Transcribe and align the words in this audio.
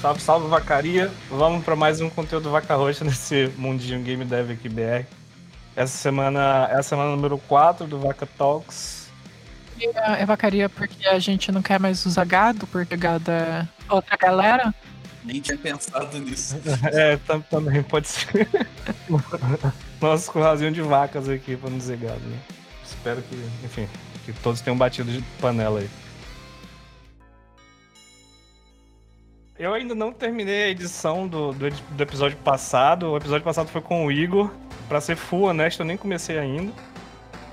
Salve, 0.00 0.20
salve, 0.20 0.48
vacaria. 0.48 1.10
Vamos 1.28 1.64
para 1.64 1.74
mais 1.74 2.00
um 2.00 2.08
conteúdo 2.08 2.50
vaca 2.50 2.76
roxa 2.76 3.04
nesse 3.04 3.52
mundinho 3.56 4.00
Game 4.00 4.24
Dev 4.24 4.52
aqui 4.52 4.68
BR. 4.68 5.04
Essa 5.74 5.96
semana 5.96 6.68
é 6.70 6.76
a 6.76 6.82
semana 6.84 7.10
número 7.10 7.36
4 7.36 7.86
do 7.86 7.98
Vaca 7.98 8.26
Talks. 8.38 9.08
É 9.80 10.24
vacaria 10.24 10.68
porque 10.68 11.06
a 11.06 11.18
gente 11.18 11.50
não 11.50 11.62
quer 11.62 11.80
mais 11.80 12.04
usar 12.06 12.24
gado, 12.24 12.66
porque 12.68 12.96
gado 12.96 13.30
é 13.30 13.66
outra 13.88 14.16
galera. 14.16 14.72
Nem 15.24 15.40
tinha 15.40 15.58
pensado 15.58 16.18
nisso. 16.18 16.56
É, 16.92 17.16
também 17.50 17.82
pode 17.82 18.08
ser. 18.08 18.48
Nosso 20.00 20.30
curralzinho 20.30 20.72
de 20.72 20.80
vacas 20.80 21.28
aqui, 21.28 21.56
pra 21.56 21.70
não 21.70 21.78
dizer 21.78 21.96
gado, 21.98 22.20
né? 22.20 22.38
Espero 22.84 23.20
que, 23.22 23.34
enfim, 23.64 23.88
que 24.24 24.32
todos 24.32 24.60
tenham 24.60 24.76
batido 24.76 25.10
de 25.10 25.22
panela 25.40 25.80
aí. 25.80 25.90
Eu 29.58 29.74
ainda 29.74 29.92
não 29.92 30.12
terminei 30.12 30.64
a 30.64 30.68
edição 30.68 31.26
do, 31.26 31.52
do, 31.52 31.68
do, 31.68 32.02
episódio 32.02 32.38
passado. 32.38 33.10
O 33.10 33.16
episódio 33.16 33.44
passado 33.44 33.68
foi 33.68 33.80
com 33.80 34.06
o 34.06 34.12
Igor. 34.12 34.52
Pra 34.88 35.00
ser 35.00 35.16
full 35.16 35.42
honesto, 35.42 35.80
eu 35.80 35.86
nem 35.86 35.96
comecei 35.96 36.38
ainda. 36.38 36.72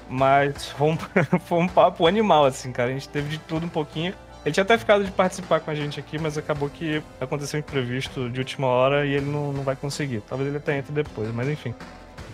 Mas 0.08 0.70
foi 0.70 0.90
um, 0.90 0.98
foi 1.48 1.58
um 1.58 1.68
papo 1.68 2.06
animal, 2.06 2.46
assim, 2.46 2.72
cara. 2.72 2.92
A 2.92 2.94
gente 2.94 3.10
teve 3.10 3.30
de 3.30 3.40
tudo 3.40 3.66
um 3.66 3.70
pouquinho. 3.70 4.14
Ele 4.46 4.54
tinha 4.54 4.64
até 4.64 4.78
ficado 4.78 5.04
de 5.04 5.10
participar 5.10 5.60
com 5.62 5.72
a 5.72 5.76
gente 5.76 6.00
aqui, 6.00 6.20
mas 6.20 6.38
acabou 6.38 6.70
que 6.70 7.02
aconteceu 7.20 7.58
um 7.58 7.62
imprevisto 7.62 8.30
de 8.30 8.40
última 8.40 8.68
hora 8.68 9.04
e 9.04 9.14
ele 9.14 9.26
não, 9.26 9.52
não 9.52 9.64
vai 9.64 9.76
conseguir. 9.76 10.22
Talvez 10.30 10.48
ele 10.48 10.58
até 10.58 10.78
entre 10.78 10.94
depois, 10.94 11.34
mas 11.34 11.50
enfim. 11.50 11.74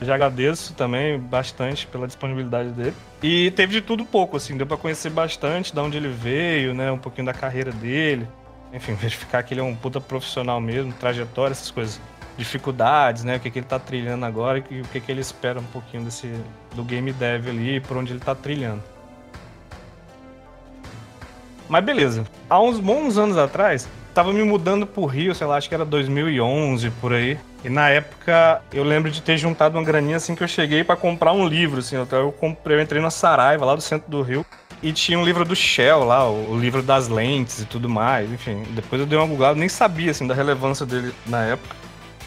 Já 0.02 0.16
agradeço 0.16 0.74
também 0.74 1.18
bastante 1.18 1.88
pela 1.88 2.08
disponibilidade 2.08 2.72
dele. 2.72 2.96
E 3.24 3.52
teve 3.52 3.72
de 3.72 3.82
tudo 3.82 4.04
um 4.04 4.06
pouco, 4.06 4.36
assim, 4.36 4.58
deu 4.58 4.68
para 4.68 4.76
conhecer 4.76 5.12
bastante 5.12 5.74
de 5.74 5.80
onde 5.80 5.96
ele 5.96 6.10
veio, 6.10 6.74
né? 6.74 6.92
Um 6.92 6.98
pouquinho 6.98 7.28
da 7.28 7.34
carreira 7.34 7.72
dele. 7.72 8.28
Enfim, 8.74 8.94
verificar 8.96 9.44
que 9.44 9.54
ele 9.54 9.62
é 9.62 9.64
um 9.64 9.76
puta 9.76 10.00
profissional 10.00 10.60
mesmo, 10.62 10.94
trajetória, 10.94 11.52
essas 11.52 11.72
coisas. 11.72 12.00
Dificuldades, 12.38 13.24
né? 13.24 13.36
O 13.36 13.40
que, 13.40 13.52
que 13.52 13.60
ele 13.60 13.66
tá 13.66 13.78
trilhando 13.78 14.26
agora 14.26 14.64
e 14.70 14.82
o 14.82 14.86
que, 14.86 15.00
que 15.00 15.12
ele 15.12 15.22
espera 15.22 15.60
um 15.60 15.66
pouquinho 15.66 16.04
desse 16.04 16.34
do 16.74 16.84
game 16.84 17.12
dev 17.12 17.50
ali, 17.50 17.80
por 17.82 17.98
onde 17.98 18.14
ele 18.14 18.20
tá 18.20 18.34
trilhando. 18.34 18.82
Mas 21.68 21.84
beleza. 21.84 22.26
Há 22.50 22.60
uns 22.62 22.80
bons 22.80 23.18
anos 23.18 23.38
atrás, 23.38 23.88
tava 24.14 24.34
me 24.34 24.44
mudando 24.44 24.86
pro 24.86 25.06
Rio, 25.06 25.34
sei 25.36 25.48
lá, 25.48 25.58
acho 25.58 25.70
que 25.70 25.76
era 25.76 25.86
2011 25.86 26.90
por 27.02 27.14
aí. 27.14 27.38
E 27.64 27.70
na 27.70 27.90
época 27.90 28.62
eu 28.74 28.84
lembro 28.84 29.12
de 29.12 29.22
ter 29.22 29.38
juntado 29.38 29.78
uma 29.78 29.84
graninha 29.84 30.18
assim 30.18 30.36
que 30.36 30.44
eu 30.44 30.48
cheguei 30.48 30.84
para 30.84 30.96
comprar 30.96 31.32
um 31.34 31.48
livro, 31.48 31.80
assim. 31.80 32.00
Então 32.00 32.20
eu 32.20 32.32
comprei, 32.32 32.78
eu 32.78 32.82
entrei 32.82 33.02
na 33.02 33.10
Saraiva, 33.10 33.66
lá 33.66 33.76
do 33.76 33.82
centro 33.82 34.10
do 34.10 34.22
Rio. 34.22 34.46
E 34.84 34.92
tinha 34.92 35.18
um 35.20 35.24
livro 35.24 35.46
do 35.46 35.56
Shell 35.56 36.04
lá, 36.04 36.28
o, 36.28 36.54
o 36.54 36.60
livro 36.60 36.82
das 36.82 37.08
lentes 37.08 37.62
e 37.62 37.66
tudo 37.66 37.88
mais, 37.88 38.32
enfim. 38.32 38.64
Depois 38.72 39.00
eu 39.00 39.06
dei 39.06 39.18
uma 39.18 39.28
googlada, 39.28 39.60
nem 39.60 39.70
sabia 39.70 40.12
assim 40.12 40.26
da 40.26 40.34
relevância 40.34 40.86
dele 40.86 41.14
na 41.28 41.44
época. 41.44 41.76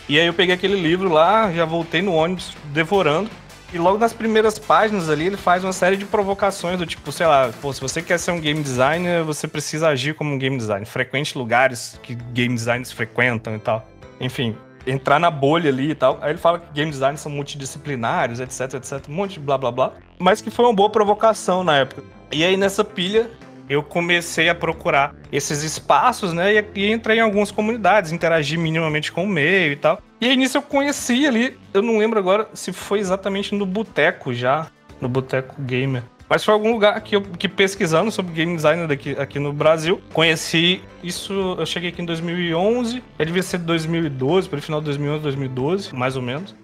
E 0.08 0.20
aí 0.20 0.26
eu 0.26 0.34
peguei 0.34 0.54
aquele 0.54 0.80
livro 0.80 1.08
lá, 1.08 1.50
já 1.52 1.64
voltei 1.64 2.02
no 2.02 2.12
ônibus 2.12 2.56
devorando. 2.66 3.30
E 3.72 3.78
logo 3.78 3.98
nas 3.98 4.12
primeiras 4.12 4.56
páginas 4.56 5.10
ali, 5.10 5.26
ele 5.26 5.36
faz 5.36 5.64
uma 5.64 5.72
série 5.72 5.96
de 5.96 6.04
provocações 6.04 6.78
do 6.78 6.86
tipo, 6.86 7.10
sei 7.10 7.26
lá, 7.26 7.50
pô, 7.60 7.72
se 7.72 7.80
você 7.80 8.00
quer 8.00 8.18
ser 8.18 8.30
um 8.30 8.38
game 8.38 8.62
designer, 8.62 9.24
você 9.24 9.48
precisa 9.48 9.88
agir 9.88 10.14
como 10.14 10.32
um 10.32 10.38
game 10.38 10.56
designer. 10.56 10.86
Frequente 10.86 11.36
lugares 11.36 11.98
que 12.00 12.14
game 12.14 12.54
designers 12.54 12.92
frequentam 12.92 13.56
e 13.56 13.58
tal. 13.58 13.84
Enfim, 14.20 14.54
entrar 14.86 15.18
na 15.18 15.28
bolha 15.28 15.70
ali 15.70 15.90
e 15.90 15.94
tal. 15.94 16.18
Aí 16.20 16.30
ele 16.30 16.38
fala 16.38 16.60
que 16.60 16.72
game 16.72 16.88
designers 16.88 17.20
são 17.20 17.32
multidisciplinares, 17.32 18.38
etc, 18.38 18.74
etc, 18.74 19.08
um 19.08 19.14
monte 19.14 19.34
de 19.34 19.40
blá 19.40 19.58
blá 19.58 19.72
blá. 19.72 19.92
Mas 20.20 20.40
que 20.40 20.50
foi 20.50 20.64
uma 20.66 20.74
boa 20.74 20.90
provocação 20.90 21.64
na 21.64 21.78
época. 21.78 22.04
E 22.32 22.44
aí 22.44 22.56
nessa 22.56 22.84
pilha, 22.84 23.30
eu 23.68 23.82
comecei 23.82 24.48
a 24.48 24.54
procurar 24.54 25.14
esses 25.32 25.62
espaços, 25.62 26.32
né? 26.32 26.54
E, 26.54 26.64
e, 26.74 26.92
entrei 26.92 27.18
em 27.18 27.20
algumas 27.20 27.50
comunidades, 27.50 28.12
interagi 28.12 28.56
minimamente 28.56 29.10
com 29.10 29.24
o 29.24 29.28
meio 29.28 29.72
e 29.72 29.76
tal. 29.76 30.00
E 30.20 30.26
aí 30.26 30.36
nisso 30.36 30.58
eu 30.58 30.62
conheci 30.62 31.26
ali, 31.26 31.58
eu 31.72 31.82
não 31.82 31.98
lembro 31.98 32.18
agora 32.18 32.48
se 32.54 32.72
foi 32.72 32.98
exatamente 32.98 33.54
no 33.54 33.66
Boteco 33.66 34.32
já, 34.32 34.68
no 35.00 35.08
Boteco 35.08 35.54
Gamer. 35.60 36.02
Mas 36.28 36.42
foi 36.42 36.54
algum 36.54 36.72
lugar 36.72 36.98
que 37.02 37.16
eu 37.16 37.22
que 37.22 37.48
pesquisando 37.48 38.10
sobre 38.10 38.32
game 38.32 38.56
design 38.56 38.86
daqui, 38.86 39.10
aqui 39.18 39.38
no 39.38 39.52
Brasil, 39.52 40.00
conheci 40.12 40.82
isso. 41.02 41.54
Eu 41.58 41.66
cheguei 41.66 41.90
aqui 41.90 42.00
em 42.00 42.06
2011, 42.06 43.04
ele 43.18 43.26
devia 43.26 43.42
ser 43.42 43.58
2012, 43.58 44.48
pelo 44.48 44.62
final 44.62 44.80
de 44.80 44.86
2011, 44.86 45.22
2012, 45.22 45.94
mais 45.94 46.16
ou 46.16 46.22
menos. 46.22 46.54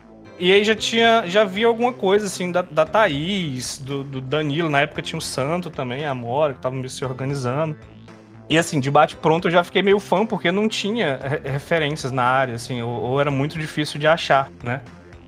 E 0.40 0.50
aí 0.54 0.64
já 0.64 0.74
tinha, 0.74 1.24
já 1.26 1.44
vi 1.44 1.64
alguma 1.64 1.92
coisa 1.92 2.24
assim 2.24 2.50
da, 2.50 2.62
da 2.62 2.86
Thaís, 2.86 3.76
do, 3.76 4.02
do 4.02 4.22
Danilo, 4.22 4.70
na 4.70 4.80
época 4.80 5.02
tinha 5.02 5.18
o 5.18 5.22
Santo 5.22 5.68
também, 5.68 6.06
a 6.06 6.12
Amora, 6.12 6.54
que 6.54 6.60
tava 6.60 6.88
se 6.88 7.04
organizando. 7.04 7.76
E 8.48 8.56
assim, 8.56 8.80
de 8.80 8.90
bate 8.90 9.16
pronto 9.16 9.48
eu 9.48 9.52
já 9.52 9.62
fiquei 9.62 9.82
meio 9.82 10.00
fã, 10.00 10.24
porque 10.24 10.50
não 10.50 10.66
tinha 10.66 11.20
referências 11.44 12.10
na 12.10 12.22
área, 12.22 12.54
assim, 12.54 12.80
ou, 12.80 12.90
ou, 12.90 13.20
era 13.20 13.30
muito 13.30 13.58
difícil 13.58 14.00
de 14.00 14.06
achar, 14.06 14.50
né? 14.64 14.80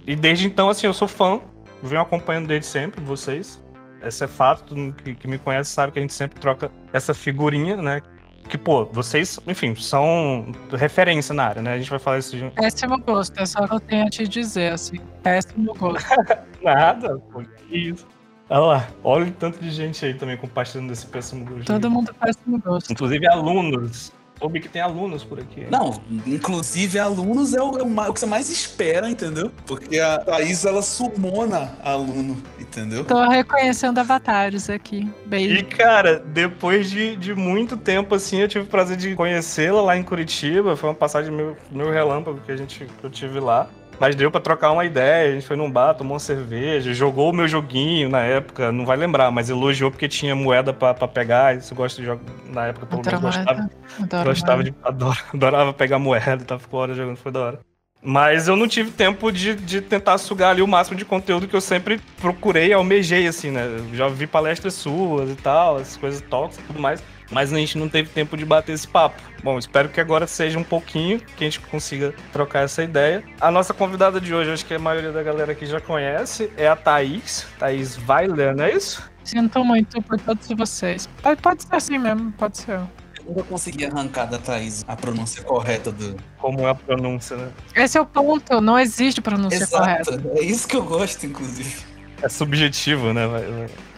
E 0.06 0.16
desde 0.16 0.46
então, 0.46 0.70
assim, 0.70 0.86
eu 0.86 0.94
sou 0.94 1.06
fã, 1.06 1.38
venho 1.82 2.00
acompanhando 2.00 2.48
desde 2.48 2.66
sempre, 2.66 3.04
vocês. 3.04 3.62
Esse 4.02 4.24
é 4.24 4.26
fato, 4.26 4.64
todo 4.64 4.78
mundo 4.78 4.94
que, 4.94 5.14
que 5.14 5.28
me 5.28 5.38
conhece 5.38 5.70
sabe 5.72 5.92
que 5.92 5.98
a 5.98 6.02
gente 6.02 6.14
sempre 6.14 6.40
troca 6.40 6.70
essa 6.90 7.12
figurinha, 7.12 7.76
né? 7.76 8.00
Que, 8.48 8.58
pô, 8.58 8.84
vocês, 8.86 9.38
enfim, 9.46 9.74
são 9.74 10.52
referência 10.72 11.34
na 11.34 11.44
área, 11.44 11.62
né? 11.62 11.74
A 11.74 11.78
gente 11.78 11.90
vai 11.90 11.98
falar 11.98 12.18
isso 12.18 12.36
de... 12.36 12.50
Péssimo 12.50 12.98
gosto, 12.98 13.38
é 13.38 13.46
só 13.46 13.66
que 13.66 13.74
eu 13.74 13.80
tenho 13.80 14.06
a 14.06 14.10
te 14.10 14.26
dizer, 14.26 14.72
assim. 14.72 14.98
Péssimo 15.22 15.74
gosto. 15.74 16.08
Nada, 16.62 17.18
pô, 17.32 17.42
que 17.68 17.76
isso. 17.76 18.06
Olha 18.50 18.60
lá, 18.60 18.88
olha 19.02 19.26
o 19.26 19.30
tanto 19.32 19.58
de 19.58 19.70
gente 19.70 20.04
aí 20.04 20.12
também 20.12 20.36
compartilhando 20.36 20.88
desse 20.88 21.06
péssimo 21.06 21.44
gosto. 21.44 21.64
Todo 21.64 21.90
mundo 21.90 22.12
péssimo 22.14 22.58
gosto. 22.58 22.92
Inclusive 22.92 23.26
alunos 23.26 24.12
soube 24.42 24.58
que 24.58 24.68
tem 24.68 24.82
alunos 24.82 25.22
por 25.22 25.38
aqui. 25.38 25.66
Não, 25.70 26.02
inclusive 26.26 26.98
alunos 26.98 27.54
é 27.54 27.62
o, 27.62 27.78
é 27.78 27.82
o, 27.82 28.12
que 28.12 28.20
você 28.20 28.26
mais 28.26 28.50
espera, 28.50 29.08
entendeu? 29.08 29.52
Porque 29.66 30.00
a 30.00 30.18
Thaís, 30.18 30.64
ela 30.64 30.82
sumona 30.82 31.78
aluno, 31.82 32.42
entendeu? 32.58 33.04
Tô 33.04 33.28
reconhecendo 33.28 33.98
avatares 33.98 34.68
aqui. 34.68 35.08
Beijo. 35.24 35.54
E, 35.54 35.62
cara, 35.62 36.18
depois 36.18 36.90
de, 36.90 37.14
de 37.16 37.34
muito 37.34 37.76
tempo, 37.76 38.14
assim, 38.16 38.40
eu 38.40 38.48
tive 38.48 38.64
o 38.64 38.68
prazer 38.68 38.96
de 38.96 39.14
conhecê-la 39.14 39.80
lá 39.80 39.96
em 39.96 40.02
Curitiba. 40.02 40.76
Foi 40.76 40.90
uma 40.90 40.94
passagem 40.94 41.30
meu, 41.32 41.56
meu 41.70 41.90
relâmpago 41.90 42.40
que, 42.44 42.50
a 42.50 42.56
gente, 42.56 42.84
que 42.84 43.04
eu 43.04 43.10
tive 43.10 43.38
lá. 43.38 43.68
Mas 44.02 44.16
deu 44.16 44.32
para 44.32 44.40
trocar 44.40 44.72
uma 44.72 44.84
ideia, 44.84 45.30
a 45.30 45.32
gente 45.32 45.46
foi 45.46 45.54
num 45.54 45.70
bar, 45.70 45.94
tomou 45.94 46.14
uma 46.14 46.18
cerveja, 46.18 46.92
jogou 46.92 47.30
o 47.30 47.32
meu 47.32 47.46
joguinho 47.46 48.08
na 48.08 48.18
época, 48.18 48.72
não 48.72 48.84
vai 48.84 48.96
lembrar, 48.96 49.30
mas 49.30 49.48
elogiou 49.48 49.92
porque 49.92 50.08
tinha 50.08 50.34
moeda 50.34 50.72
para 50.72 51.06
pegar, 51.06 51.56
isso 51.56 51.72
eu 51.72 51.76
gosto 51.76 52.00
de 52.00 52.06
jogar 52.06 52.20
na 52.52 52.66
época, 52.66 52.84
pelo 52.84 53.00
menos 53.00 53.20
gostava. 53.20 53.70
Adoro 54.00 54.24
gostava 54.24 54.64
de, 54.64 54.74
adoro, 54.82 55.18
adorava 55.32 55.72
pegar 55.72 56.00
moeda, 56.00 56.44
tava 56.44 56.58
ficou 56.58 56.80
hora 56.80 56.94
jogando, 56.94 57.16
foi 57.16 57.30
da 57.30 57.38
hora. 57.38 57.60
Mas 58.02 58.48
eu 58.48 58.56
não 58.56 58.66
tive 58.66 58.90
tempo 58.90 59.30
de, 59.30 59.54
de 59.54 59.80
tentar 59.80 60.18
sugar 60.18 60.50
ali 60.50 60.62
o 60.62 60.66
máximo 60.66 60.96
de 60.96 61.04
conteúdo 61.04 61.46
que 61.46 61.54
eu 61.54 61.60
sempre 61.60 62.00
procurei, 62.20 62.72
almejei, 62.72 63.28
assim, 63.28 63.52
né? 63.52 63.68
Já 63.94 64.08
vi 64.08 64.26
palestras 64.26 64.74
suas 64.74 65.30
e 65.30 65.36
tal, 65.36 65.78
essas 65.78 65.96
coisas 65.96 66.20
tóxicas 66.22 66.64
e 66.64 66.66
tudo 66.66 66.80
mais 66.80 67.00
mas 67.32 67.52
a 67.52 67.56
gente 67.56 67.78
não 67.78 67.88
teve 67.88 68.08
tempo 68.10 68.36
de 68.36 68.44
bater 68.44 68.72
esse 68.72 68.86
papo. 68.86 69.20
Bom, 69.42 69.58
espero 69.58 69.88
que 69.88 70.00
agora 70.00 70.26
seja 70.26 70.58
um 70.58 70.64
pouquinho, 70.64 71.18
que 71.18 71.44
a 71.44 71.50
gente 71.50 71.60
consiga 71.60 72.14
trocar 72.32 72.60
essa 72.60 72.82
ideia. 72.82 73.24
A 73.40 73.50
nossa 73.50 73.74
convidada 73.74 74.20
de 74.20 74.32
hoje, 74.34 74.52
acho 74.52 74.64
que 74.64 74.74
a 74.74 74.78
maioria 74.78 75.10
da 75.10 75.22
galera 75.22 75.52
aqui 75.52 75.66
já 75.66 75.80
conhece, 75.80 76.52
é 76.56 76.68
a 76.68 76.76
Thaís, 76.76 77.46
Thaís 77.58 77.98
Weiler, 78.06 78.54
não 78.54 78.64
é 78.64 78.72
isso? 78.72 79.10
Sinto 79.24 79.64
muito 79.64 80.00
por 80.02 80.20
todos 80.20 80.46
vocês. 80.48 81.08
Pode 81.40 81.62
ser 81.62 81.74
assim 81.74 81.98
mesmo, 81.98 82.30
pode 82.32 82.58
ser. 82.58 82.72
Eu 82.74 82.88
nunca 83.28 83.42
consegui 83.44 83.86
arrancar 83.86 84.26
da 84.26 84.38
Thaís 84.38 84.84
a 84.86 84.96
pronúncia 84.96 85.42
correta 85.44 85.92
do. 85.92 86.16
Como 86.38 86.60
é 86.60 86.70
a 86.70 86.74
pronúncia, 86.74 87.36
né? 87.36 87.50
Esse 87.74 87.96
é 87.96 88.00
o 88.00 88.06
ponto, 88.06 88.60
não 88.60 88.78
existe 88.78 89.20
pronúncia 89.20 89.56
Exato. 89.56 90.10
correta. 90.10 90.22
É 90.34 90.42
isso 90.42 90.66
que 90.66 90.76
eu 90.76 90.84
gosto, 90.84 91.24
inclusive. 91.24 91.92
É 92.20 92.28
subjetivo, 92.28 93.12
né? 93.12 93.22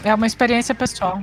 É 0.02 0.14
uma 0.14 0.26
experiência 0.26 0.74
pessoal. 0.74 1.22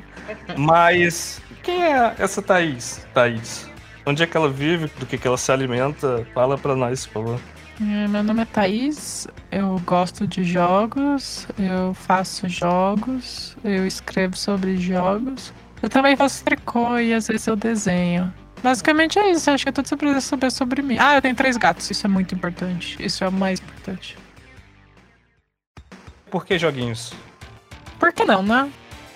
Mas 0.58 1.42
quem 1.64 1.84
é 1.84 2.16
essa 2.18 2.42
Thaís? 2.42 3.06
Thaís. 3.14 3.70
Onde 4.06 4.24
é 4.24 4.28
que 4.28 4.36
ela 4.36 4.50
vive? 4.50 4.88
Do 5.00 5.06
que, 5.06 5.18
que 5.18 5.28
ela 5.28 5.38
se 5.38 5.52
alimenta? 5.52 6.26
Fala 6.34 6.58
pra 6.58 6.76
nós, 6.76 7.06
por 7.06 7.14
favor. 7.14 7.40
É, 7.80 8.08
meu 8.08 8.22
nome 8.22 8.44
é 8.44 8.46
Thaís, 8.46 9.28
eu 9.52 9.82
gosto 9.86 10.28
de 10.28 10.44
jogos, 10.44 11.48
eu 11.58 11.96
faço 11.96 12.48
jogos, 12.48 13.58
eu 13.64 13.88
escrevo 13.88 14.38
sobre 14.38 14.78
jogos. 14.78 15.52
Eu 15.82 15.90
também 15.90 16.16
faço 16.16 16.44
tricô 16.44 17.00
e 17.00 17.12
às 17.12 17.28
vezes 17.28 17.48
eu 17.48 17.56
desenho. 17.56 18.32
Basicamente 18.62 19.18
é 19.18 19.32
isso, 19.32 19.50
acho 19.50 19.64
que 19.64 19.70
é 19.70 19.72
tudo 19.72 19.88
sobre 19.88 20.22
saber 20.22 20.52
sobre 20.52 20.82
mim. 20.84 20.98
Ah, 21.00 21.16
eu 21.16 21.22
tenho 21.22 21.36
três 21.36 21.58
gatos, 21.58 21.90
isso 21.90 22.06
é 22.06 22.10
muito 22.10 22.36
importante. 22.36 23.04
Isso 23.04 23.24
é 23.24 23.28
o 23.28 23.32
mais 23.32 23.60
importante. 23.60 24.16
Por 26.30 26.46
que 26.46 26.60
joguinhos? 26.60 27.14
Por 28.00 28.14
que 28.14 28.24
não, 28.24 28.44
né? 28.44 28.70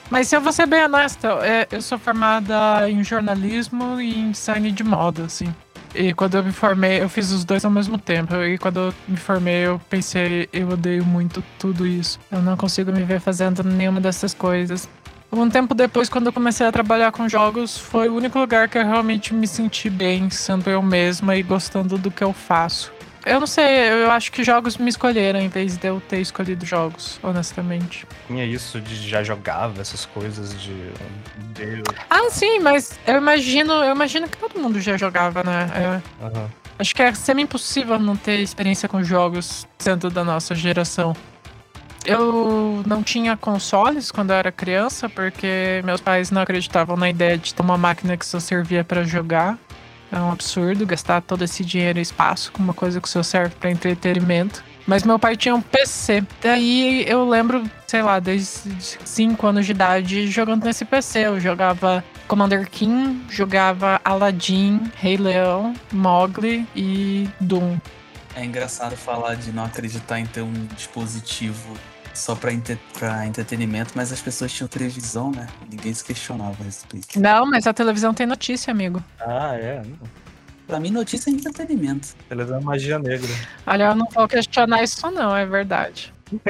Mas 0.10 0.28
se 0.28 0.36
eu 0.36 0.42
vou 0.42 0.52
ser 0.52 0.68
bem 0.68 0.84
honesta, 0.84 1.28
é, 1.44 1.68
eu 1.72 1.82
sou 1.82 1.98
formada 1.98 2.90
em 2.90 3.04
jornalismo 3.04 4.00
e 4.00 4.20
em 4.20 4.32
design 4.32 4.72
de 4.72 4.84
moda, 4.84 5.24
assim. 5.24 5.54
E 5.94 6.14
quando 6.14 6.36
eu 6.36 6.44
me 6.44 6.52
formei, 6.52 7.02
eu 7.02 7.08
fiz 7.08 7.32
os 7.32 7.46
dois 7.46 7.64
ao 7.64 7.72
mesmo 7.72 7.98
tempo. 7.98 8.36
E 8.36 8.58
quando 8.58 8.80
eu 8.80 8.94
me 9.08 9.18
formei, 9.18 9.66
eu 9.66 9.80
pensei, 9.90 10.50
eu 10.52 10.70
odeio 10.70 11.06
muito 11.06 11.44
tudo 11.58 11.88
isso. 11.88 12.20
Eu 12.30 12.42
não 12.42 12.58
consigo 12.58 12.92
me 12.92 13.04
ver 13.04 13.20
fazendo 13.20 13.64
nenhuma 13.64 14.02
dessas 14.02 14.34
coisas. 14.34 14.88
Um 15.32 15.50
tempo 15.50 15.74
depois, 15.74 16.08
quando 16.08 16.28
eu 16.28 16.34
comecei 16.34 16.66
a 16.66 16.72
trabalhar 16.72 17.12
com 17.12 17.28
jogos, 17.28 17.78
foi 17.78 18.08
o 18.10 18.16
único 18.16 18.38
lugar 18.40 18.70
que 18.70 18.78
eu 18.78 18.86
realmente 18.86 19.34
me 19.34 19.48
senti 19.48 19.90
bem, 19.90 20.30
sendo 20.30 20.70
eu 20.70 20.82
mesma 20.82 21.36
e 21.36 21.44
gostando 21.44 21.98
do 21.98 22.12
que 22.12 22.24
eu 22.24 22.32
faço. 22.32 22.95
Eu 23.26 23.40
não 23.40 23.48
sei, 23.48 23.90
eu 23.90 24.12
acho 24.12 24.32
que 24.32 24.44
jogos 24.44 24.78
me 24.78 24.88
escolheram 24.88 25.40
em 25.40 25.50
vez 25.50 25.78
de 25.78 25.88
eu 25.88 26.00
ter 26.00 26.20
escolhido 26.20 26.64
jogos, 26.64 27.20
honestamente. 27.24 28.06
Tinha 28.28 28.46
isso 28.46 28.80
de 28.80 28.96
já 28.96 29.24
jogava 29.24 29.82
essas 29.82 30.06
coisas 30.06 30.54
de. 30.62 30.92
de... 31.54 31.84
Ah, 32.08 32.30
sim, 32.30 32.60
mas 32.60 33.00
eu 33.08 33.18
imagino, 33.18 33.74
eu 33.74 33.96
imagino 33.96 34.30
que 34.30 34.38
todo 34.38 34.60
mundo 34.60 34.80
já 34.80 34.96
jogava, 34.96 35.44
né? 35.44 35.68
É, 35.74 36.24
Aham. 36.24 36.52
acho 36.78 36.94
que 36.94 37.02
é 37.02 37.12
semi-impossível 37.16 37.98
não 37.98 38.16
ter 38.16 38.40
experiência 38.40 38.88
com 38.88 39.04
jogos 39.04 39.68
sendo 39.80 40.12
da 40.12 40.24
nossa 40.24 40.54
geração. 40.54 41.16
Eu 42.06 42.84
não 42.86 43.02
tinha 43.02 43.36
consoles 43.36 44.12
quando 44.12 44.30
eu 44.30 44.36
era 44.36 44.52
criança, 44.52 45.10
porque 45.10 45.82
meus 45.84 46.00
pais 46.00 46.30
não 46.30 46.44
acreditavam 46.44 46.96
na 46.96 47.10
ideia 47.10 47.36
de 47.36 47.56
ter 47.56 47.64
uma 47.64 47.78
máquina 47.78 48.16
que 48.16 48.26
só 48.26 48.40
servia 48.40 48.84
para 48.84 49.04
jogar. 49.04 49.58
É 50.16 50.20
um 50.20 50.32
absurdo 50.32 50.86
gastar 50.86 51.22
todo 51.22 51.44
esse 51.44 51.66
dinheiro 51.66 52.00
e 52.00 52.02
espaço 52.02 52.50
com 52.54 52.64
uma 52.64 52.74
coisa 52.74 53.02
que 53.02 53.10
só 53.10 53.22
serve 53.22 53.54
para 53.60 53.70
entretenimento. 53.70 54.64
Mas 54.88 55.04
meu 55.04 55.20
pai 55.20 55.36
tinha 55.36 55.54
um 55.54 55.62
PC. 55.62 56.24
Daí 56.42 57.04
eu 57.06 57.28
lembro, 57.28 57.70
sei 57.86 58.02
lá, 58.02 58.18
desde 58.20 58.72
5 59.04 59.46
anos 59.46 59.66
de 59.66 59.74
idade 59.74 60.28
jogando 60.32 60.64
nesse 60.64 60.86
PC. 60.86 61.26
Eu 61.26 61.40
jogava 61.42 62.02
Commander 62.30 62.70
King, 62.70 63.26
jogava 63.30 64.00
Aladdin, 64.06 64.90
Rei 64.96 65.18
Leão, 65.18 65.76
Mowgli 65.92 66.66
e 66.74 67.28
Doom. 67.42 67.78
É 68.36 68.46
engraçado 68.46 68.96
falar 68.96 69.36
de 69.36 69.52
não 69.52 69.66
acreditar 69.66 70.18
em 70.18 70.26
ter 70.26 70.42
um 70.42 70.66
dispositivo 70.78 71.74
só 72.16 72.36
pra, 72.36 72.52
entre- 72.54 72.80
pra 72.98 73.26
entretenimento, 73.28 73.92
mas 73.96 74.12
as 74.12 74.22
pessoas 74.22 74.52
tinham 74.52 74.68
televisão, 74.68 75.32
né? 75.32 75.48
Ninguém 75.70 75.94
se 75.94 76.04
questionava 76.04 76.56
a 76.62 76.64
respeito. 76.64 77.20
Não, 77.20 77.46
mas 77.46 77.68
a 77.68 77.74
televisão 77.74 78.14
tem 78.14 78.26
notícia, 78.26 78.72
amigo. 78.72 79.04
Ah, 79.20 79.54
é. 79.56 79.82
não. 79.84 80.26
Pra 80.68 80.80
mim, 80.80 80.90
notícia 80.90 81.30
é 81.30 81.34
entretenimento. 81.34 82.16
Televisão 82.28 82.58
é 82.58 82.64
magia 82.64 82.98
negra. 82.98 83.30
Olha, 83.68 83.84
eu 83.84 83.96
não 83.96 84.08
vou 84.12 84.28
questionar 84.28 84.82
isso 84.84 85.12
não, 85.12 85.36
é 85.36 85.46
verdade. 85.46 86.12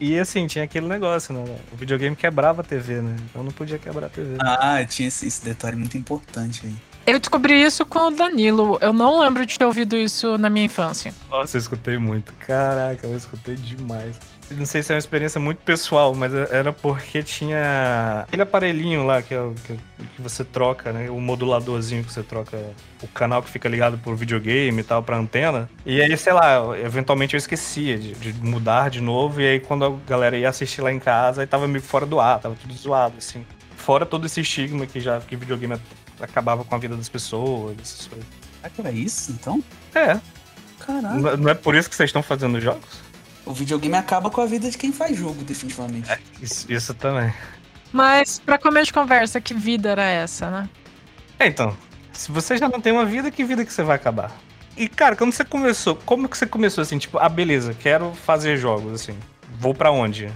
E 0.00 0.16
assim, 0.16 0.46
tinha 0.46 0.62
aquele 0.62 0.86
negócio, 0.86 1.34
né? 1.34 1.56
O 1.72 1.76
videogame 1.76 2.14
quebrava 2.14 2.60
a 2.60 2.64
TV, 2.64 3.02
né? 3.02 3.16
Então 3.28 3.42
não 3.42 3.50
podia 3.50 3.80
quebrar 3.80 4.06
a 4.06 4.08
TV. 4.08 4.36
Ah, 4.40 4.84
tinha 4.84 5.08
esse, 5.08 5.26
esse 5.26 5.44
detalhe 5.44 5.74
muito 5.76 5.98
importante 5.98 6.64
aí. 6.66 6.76
Eu 7.04 7.18
descobri 7.18 7.60
isso 7.60 7.84
com 7.84 7.98
o 8.06 8.10
Danilo. 8.12 8.78
Eu 8.80 8.92
não 8.92 9.18
lembro 9.20 9.44
de 9.44 9.58
ter 9.58 9.64
ouvido 9.64 9.96
isso 9.96 10.38
na 10.38 10.48
minha 10.48 10.66
infância. 10.66 11.12
Nossa, 11.28 11.56
eu 11.56 11.58
escutei 11.58 11.98
muito. 11.98 12.32
Caraca, 12.34 13.08
eu 13.08 13.16
escutei 13.16 13.56
demais. 13.56 14.14
Não 14.50 14.64
sei 14.64 14.82
se 14.82 14.92
é 14.92 14.94
uma 14.94 14.98
experiência 14.98 15.40
muito 15.40 15.58
pessoal, 15.58 16.14
mas 16.14 16.32
era 16.32 16.72
porque 16.72 17.22
tinha 17.22 18.24
aquele 18.26 18.42
aparelhinho 18.42 19.04
lá 19.04 19.20
que, 19.20 19.34
é 19.34 19.50
que, 19.66 19.76
que 20.16 20.22
você 20.22 20.42
troca, 20.42 20.92
né? 20.92 21.10
O 21.10 21.20
moduladorzinho 21.20 22.02
que 22.02 22.12
você 22.12 22.22
troca, 22.22 22.58
o 23.02 23.08
canal 23.08 23.42
que 23.42 23.50
fica 23.50 23.68
ligado 23.68 23.98
por 23.98 24.16
videogame 24.16 24.80
e 24.80 24.84
tal, 24.84 25.02
pra 25.02 25.18
antena. 25.18 25.68
E 25.84 26.00
aí, 26.00 26.16
sei 26.16 26.32
lá, 26.32 26.78
eventualmente 26.78 27.34
eu 27.34 27.38
esquecia 27.38 27.98
de, 27.98 28.14
de 28.14 28.32
mudar 28.44 28.88
de 28.88 29.00
novo. 29.00 29.40
E 29.40 29.46
aí, 29.46 29.60
quando 29.60 29.84
a 29.84 29.90
galera 30.08 30.36
ia 30.36 30.48
assistir 30.48 30.80
lá 30.80 30.92
em 30.92 30.98
casa, 30.98 31.42
aí 31.42 31.46
tava 31.46 31.68
meio 31.68 31.82
fora 31.82 32.06
do 32.06 32.18
ar, 32.18 32.40
tava 32.40 32.54
tudo 32.54 32.72
zoado, 32.74 33.16
assim. 33.18 33.44
Fora 33.76 34.06
todo 34.06 34.26
esse 34.26 34.40
estigma 34.40 34.86
que 34.86 35.00
já 35.00 35.20
que 35.20 35.36
videogame 35.36 35.78
acabava 36.20 36.64
com 36.64 36.74
a 36.74 36.78
vida 36.78 36.96
das 36.96 37.08
pessoas, 37.08 37.76
essas 37.80 38.06
coisas. 38.06 38.26
Ah, 38.62 38.70
que 38.70 38.80
era 38.80 38.90
isso, 38.90 39.30
então? 39.32 39.62
É, 39.94 40.18
Caraca. 40.80 41.14
não 41.14 41.36
não 41.36 41.50
é 41.50 41.54
por 41.54 41.74
isso 41.74 41.88
que 41.88 41.94
vocês 41.94 42.08
estão 42.08 42.22
fazendo 42.22 42.60
jogos? 42.60 43.07
O 43.48 43.52
videogame 43.54 43.96
acaba 43.96 44.28
com 44.28 44.42
a 44.42 44.46
vida 44.46 44.70
de 44.70 44.76
quem 44.76 44.92
faz 44.92 45.16
jogo, 45.16 45.42
definitivamente. 45.42 46.06
Isso, 46.42 46.70
isso 46.70 46.92
também. 46.92 47.32
Mas, 47.90 48.38
pra 48.38 48.58
comer 48.58 48.84
de 48.84 48.92
conversa, 48.92 49.40
que 49.40 49.54
vida 49.54 49.88
era 49.88 50.04
essa, 50.04 50.50
né? 50.50 50.68
É, 51.38 51.46
então, 51.46 51.74
se 52.12 52.30
você 52.30 52.58
já 52.58 52.68
não 52.68 52.78
tem 52.78 52.92
uma 52.92 53.06
vida, 53.06 53.30
que 53.30 53.42
vida 53.42 53.64
que 53.64 53.72
você 53.72 53.82
vai 53.82 53.96
acabar? 53.96 54.30
E, 54.76 54.86
cara, 54.86 55.16
quando 55.16 55.32
você 55.32 55.46
começou, 55.46 55.96
como 56.04 56.28
que 56.28 56.36
você 56.36 56.46
começou 56.46 56.82
assim, 56.82 56.98
tipo, 56.98 57.16
ah, 57.18 57.28
beleza, 57.28 57.72
quero 57.72 58.12
fazer 58.12 58.58
jogos, 58.58 58.92
assim, 58.92 59.16
vou 59.58 59.72
pra 59.72 59.90
onde? 59.90 60.30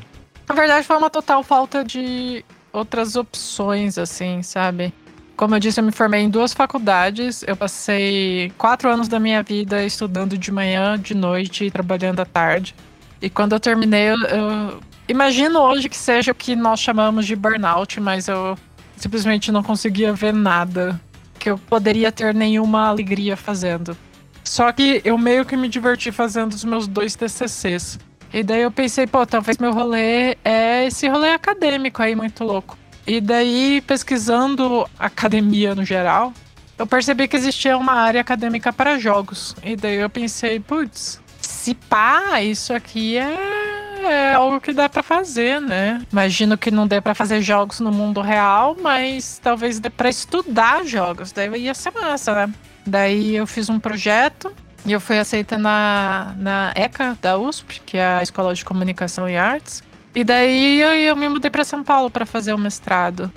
Na 0.48 0.54
verdade, 0.54 0.86
foi 0.86 0.96
uma 0.96 1.10
total 1.10 1.42
falta 1.42 1.84
de 1.84 2.42
outras 2.72 3.14
opções, 3.14 3.98
assim, 3.98 4.42
sabe? 4.42 4.90
Como 5.36 5.54
eu 5.54 5.60
disse, 5.60 5.78
eu 5.78 5.84
me 5.84 5.92
formei 5.92 6.22
em 6.22 6.30
duas 6.30 6.54
faculdades. 6.54 7.44
Eu 7.46 7.56
passei 7.56 8.50
quatro 8.56 8.88
anos 8.88 9.06
da 9.06 9.20
minha 9.20 9.42
vida 9.42 9.84
estudando 9.84 10.38
de 10.38 10.50
manhã, 10.50 10.98
de 10.98 11.14
noite 11.14 11.66
e 11.66 11.70
trabalhando 11.70 12.20
à 12.20 12.24
tarde. 12.24 12.74
E 13.22 13.30
quando 13.30 13.52
eu 13.52 13.60
terminei, 13.60 14.10
eu, 14.10 14.18
eu 14.18 14.80
imagino 15.08 15.60
hoje 15.60 15.88
que 15.88 15.96
seja 15.96 16.32
o 16.32 16.34
que 16.34 16.56
nós 16.56 16.80
chamamos 16.80 17.24
de 17.24 17.36
burnout, 17.36 18.00
mas 18.00 18.26
eu 18.26 18.58
simplesmente 18.96 19.52
não 19.52 19.62
conseguia 19.62 20.12
ver 20.12 20.34
nada 20.34 21.00
que 21.38 21.48
eu 21.48 21.56
poderia 21.56 22.10
ter 22.10 22.34
nenhuma 22.34 22.88
alegria 22.88 23.36
fazendo. 23.36 23.96
Só 24.42 24.72
que 24.72 25.00
eu 25.04 25.16
meio 25.16 25.44
que 25.44 25.56
me 25.56 25.68
diverti 25.68 26.10
fazendo 26.10 26.52
os 26.52 26.64
meus 26.64 26.88
dois 26.88 27.14
TCCs. 27.14 27.98
E 28.32 28.42
daí 28.42 28.62
eu 28.62 28.72
pensei, 28.72 29.06
pô, 29.06 29.24
talvez 29.24 29.56
meu 29.58 29.72
rolê 29.72 30.36
é 30.44 30.84
esse 30.86 31.06
rolê 31.06 31.30
acadêmico 31.30 32.02
aí, 32.02 32.16
muito 32.16 32.42
louco. 32.42 32.76
E 33.06 33.20
daí, 33.20 33.80
pesquisando 33.86 34.88
academia 34.98 35.74
no 35.74 35.84
geral, 35.84 36.32
eu 36.76 36.86
percebi 36.86 37.28
que 37.28 37.36
existia 37.36 37.76
uma 37.76 37.92
área 37.92 38.20
acadêmica 38.20 38.72
para 38.72 38.98
jogos. 38.98 39.54
E 39.62 39.76
daí 39.76 39.96
eu 39.96 40.10
pensei, 40.10 40.58
putz, 40.58 41.21
se 41.62 41.74
pá, 41.74 42.42
isso 42.42 42.74
aqui 42.74 43.16
é, 43.16 44.02
é 44.02 44.34
algo 44.34 44.60
que 44.60 44.72
dá 44.72 44.88
pra 44.88 45.00
fazer, 45.00 45.60
né? 45.60 46.02
Imagino 46.10 46.58
que 46.58 46.72
não 46.72 46.88
dê 46.88 47.00
pra 47.00 47.14
fazer 47.14 47.40
jogos 47.40 47.78
no 47.78 47.92
mundo 47.92 48.20
real, 48.20 48.76
mas 48.82 49.38
talvez 49.40 49.78
dê 49.78 49.88
pra 49.88 50.08
estudar 50.08 50.84
jogos. 50.84 51.30
Daí 51.30 51.62
ia 51.62 51.72
ser 51.72 51.92
massa, 51.92 52.34
né? 52.34 52.54
Daí 52.84 53.36
eu 53.36 53.46
fiz 53.46 53.70
um 53.70 53.78
projeto 53.78 54.52
e 54.84 54.90
eu 54.90 55.00
fui 55.00 55.20
aceita 55.20 55.56
na, 55.56 56.34
na 56.36 56.72
ECA 56.74 57.16
da 57.22 57.38
USP, 57.38 57.80
que 57.86 57.96
é 57.96 58.16
a 58.16 58.22
Escola 58.24 58.52
de 58.54 58.64
Comunicação 58.64 59.28
e 59.28 59.36
Artes. 59.36 59.84
E 60.16 60.24
daí 60.24 60.80
eu, 60.80 60.92
eu 60.94 61.14
me 61.14 61.28
mudei 61.28 61.48
pra 61.48 61.64
São 61.64 61.84
Paulo 61.84 62.10
pra 62.10 62.26
fazer 62.26 62.52
o 62.52 62.58
mestrado. 62.58 63.30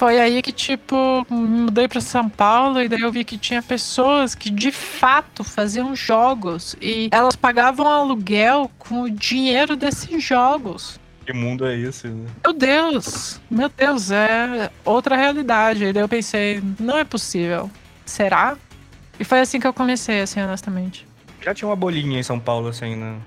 Foi 0.00 0.18
aí 0.18 0.40
que, 0.40 0.50
tipo, 0.50 1.26
mudei 1.28 1.86
pra 1.86 2.00
São 2.00 2.26
Paulo 2.26 2.80
e 2.80 2.88
daí 2.88 3.02
eu 3.02 3.12
vi 3.12 3.22
que 3.22 3.36
tinha 3.36 3.62
pessoas 3.62 4.34
que 4.34 4.48
de 4.48 4.72
fato 4.72 5.44
faziam 5.44 5.94
jogos 5.94 6.74
e 6.80 7.10
elas 7.12 7.36
pagavam 7.36 7.86
aluguel 7.86 8.70
com 8.78 9.02
o 9.02 9.10
dinheiro 9.10 9.76
desses 9.76 10.24
jogos. 10.24 10.98
Que 11.26 11.34
mundo 11.34 11.66
é 11.66 11.76
esse, 11.76 12.08
né? 12.08 12.30
Meu 12.42 12.54
Deus, 12.54 13.38
meu 13.50 13.68
Deus, 13.68 14.10
é 14.10 14.70
outra 14.86 15.16
realidade. 15.16 15.84
E 15.84 15.92
daí 15.92 16.02
eu 16.02 16.08
pensei, 16.08 16.62
não 16.78 16.96
é 16.96 17.04
possível. 17.04 17.70
Será? 18.06 18.56
E 19.18 19.24
foi 19.24 19.40
assim 19.40 19.60
que 19.60 19.66
eu 19.66 19.74
comecei, 19.74 20.22
assim, 20.22 20.40
honestamente. 20.40 21.06
Já 21.42 21.52
tinha 21.52 21.68
uma 21.68 21.76
bolinha 21.76 22.18
em 22.18 22.22
São 22.22 22.40
Paulo, 22.40 22.68
assim, 22.68 22.96
né? 22.96 23.18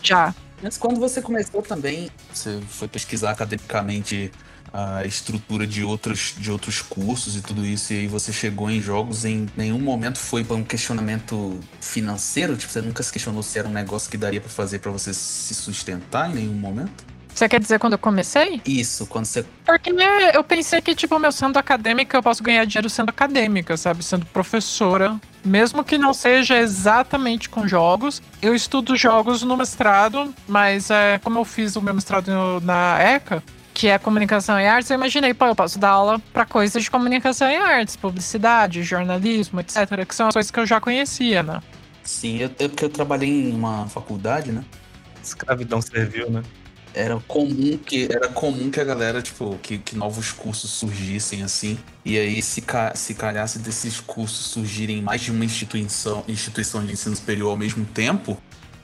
Já. 0.00 0.32
Mas 0.62 0.78
quando 0.78 1.00
você 1.00 1.20
começou 1.20 1.60
também, 1.60 2.08
você 2.32 2.60
foi 2.68 2.86
pesquisar 2.86 3.32
academicamente 3.32 4.30
a 4.72 5.04
estrutura 5.04 5.66
de 5.66 5.82
outros, 5.82 6.34
de 6.36 6.50
outros 6.50 6.80
cursos 6.80 7.36
e 7.36 7.40
tudo 7.40 7.64
isso, 7.64 7.92
e 7.92 8.00
aí 8.00 8.06
você 8.06 8.32
chegou 8.32 8.70
em 8.70 8.80
jogos, 8.80 9.24
em 9.24 9.46
nenhum 9.56 9.80
momento 9.80 10.18
foi 10.18 10.44
para 10.44 10.56
um 10.56 10.64
questionamento 10.64 11.58
financeiro? 11.80 12.56
Tipo, 12.56 12.72
você 12.72 12.80
nunca 12.80 13.02
se 13.02 13.12
questionou 13.12 13.42
se 13.42 13.58
era 13.58 13.68
um 13.68 13.72
negócio 13.72 14.10
que 14.10 14.16
daria 14.16 14.40
para 14.40 14.50
fazer 14.50 14.78
para 14.78 14.90
você 14.90 15.12
se 15.12 15.54
sustentar 15.54 16.30
em 16.30 16.34
nenhum 16.34 16.54
momento? 16.54 17.10
Você 17.34 17.48
quer 17.48 17.60
dizer 17.60 17.78
quando 17.78 17.94
eu 17.94 17.98
comecei? 17.98 18.60
Isso, 18.66 19.06
quando 19.06 19.24
você. 19.24 19.44
Porque 19.64 19.90
eu 20.34 20.44
pensei 20.44 20.80
que, 20.80 20.94
tipo, 20.94 21.18
meu 21.18 21.32
sendo 21.32 21.58
acadêmica, 21.58 22.16
eu 22.18 22.22
posso 22.22 22.42
ganhar 22.42 22.64
dinheiro 22.66 22.90
sendo 22.90 23.10
acadêmica, 23.10 23.76
sabe? 23.76 24.04
Sendo 24.04 24.26
professora. 24.26 25.18
Mesmo 25.44 25.82
que 25.82 25.96
não 25.96 26.12
seja 26.12 26.58
exatamente 26.58 27.48
com 27.48 27.66
jogos. 27.66 28.20
Eu 28.42 28.54
estudo 28.54 28.96
jogos 28.96 29.42
no 29.42 29.56
mestrado, 29.56 30.34
mas 30.46 30.90
é, 30.90 31.18
como 31.18 31.38
eu 31.38 31.44
fiz 31.44 31.76
o 31.76 31.80
meu 31.80 31.94
mestrado 31.94 32.60
na 32.62 32.98
ECA, 33.00 33.42
que 33.80 33.88
é 33.88 33.98
comunicação 33.98 34.60
e 34.60 34.66
artes, 34.66 34.90
eu 34.90 34.94
imaginei, 34.94 35.32
pô, 35.32 35.46
eu 35.46 35.56
posso 35.56 35.78
dar 35.78 35.88
aula 35.88 36.18
pra 36.34 36.44
coisas 36.44 36.82
de 36.82 36.90
comunicação 36.90 37.50
e 37.50 37.56
artes, 37.56 37.96
publicidade, 37.96 38.82
jornalismo, 38.82 39.58
etc., 39.58 40.04
que 40.06 40.14
são 40.14 40.28
as 40.28 40.34
coisas 40.34 40.50
que 40.50 40.60
eu 40.60 40.66
já 40.66 40.78
conhecia, 40.78 41.42
né? 41.42 41.62
Sim, 42.02 42.36
eu, 42.42 42.50
eu, 42.58 42.68
porque 42.68 42.84
eu 42.84 42.90
trabalhei 42.90 43.30
em 43.30 43.54
uma 43.54 43.86
faculdade, 43.86 44.52
né? 44.52 44.62
Escravidão 45.24 45.80
serviu, 45.80 46.30
né? 46.30 46.42
era 46.92 47.18
comum 47.20 47.78
que 47.78 48.08
era 48.10 48.28
comum 48.28 48.68
que 48.68 48.80
a 48.80 48.84
galera 48.84 49.22
tipo 49.22 49.56
que, 49.62 49.78
que 49.78 49.94
novos 49.96 50.32
cursos 50.32 50.72
surgissem 50.72 51.44
assim 51.44 51.78
e 52.04 52.18
aí 52.18 52.42
se, 52.42 52.60
ca, 52.60 52.96
se 52.96 53.14
calhasse 53.14 53.60
desses 53.60 54.00
cursos 54.00 54.46
surgirem 54.46 55.00
mais 55.00 55.20
de 55.20 55.30
uma 55.30 55.44
instituição 55.44 56.24
instituição 56.26 56.84
de 56.84 56.92
ensino 56.92 57.14
superior 57.14 57.50
ao 57.50 57.56
mesmo 57.56 57.84
tempo 57.84 58.42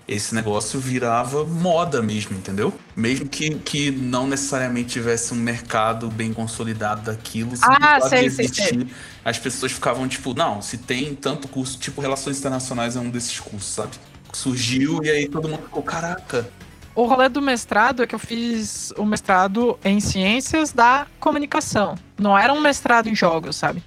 esse 0.09 0.35
negócio 0.35 0.79
virava 0.79 1.45
moda 1.45 2.01
mesmo 2.01 2.37
entendeu 2.37 2.73
mesmo 2.95 3.29
que, 3.29 3.51
que 3.57 3.91
não 3.91 4.27
necessariamente 4.27 4.91
tivesse 4.91 5.35
um 5.35 5.37
mercado 5.37 6.09
bem 6.09 6.33
consolidado 6.33 7.03
daquilo 7.03 7.53
Ah, 7.63 8.01
sei, 8.01 8.31
sei, 8.31 8.47
existir, 8.47 8.87
as 9.25 9.39
pessoas 9.39 9.73
ficavam 9.73 10.07
tipo 10.07 10.35
não 10.35 10.63
se 10.63 10.79
tem 10.79 11.15
tanto 11.15 11.49
curso 11.49 11.79
tipo 11.79 12.01
relações 12.01 12.39
internacionais 12.39 12.97
é 12.97 13.01
um 13.01 13.11
desses 13.11 13.39
cursos 13.41 13.75
sabe 13.75 13.93
surgiu 14.33 15.03
e 15.03 15.11
aí 15.11 15.29
todo 15.29 15.49
mundo 15.49 15.63
ficou 15.63 15.83
caraca 15.83 16.49
O 16.95 17.05
rolê 17.05 17.29
do 17.29 17.43
mestrado 17.43 18.03
é 18.03 18.07
que 18.07 18.15
eu 18.15 18.19
fiz 18.19 18.93
o 18.97 19.05
mestrado 19.05 19.79
em 19.85 20.01
ciências 20.01 20.73
da 20.73 21.07
comunicação. 21.21 21.95
Não 22.19 22.37
era 22.39 22.53
um 22.55 22.61
mestrado 22.61 23.07
em 23.07 23.15
jogos, 23.15 23.57
sabe? 23.57 23.83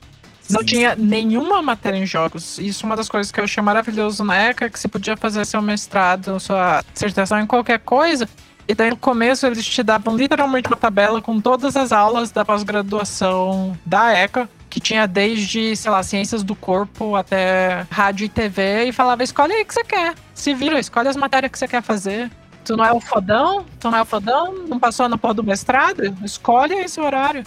Não 0.49 0.63
tinha 0.63 0.95
nenhuma 0.95 1.61
matéria 1.61 1.97
em 1.97 2.05
jogos. 2.05 2.57
Isso 2.57 2.85
é 2.85 2.87
uma 2.87 2.95
das 2.95 3.07
coisas 3.07 3.31
que 3.31 3.39
eu 3.39 3.43
achei 3.43 3.61
maravilhoso 3.61 4.23
na 4.23 4.35
ECA, 4.35 4.69
que 4.69 4.79
você 4.79 4.87
podia 4.87 5.15
fazer 5.15 5.45
seu 5.45 5.61
mestrado, 5.61 6.39
sua 6.39 6.83
dissertação 6.91 7.39
em 7.39 7.45
qualquer 7.45 7.79
coisa. 7.79 8.27
E 8.67 8.75
daí 8.75 8.91
no 8.91 8.97
começo 8.97 9.47
eles 9.47 9.65
te 9.65 9.81
davam 9.81 10.15
literalmente 10.15 10.67
uma 10.67 10.77
tabela 10.77 11.21
com 11.21 11.41
todas 11.41 11.75
as 11.75 11.91
aulas 11.91 12.31
da 12.31 12.45
pós-graduação 12.45 13.75
da 13.83 14.11
ECA, 14.11 14.47
que 14.69 14.79
tinha 14.79 15.07
desde, 15.07 15.75
sei 15.75 15.89
lá, 15.89 16.03
ciências 16.03 16.43
do 16.43 16.55
corpo 16.55 17.15
até 17.15 17.87
rádio 17.89 18.25
e 18.25 18.29
TV, 18.29 18.85
e 18.85 18.91
falava: 18.91 19.23
escolhe 19.23 19.53
aí 19.53 19.63
o 19.63 19.65
que 19.65 19.73
você 19.73 19.83
quer. 19.83 20.13
Se 20.35 20.53
vira, 20.53 20.79
escolhe 20.79 21.07
as 21.07 21.15
matérias 21.15 21.51
que 21.51 21.57
você 21.57 21.67
quer 21.67 21.81
fazer. 21.81 22.29
Tu 22.63 22.77
não 22.77 22.85
é 22.85 22.91
o 22.91 22.99
fodão? 22.99 23.65
Tu 23.79 23.89
não 23.89 23.97
é 23.97 24.01
o 24.03 24.05
fodão? 24.05 24.53
Não 24.67 24.79
passou 24.79 25.09
na 25.09 25.17
porra 25.17 25.33
do 25.33 25.43
mestrado? 25.43 26.15
Escolhe 26.23 26.75
esse 26.75 26.99
horário. 26.99 27.43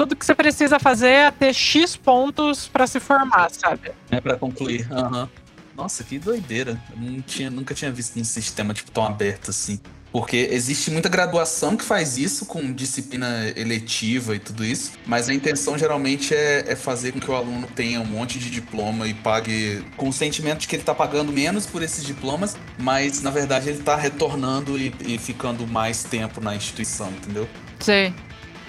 Tudo 0.00 0.16
que 0.16 0.24
você 0.24 0.34
precisa 0.34 0.78
fazer 0.78 1.08
é 1.08 1.30
ter 1.30 1.52
X 1.52 1.94
pontos 1.94 2.66
pra 2.66 2.86
se 2.86 2.98
formar, 2.98 3.50
sabe? 3.50 3.92
É 4.10 4.18
pra 4.18 4.34
concluir. 4.34 4.90
Aham. 4.90 5.28
Nossa, 5.76 6.02
que 6.02 6.18
doideira. 6.18 6.80
Eu 6.90 7.20
tinha, 7.20 7.50
nunca 7.50 7.74
tinha 7.74 7.92
visto 7.92 8.18
um 8.18 8.24
sistema 8.24 8.72
tipo 8.72 8.90
tão 8.90 9.04
aberto 9.04 9.50
assim. 9.50 9.78
Porque 10.10 10.48
existe 10.50 10.90
muita 10.90 11.10
graduação 11.10 11.76
que 11.76 11.84
faz 11.84 12.16
isso 12.16 12.46
com 12.46 12.72
disciplina 12.72 13.52
eletiva 13.54 14.34
e 14.34 14.38
tudo 14.38 14.64
isso, 14.64 14.92
mas 15.04 15.28
a 15.28 15.34
intenção 15.34 15.76
geralmente 15.76 16.34
é, 16.34 16.72
é 16.72 16.74
fazer 16.74 17.12
com 17.12 17.20
que 17.20 17.30
o 17.30 17.34
aluno 17.34 17.66
tenha 17.66 18.00
um 18.00 18.06
monte 18.06 18.38
de 18.38 18.48
diploma 18.48 19.06
e 19.06 19.12
pague 19.12 19.84
com 19.98 20.08
o 20.08 20.12
sentimento 20.14 20.60
de 20.60 20.66
que 20.66 20.76
ele 20.76 20.82
está 20.82 20.94
pagando 20.94 21.30
menos 21.30 21.66
por 21.66 21.82
esses 21.82 22.04
diplomas, 22.04 22.56
mas 22.78 23.20
na 23.20 23.30
verdade 23.30 23.68
ele 23.68 23.80
está 23.80 23.96
retornando 23.96 24.78
e, 24.78 24.94
e 25.06 25.18
ficando 25.18 25.66
mais 25.66 26.04
tempo 26.04 26.40
na 26.40 26.56
instituição, 26.56 27.10
entendeu? 27.10 27.46
Sei. 27.78 28.14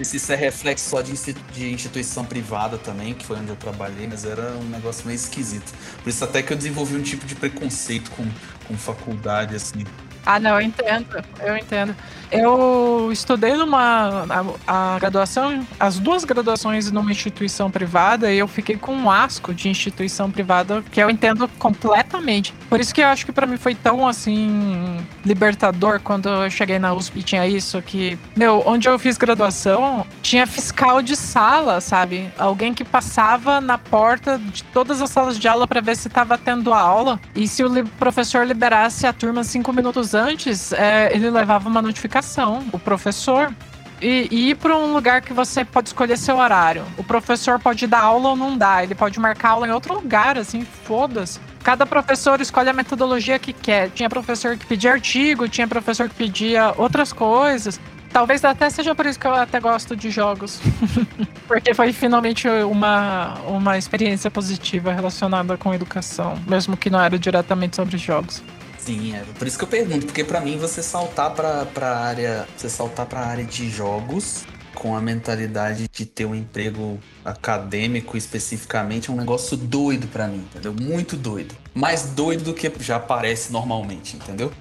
Isso 0.01 0.15
isso 0.15 0.33
é 0.33 0.35
reflexo 0.35 0.89
só 0.89 1.01
de, 1.01 1.13
de 1.53 1.71
instituição 1.71 2.25
privada 2.25 2.77
também, 2.77 3.13
que 3.13 3.25
foi 3.25 3.37
onde 3.37 3.49
eu 3.49 3.55
trabalhei, 3.55 4.07
mas 4.07 4.25
era 4.25 4.53
um 4.53 4.67
negócio 4.67 5.05
meio 5.05 5.15
esquisito. 5.15 5.71
Por 6.01 6.09
isso 6.09 6.23
até 6.23 6.41
que 6.41 6.51
eu 6.51 6.57
desenvolvi 6.57 6.95
um 6.95 7.03
tipo 7.03 7.25
de 7.25 7.35
preconceito 7.35 8.09
com, 8.11 8.27
com 8.67 8.77
faculdade, 8.77 9.55
assim. 9.55 9.83
Ah, 10.25 10.39
não, 10.39 10.51
eu 10.51 10.61
entendo, 10.61 11.23
eu 11.41 11.57
entendo. 11.57 11.95
Eu 12.31 13.09
estudei 13.11 13.55
numa 13.55 14.25
a, 14.65 14.95
a 14.95 14.99
graduação, 14.99 15.67
as 15.77 15.99
duas 15.99 16.23
graduações 16.23 16.89
numa 16.89 17.11
instituição 17.11 17.69
privada 17.69 18.31
e 18.31 18.37
eu 18.39 18.47
fiquei 18.47 18.77
com 18.77 18.93
um 18.93 19.11
asco 19.11 19.53
de 19.53 19.67
instituição 19.67 20.31
privada 20.31 20.81
que 20.89 21.01
eu 21.01 21.09
entendo 21.09 21.45
completamente. 21.59 22.53
Por 22.69 22.79
isso 22.79 22.95
que 22.95 23.01
eu 23.01 23.07
acho 23.07 23.25
que 23.25 23.33
pra 23.33 23.45
mim 23.45 23.57
foi 23.57 23.75
tão 23.75 24.07
assim 24.07 24.97
libertador 25.25 25.99
quando 26.01 26.29
eu 26.29 26.49
cheguei 26.49 26.79
na 26.79 26.93
USP 26.93 27.21
tinha 27.21 27.45
isso 27.45 27.81
que, 27.81 28.17
meu, 28.33 28.63
onde 28.65 28.87
eu 28.87 28.97
fiz 28.97 29.17
graduação, 29.17 30.05
tinha 30.21 30.47
fiscal 30.47 31.01
de 31.01 31.17
sala, 31.17 31.81
sabe? 31.81 32.31
Alguém 32.37 32.73
que 32.73 32.85
passava 32.85 33.59
na 33.59 33.77
porta 33.77 34.37
de 34.37 34.63
todas 34.63 35.01
as 35.01 35.09
salas 35.09 35.37
de 35.37 35.49
aula 35.49 35.67
pra 35.67 35.81
ver 35.81 35.97
se 35.97 36.09
tava 36.09 36.37
tendo 36.37 36.73
aula 36.73 37.19
e 37.35 37.45
se 37.45 37.61
o 37.61 37.85
professor 37.99 38.47
liberasse 38.47 39.05
a 39.05 39.11
turma 39.11 39.43
cinco 39.43 39.73
minutos 39.73 40.10
antes, 40.13 40.71
é, 40.73 41.11
ele 41.13 41.29
levava 41.29 41.67
uma 41.67 41.81
notificação, 41.81 42.63
o 42.71 42.79
professor. 42.79 43.53
E, 44.01 44.27
e 44.31 44.49
ir 44.49 44.55
para 44.55 44.75
um 44.75 44.93
lugar 44.93 45.21
que 45.21 45.31
você 45.31 45.63
pode 45.63 45.89
escolher 45.89 46.17
seu 46.17 46.37
horário. 46.37 46.83
O 46.97 47.03
professor 47.03 47.59
pode 47.59 47.85
dar 47.85 48.01
aula 48.01 48.29
ou 48.29 48.35
não 48.35 48.57
dar. 48.57 48.83
Ele 48.83 48.95
pode 48.95 49.19
marcar 49.19 49.49
aula 49.49 49.67
em 49.67 49.71
outro 49.71 49.93
lugar, 49.93 50.39
assim, 50.39 50.65
foda-se. 50.65 51.39
Cada 51.63 51.85
professor 51.85 52.41
escolhe 52.41 52.69
a 52.69 52.73
metodologia 52.73 53.37
que 53.37 53.53
quer. 53.53 53.91
Tinha 53.91 54.09
professor 54.09 54.57
que 54.57 54.65
pedia 54.65 54.91
artigo, 54.91 55.47
tinha 55.47 55.67
professor 55.67 56.09
que 56.09 56.15
pedia 56.15 56.73
outras 56.77 57.13
coisas. 57.13 57.79
Talvez 58.11 58.43
até 58.43 58.69
seja 58.69 58.93
por 58.93 59.05
isso 59.05 59.19
que 59.19 59.25
eu 59.25 59.33
até 59.33 59.59
gosto 59.59 59.95
de 59.95 60.09
jogos. 60.09 60.59
Porque 61.47 61.73
foi 61.73 61.93
finalmente 61.93 62.47
uma, 62.47 63.35
uma 63.47 63.77
experiência 63.77 64.29
positiva 64.29 64.91
relacionada 64.91 65.55
com 65.57 65.73
educação, 65.73 66.37
mesmo 66.47 66.75
que 66.75 66.89
não 66.89 66.99
era 66.99 67.17
diretamente 67.17 67.75
sobre 67.75 67.97
jogos. 67.97 68.43
Sim, 68.83 69.15
é 69.15 69.23
por 69.37 69.47
isso 69.47 69.57
que 69.57 69.63
eu 69.63 69.67
pergunto, 69.67 70.07
porque 70.07 70.23
pra 70.23 70.41
mim 70.41 70.57
você 70.57 70.81
saltar 70.81 71.31
pra, 71.35 71.65
pra 71.67 71.97
área, 71.99 72.47
você 72.57 72.67
saltar 72.67 73.05
pra 73.05 73.19
área 73.19 73.45
de 73.45 73.69
jogos 73.69 74.43
com 74.73 74.95
a 74.95 75.01
mentalidade 75.01 75.87
de 75.87 76.05
ter 76.05 76.25
um 76.25 76.33
emprego 76.33 76.99
acadêmico 77.23 78.17
especificamente 78.17 79.11
é 79.11 79.13
um 79.13 79.15
negócio 79.15 79.55
doido 79.55 80.07
pra 80.07 80.27
mim, 80.27 80.37
entendeu? 80.49 80.73
Muito 80.73 81.15
doido. 81.15 81.53
Mais 81.75 82.05
doido 82.05 82.43
do 82.43 82.53
que 82.55 82.71
já 82.79 82.95
aparece 82.95 83.51
normalmente, 83.51 84.15
entendeu? 84.15 84.51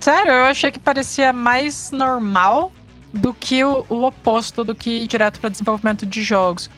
Sério, 0.00 0.32
eu 0.32 0.44
achei 0.46 0.72
que 0.72 0.80
parecia 0.80 1.32
mais 1.32 1.92
normal 1.92 2.72
do 3.12 3.32
que 3.32 3.62
o, 3.62 3.86
o 3.88 4.02
oposto 4.02 4.64
do 4.64 4.74
que 4.74 4.90
ir 4.90 5.06
direto 5.06 5.38
para 5.38 5.48
desenvolvimento 5.48 6.04
de 6.04 6.24
jogos. 6.24 6.68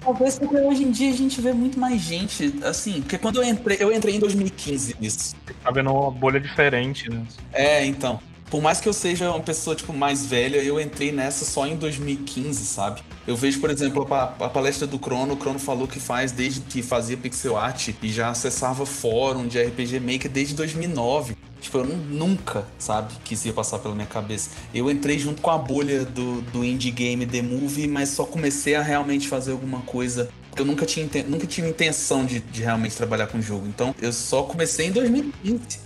Talvez 0.00 0.38
porque 0.38 0.56
hoje 0.56 0.84
em 0.84 0.90
dia 0.90 1.10
a 1.10 1.16
gente 1.16 1.40
vê 1.40 1.52
muito 1.52 1.78
mais 1.78 2.00
gente, 2.00 2.54
assim, 2.62 3.00
porque 3.02 3.18
quando 3.18 3.42
eu 3.42 3.44
entrei, 3.44 3.76
eu 3.80 3.92
entrei 3.92 4.16
em 4.16 4.18
2015 4.18 4.96
nisso. 5.00 5.34
Tá 5.62 5.70
vendo 5.70 5.92
uma 5.92 6.10
bolha 6.10 6.40
diferente, 6.40 7.10
né? 7.10 7.24
É, 7.52 7.84
então. 7.84 8.20
Por 8.50 8.60
mais 8.60 8.82
que 8.82 8.86
eu 8.86 8.92
seja 8.92 9.30
uma 9.30 9.40
pessoa, 9.40 9.74
tipo, 9.74 9.94
mais 9.94 10.26
velha, 10.26 10.58
eu 10.58 10.78
entrei 10.78 11.10
nessa 11.10 11.42
só 11.42 11.66
em 11.66 11.74
2015, 11.74 12.66
sabe? 12.66 13.00
Eu 13.26 13.34
vejo, 13.34 13.58
por 13.60 13.70
exemplo, 13.70 14.06
a, 14.12 14.24
a 14.24 14.48
palestra 14.50 14.86
do 14.86 14.98
Crono, 14.98 15.32
o 15.32 15.36
Crono 15.38 15.58
falou 15.58 15.88
que 15.88 15.98
faz 15.98 16.32
desde 16.32 16.60
que 16.60 16.82
fazia 16.82 17.16
pixel 17.16 17.56
art 17.56 17.88
e 18.02 18.08
já 18.10 18.28
acessava 18.28 18.84
fórum 18.84 19.46
de 19.46 19.58
RPG 19.58 20.00
Maker 20.00 20.30
desde 20.30 20.54
2009. 20.54 21.34
Tipo, 21.62 21.78
eu 21.78 21.84
nu- 21.84 21.96
nunca, 22.26 22.64
sabe, 22.76 23.14
que 23.24 23.34
isso 23.34 23.46
ia 23.46 23.52
passar 23.52 23.78
pela 23.78 23.94
minha 23.94 24.06
cabeça. 24.06 24.50
Eu 24.74 24.90
entrei 24.90 25.16
junto 25.16 25.40
com 25.40 25.48
a 25.50 25.56
bolha 25.56 26.04
do, 26.04 26.42
do 26.42 26.64
indie 26.64 26.90
game 26.90 27.24
The 27.24 27.40
Movie, 27.40 27.86
mas 27.86 28.08
só 28.08 28.24
comecei 28.24 28.74
a 28.74 28.82
realmente 28.82 29.28
fazer 29.28 29.52
alguma 29.52 29.80
coisa. 29.82 30.28
Porque 30.50 30.60
eu 30.60 30.66
nunca 30.66 30.84
tinha, 30.84 31.06
nunca 31.26 31.46
tive 31.46 31.68
intenção 31.68 32.26
de, 32.26 32.40
de 32.40 32.62
realmente 32.62 32.96
trabalhar 32.96 33.28
com 33.28 33.40
jogo. 33.40 33.66
Então, 33.68 33.94
eu 34.02 34.12
só 34.12 34.42
comecei 34.42 34.88
em 34.88 34.92
2015. 34.92 35.78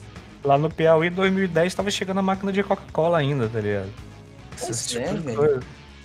Lá 0.42 0.56
no 0.56 0.70
Piauí, 0.70 1.10
2010, 1.10 1.74
tava 1.74 1.90
chegando 1.90 2.18
a 2.18 2.22
máquina 2.22 2.50
de 2.50 2.62
Coca-Cola 2.62 3.18
ainda, 3.18 3.46
tá 3.46 3.60
ligado? 3.60 3.90
Pois 4.58 4.70
Esse 4.70 4.96
é, 4.98 5.02
tipo 5.02 5.14
de 5.14 5.20
velho. 5.20 5.36
coisa. 5.36 5.60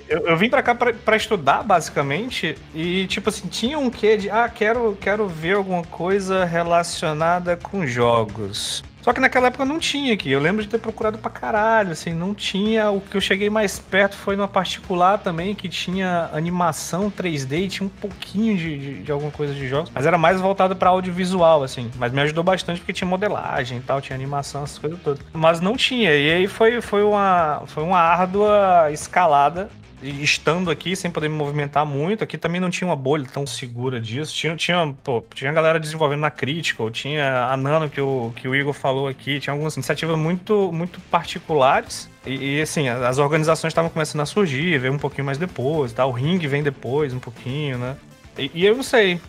Eu, 0.09 0.27
eu 0.27 0.35
vim 0.37 0.49
pra 0.49 0.61
cá 0.61 0.75
pra, 0.75 0.91
pra 0.93 1.15
estudar, 1.15 1.63
basicamente, 1.63 2.57
e, 2.75 3.07
tipo 3.07 3.29
assim, 3.29 3.47
tinha 3.47 3.79
um 3.79 3.89
quê 3.89 4.17
de, 4.17 4.29
ah, 4.29 4.49
quero, 4.49 4.97
quero 4.99 5.25
ver 5.29 5.55
alguma 5.55 5.83
coisa 5.85 6.43
relacionada 6.43 7.55
com 7.55 7.87
jogos. 7.87 8.83
Só 9.01 9.11
que 9.11 9.19
naquela 9.19 9.47
época 9.47 9.65
não 9.65 9.79
tinha 9.79 10.13
aqui. 10.13 10.31
Eu 10.31 10.39
lembro 10.39 10.63
de 10.63 10.69
ter 10.69 10.77
procurado 10.77 11.17
pra 11.17 11.29
caralho, 11.29 11.91
assim, 11.91 12.13
não 12.13 12.33
tinha. 12.33 12.91
O 12.91 13.01
que 13.01 13.17
eu 13.17 13.21
cheguei 13.21 13.49
mais 13.49 13.79
perto 13.79 14.15
foi 14.15 14.35
numa 14.35 14.47
particular 14.47 15.17
também, 15.17 15.55
que 15.55 15.67
tinha 15.67 16.29
animação 16.33 17.09
3D, 17.09 17.65
e 17.65 17.67
tinha 17.67 17.87
um 17.87 17.89
pouquinho 17.89 18.55
de, 18.57 18.77
de, 18.77 19.03
de 19.03 19.11
alguma 19.11 19.31
coisa 19.31 19.53
de 19.53 19.67
jogos, 19.67 19.91
mas 19.93 20.05
era 20.05 20.17
mais 20.17 20.39
voltado 20.39 20.75
pra 20.75 20.89
audiovisual, 20.89 21.63
assim. 21.63 21.89
Mas 21.97 22.11
me 22.11 22.21
ajudou 22.21 22.43
bastante 22.43 22.79
porque 22.79 22.93
tinha 22.93 23.07
modelagem 23.07 23.79
e 23.79 23.81
tal, 23.81 23.99
tinha 24.01 24.15
animação, 24.15 24.63
essas 24.63 24.77
coisas 24.77 24.99
todas. 25.01 25.23
Mas 25.33 25.59
não 25.59 25.75
tinha. 25.75 26.15
E 26.15 26.31
aí 26.31 26.47
foi, 26.47 26.81
foi, 26.81 27.03
uma, 27.03 27.63
foi 27.65 27.83
uma 27.83 27.99
árdua 27.99 28.89
escalada 28.91 29.69
estando 30.01 30.69
aqui 30.71 30.95
sem 30.95 31.11
poder 31.11 31.29
me 31.29 31.35
movimentar 31.35 31.85
muito, 31.85 32.23
aqui 32.23 32.37
também 32.37 32.59
não 32.59 32.69
tinha 32.69 32.87
uma 32.87 32.95
bolha 32.95 33.25
tão 33.31 33.45
segura 33.45 33.99
disso. 33.99 34.33
Tinha, 34.33 34.55
tinha, 34.55 34.95
pô, 35.03 35.23
tinha 35.33 35.51
galera 35.51 35.79
desenvolvendo 35.79 36.21
na 36.21 36.31
Critical, 36.31 36.89
tinha 36.89 37.45
a 37.45 37.57
Nano 37.57 37.89
que 37.89 38.01
o, 38.01 38.31
que 38.35 38.47
o 38.47 38.55
Igor 38.55 38.73
falou 38.73 39.07
aqui, 39.07 39.39
tinha 39.39 39.53
algumas 39.53 39.75
iniciativas 39.75 40.17
muito, 40.17 40.71
muito 40.71 40.99
particulares. 41.01 42.09
E, 42.25 42.57
e, 42.57 42.61
assim, 42.61 42.87
as 42.87 43.17
organizações 43.17 43.71
estavam 43.71 43.89
começando 43.89 44.21
a 44.21 44.25
surgir, 44.25 44.77
veio 44.77 44.93
um 44.93 44.99
pouquinho 44.99 45.25
mais 45.25 45.37
depois, 45.37 45.91
tá? 45.93 46.05
o 46.05 46.11
Ring 46.11 46.37
vem 46.39 46.61
depois 46.61 47.13
um 47.13 47.19
pouquinho, 47.19 47.77
né? 47.77 47.95
E, 48.37 48.51
e 48.53 48.65
eu 48.65 48.75
não 48.75 48.83
sei, 48.83 49.19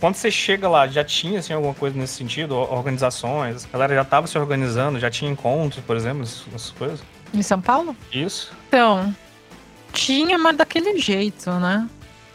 quando 0.00 0.14
você 0.14 0.30
chega 0.30 0.68
lá, 0.68 0.86
já 0.86 1.02
tinha 1.02 1.38
assim, 1.38 1.52
alguma 1.52 1.74
coisa 1.74 1.98
nesse 1.98 2.14
sentido? 2.14 2.54
Or- 2.54 2.72
Organizações, 2.72 3.64
a 3.64 3.72
galera 3.72 3.94
já 3.94 4.02
estava 4.02 4.26
se 4.26 4.38
organizando, 4.38 5.00
já 5.00 5.10
tinha 5.10 5.30
encontros, 5.30 5.82
por 5.84 5.96
exemplo, 5.96 6.22
essas 6.22 6.70
coisas? 6.72 7.02
Em 7.32 7.42
São 7.42 7.60
Paulo? 7.60 7.96
Isso. 8.12 8.52
Então, 8.68 9.14
tinha, 9.96 10.38
mas 10.38 10.56
daquele 10.56 10.98
jeito, 10.98 11.50
né? 11.52 11.88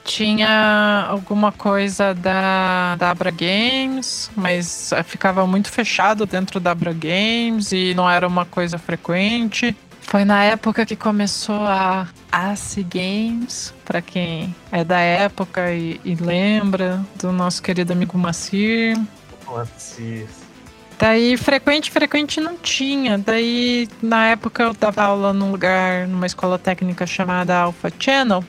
Tinha 0.03 1.06
alguma 1.08 1.51
coisa 1.51 2.13
da, 2.13 2.96
da 2.96 3.12
Abra 3.12 3.30
Games, 3.30 4.32
mas 4.36 4.91
eh, 4.91 5.03
ficava 5.03 5.46
muito 5.46 5.70
fechado 5.70 6.25
dentro 6.25 6.60
da 6.60 6.72
Abra 6.72 6.91
Games 6.91 7.72
e 7.72 7.94
não 7.94 8.10
era 8.10 8.27
uma 8.27 8.44
coisa 8.44 8.80
frequente. 8.80 9.75
Foi 10.01 10.25
na 10.25 10.44
época 10.44 10.86
que 10.88 10.96
começou 10.96 11.63
a 11.68 12.08
AC 12.32 12.84
Games, 12.84 13.74
pra 13.86 14.01
quem 14.01 14.53
é 14.72 14.84
da 14.84 15.00
época 15.00 15.72
e, 15.72 16.01
e 16.03 16.15
lembra 16.15 17.00
do 17.22 17.32
nosso 17.32 17.62
querido 17.62 17.94
amigo 17.94 18.18
Macir. 18.18 18.98
Putz, 19.46 20.00
Daí, 21.01 21.36
frequente, 21.36 21.89
frequente 21.89 22.39
não 22.39 22.55
tinha. 22.55 23.17
Daí, 23.17 23.89
na 24.03 24.27
época, 24.27 24.62
eu 24.62 24.74
dava 24.74 25.01
aula 25.01 25.34
num 25.34 25.50
lugar, 25.50 26.08
numa 26.08 26.27
escola 26.27 26.60
técnica 26.60 27.08
chamada 27.08 27.58
Alpha 27.58 27.91
Channel. 27.98 28.43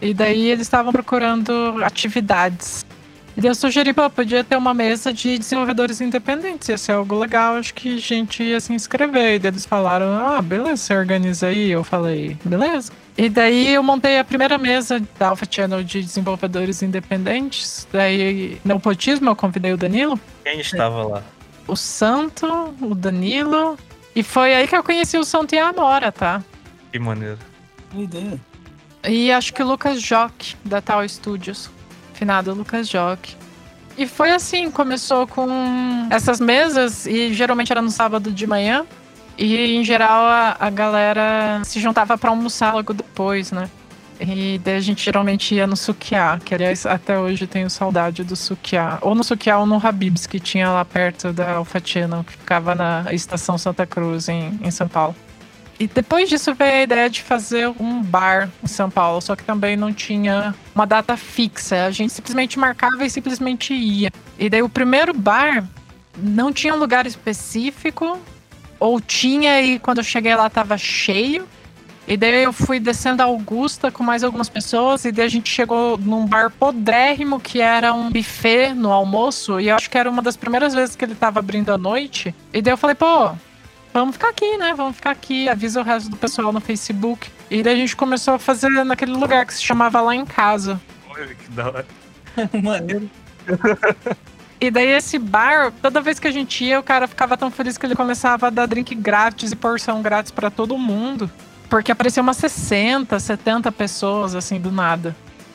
E 0.00 0.14
daí, 0.14 0.48
eles 0.48 0.62
estavam 0.62 0.92
procurando 0.92 1.52
atividades. 1.84 2.86
E 3.36 3.46
eu 3.46 3.54
sugeri, 3.54 3.92
pô, 3.92 4.08
podia 4.08 4.42
ter 4.42 4.56
uma 4.56 4.72
mesa 4.72 5.12
de 5.12 5.36
desenvolvedores 5.36 6.00
independentes, 6.00 6.70
ia 6.70 6.78
ser 6.78 6.92
algo 6.92 7.18
legal, 7.18 7.56
acho 7.56 7.74
que 7.74 7.96
a 7.96 7.98
gente 7.98 8.42
ia 8.42 8.60
se 8.60 8.72
inscrever. 8.72 9.34
E 9.34 9.38
daí 9.38 9.50
eles 9.50 9.66
falaram, 9.66 10.06
ah, 10.14 10.40
beleza, 10.40 10.78
você 10.78 10.94
organiza 10.94 11.48
aí. 11.48 11.70
Eu 11.70 11.84
falei, 11.84 12.34
beleza. 12.42 12.90
E 13.16 13.28
daí 13.28 13.74
eu 13.74 13.82
montei 13.82 14.18
a 14.18 14.24
primeira 14.24 14.56
mesa 14.56 15.02
da 15.18 15.28
Alpha 15.28 15.46
Channel 15.48 15.84
de 15.84 16.02
desenvolvedores 16.02 16.80
independentes. 16.80 17.86
Daí, 17.92 18.58
no 18.64 18.80
potismo, 18.80 19.28
eu 19.28 19.36
convidei 19.36 19.74
o 19.74 19.76
Danilo. 19.76 20.18
Quem 20.42 20.60
estava 20.60 21.04
lá? 21.04 21.22
O 21.70 21.76
Santo, 21.76 22.74
o 22.80 22.96
Danilo. 22.96 23.78
E 24.14 24.24
foi 24.24 24.52
aí 24.52 24.66
que 24.66 24.76
eu 24.76 24.82
conheci 24.82 25.16
o 25.16 25.22
Santo 25.22 25.54
e 25.54 25.58
a 25.58 25.68
Amora, 25.68 26.10
tá? 26.10 26.42
Que 26.90 26.98
maneiro. 26.98 27.38
Boa 27.92 28.02
ideia. 28.02 28.40
E 29.08 29.30
acho 29.30 29.54
que 29.54 29.62
o 29.62 29.66
Lucas 29.66 30.02
Jock, 30.02 30.56
da 30.64 30.80
Tal 30.80 31.08
Studios. 31.08 31.70
Finado 32.12 32.52
Lucas 32.52 32.88
Jock. 32.88 33.36
E 33.96 34.04
foi 34.04 34.32
assim, 34.32 34.68
começou 34.68 35.28
com 35.28 35.48
essas 36.10 36.40
mesas, 36.40 37.06
e 37.06 37.32
geralmente 37.32 37.70
era 37.70 37.80
no 37.80 37.90
sábado 37.90 38.32
de 38.32 38.46
manhã. 38.48 38.84
E 39.38 39.76
em 39.76 39.84
geral 39.84 40.24
a, 40.24 40.56
a 40.58 40.70
galera 40.70 41.62
se 41.64 41.78
juntava 41.78 42.18
para 42.18 42.30
almoçar 42.30 42.74
logo 42.74 42.92
depois, 42.92 43.52
né? 43.52 43.70
E 44.20 44.58
daí 44.58 44.76
a 44.76 44.80
gente 44.80 45.02
geralmente 45.02 45.54
ia 45.54 45.66
no 45.66 45.76
Sukiá, 45.76 46.38
que 46.44 46.54
aliás 46.54 46.84
até 46.84 47.18
hoje 47.18 47.46
tenho 47.46 47.70
saudade 47.70 48.22
do 48.22 48.36
Sukiá. 48.36 48.98
Ou 49.00 49.14
no 49.14 49.24
Sukiá 49.24 49.58
ou 49.58 49.66
no 49.66 49.84
Habibs, 49.84 50.26
que 50.26 50.38
tinha 50.38 50.70
lá 50.70 50.84
perto 50.84 51.32
da 51.32 51.64
Channel, 51.82 52.22
que 52.24 52.32
ficava 52.32 52.74
na 52.74 53.06
estação 53.12 53.56
Santa 53.56 53.86
Cruz, 53.86 54.28
em, 54.28 54.58
em 54.62 54.70
São 54.70 54.86
Paulo. 54.86 55.16
E 55.78 55.86
depois 55.86 56.28
disso 56.28 56.54
veio 56.54 56.74
a 56.74 56.82
ideia 56.82 57.08
de 57.08 57.22
fazer 57.22 57.66
um 57.80 58.02
bar 58.02 58.50
em 58.62 58.66
São 58.66 58.90
Paulo, 58.90 59.22
só 59.22 59.34
que 59.34 59.42
também 59.42 59.78
não 59.78 59.90
tinha 59.90 60.54
uma 60.74 60.84
data 60.84 61.16
fixa. 61.16 61.86
A 61.86 61.90
gente 61.90 62.12
simplesmente 62.12 62.58
marcava 62.58 63.02
e 63.06 63.08
simplesmente 63.08 63.72
ia. 63.72 64.10
E 64.38 64.50
daí 64.50 64.62
o 64.62 64.68
primeiro 64.68 65.14
bar 65.14 65.66
não 66.18 66.52
tinha 66.52 66.74
um 66.74 66.78
lugar 66.78 67.06
específico, 67.06 68.18
ou 68.78 69.00
tinha 69.00 69.62
e 69.62 69.78
quando 69.78 69.98
eu 69.98 70.04
cheguei 70.04 70.36
lá 70.36 70.50
tava 70.50 70.76
cheio. 70.76 71.48
E 72.10 72.16
daí 72.16 72.42
eu 72.42 72.52
fui 72.52 72.80
descendo 72.80 73.22
a 73.22 73.26
Augusta 73.26 73.88
com 73.88 74.02
mais 74.02 74.24
algumas 74.24 74.48
pessoas, 74.48 75.04
e 75.04 75.12
daí 75.12 75.26
a 75.26 75.28
gente 75.28 75.48
chegou 75.48 75.96
num 75.96 76.26
bar 76.26 76.50
podrérrimo 76.50 77.38
que 77.38 77.60
era 77.60 77.94
um 77.94 78.10
buffet 78.10 78.74
no 78.74 78.90
almoço, 78.90 79.60
e 79.60 79.68
eu 79.68 79.76
acho 79.76 79.88
que 79.88 79.96
era 79.96 80.10
uma 80.10 80.20
das 80.20 80.36
primeiras 80.36 80.74
vezes 80.74 80.96
que 80.96 81.04
ele 81.04 81.14
tava 81.14 81.38
abrindo 81.38 81.72
à 81.72 81.78
noite. 81.78 82.34
E 82.52 82.60
daí 82.60 82.72
eu 82.72 82.76
falei, 82.76 82.96
pô, 82.96 83.30
vamos 83.94 84.16
ficar 84.16 84.30
aqui, 84.30 84.56
né? 84.56 84.74
Vamos 84.76 84.96
ficar 84.96 85.12
aqui, 85.12 85.48
avisa 85.48 85.80
o 85.80 85.84
resto 85.84 86.10
do 86.10 86.16
pessoal 86.16 86.52
no 86.52 86.60
Facebook. 86.60 87.30
E 87.48 87.62
daí 87.62 87.74
a 87.74 87.76
gente 87.76 87.94
começou 87.94 88.34
a 88.34 88.38
fazer 88.40 88.70
naquele 88.84 89.12
lugar 89.12 89.46
que 89.46 89.54
se 89.54 89.62
chamava 89.62 90.00
Lá 90.00 90.12
em 90.12 90.26
Casa. 90.26 90.80
Olha 91.08 91.32
que 91.32 91.50
da 91.52 91.68
hora. 91.68 91.86
Maneiro. 92.60 93.08
E 94.60 94.68
daí 94.68 94.88
esse 94.88 95.16
bar, 95.16 95.72
toda 95.80 96.00
vez 96.00 96.18
que 96.18 96.26
a 96.26 96.32
gente 96.32 96.64
ia, 96.64 96.80
o 96.80 96.82
cara 96.82 97.06
ficava 97.06 97.36
tão 97.36 97.52
feliz 97.52 97.78
que 97.78 97.86
ele 97.86 97.94
começava 97.94 98.48
a 98.48 98.50
dar 98.50 98.66
drink 98.66 98.96
grátis 98.96 99.52
e 99.52 99.56
porção 99.56 100.02
grátis 100.02 100.32
pra 100.32 100.50
todo 100.50 100.76
mundo. 100.76 101.30
Porque 101.70 101.92
apareceu 101.92 102.20
umas 102.22 102.36
60, 102.36 103.18
70 103.18 103.70
pessoas, 103.70 104.34
assim, 104.34 104.60
do 104.60 104.72
nada. 104.72 105.14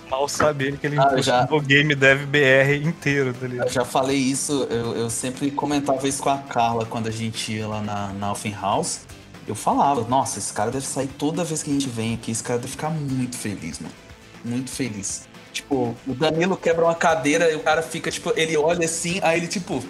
Mal 0.10 0.30
sabe 0.30 0.66
ele 0.66 0.78
que 0.78 0.88
ele 0.88 0.98
Ah, 0.98 1.20
já. 1.22 1.46
o 1.52 1.60
Game 1.60 1.94
Dev 1.94 2.26
BR 2.26 2.88
inteiro, 2.88 3.34
tá 3.34 3.48
Eu 3.48 3.68
já 3.70 3.84
falei 3.84 4.16
isso, 4.16 4.66
eu, 4.70 4.96
eu 4.96 5.10
sempre 5.10 5.52
comentava 5.52 6.08
isso 6.08 6.24
com 6.24 6.30
a 6.30 6.38
Carla 6.38 6.86
quando 6.86 7.08
a 7.08 7.12
gente 7.12 7.52
ia 7.52 7.68
lá 7.68 7.82
na, 7.82 8.14
na 8.14 8.28
Alphen 8.28 8.54
House. 8.54 9.02
Eu 9.48 9.56
falava, 9.56 10.08
nossa, 10.08 10.40
esse 10.40 10.54
cara 10.54 10.72
deve 10.72 10.86
sair 10.86 11.08
toda 11.08 11.44
vez 11.44 11.62
que 11.62 11.70
a 11.70 11.74
gente 11.74 11.90
vem 11.90 12.14
aqui, 12.14 12.32
esse 12.32 12.42
cara 12.44 12.60
deve 12.60 12.72
ficar 12.72 12.90
muito 12.90 13.36
feliz, 13.36 13.80
mano. 13.80 13.94
Muito 14.44 14.72
feliz. 14.72 15.28
Tipo, 15.52 15.96
o 16.08 16.14
Danilo 16.14 16.56
quebra 16.56 16.86
uma 16.86 16.96
cadeira 16.96 17.52
e 17.52 17.56
o 17.56 17.60
cara 17.60 17.82
fica, 17.82 18.10
tipo, 18.10 18.32
ele 18.36 18.56
olha 18.56 18.86
assim, 18.86 19.20
aí 19.22 19.40
ele, 19.40 19.48
tipo, 19.48 19.84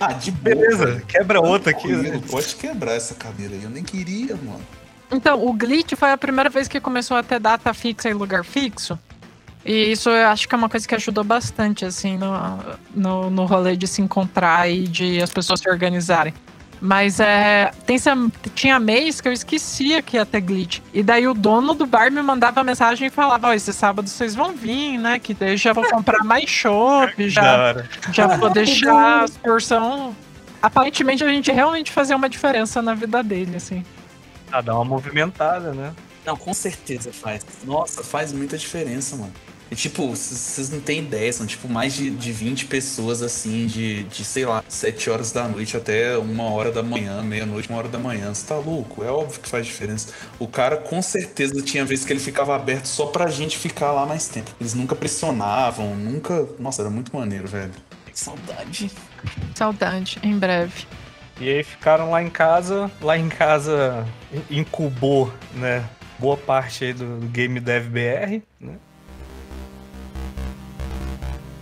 ah, 0.00 0.12
de 0.12 0.30
boa. 0.30 0.56
Beleza, 0.56 1.02
quebra 1.06 1.40
outra 1.40 1.70
aqui, 1.70 1.88
né? 1.88 2.20
Pode 2.30 2.54
quebrar 2.56 2.94
essa 2.94 3.14
cadeira 3.14 3.54
aí, 3.54 3.62
eu 3.62 3.70
nem 3.70 3.82
queria, 3.82 4.34
mano. 4.36 4.60
Então, 5.10 5.44
o 5.46 5.52
Glitch 5.52 5.94
foi 5.94 6.12
a 6.12 6.18
primeira 6.18 6.50
vez 6.50 6.68
que 6.68 6.80
começou 6.80 7.16
a 7.16 7.22
ter 7.22 7.40
data 7.40 7.72
fixa 7.72 8.08
e 8.08 8.14
lugar 8.14 8.44
fixo. 8.44 8.98
E 9.64 9.92
isso 9.92 10.08
eu 10.10 10.28
acho 10.28 10.48
que 10.48 10.54
é 10.54 10.58
uma 10.58 10.68
coisa 10.68 10.86
que 10.86 10.94
ajudou 10.94 11.24
bastante, 11.24 11.84
assim, 11.84 12.16
no, 12.16 12.32
no, 12.94 13.30
no 13.30 13.44
rolê 13.44 13.76
de 13.76 13.86
se 13.86 14.00
encontrar 14.00 14.70
e 14.70 14.86
de 14.86 15.20
as 15.22 15.30
pessoas 15.30 15.60
se 15.60 15.68
organizarem. 15.68 16.32
Mas 16.80 17.18
é. 17.18 17.70
Tem, 17.84 17.98
tinha 18.54 18.78
mês 18.78 19.20
que 19.20 19.28
eu 19.28 19.32
esquecia 19.32 20.00
que 20.00 20.16
ia 20.16 20.24
ter 20.24 20.40
glitch. 20.40 20.80
E 20.94 21.02
daí 21.02 21.26
o 21.26 21.34
dono 21.34 21.74
do 21.74 21.86
bar 21.86 22.10
me 22.10 22.22
mandava 22.22 22.62
mensagem 22.62 23.08
e 23.08 23.10
falava: 23.10 23.48
Ó, 23.48 23.52
esse 23.52 23.72
sábado 23.72 24.08
vocês 24.08 24.34
vão 24.34 24.52
vir, 24.52 24.96
né? 24.96 25.18
Que 25.18 25.34
daí 25.34 25.52
eu 25.52 25.56
já 25.56 25.72
vou 25.72 25.84
comprar 25.84 26.24
mais 26.24 26.48
chopp, 26.48 27.14
Da 27.18 27.28
já, 27.28 27.84
já 28.12 28.26
vou 28.36 28.50
deixar 28.50 29.24
as 29.24 29.36
porção. 29.36 30.14
Aparentemente 30.62 31.22
a 31.22 31.28
gente 31.28 31.50
realmente 31.52 31.90
fazia 31.92 32.16
uma 32.16 32.28
diferença 32.28 32.80
na 32.80 32.94
vida 32.94 33.22
dele, 33.22 33.56
assim. 33.56 33.84
Ah, 34.50 34.60
dá 34.60 34.74
uma 34.74 34.84
movimentada, 34.84 35.72
né? 35.72 35.94
Não, 36.24 36.36
com 36.36 36.52
certeza 36.52 37.12
faz. 37.12 37.44
Nossa, 37.64 38.02
faz 38.02 38.32
muita 38.32 38.58
diferença, 38.58 39.16
mano. 39.16 39.32
E 39.70 39.76
tipo, 39.76 40.08
vocês 40.08 40.70
não 40.70 40.80
têm 40.80 41.00
ideia, 41.00 41.30
são 41.30 41.46
tipo 41.46 41.68
mais 41.68 41.92
de, 41.94 42.10
de 42.10 42.32
20 42.32 42.66
pessoas 42.66 43.20
assim, 43.22 43.66
de, 43.66 44.04
de, 44.04 44.24
sei 44.24 44.46
lá, 44.46 44.64
7 44.66 45.10
horas 45.10 45.30
da 45.30 45.46
noite 45.46 45.76
até 45.76 46.16
uma 46.16 46.44
hora 46.44 46.72
da 46.72 46.82
manhã, 46.82 47.22
meia-noite, 47.22 47.68
uma 47.68 47.78
hora 47.78 47.88
da 47.88 47.98
manhã. 47.98 48.32
Você 48.32 48.46
tá 48.46 48.56
louco? 48.56 49.04
É 49.04 49.10
óbvio 49.10 49.40
que 49.40 49.48
faz 49.48 49.66
diferença. 49.66 50.08
O 50.38 50.48
cara 50.48 50.78
com 50.78 51.02
certeza 51.02 51.60
tinha 51.62 51.84
vezes 51.84 52.06
que 52.06 52.12
ele 52.12 52.20
ficava 52.20 52.56
aberto 52.56 52.86
só 52.86 53.06
pra 53.06 53.28
gente 53.28 53.58
ficar 53.58 53.92
lá 53.92 54.06
mais 54.06 54.28
tempo. 54.28 54.50
Eles 54.58 54.72
nunca 54.72 54.96
pressionavam, 54.96 55.94
nunca. 55.94 56.48
Nossa, 56.58 56.80
era 56.80 56.90
muito 56.90 57.14
maneiro, 57.14 57.46
velho. 57.46 57.72
Que 58.06 58.18
saudade. 58.18 58.90
Saudade, 59.54 60.18
em 60.22 60.38
breve. 60.38 60.86
E 61.40 61.48
aí 61.48 61.62
ficaram 61.62 62.10
lá 62.10 62.22
em 62.22 62.28
casa, 62.30 62.90
lá 63.00 63.16
em 63.16 63.28
casa 63.28 64.04
in- 64.32 64.58
incubou, 64.60 65.32
né? 65.54 65.84
Boa 66.18 66.36
parte 66.36 66.84
aí 66.84 66.92
do, 66.92 67.20
do 67.20 67.26
Game 67.28 67.60
Dev 67.60 67.86
BR, 67.88 68.42
né? 68.60 68.74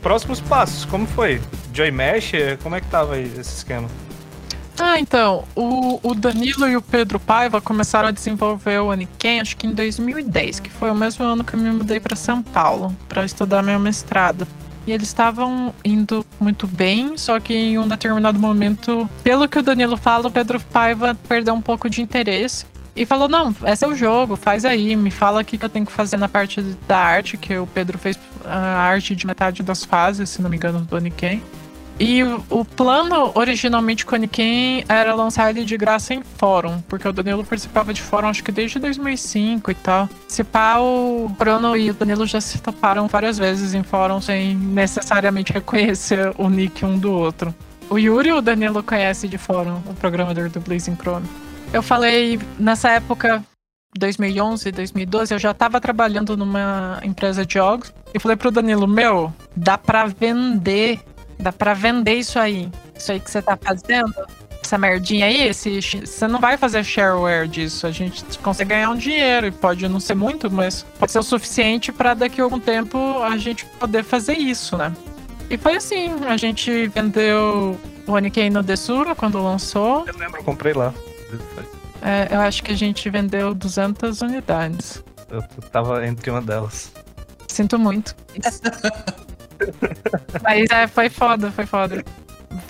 Próximos 0.01 0.41
passos, 0.41 0.85
como 0.85 1.07
foi? 1.07 1.41
Joy 1.75 1.91
Mesh, 1.91 2.33
como 2.63 2.75
é 2.77 2.81
que 2.81 2.87
tava 2.87 3.15
aí 3.15 3.25
esse 3.25 3.57
esquema? 3.57 3.89
Ah, 4.79 5.01
então, 5.01 5.45
o, 5.55 5.99
o 6.03 6.15
Danilo 6.15 6.69
e 6.69 6.77
o 6.77 6.83
Pedro 6.83 7.19
Paiva 7.19 7.61
começaram 7.61 8.09
a 8.09 8.13
desenvolver 8.13 8.79
o 8.81 8.91
Aniken, 8.91 9.41
acho 9.41 9.57
que 9.57 9.67
em 9.67 9.73
2010, 9.73 10.61
que 10.61 10.71
foi 10.71 10.91
o 10.91 10.95
mesmo 10.95 11.25
ano 11.25 11.43
que 11.43 11.55
eu 11.55 11.61
me 11.61 11.71
mudei 11.71 11.99
para 11.99 12.15
São 12.15 12.43
Paulo 12.43 12.95
para 13.09 13.25
estudar 13.25 13.63
meu 13.63 13.81
mestrado. 13.81 14.47
E 14.87 14.93
eles 14.93 15.09
estavam 15.09 15.75
indo 15.85 16.25
muito 16.39 16.67
bem, 16.67 17.17
só 17.19 17.41
que 17.41 17.53
em 17.53 17.79
um 17.79 17.89
determinado 17.89 18.39
momento, 18.39 19.09
pelo 19.25 19.49
que 19.49 19.59
o 19.59 19.63
Danilo 19.63 19.97
fala, 19.97 20.29
o 20.29 20.31
Pedro 20.31 20.61
Paiva 20.61 21.17
perdeu 21.29 21.55
um 21.55 21.61
pouco 21.61 21.91
de 21.91 22.01
interesse. 22.01 22.65
E 22.95 23.05
falou, 23.05 23.29
não, 23.29 23.55
esse 23.67 23.85
é 23.85 23.89
o 23.89 23.95
jogo, 23.95 24.37
faz 24.37 24.65
aí, 24.65 24.97
me 24.97 25.11
fala 25.11 25.43
o 25.43 25.45
que 25.45 25.63
eu 25.63 25.69
tenho 25.69 25.85
que 25.85 25.93
fazer 25.93 26.17
na 26.17 26.29
parte 26.29 26.63
da 26.89 26.97
arte, 26.97 27.37
que 27.37 27.59
o 27.59 27.67
Pedro 27.67 27.99
fez 27.99 28.19
a 28.43 28.57
arte 28.57 29.15
de 29.15 29.27
metade 29.27 29.63
das 29.63 29.85
fases, 29.85 30.31
se 30.31 30.41
não 30.41 30.49
me 30.49 30.57
engano, 30.57 30.81
do 30.81 30.97
Aniken. 30.97 31.43
E 31.99 32.23
o, 32.23 32.45
o 32.51 32.65
plano 32.65 33.33
originalmente 33.35 34.05
com 34.05 34.15
Aniken 34.15 34.85
era 34.87 35.15
lançar 35.15 35.51
ele 35.51 35.65
de 35.65 35.77
graça 35.79 36.13
em 36.13 36.23
fórum, 36.23 36.81
porque 36.83 37.09
o 37.09 37.13
Danilo 37.13 37.43
participava 37.45 37.95
de 37.95 38.03
fórum 38.03 38.29
acho 38.29 38.45
que 38.45 38.53
desde 38.53 38.79
2005 38.79 39.71
e 39.71 39.75
tal. 39.75 40.09
Se 40.29 40.45
pá, 40.45 40.79
o 40.79 41.29
Bruno 41.39 41.77
e 41.77 41.91
o 41.91 41.95
Danilo 41.95 42.27
já 42.27 42.41
se 42.41 42.59
toparam 42.61 43.09
várias 43.09 43.39
vezes 43.39 43.73
em 43.73 43.83
fórum 43.83 44.21
sem 44.21 44.55
necessariamente 44.55 45.53
reconhecer 45.53 46.35
o 46.37 46.51
nick 46.51 46.85
um 46.85 46.99
do 46.99 47.11
outro. 47.11 47.55
O 47.89 47.99
Yuri 47.99 48.33
o 48.33 48.43
Danilo 48.43 48.83
conhece 48.83 49.27
de 49.27 49.39
fórum, 49.39 49.81
o 49.87 49.95
programador 49.95 50.51
do 50.51 50.61
Blazing 50.61 50.97
Chrome. 50.97 51.27
Eu 51.73 51.83
falei 51.83 52.39
nessa 52.59 52.91
época 52.91 53.43
2011, 53.97 54.71
2012, 54.71 55.35
eu 55.35 55.39
já 55.39 55.55
tava 55.55 55.81
trabalhando 55.81 56.37
numa 56.37 57.01
empresa 57.03 57.47
de 57.47 57.55
jogos 57.55 57.93
e 58.13 58.19
falei 58.19 58.37
pro 58.37 58.51
Danilo, 58.51 58.87
meu, 58.87 59.33
dá 59.55 59.79
pra 59.79 60.07
vender, 60.07 61.01
dá 61.39 61.53
pra 61.53 61.75
vender 61.75 62.15
isso 62.15 62.39
aí. 62.39 62.71
Isso 62.95 63.13
aí 63.13 63.21
que 63.21 63.31
você 63.31 63.43
tá 63.43 63.57
fazendo, 63.57 64.15
essa 64.63 64.77
merdinha 64.77 65.27
aí, 65.27 65.49
esse, 65.49 65.81
você 65.81 66.27
não 66.27 66.41
vai 66.41 66.57
fazer 66.57 66.85
shareware 66.85 67.49
disso. 67.49 67.87
A 67.87 67.91
gente 67.91 68.25
consegue 68.41 68.71
ganhar 68.71 68.91
um 68.91 68.97
dinheiro 68.97 69.47
e 69.47 69.51
pode 69.51 69.89
não 69.89 70.01
ser 70.01 70.15
muito, 70.15 70.51
mas 70.51 70.85
pode 70.99 71.13
ser 71.13 71.19
o 71.19 71.23
suficiente 71.23 71.93
pra 71.93 72.15
daqui 72.15 72.41
a 72.41 72.45
algum 72.45 72.59
tempo 72.59 73.23
a 73.23 73.37
gente 73.37 73.65
poder 73.79 74.03
fazer 74.03 74.35
isso, 74.35 74.77
né? 74.77 74.93
E 75.49 75.57
foi 75.57 75.77
assim, 75.77 76.13
a 76.27 76.37
gente 76.37 76.89
vendeu 76.89 77.79
o 78.07 78.13
Oniken 78.13 78.51
no 78.51 78.63
Desura 78.63 79.15
quando 79.15 79.43
lançou. 79.43 80.05
Eu 80.07 80.19
lembro, 80.19 80.41
eu 80.41 80.45
comprei 80.45 80.73
lá. 80.73 80.93
É, 82.03 82.35
eu 82.35 82.41
acho 82.41 82.63
que 82.63 82.73
a 82.73 82.77
gente 82.77 83.09
vendeu 83.09 83.55
200 83.55 84.21
unidades. 84.23 85.03
Eu 85.31 85.43
tava 85.71 86.07
entre 86.07 86.31
uma 86.31 86.43
delas. 86.43 86.93
Sinto 87.49 87.79
muito. 87.79 88.15
Mas 90.43 90.71
é, 90.71 90.87
foi 90.87 91.09
foda, 91.09 91.51
foi 91.51 91.67
foda. 91.67 92.05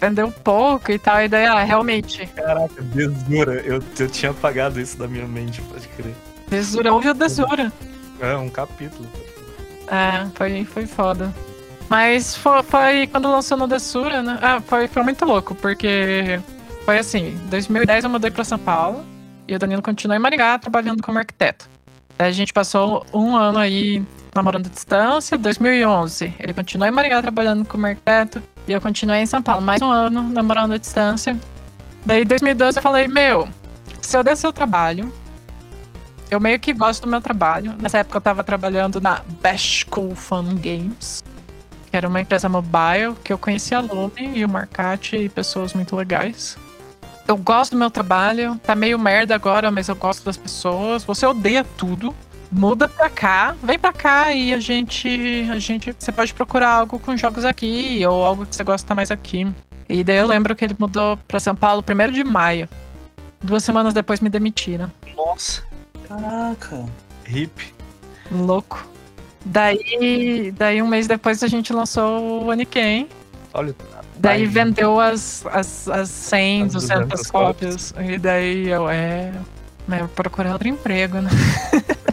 Vendeu 0.00 0.32
pouco 0.32 0.90
e 0.90 0.98
tal, 0.98 1.22
e 1.22 1.28
daí, 1.28 1.46
ah, 1.46 1.62
realmente, 1.62 2.26
Caraca, 2.26 2.82
desura. 2.82 3.54
Eu, 3.64 3.82
eu 3.98 4.08
tinha 4.08 4.30
apagado 4.30 4.80
isso 4.80 4.98
da 4.98 5.06
minha 5.06 5.26
mente, 5.26 5.60
pode 5.62 5.86
crer. 5.88 6.14
desura, 6.48 6.92
houve 6.92 7.10
o 7.10 7.14
desura. 7.14 7.72
É 8.20 8.34
um 8.36 8.48
capítulo. 8.48 9.08
É, 9.88 10.26
foi, 10.34 10.64
foi 10.64 10.86
foda. 10.86 11.32
Mas 11.88 12.34
foi, 12.36 12.62
foi 12.64 13.06
quando 13.06 13.30
lançou 13.30 13.56
no 13.56 13.68
Dessura, 13.68 14.22
né? 14.22 14.38
Ah, 14.42 14.60
foi, 14.60 14.88
foi 14.88 15.02
muito 15.02 15.24
louco, 15.24 15.54
porque 15.54 16.40
foi 16.84 16.98
assim, 16.98 17.28
em 17.28 17.48
2010 17.48 18.04
eu 18.04 18.10
mudei 18.10 18.30
pra 18.30 18.44
São 18.44 18.58
Paulo 18.58 19.04
e 19.46 19.54
o 19.54 19.58
Danilo 19.58 19.82
continuou 19.82 20.16
em 20.16 20.20
Maringá 20.20 20.58
trabalhando 20.58 21.02
como 21.02 21.18
arquiteto. 21.18 21.68
A 22.18 22.30
gente 22.30 22.52
passou 22.52 23.04
um 23.12 23.36
ano 23.36 23.58
aí 23.58 24.02
namorando 24.36 24.66
à 24.66 24.70
distância, 24.70 25.36
2011 25.36 26.34
ele 26.38 26.54
continuou 26.54 26.88
em 26.88 26.92
Maringá 26.92 27.20
trabalhando 27.20 27.64
como 27.64 27.86
arquiteto 27.86 28.42
e 28.68 28.72
eu 28.72 28.80
continuei 28.80 29.20
em 29.20 29.26
São 29.26 29.42
Paulo 29.42 29.62
mais 29.62 29.82
um 29.82 29.90
ano 29.90 30.22
namorando 30.22 30.74
à 30.74 30.78
distância. 30.78 31.36
Daí 32.04 32.22
em 32.22 32.26
2012 32.26 32.78
eu 32.78 32.82
falei, 32.82 33.08
meu, 33.08 33.48
se 34.00 34.16
eu 34.16 34.22
der 34.22 34.36
seu 34.36 34.52
trabalho, 34.52 35.12
eu 36.30 36.40
meio 36.40 36.58
que 36.58 36.72
gosto 36.72 37.02
do 37.02 37.08
meu 37.08 37.20
trabalho. 37.20 37.74
Nessa 37.80 37.98
época 37.98 38.18
eu 38.18 38.20
tava 38.20 38.44
trabalhando 38.44 39.00
na 39.00 39.22
Best 39.42 39.86
Cool 39.86 40.14
Fun 40.14 40.56
Games, 40.56 41.24
que 41.90 41.96
era 41.96 42.08
uma 42.08 42.20
empresa 42.20 42.48
mobile 42.48 43.14
que 43.24 43.32
eu 43.32 43.38
conhecia 43.38 43.78
a 43.78 43.80
Lume 43.80 44.32
e 44.34 44.44
o 44.44 44.48
Marcati 44.48 45.16
e 45.16 45.28
pessoas 45.28 45.72
muito 45.72 45.96
legais. 45.96 46.56
Eu 47.26 47.36
gosto 47.36 47.72
do 47.72 47.78
meu 47.78 47.90
trabalho, 47.90 48.60
tá 48.62 48.76
meio 48.76 48.98
merda 48.98 49.34
agora, 49.34 49.70
mas 49.70 49.88
eu 49.88 49.96
gosto 49.96 50.24
das 50.24 50.36
pessoas. 50.36 51.02
Você 51.02 51.26
odeia 51.26 51.64
tudo. 51.64 52.14
Muda 52.50 52.88
pra 52.88 53.10
cá, 53.10 53.56
vem 53.62 53.78
pra 53.78 53.92
cá 53.92 54.32
e 54.32 54.54
a 54.54 54.60
gente. 54.60 55.46
A 55.50 55.58
gente. 55.58 55.94
Você 55.98 56.12
pode 56.12 56.32
procurar 56.32 56.70
algo 56.70 56.98
com 56.98 57.16
jogos 57.16 57.44
aqui, 57.44 58.04
ou 58.06 58.24
algo 58.24 58.46
que 58.46 58.54
você 58.54 58.62
gosta 58.64 58.94
mais 58.94 59.10
aqui. 59.10 59.46
E 59.88 60.02
daí 60.02 60.16
eu 60.16 60.26
lembro 60.26 60.54
que 60.54 60.64
ele 60.64 60.76
mudou 60.78 61.16
pra 61.28 61.40
São 61.40 61.54
Paulo 61.54 61.82
primeiro 61.82 62.12
de 62.12 62.24
maio. 62.24 62.68
Duas 63.42 63.62
semanas 63.64 63.94
depois 63.94 64.20
me 64.20 64.28
demitiram. 64.28 64.90
Nossa, 65.16 65.62
Caraca. 66.08 66.84
hip. 67.28 67.74
Louco. 68.30 68.86
Daí, 69.44 70.52
daí 70.56 70.82
um 70.82 70.88
mês 70.88 71.06
depois 71.06 71.42
a 71.42 71.46
gente 71.46 71.72
lançou 71.72 72.44
o 72.44 72.50
Aniken. 72.50 73.08
Olha, 73.54 73.74
Daí 74.18 74.42
Ai. 74.42 74.46
vendeu 74.46 74.98
as, 74.98 75.44
as, 75.46 75.88
as 75.88 76.08
100, 76.08 76.62
As 76.62 76.72
200 76.72 77.08
200 77.08 77.30
cópias. 77.30 77.94
E 77.98 78.18
daí 78.18 78.68
eu, 78.68 78.88
é. 78.88 79.32
Eu 79.88 80.08
procurei 80.08 80.50
outro 80.50 80.66
emprego, 80.66 81.18
né? 81.20 81.30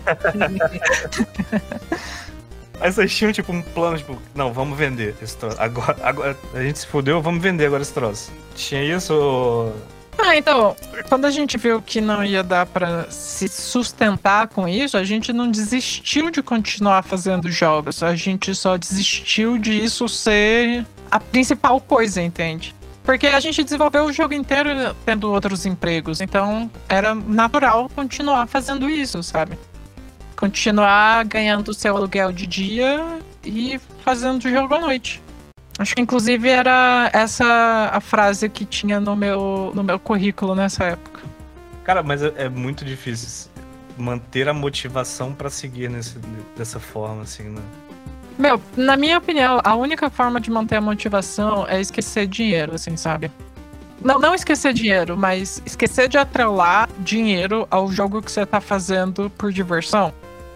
Aí 2.80 2.92
vocês 2.92 3.16
tinham 3.16 3.32
tipo 3.32 3.54
um 3.54 3.62
plano, 3.62 3.98
tipo, 3.98 4.22
não, 4.36 4.52
vamos 4.52 4.78
vender 4.78 5.16
esse 5.22 5.38
troço. 5.38 5.56
Agora, 5.60 5.96
agora 6.04 6.38
a 6.54 6.62
gente 6.62 6.80
se 6.80 6.88
fudeu, 6.88 7.22
vamos 7.22 7.42
vender 7.42 7.68
agora 7.68 7.82
esse 7.82 7.94
troço. 7.94 8.32
Tinha 8.56 8.84
isso. 8.84 9.72
Ah, 10.18 10.36
então, 10.36 10.76
quando 11.08 11.26
a 11.26 11.32
gente 11.32 11.58
viu 11.58 11.82
que 11.82 12.02
não 12.02 12.24
ia 12.24 12.44
dar 12.44 12.66
pra 12.66 13.10
se 13.10 13.48
sustentar 13.48 14.48
com 14.48 14.68
isso, 14.68 14.98
a 14.98 15.04
gente 15.04 15.32
não 15.32 15.50
desistiu 15.50 16.30
de 16.30 16.44
continuar 16.44 17.04
fazendo 17.04 17.50
jogos. 17.50 18.04
A 18.04 18.16
gente 18.16 18.54
só 18.54 18.78
desistiu 18.78 19.58
de 19.58 19.72
isso 19.72 20.08
ser 20.10 20.86
a 21.10 21.20
principal 21.20 21.80
coisa, 21.80 22.22
entende? 22.22 22.76
Porque 23.04 23.28
a 23.28 23.40
gente 23.40 23.64
desenvolveu 23.64 24.06
o 24.06 24.14
jogo 24.14 24.34
inteiro 24.34 24.70
tendo 25.06 25.32
outros 25.32 25.66
empregos, 25.66 26.22
então 26.22 26.72
era 26.88 27.14
natural 27.14 27.90
continuar 27.94 28.48
fazendo 28.48 28.90
isso, 28.90 29.22
sabe? 29.22 29.58
Continuar 30.44 31.24
ganhando 31.24 31.70
o 31.70 31.74
seu 31.74 31.96
aluguel 31.96 32.34
de 32.34 32.46
dia 32.46 33.18
e 33.46 33.80
fazendo 34.04 34.44
o 34.44 34.50
jogo 34.50 34.76
à 34.76 34.80
noite. 34.82 35.24
Acho 35.80 35.96
que 35.96 36.02
inclusive 36.02 36.50
era 36.50 37.10
essa 37.14 37.90
a 37.94 38.02
frase 38.02 38.50
que 38.50 38.66
tinha 38.66 39.00
no 39.00 39.16
meu, 39.16 39.72
no 39.74 39.82
meu 39.82 39.98
currículo 39.98 40.54
nessa 40.54 40.84
época. 40.84 41.22
Cara, 41.86 42.04
mas 42.04 42.22
é, 42.22 42.34
é 42.36 42.50
muito 42.50 42.84
difícil 42.84 43.50
manter 43.98 44.50
a 44.50 44.54
motivação 44.54 45.34
pra 45.34 45.50
seguir 45.50 45.90
nesse, 45.90 46.20
dessa 46.58 46.78
forma, 46.78 47.22
assim, 47.22 47.44
né? 47.44 47.62
Meu, 48.38 48.62
na 48.76 48.98
minha 48.98 49.20
opinião, 49.20 49.62
a 49.64 49.76
única 49.76 50.10
forma 50.10 50.42
de 50.42 50.52
manter 50.52 50.76
a 50.76 50.82
motivação 50.82 51.66
é 51.70 51.80
esquecer 51.80 52.28
dinheiro, 52.28 52.76
assim, 52.76 52.98
sabe? 52.98 53.32
Não, 54.04 54.20
não 54.20 54.36
esquecer 54.36 54.74
dinheiro, 54.74 55.16
mas 55.16 55.64
esquecer 55.66 56.10
de 56.10 56.18
atrelar 56.18 56.90
dinheiro 57.00 57.66
ao 57.72 57.90
jogo 57.90 58.22
que 58.22 58.30
você 58.30 58.46
tá 58.46 58.60
fazendo 58.60 59.30
por 59.38 59.50
diversão. 59.50 60.14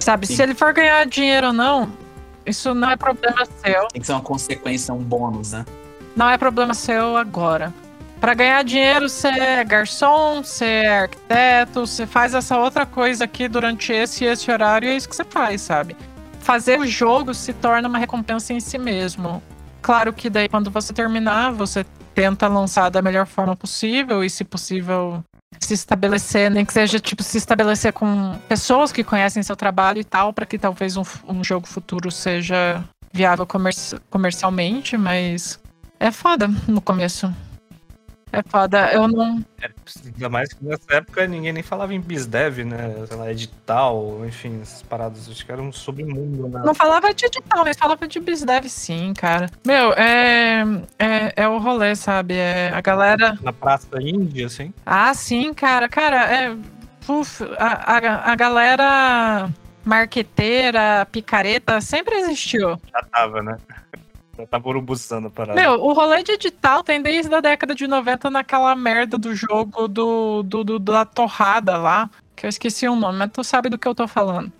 Sabe, 0.08 0.26
Sim. 0.26 0.38
se 0.38 0.44
ele 0.44 0.56
for 0.56 0.72
ganhar 0.72 1.06
dinheiro 1.06 1.48
ou 1.48 1.54
não, 1.54 1.92
isso 2.46 2.74
não 2.74 2.92
é 2.92 2.96
problema 2.96 3.46
seu. 3.46 3.90
Tem 3.90 4.00
que 4.00 4.08
ser 4.08 4.14
uma 4.14 4.22
consequência, 4.22 4.94
um 4.94 5.04
bônus, 5.04 5.52
né? 5.52 5.66
Não 6.16 6.30
é 6.30 6.38
problema 6.38 6.74
seu 6.74 7.18
agora. 7.18 7.74
Pra 8.18 8.34
ganhar 8.34 8.64
dinheiro, 8.64 9.10
você 9.10 9.28
é 9.28 9.62
garçom, 9.66 10.42
você 10.42 10.64
é 10.64 11.00
arquiteto, 11.00 11.86
você 11.86 12.08
faz 12.08 12.34
essa 12.34 12.58
outra 12.58 12.86
coisa 12.86 13.26
aqui 13.26 13.50
durante 13.50 13.92
esse 13.92 14.24
e 14.24 14.28
esse 14.28 14.50
horário, 14.50 14.88
e 14.88 14.94
é 14.94 14.96
isso 14.96 15.10
que 15.10 15.16
você 15.18 15.26
faz, 15.26 15.60
sabe? 15.60 15.94
Fazer 16.40 16.80
o 16.80 16.88
jogo 16.88 17.34
se 17.34 17.52
torna 17.52 17.90
uma 17.90 17.98
recompensa 17.98 18.54
em 18.54 18.62
si 18.62 18.78
mesmo. 18.78 19.44
Claro 19.82 20.14
que 20.14 20.30
daí, 20.30 20.48
quando 20.48 20.72
você 20.72 20.94
terminar, 20.94 21.52
você 21.52 21.86
tenta 22.16 22.48
lançar 22.48 22.88
da 22.90 23.02
melhor 23.02 23.26
forma 23.26 23.58
possível 23.58 24.24
e, 24.24 24.30
se 24.30 24.46
possível, 24.46 25.22
se 25.60 25.74
estabelecer, 25.74 26.52
nem 26.52 26.66
que 26.66 26.74
seja 26.74 27.00
tipo 27.00 27.24
se 27.24 27.38
estabelecer 27.38 27.94
com 27.94 28.38
pessoas 28.48 28.92
que 28.92 29.04
conhecem 29.04 29.42
seu 29.44 29.56
trabalho 29.56 30.00
e 30.00 30.04
tal, 30.04 30.34
para 30.34 30.46
que 30.46 30.58
talvez 30.58 30.98
um, 30.98 31.04
um 31.28 31.44
jogo 31.44 31.68
futuro 31.68 32.12
seja 32.12 32.84
viável 33.14 33.46
comerci- 33.46 33.98
comercialmente, 34.10 34.98
mas 34.98 35.60
é 36.00 36.12
foda 36.12 36.48
no 36.68 36.82
começo. 36.82 37.34
É 38.32 38.42
foda. 38.44 38.92
Eu 38.92 39.08
não. 39.08 39.44
Ainda 40.06 40.30
mais 40.30 40.52
que 40.54 40.64
nessa 40.64 40.96
época 40.96 41.26
ninguém 41.28 41.54
nem 41.54 41.64
falava 41.64 41.94
em 41.94 42.00
BizDev, 42.00 42.64
né? 42.64 43.06
Sei 43.08 43.18
lá, 43.18 43.32
edital, 43.32 44.22
enfim, 44.26 44.60
essas 44.62 44.84
paradas. 44.84 45.30
Acho 45.30 45.46
que 45.46 45.52
era 45.52 45.62
um 45.62 45.72
submundo, 45.72 46.48
né? 46.50 46.62
Não 46.66 46.76
falava 46.76 47.14
de 47.14 47.26
edital, 47.26 47.64
mas 47.64 47.78
falava 47.78 48.08
de 48.08 48.20
BizDev 48.20 48.68
sim, 48.70 49.14
cara. 49.14 49.50
Meu, 49.66 49.94
é, 49.94 50.64
é. 51.00 51.34
É 51.36 51.48
o 51.48 51.58
rolê, 51.58 51.96
sabe? 51.96 52.36
É 52.36 52.72
a 52.74 52.82
galera. 52.82 53.38
Na 53.42 53.54
praça 53.54 53.88
índia, 54.02 54.48
assim. 54.48 54.74
Ah, 54.86 55.14
sim, 55.14 55.54
cara. 55.54 55.88
Cara, 55.88 56.34
é. 56.34 56.58
Uf, 57.08 57.42
a, 57.58 57.98
a, 57.98 58.32
a 58.34 58.36
galera 58.36 59.50
marqueteira, 59.86 61.08
picareta, 61.10 61.80
sempre 61.80 62.16
existiu. 62.16 62.80
Já 62.92 63.02
tava, 63.10 63.42
né? 63.42 63.58
Já 64.38 64.46
tava 64.46 64.70
urubuzando 64.70 65.28
a 65.28 65.30
parada. 65.32 65.60
Meu, 65.60 65.74
o 65.84 65.94
rolê 65.94 66.22
de 66.24 66.32
edital 66.34 66.84
tem 66.84 67.02
desde 67.02 67.34
a 67.34 67.42
década 67.42 67.74
de 67.74 67.88
90 67.88 68.30
naquela 68.30 68.76
merda 68.76 69.18
do 69.18 69.36
jogo 69.36 69.88
do, 69.88 70.44
do, 70.44 70.64
do- 70.64 70.80
da 70.80 71.04
torrada 71.06 71.78
lá. 71.78 72.10
Que 72.36 72.46
eu 72.46 72.50
esqueci 72.50 72.88
o 72.88 72.96
nome, 72.96 73.18
mas 73.18 73.32
tu 73.32 73.44
sabe 73.44 73.68
do 73.70 73.78
que 73.78 73.88
eu 73.88 73.96
tô 73.96 74.08
falando. 74.08 74.52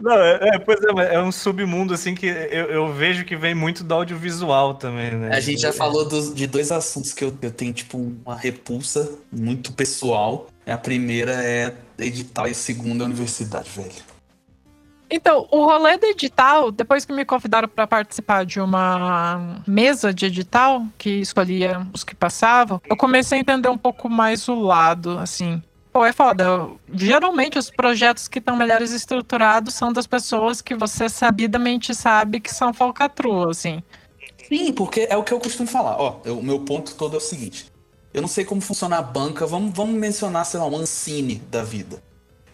Não, 0.00 0.12
é, 0.12 0.50
é, 0.54 0.58
pois 0.60 0.78
é, 0.80 1.16
é 1.16 1.20
um 1.20 1.32
submundo, 1.32 1.92
assim, 1.92 2.14
que 2.14 2.26
eu, 2.26 2.66
eu 2.66 2.92
vejo 2.92 3.24
que 3.24 3.34
vem 3.36 3.52
muito 3.52 3.82
do 3.82 3.92
audiovisual 3.92 4.74
também, 4.74 5.10
né? 5.10 5.30
A 5.34 5.40
gente 5.40 5.60
já 5.60 5.72
falou 5.72 6.08
dos- 6.08 6.32
de 6.32 6.46
dois 6.46 6.70
assuntos 6.70 7.12
que 7.12 7.24
eu, 7.24 7.36
eu 7.42 7.50
tenho, 7.50 7.72
tipo, 7.72 7.98
uma 8.24 8.36
repulsa 8.36 9.10
muito 9.32 9.72
pessoal. 9.72 10.46
A 10.64 10.78
primeira 10.78 11.32
é 11.44 11.74
edital 11.98 12.46
e 12.46 12.52
a 12.52 12.54
segunda 12.54 13.02
é 13.02 13.06
universidade, 13.06 13.68
velho. 13.74 13.90
Então, 15.10 15.48
o 15.50 15.64
rolê 15.64 15.96
do 15.96 16.06
edital, 16.06 16.70
depois 16.70 17.04
que 17.04 17.12
me 17.12 17.24
convidaram 17.24 17.68
para 17.68 17.86
participar 17.86 18.44
de 18.44 18.60
uma 18.60 19.62
mesa 19.66 20.12
de 20.12 20.26
edital, 20.26 20.84
que 20.98 21.10
escolhia 21.10 21.86
os 21.92 22.04
que 22.04 22.14
passavam, 22.14 22.80
eu 22.88 22.96
comecei 22.96 23.38
a 23.38 23.40
entender 23.40 23.68
um 23.68 23.78
pouco 23.78 24.08
mais 24.08 24.46
o 24.48 24.54
lado, 24.54 25.18
assim. 25.18 25.62
Pô, 25.92 26.04
é 26.04 26.12
foda. 26.12 26.68
Geralmente, 26.92 27.58
os 27.58 27.70
projetos 27.70 28.28
que 28.28 28.38
estão 28.38 28.54
melhores 28.56 28.92
estruturados 28.92 29.74
são 29.74 29.92
das 29.92 30.06
pessoas 30.06 30.60
que 30.60 30.74
você 30.74 31.08
sabidamente 31.08 31.94
sabe 31.94 32.40
que 32.40 32.52
são 32.52 32.74
falcatrua, 32.74 33.50
assim. 33.50 33.82
Sim, 34.46 34.72
porque 34.72 35.06
é 35.10 35.16
o 35.16 35.24
que 35.24 35.32
eu 35.32 35.40
costumo 35.40 35.68
falar. 35.68 35.96
Ó, 35.98 36.20
o 36.26 36.42
meu 36.42 36.60
ponto 36.60 36.94
todo 36.94 37.14
é 37.14 37.18
o 37.18 37.20
seguinte. 37.20 37.72
Eu 38.12 38.20
não 38.20 38.28
sei 38.28 38.44
como 38.44 38.60
funciona 38.60 38.98
a 38.98 39.02
banca. 39.02 39.46
Vamos, 39.46 39.74
vamos 39.74 39.94
mencionar, 39.94 40.44
sei 40.44 40.60
lá, 40.60 40.66
um 40.66 40.76
Ancine 40.76 41.36
da 41.50 41.62
vida. 41.62 42.02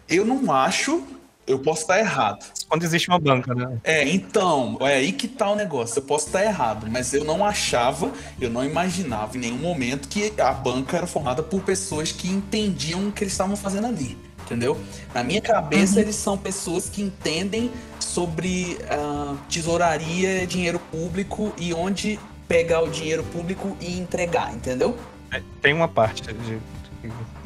Eu 0.07 0.25
não 0.25 0.51
acho. 0.51 1.03
Eu 1.47 1.59
posso 1.59 1.81
estar 1.81 1.99
errado. 1.99 2.43
Quando 2.67 2.83
existe 2.83 3.07
uma 3.07 3.19
banca, 3.19 3.53
né? 3.53 3.77
É, 3.83 4.07
então, 4.09 4.77
é 4.81 4.95
aí 4.95 5.11
que 5.11 5.27
tá 5.27 5.49
o 5.51 5.55
negócio. 5.55 5.99
Eu 5.99 6.03
posso 6.03 6.27
estar 6.27 6.43
errado, 6.43 6.87
mas 6.89 7.13
eu 7.13 7.23
não 7.23 7.45
achava, 7.45 8.11
eu 8.41 8.49
não 8.49 8.63
imaginava 8.65 9.37
em 9.37 9.41
nenhum 9.41 9.57
momento 9.59 10.07
que 10.07 10.33
a 10.41 10.51
banca 10.51 10.97
era 10.97 11.05
formada 11.07 11.43
por 11.43 11.61
pessoas 11.61 12.11
que 12.11 12.27
entendiam 12.27 13.07
o 13.07 13.11
que 13.11 13.23
eles 13.23 13.33
estavam 13.33 13.55
fazendo 13.55 13.85
ali. 13.87 14.17
Entendeu? 14.43 14.79
Na 15.13 15.23
minha 15.23 15.41
cabeça, 15.41 15.99
eles 15.99 16.15
são 16.15 16.37
pessoas 16.37 16.87
que 16.89 17.01
entendem 17.01 17.71
sobre 17.99 18.77
ah, 18.89 19.35
tesouraria, 19.49 20.45
dinheiro 20.45 20.79
público 20.79 21.51
e 21.57 21.73
onde 21.73 22.19
pegar 22.47 22.81
o 22.83 22.89
dinheiro 22.89 23.23
público 23.23 23.75
e 23.81 23.97
entregar, 23.99 24.53
entendeu? 24.53 24.95
É, 25.31 25.41
Tem 25.61 25.73
uma 25.73 25.87
parte 25.87 26.21
de, 26.21 26.33
de- 26.33 26.59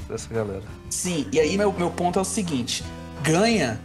dessa 0.10 0.34
galera. 0.34 0.64
Sim, 0.90 1.26
e 1.32 1.40
aí 1.40 1.58
meu, 1.58 1.72
meu 1.72 1.90
ponto 1.90 2.20
é 2.20 2.22
o 2.22 2.26
seguinte: 2.26 2.84
ganha 3.32 3.80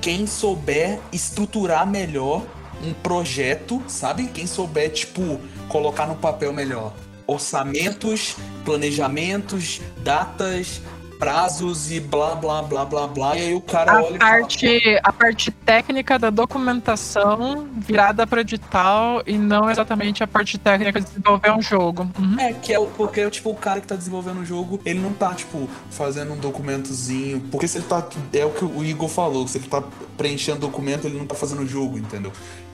quem 0.00 0.26
souber 0.26 0.98
estruturar 1.12 1.86
melhor 1.86 2.44
um 2.82 2.92
projeto, 2.92 3.82
sabe? 3.86 4.26
Quem 4.28 4.46
souber, 4.46 4.90
tipo, 4.92 5.40
colocar 5.68 6.06
no 6.06 6.16
papel 6.16 6.52
melhor 6.52 6.92
orçamentos, 7.26 8.36
planejamentos, 8.64 9.80
datas, 10.02 10.80
prazos 11.18 11.90
e 11.90 12.00
blá 12.00 12.34
blá 12.34 12.62
blá 12.62 12.84
blá 12.84 13.06
blá. 13.06 13.36
E 13.36 13.40
aí 13.40 13.54
o 13.54 13.60
cara 13.60 13.92
A 13.92 14.02
olha 14.02 14.16
e 14.16 14.18
parte, 14.18 15.00
a 15.02 15.12
parte 15.12 15.50
técnica 15.50 16.18
da 16.18 16.30
documentação 16.30 17.68
virada 17.76 18.26
para 18.26 18.40
edital 18.40 19.22
e 19.26 19.36
não 19.36 19.70
exatamente 19.70 20.22
a 20.22 20.26
parte 20.26 20.56
técnica 20.58 21.00
de 21.00 21.06
desenvolver 21.06 21.50
um 21.50 21.62
jogo. 21.62 22.08
Uhum. 22.18 22.38
fala, 22.38 22.42
É, 22.42 22.52
que 22.52 22.72
é 22.72 22.78
o, 22.78 22.86
porque 22.86 23.28
tipo, 23.30 23.50
o 23.50 23.54
cara 23.54 23.80
que 23.80 23.86
tá 23.86 23.96
desenvolvendo 23.96 24.40
o 24.40 24.44
jogo, 24.44 24.80
ele 24.84 25.00
não 25.00 25.12
tá, 25.12 25.34
tipo, 25.34 25.68
fazendo 25.90 26.32
um 26.32 26.36
documentozinho. 26.36 27.40
Porque 27.50 27.66
se 27.66 27.78
ele 27.78 27.86
tá. 27.86 28.06
É 28.32 28.44
o 28.44 28.50
que 28.50 28.64
o 28.64 28.84
Igor 28.84 29.08
falou, 29.08 29.46
se 29.46 29.58
ele 29.58 29.68
tá 29.68 29.82
preenchendo 30.16 30.60
documento, 30.60 31.06
ele 31.06 31.18
não 31.18 31.26
tá 31.26 31.34
fazendo 31.34 31.62
o 31.62 31.66
jogo, 31.66 31.98
entendeu? 31.98 32.32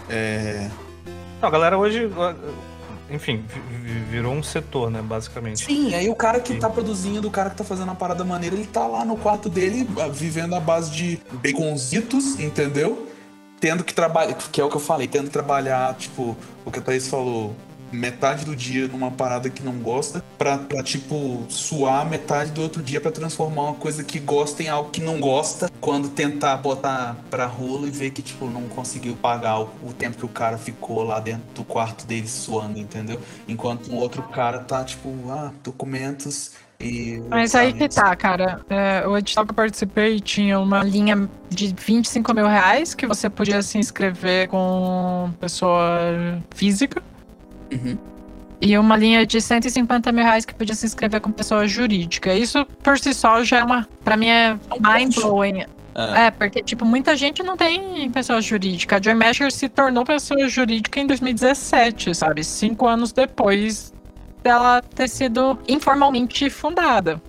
É. 0.09 0.69
Não, 1.41 1.49
a 1.49 1.51
galera 1.51 1.77
hoje, 1.77 2.11
enfim, 3.11 3.45
vi- 3.49 3.93
vi- 3.93 4.01
virou 4.11 4.33
um 4.35 4.43
setor, 4.43 4.91
né, 4.91 5.03
basicamente. 5.03 5.65
Sim, 5.65 5.95
aí 5.95 6.09
o 6.09 6.15
cara 6.15 6.41
que 6.41 6.55
tá 6.57 6.69
produzindo, 6.71 7.29
o 7.29 7.31
cara 7.31 7.51
que 7.51 7.57
tá 7.57 7.65
fazendo 7.65 7.91
a 7.91 7.95
parada 7.95 8.25
maneira, 8.25 8.57
ele 8.57 8.67
tá 8.67 8.87
lá 8.87 9.05
no 9.05 9.17
quarto 9.17 9.49
dele, 9.49 9.89
ah, 10.01 10.09
vivendo 10.09 10.55
à 10.55 10.61
base 10.61 10.91
de 10.91 11.21
baconzitos, 11.33 12.39
entendeu? 12.41 13.09
Tendo 13.61 13.85
que 13.85 13.95
trabalhar, 13.95 14.35
que 14.35 14.61
é 14.61 14.65
o 14.65 14.69
que 14.69 14.77
eu 14.77 14.81
falei, 14.81 15.07
tendo 15.09 15.25
que 15.27 15.33
trabalhar, 15.33 15.95
tipo, 15.95 16.37
o 16.65 16.71
que 16.71 16.79
a 16.79 16.83
Thaís 16.83 17.09
falou, 17.09 17.55
metade 17.95 18.45
do 18.45 18.55
dia 18.55 18.89
numa 18.89 19.11
parada 19.11 19.49
que 19.49 19.63
não 19.63 19.75
gosta, 19.75 20.23
pra, 20.37 20.59
pra 20.59 20.83
tipo, 20.83 21.45
suar 21.49 22.09
metade 22.09 22.51
do 22.51 22.63
outro 22.63 22.83
dia 22.83 23.01
pra 23.01 23.11
transformar 23.11 23.63
uma 23.63 23.75
coisa 23.75 24.03
que 24.05 24.19
gosta 24.19 24.63
em 24.63 24.69
algo 24.69 24.91
que 24.91 25.01
não 25.01 25.21
gosta, 25.21 25.71
quando 25.81 26.09
tentar 26.09 26.57
botar 26.59 27.17
pra 27.31 27.47
rolo 27.47 27.87
e 27.87 27.91
ver 27.91 28.11
que, 28.11 28.23
tipo, 28.23 28.47
não 28.47 28.63
conseguiu 28.63 29.17
pagar 29.17 29.61
o, 29.61 29.71
o 29.83 29.93
tempo 29.93 30.17
que 30.17 30.25
o 30.25 30.29
cara 30.29 30.59
ficou 30.59 31.03
lá 31.03 31.21
dentro 31.21 31.45
do 31.55 31.65
quarto 31.65 32.07
dele 32.07 32.29
suando, 32.29 32.79
entendeu? 32.79 33.21
Enquanto 33.49 33.91
um 33.91 33.97
outro 33.97 34.23
cara 34.23 34.59
tá, 34.59 34.85
tipo, 34.85 35.11
ah, 35.31 35.53
documentos 35.63 36.53
e. 36.81 37.23
Mas 37.29 37.55
aí 37.55 37.73
que 37.73 37.89
tá, 37.89 38.15
cara. 38.17 38.61
É, 38.69 39.07
o 39.07 39.17
edital 39.17 39.45
que 39.45 39.53
eu 39.53 39.57
participei 39.57 40.21
tinha 40.21 40.59
uma 40.59 40.83
linha 40.83 41.29
de 41.49 41.75
25 41.75 42.35
mil 42.35 42.47
reais 42.47 42.95
que 42.95 43.07
você 43.07 43.31
podia 43.31 43.63
se 43.63 43.79
inscrever 43.79 44.49
com 44.49 45.31
pessoa 45.41 46.43
física. 46.55 47.03
Uhum. 47.75 47.99
E 48.61 48.79
uma 48.79 48.97
linha 48.97 49.27
de 49.27 49.41
150 49.41 50.11
mil 50.13 50.25
reais 50.25 50.45
que 50.45 50.55
podia 50.55 50.75
se 50.75 50.87
inscrever 50.87 51.21
com 51.21 51.31
pessoa 51.31 51.67
jurídica. 51.67 52.33
Isso 52.33 52.65
por 52.83 52.99
si 52.99 53.13
só 53.13 53.43
já 53.45 53.59
é 53.59 53.65
uma. 53.65 53.89
Pra 54.03 54.17
mim 54.17 54.29
é 54.29 54.59
mind 54.81 55.15
blowing. 55.15 55.65
É. 55.95 56.27
É, 56.27 56.31
porque, 56.31 56.63
tipo, 56.63 56.85
muita 56.85 57.17
gente 57.17 57.43
não 57.43 57.57
tem 57.57 58.11
pessoa 58.11 58.41
jurídica. 58.41 58.97
A 58.97 59.03
Joy 59.03 59.15
Masher 59.15 59.53
se 59.53 59.69
tornou 59.69 60.05
pessoa 60.05 60.49
jurídica 60.49 60.99
em 60.99 61.07
2017, 61.07 62.15
sabe? 62.15 62.43
Cinco 62.43 62.87
anos 62.87 63.13
depois 63.13 63.93
dela 64.43 64.83
ter 64.83 65.09
sido 65.09 65.59
informalmente 65.69 66.51
fundada. 66.51 67.23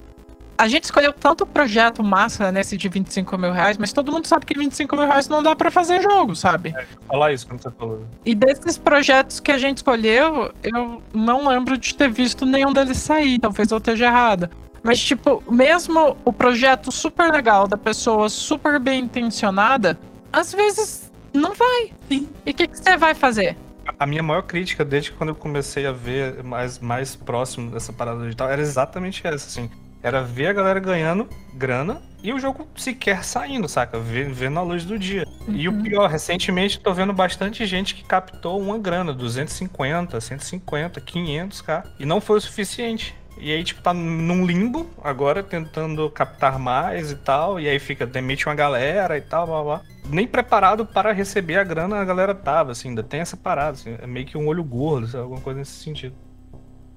A 0.57 0.67
gente 0.69 0.85
escolheu 0.85 1.11
tanto 1.11 1.45
projeto 1.45 2.01
massa 2.01 2.51
nesse 2.51 2.77
de 2.77 2.87
25 2.87 3.37
mil 3.37 3.51
reais, 3.51 3.77
mas 3.77 3.91
todo 3.91 4.11
mundo 4.11 4.25
sabe 4.25 4.45
que 4.45 4.57
25 4.57 4.95
mil 4.95 5.05
reais 5.05 5.27
não 5.27 5.43
dá 5.43 5.55
pra 5.55 5.69
fazer 5.69 6.01
jogo, 6.01 6.35
sabe? 6.35 6.73
Falar 7.07 7.33
isso 7.33 7.45
quando 7.45 7.61
você 7.61 7.71
falou. 7.71 8.05
E 8.25 8.33
desses 8.33 8.77
projetos 8.77 9.41
que 9.41 9.51
a 9.51 9.57
gente 9.57 9.77
escolheu, 9.77 10.53
eu 10.63 11.01
não 11.13 11.47
lembro 11.47 11.77
de 11.77 11.93
ter 11.93 12.09
visto 12.09 12.45
nenhum 12.45 12.71
deles 12.71 12.97
sair. 12.97 13.37
Talvez 13.37 13.69
eu 13.69 13.77
esteja 13.79 14.05
errada. 14.05 14.49
Mas, 14.81 14.99
tipo, 14.99 15.43
mesmo 15.51 16.15
o 16.23 16.31
projeto 16.31 16.91
super 16.91 17.31
legal 17.31 17.67
da 17.67 17.75
pessoa 17.75 18.29
super 18.29 18.79
bem 18.79 19.01
intencionada, 19.01 19.99
às 20.31 20.53
vezes 20.53 21.11
não 21.33 21.53
vai. 21.53 21.91
Sim. 22.07 22.29
E 22.45 22.51
o 22.51 22.53
que, 22.53 22.67
que 22.67 22.77
você 22.77 22.95
vai 22.95 23.13
fazer? 23.13 23.57
A 23.99 24.05
minha 24.05 24.23
maior 24.23 24.43
crítica 24.43 24.85
desde 24.85 25.11
quando 25.11 25.29
eu 25.29 25.35
comecei 25.35 25.85
a 25.85 25.91
ver 25.91 26.43
mais, 26.43 26.79
mais 26.79 27.15
próximo 27.15 27.71
dessa 27.71 27.91
parada 27.91 28.21
digital 28.21 28.49
era 28.49 28.61
exatamente 28.61 29.25
essa, 29.25 29.47
assim. 29.47 29.69
Era 30.05 30.21
ver 30.21 30.45
a 30.49 30.53
galera 30.53 30.79
ganhando 30.79 31.27
grana 31.51 31.99
e 32.21 32.31
o 32.31 32.37
jogo 32.39 32.67
sequer 32.75 33.23
saindo, 33.23 33.67
saca? 33.67 33.97
Vendo 33.99 34.59
a 34.59 34.61
luz 34.61 34.85
do 34.85 34.99
dia. 34.99 35.25
E 35.47 35.67
o 35.67 35.71
Uhum. 35.71 35.81
pior, 35.81 36.07
recentemente 36.07 36.79
tô 36.79 36.93
vendo 36.93 37.11
bastante 37.11 37.65
gente 37.65 37.95
que 37.95 38.03
captou 38.03 38.61
uma 38.61 38.77
grana, 38.77 39.11
250, 39.11 40.21
150, 40.21 41.01
500k, 41.01 41.85
e 41.99 42.05
não 42.05 42.21
foi 42.21 42.37
o 42.37 42.41
suficiente. 42.41 43.15
E 43.39 43.51
aí, 43.51 43.63
tipo, 43.63 43.81
tá 43.81 43.95
num 43.95 44.45
limbo 44.45 44.87
agora, 45.03 45.41
tentando 45.41 46.07
captar 46.11 46.59
mais 46.59 47.09
e 47.09 47.15
tal, 47.15 47.59
e 47.59 47.67
aí 47.67 47.79
fica, 47.79 48.05
demite 48.05 48.45
uma 48.47 48.53
galera 48.53 49.17
e 49.17 49.21
tal, 49.21 49.47
blá 49.47 49.63
blá. 49.63 49.81
Nem 50.07 50.27
preparado 50.27 50.85
para 50.85 51.11
receber 51.13 51.57
a 51.57 51.63
grana 51.63 51.99
a 51.99 52.05
galera 52.05 52.35
tava, 52.35 52.73
assim, 52.73 52.89
ainda 52.89 53.01
tem 53.01 53.21
essa 53.21 53.35
parada, 53.35 53.71
assim, 53.71 53.97
é 53.99 54.05
meio 54.05 54.27
que 54.27 54.37
um 54.37 54.45
olho 54.47 54.63
gordo, 54.63 55.07
sabe? 55.07 55.23
alguma 55.23 55.41
coisa 55.41 55.57
nesse 55.61 55.83
sentido. 55.83 56.15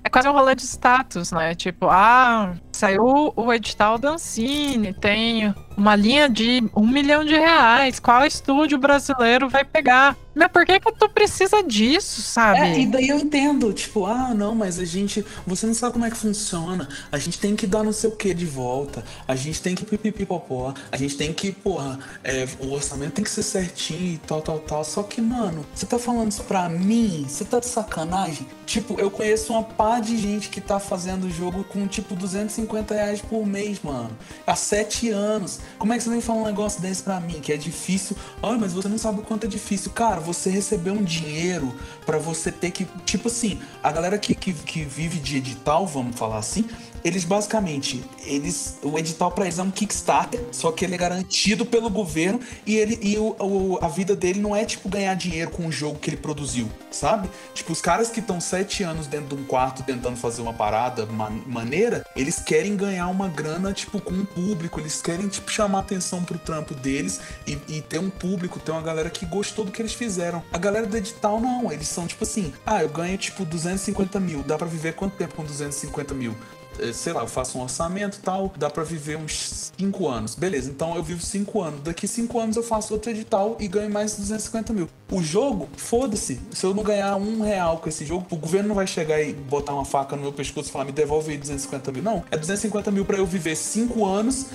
É 0.04 0.08
quase 0.10 0.28
um 0.28 0.32
rolê 0.32 0.54
de 0.54 0.62
status, 0.62 1.32
né? 1.32 1.54
Tipo, 1.54 1.86
ah, 1.90 2.54
saiu 2.78 3.32
o 3.34 3.52
edital 3.52 3.98
da 3.98 4.10
Ancine, 4.10 4.92
tem 4.92 5.52
uma 5.76 5.94
linha 5.94 6.28
de 6.28 6.62
um 6.76 6.86
milhão 6.86 7.24
de 7.24 7.34
reais. 7.34 8.00
Qual 8.00 8.24
estúdio 8.24 8.78
brasileiro 8.78 9.48
vai 9.48 9.64
pegar? 9.64 10.16
Mas 10.34 10.52
por 10.52 10.64
que 10.64 10.78
que 10.78 10.92
tu 10.92 11.08
precisa 11.08 11.62
disso, 11.64 12.22
sabe? 12.22 12.60
É, 12.60 12.80
e 12.80 12.86
daí 12.86 13.08
eu 13.08 13.18
entendo, 13.18 13.72
tipo, 13.72 14.06
ah, 14.06 14.32
não, 14.32 14.54
mas 14.54 14.78
a 14.78 14.84
gente. 14.84 15.24
Você 15.44 15.66
não 15.66 15.74
sabe 15.74 15.94
como 15.94 16.04
é 16.04 16.10
que 16.10 16.16
funciona. 16.16 16.88
A 17.10 17.18
gente 17.18 17.40
tem 17.40 17.56
que 17.56 17.66
dar 17.66 17.82
não 17.82 17.92
sei 17.92 18.08
o 18.08 18.14
que 18.14 18.32
de 18.32 18.46
volta. 18.46 19.04
A 19.26 19.34
gente 19.34 19.60
tem 19.60 19.74
que 19.74 19.84
pipipipopó. 19.84 20.74
A 20.92 20.96
gente 20.96 21.16
tem 21.16 21.32
que, 21.32 21.50
porra, 21.50 21.98
é, 22.22 22.46
o 22.60 22.72
orçamento 22.72 23.14
tem 23.14 23.24
que 23.24 23.30
ser 23.30 23.42
certinho 23.42 24.14
e 24.14 24.18
tal, 24.18 24.40
tal, 24.40 24.60
tal. 24.60 24.84
Só 24.84 25.02
que, 25.02 25.20
mano, 25.20 25.66
você 25.74 25.86
tá 25.86 25.98
falando 25.98 26.30
isso 26.30 26.44
pra 26.44 26.68
mim? 26.68 27.26
Você 27.28 27.44
tá 27.44 27.58
de 27.58 27.66
sacanagem? 27.66 28.46
Tipo, 28.64 29.00
eu 29.00 29.10
conheço 29.10 29.52
uma 29.52 29.64
pá 29.64 29.98
de 29.98 30.16
gente 30.16 30.50
que 30.50 30.60
tá 30.60 30.78
fazendo 30.78 31.28
jogo 31.30 31.64
com, 31.64 31.86
tipo, 31.88 32.14
250 32.14 32.67
reais 32.94 33.20
por 33.20 33.46
mês, 33.46 33.80
mano. 33.82 34.10
Há 34.46 34.54
sete 34.54 35.10
anos. 35.10 35.60
Como 35.78 35.92
é 35.92 35.96
que 35.96 36.02
você 36.02 36.10
vem 36.10 36.20
falar 36.20 36.40
um 36.40 36.46
negócio 36.46 36.80
desse 36.80 37.02
pra 37.02 37.20
mim? 37.20 37.40
Que 37.40 37.52
é 37.52 37.56
difícil. 37.56 38.16
Olha, 38.42 38.58
mas 38.58 38.72
você 38.72 38.88
não 38.88 38.98
sabe 38.98 39.20
o 39.20 39.22
quanto 39.22 39.44
é 39.44 39.48
difícil. 39.48 39.90
Cara, 39.92 40.20
você 40.20 40.50
receber 40.50 40.90
um 40.90 41.02
dinheiro 41.02 41.74
pra 42.04 42.18
você 42.18 42.50
ter 42.52 42.70
que. 42.70 42.86
Tipo 43.04 43.28
assim, 43.28 43.60
a 43.82 43.90
galera 43.92 44.18
que, 44.18 44.34
que, 44.34 44.52
que 44.52 44.82
vive 44.82 45.18
de 45.18 45.36
edital, 45.36 45.86
vamos 45.86 46.16
falar 46.16 46.38
assim, 46.38 46.68
eles 47.04 47.24
basicamente, 47.24 48.02
eles. 48.24 48.76
O 48.82 48.98
edital 48.98 49.30
pra 49.32 49.44
eles 49.46 49.58
é 49.58 49.62
um 49.62 49.70
Kickstarter, 49.70 50.40
só 50.52 50.70
que 50.72 50.84
ele 50.84 50.94
é 50.94 50.98
garantido 50.98 51.64
pelo 51.66 51.88
governo 51.90 52.40
e 52.66 52.76
ele 52.76 52.98
e 53.02 53.16
o, 53.18 53.36
o- 53.40 53.78
a 53.82 53.88
vida 53.88 54.14
dele 54.16 54.40
não 54.40 54.54
é 54.54 54.64
tipo 54.64 54.88
ganhar 54.88 55.14
dinheiro 55.14 55.50
com 55.50 55.66
o 55.66 55.72
jogo 55.72 55.98
que 55.98 56.10
ele 56.10 56.16
produziu, 56.16 56.68
sabe? 56.90 57.28
Tipo, 57.54 57.72
os 57.72 57.80
caras 57.80 58.08
que 58.10 58.20
estão 58.20 58.40
sete 58.40 58.82
anos 58.82 59.06
dentro 59.06 59.36
de 59.36 59.42
um 59.42 59.44
quarto 59.44 59.82
tentando 59.82 60.16
fazer 60.16 60.42
uma 60.42 60.52
parada 60.52 61.06
ma- 61.06 61.30
maneira, 61.30 62.04
eles 62.16 62.38
querem 62.38 62.76
ganhar 62.76 63.08
uma 63.08 63.28
grana, 63.28 63.72
tipo, 63.72 64.00
com 64.00 64.14
o 64.14 64.26
público, 64.26 64.80
eles 64.80 65.00
querem, 65.00 65.28
tipo, 65.28 65.50
chamar 65.50 65.80
atenção 65.80 66.22
pro 66.24 66.38
trampo 66.38 66.74
deles 66.74 67.20
e, 67.46 67.58
e 67.68 67.80
ter 67.82 67.98
um 67.98 68.10
público, 68.10 68.58
ter 68.58 68.72
uma 68.72 68.82
galera 68.82 69.10
que 69.10 69.24
gostou 69.26 69.64
do 69.64 69.70
que 69.72 69.80
eles 69.82 69.92
fizeram. 69.94 70.42
A 70.52 70.58
galera 70.58 70.86
do 70.86 70.96
edital, 70.96 71.40
não, 71.40 71.72
eles 71.72 71.88
são 71.88 72.06
tipo 72.06 72.24
assim, 72.24 72.52
ah, 72.66 72.82
eu 72.82 72.88
ganho, 72.88 73.16
tipo, 73.18 73.44
250 73.44 74.18
mil, 74.20 74.42
dá 74.42 74.56
pra 74.58 74.66
viver 74.66 74.94
quanto 74.94 75.16
tempo 75.16 75.34
com 75.34 75.44
250 75.44 76.14
mil? 76.14 76.34
Eh, 76.78 76.92
sei 76.92 77.12
lá, 77.12 77.22
eu 77.22 77.26
faço 77.26 77.58
um 77.58 77.62
orçamento 77.62 78.20
tal, 78.22 78.52
dá 78.56 78.68
pra 78.70 78.84
viver 78.84 79.16
uns 79.16 79.72
5 79.78 80.08
anos. 80.08 80.34
Beleza, 80.34 80.70
então 80.70 80.94
eu 80.96 81.02
vivo 81.02 81.20
5 81.20 81.62
anos. 81.62 81.80
Daqui 81.82 82.06
5 82.06 82.38
anos 82.38 82.56
eu 82.56 82.62
faço 82.62 82.92
outro 82.92 83.10
edital 83.10 83.56
e 83.60 83.68
ganho 83.68 83.90
mais 83.90 84.16
250 84.16 84.72
mil. 84.72 84.88
O 85.10 85.22
jogo, 85.22 85.68
foda-se. 85.76 86.40
Se 86.50 86.64
eu 86.64 86.74
não 86.74 86.82
ganhar 86.82 87.16
um 87.16 87.40
real 87.40 87.78
com 87.78 87.88
esse 87.88 88.04
jogo, 88.04 88.26
o 88.30 88.36
governo 88.36 88.68
não 88.68 88.74
vai 88.74 88.86
chegar 88.86 89.20
e 89.20 89.32
botar 89.32 89.72
uma 89.72 89.84
faca 89.84 90.16
no 90.16 90.22
meu 90.22 90.32
pescoço 90.32 90.68
e 90.68 90.72
falar, 90.72 90.84
me 90.84 90.92
devolve 90.92 91.32
aí 91.32 91.38
250 91.38 91.92
mil. 91.92 92.02
Não, 92.02 92.24
é 92.30 92.36
250 92.36 92.90
mil 92.90 93.04
pra 93.04 93.16
eu 93.16 93.26
viver 93.26 93.56
5 93.56 94.04
anos. 94.04 94.46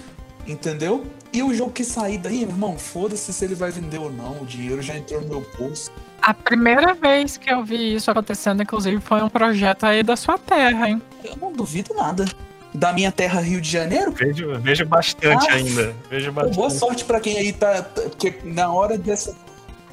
Entendeu? 0.45 1.05
E 1.31 1.41
o 1.41 1.53
jogo 1.53 1.71
que 1.71 1.85
sair 1.85 2.17
daí, 2.17 2.41
irmão, 2.41 2.77
foda-se 2.77 3.31
se 3.31 3.45
ele 3.45 3.55
vai 3.55 3.71
vender 3.71 3.97
ou 3.97 4.11
não. 4.11 4.41
O 4.41 4.45
dinheiro 4.45 4.81
já 4.81 4.97
entrou 4.97 5.21
no 5.21 5.27
meu 5.27 5.47
bolso. 5.57 5.89
A 6.21 6.33
primeira 6.33 6.93
vez 6.93 7.37
que 7.37 7.51
eu 7.51 7.63
vi 7.63 7.95
isso 7.95 8.11
acontecendo, 8.11 8.61
inclusive, 8.61 8.99
foi 9.01 9.21
um 9.21 9.29
projeto 9.29 9.85
aí 9.85 10.03
da 10.03 10.15
sua 10.15 10.37
terra, 10.37 10.89
hein? 10.89 11.01
Eu 11.23 11.35
não 11.37 11.51
duvido 11.53 11.93
nada. 11.93 12.25
Da 12.73 12.91
minha 12.91 13.11
terra, 13.11 13.39
Rio 13.39 13.61
de 13.61 13.69
Janeiro, 13.69 14.11
Vejo, 14.11 14.59
vejo 14.59 14.83
bastante 14.87 15.47
Ah, 15.47 15.53
ainda. 15.53 15.93
Vejo 16.09 16.31
bastante. 16.31 16.55
boa 16.55 16.69
sorte 16.71 17.05
pra 17.05 17.19
quem 17.19 17.37
aí 17.37 17.53
tá. 17.53 17.83
tá- 17.83 18.01
Porque 18.03 18.39
na 18.43 18.71
hora 18.73 18.97
dessa. 18.97 19.35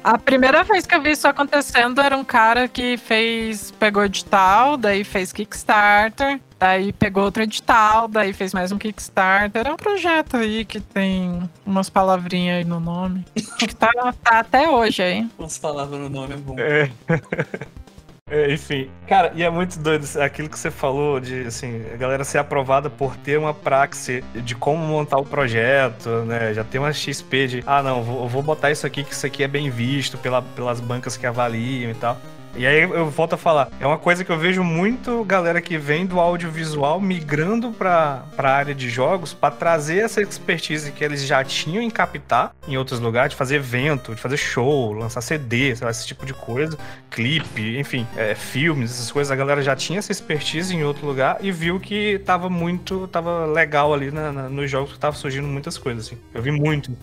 A 0.03 0.17
primeira 0.17 0.63
vez 0.63 0.87
que 0.87 0.95
eu 0.95 0.99
vi 1.01 1.11
isso 1.11 1.27
acontecendo 1.27 2.01
era 2.01 2.17
um 2.17 2.23
cara 2.23 2.67
que 2.67 2.97
fez. 2.97 3.69
pegou 3.69 4.03
edital, 4.03 4.75
daí 4.77 5.03
fez 5.03 5.31
Kickstarter, 5.31 6.39
daí 6.59 6.91
pegou 6.91 7.23
outro 7.23 7.43
edital, 7.43 8.07
daí 8.07 8.33
fez 8.33 8.51
mais 8.51 8.71
um 8.71 8.79
Kickstarter. 8.79 9.67
É 9.67 9.71
um 9.71 9.77
projeto 9.77 10.37
aí 10.37 10.65
que 10.65 10.79
tem 10.79 11.47
umas 11.63 11.87
palavrinhas 11.87 12.57
aí 12.57 12.63
no 12.65 12.79
nome. 12.79 13.23
Acho 13.37 13.57
que 13.67 13.75
tá, 13.75 13.91
tá 14.23 14.39
até 14.39 14.67
hoje 14.67 15.03
aí. 15.03 15.29
Umas 15.37 15.59
palavras 15.59 15.99
no 15.99 16.09
nome 16.09 16.33
é 16.33 16.37
bom. 16.37 16.55
É. 16.57 16.89
É, 18.31 18.49
enfim, 18.53 18.89
cara, 19.05 19.33
e 19.35 19.43
é 19.43 19.49
muito 19.49 19.77
doido 19.77 20.07
aquilo 20.21 20.47
que 20.47 20.57
você 20.57 20.71
falou 20.71 21.19
de, 21.19 21.41
assim, 21.41 21.83
a 21.93 21.97
galera 21.97 22.23
ser 22.23 22.37
aprovada 22.37 22.89
por 22.89 23.17
ter 23.17 23.37
uma 23.37 23.53
praxe 23.53 24.23
de 24.33 24.55
como 24.55 24.81
montar 24.85 25.17
o 25.17 25.25
projeto, 25.25 26.09
né? 26.23 26.53
Já 26.53 26.63
tem 26.63 26.79
uma 26.79 26.93
XP 26.93 27.47
de, 27.47 27.63
ah, 27.67 27.83
não, 27.83 28.01
vou, 28.01 28.29
vou 28.29 28.41
botar 28.41 28.71
isso 28.71 28.87
aqui, 28.87 29.03
que 29.03 29.11
isso 29.11 29.25
aqui 29.25 29.43
é 29.43 29.49
bem 29.49 29.69
visto 29.69 30.17
pela, 30.17 30.41
pelas 30.41 30.79
bancas 30.79 31.17
que 31.17 31.27
avaliam 31.27 31.91
e 31.91 31.93
tal. 31.93 32.17
E 32.55 32.67
aí 32.67 32.81
eu 32.81 33.09
volto 33.09 33.33
a 33.33 33.37
falar, 33.37 33.69
é 33.79 33.87
uma 33.87 33.97
coisa 33.97 34.25
que 34.25 34.31
eu 34.31 34.37
vejo 34.37 34.63
muito 34.63 35.23
galera 35.23 35.61
que 35.61 35.77
vem 35.77 36.05
do 36.05 36.19
audiovisual 36.19 36.99
migrando 36.99 37.71
pra, 37.71 38.23
pra 38.35 38.53
área 38.53 38.75
de 38.75 38.89
jogos 38.89 39.33
para 39.33 39.53
trazer 39.53 39.99
essa 39.99 40.21
expertise 40.21 40.91
que 40.91 41.03
eles 41.03 41.25
já 41.25 41.43
tinham 41.43 41.81
em 41.81 41.89
captar 41.89 42.53
em 42.67 42.77
outros 42.77 42.99
lugares, 42.99 43.31
de 43.31 43.37
fazer 43.37 43.55
evento, 43.55 44.13
de 44.13 44.21
fazer 44.21 44.37
show, 44.37 44.91
lançar 44.91 45.21
CD, 45.21 45.75
lá, 45.81 45.89
esse 45.89 46.05
tipo 46.05 46.25
de 46.25 46.33
coisa, 46.33 46.77
clipe, 47.09 47.77
enfim, 47.79 48.05
é, 48.17 48.35
filmes, 48.35 48.91
essas 48.91 49.11
coisas. 49.11 49.31
A 49.31 49.35
galera 49.35 49.61
já 49.61 49.75
tinha 49.75 49.99
essa 49.99 50.11
expertise 50.11 50.75
em 50.75 50.83
outro 50.83 51.05
lugar 51.05 51.37
e 51.41 51.51
viu 51.51 51.79
que 51.79 52.19
tava 52.19 52.49
muito, 52.49 53.07
tava 53.07 53.45
legal 53.45 53.93
ali 53.93 54.11
na, 54.11 54.31
na, 54.31 54.49
nos 54.49 54.69
jogos 54.69 54.93
que 54.93 54.99
tava 54.99 55.15
surgindo 55.15 55.47
muitas 55.47 55.77
coisas, 55.77 56.07
assim. 56.07 56.17
Eu 56.33 56.41
vi 56.41 56.51
muito. 56.51 56.95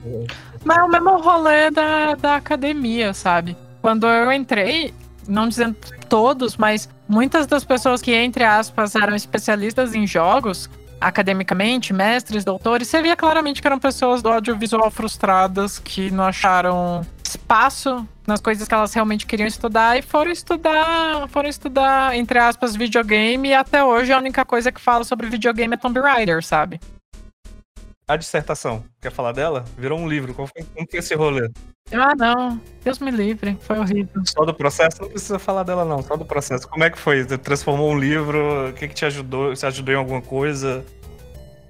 Mas 0.65 0.79
é 0.79 0.83
o 0.83 0.89
mesmo 0.89 1.19
rolê 1.21 1.71
da, 1.71 2.15
da 2.15 2.37
academia, 2.37 3.15
sabe? 3.15 3.57
Quando 3.81 4.07
eu 4.07 4.33
entrei, 4.33 4.93
não 5.29 5.49
dizendo 5.49 5.77
todos, 6.09 6.57
mas 6.57 6.89
muitas 7.07 7.47
das 7.47 7.65
pessoas 7.65 8.01
que, 8.01 8.13
entre 8.13 8.43
aspas, 8.43 8.95
eram 8.95 9.15
especialistas 9.15 9.95
em 9.95 10.07
jogos, 10.07 10.69
academicamente, 11.01 11.93
mestres, 11.93 12.45
doutores, 12.45 12.89
você 12.89 13.01
via 13.01 13.15
claramente 13.15 13.61
que 13.61 13.69
eram 13.69 13.79
pessoas 13.79 14.23
do 14.23 14.29
audiovisual 14.29 14.91
frustradas 14.91 15.79
que 15.79 16.11
não 16.11 16.25
acharam 16.25 17.07
espaço 17.23 18.07
nas 18.27 18.41
coisas 18.41 18.67
que 18.67 18.75
elas 18.75 18.93
realmente 18.93 19.27
queriam 19.27 19.47
estudar 19.47 19.99
e 19.99 20.03
foram 20.03 20.31
estudar, 20.31 21.29
foram 21.29 21.49
estudar, 21.49 22.17
entre 22.17 22.39
aspas, 22.39 22.75
videogame 22.75 23.51
e 23.51 23.55
até 23.55 23.85
hoje 23.85 24.13
a 24.13 24.19
única 24.19 24.45
coisa 24.45 24.73
que 24.73 24.81
fala 24.81 25.05
sobre 25.05 25.29
videogame 25.29 25.75
é 25.75 25.77
Tomb 25.77 26.01
Raider, 26.01 26.45
sabe? 26.45 26.81
A 28.09 28.17
dissertação, 28.17 28.83
quer 29.03 29.13
falar 29.13 29.33
dela? 29.33 29.67
Virou 29.77 29.99
um 29.99 30.09
livro. 30.09 30.33
Como 30.33 30.49
foi, 30.49 30.65
como 30.65 30.87
foi 30.91 30.99
esse 30.99 31.15
rolê? 31.15 31.51
Ah, 31.93 32.15
não. 32.17 32.59
Deus 32.83 32.99
me 33.01 33.11
livre. 33.11 33.55
Foi 33.61 33.79
horrível. 33.79 34.23
Só 34.25 34.47
do 34.47 34.55
processo? 34.55 35.03
Não 35.03 35.11
precisa 35.11 35.39
falar 35.39 35.63
dela, 35.63 35.85
não. 35.85 36.03
Só 36.03 36.17
do 36.17 36.25
processo. 36.25 36.67
Como 36.67 36.83
é 36.83 36.89
que 36.89 36.99
foi? 36.99 37.23
Você 37.23 37.37
transformou 37.37 37.93
um 37.93 37.99
livro? 37.99 38.71
O 38.71 38.73
que, 38.73 38.89
que 38.89 38.95
te 38.95 39.05
ajudou? 39.05 39.55
Você 39.55 39.67
ajudou 39.67 39.93
em 39.95 39.99
alguma 39.99 40.23
coisa? 40.23 40.83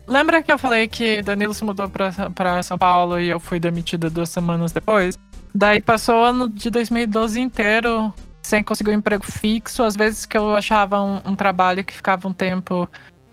Lembra 0.07 0.41
que 0.41 0.53
eu 0.53 0.59
falei 0.59 0.87
que 0.87 1.23
Danilo 1.23 1.53
se 1.53 1.65
mudou 1.65 1.89
pra, 1.89 2.13
pra 2.33 2.63
São 2.63 2.79
Paulo 2.79 3.19
e 3.19 3.29
eu 3.29 3.41
fui 3.41 3.59
demitida 3.59 4.09
duas 4.09 4.29
semanas 4.29 4.71
depois? 4.71 5.19
Daí 5.53 5.83
passou 5.83 6.21
o 6.21 6.25
ano 6.25 6.49
de 6.49 6.71
2012 6.71 7.41
inteiro 7.41 8.15
sem 8.43 8.63
conseguir 8.63 8.91
um 8.91 8.95
emprego 8.95 9.25
fixo. 9.25 9.83
Às 9.83 9.97
vezes 9.97 10.25
que 10.25 10.39
eu 10.39 10.55
achava 10.55 11.03
um, 11.03 11.21
um 11.25 11.35
trabalho 11.35 11.85
que 11.85 11.93
ficava 11.93 12.29
um 12.29 12.33
tempo 12.33 12.89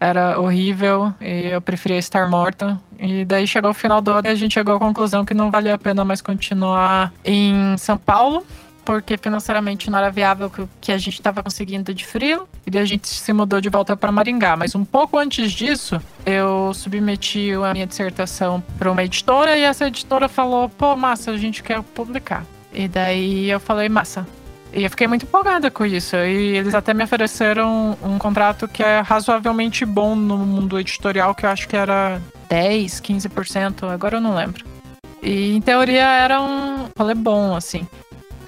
era 0.05 0.39
horrível 0.39 1.13
e 1.19 1.47
eu 1.47 1.61
preferia 1.61 1.97
estar 1.97 2.29
morta. 2.29 2.79
E 2.99 3.25
daí 3.25 3.47
chegou 3.47 3.71
o 3.71 3.73
final 3.73 4.01
do 4.01 4.11
ano 4.11 4.27
e 4.27 4.29
a 4.29 4.35
gente 4.35 4.53
chegou 4.53 4.75
à 4.75 4.79
conclusão 4.79 5.25
que 5.25 5.33
não 5.33 5.51
valia 5.51 5.75
a 5.75 5.77
pena 5.77 6.05
mais 6.05 6.21
continuar 6.21 7.11
em 7.23 7.75
São 7.77 7.97
Paulo, 7.97 8.45
porque 8.85 9.17
financeiramente 9.17 9.89
não 9.89 9.97
era 9.97 10.11
viável 10.11 10.51
o 10.57 10.69
que 10.79 10.91
a 10.91 10.97
gente 10.97 11.15
estava 11.15 11.41
conseguindo 11.41 11.93
de 11.93 12.05
frio. 12.05 12.47
E 12.65 12.71
daí 12.71 12.83
a 12.83 12.85
gente 12.85 13.07
se 13.07 13.33
mudou 13.33 13.59
de 13.59 13.69
volta 13.69 13.97
para 13.97 14.11
Maringá. 14.11 14.55
Mas 14.55 14.75
um 14.75 14.85
pouco 14.85 15.17
antes 15.17 15.51
disso, 15.51 15.99
eu 16.25 16.73
submeti 16.73 17.51
a 17.53 17.73
minha 17.73 17.87
dissertação 17.87 18.63
para 18.77 18.91
uma 18.91 19.03
editora 19.03 19.57
e 19.57 19.63
essa 19.63 19.87
editora 19.87 20.29
falou: 20.29 20.69
pô, 20.69 20.95
massa, 20.95 21.31
a 21.31 21.37
gente 21.37 21.63
quer 21.63 21.81
publicar. 21.81 22.45
E 22.71 22.87
daí 22.87 23.49
eu 23.49 23.59
falei: 23.59 23.89
massa, 23.89 24.25
e 24.75 24.83
eu 24.83 24.89
fiquei 24.89 25.07
muito 25.07 25.23
empolgada 25.23 25.71
com 25.71 25.85
isso. 25.85 26.15
E 26.17 26.57
eles 26.57 26.75
até 26.75 26.93
me 26.93 27.03
ofereceram 27.03 27.97
um 28.03 28.17
contrato 28.17 28.67
que 28.67 28.83
é 28.83 28.99
razoavelmente 28.99 29.85
bom 29.85 30.15
no 30.15 30.37
mundo 30.37 30.77
editorial, 30.77 31.33
que 31.33 31.45
eu 31.45 31.49
acho 31.49 31.67
que 31.67 31.77
era 31.77 32.21
10, 32.49 32.99
15%, 32.99 33.89
agora 33.89 34.17
eu 34.17 34.21
não 34.21 34.35
lembro. 34.35 34.65
E 35.23 35.55
em 35.55 35.61
teoria 35.61 36.03
era 36.03 36.41
um 36.41 36.89
rolê 36.97 37.15
bom, 37.15 37.55
assim. 37.55 37.87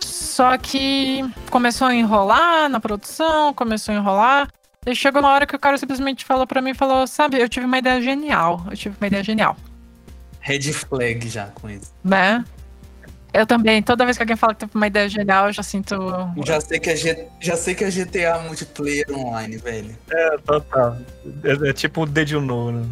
Só 0.01 0.57
que 0.57 1.23
começou 1.49 1.87
a 1.87 1.95
enrolar 1.95 2.69
na 2.69 2.79
produção, 2.79 3.53
começou 3.53 3.95
a 3.95 3.97
enrolar. 3.97 4.47
E 4.85 4.93
chegou 4.95 5.21
uma 5.21 5.31
hora 5.31 5.45
que 5.47 5.55
o 5.55 5.59
cara 5.59 5.77
simplesmente 5.77 6.23
falou 6.23 6.45
para 6.45 6.61
mim, 6.61 6.73
falou, 6.73 7.07
sabe, 7.07 7.39
eu 7.39 7.49
tive 7.49 7.65
uma 7.65 7.77
ideia 7.77 8.01
genial. 8.01 8.63
Eu 8.69 8.77
tive 8.77 8.95
uma 8.99 9.07
ideia 9.07 9.23
genial. 9.23 9.57
Red 10.39 10.71
flag 10.73 11.27
já 11.27 11.47
com 11.47 11.69
isso. 11.69 11.91
Né? 12.03 12.43
Eu 13.37 13.45
também. 13.45 13.83
Toda 13.83 14.03
vez 14.03 14.17
que 14.17 14.23
alguém 14.23 14.35
fala 14.35 14.55
que 14.55 14.61
tem 14.61 14.69
uma 14.73 14.87
ideia 14.87 15.07
genial, 15.07 15.45
eu 15.45 15.53
já 15.53 15.61
sinto. 15.61 15.95
Já 16.43 16.59
sei 16.59 16.79
que 16.79 16.89
é, 16.89 16.95
G... 16.95 17.27
já 17.39 17.55
sei 17.55 17.75
que 17.75 17.83
é 17.83 17.91
GTA 17.91 18.39
multiplayer 18.39 19.05
online, 19.11 19.57
velho. 19.57 19.95
É, 20.09 20.37
total. 20.39 20.97
É, 21.43 21.69
é 21.69 21.73
tipo 21.73 22.01
o 22.01 22.05
Dedo 22.07 22.41
novo, 22.41 22.71
né? 22.71 22.83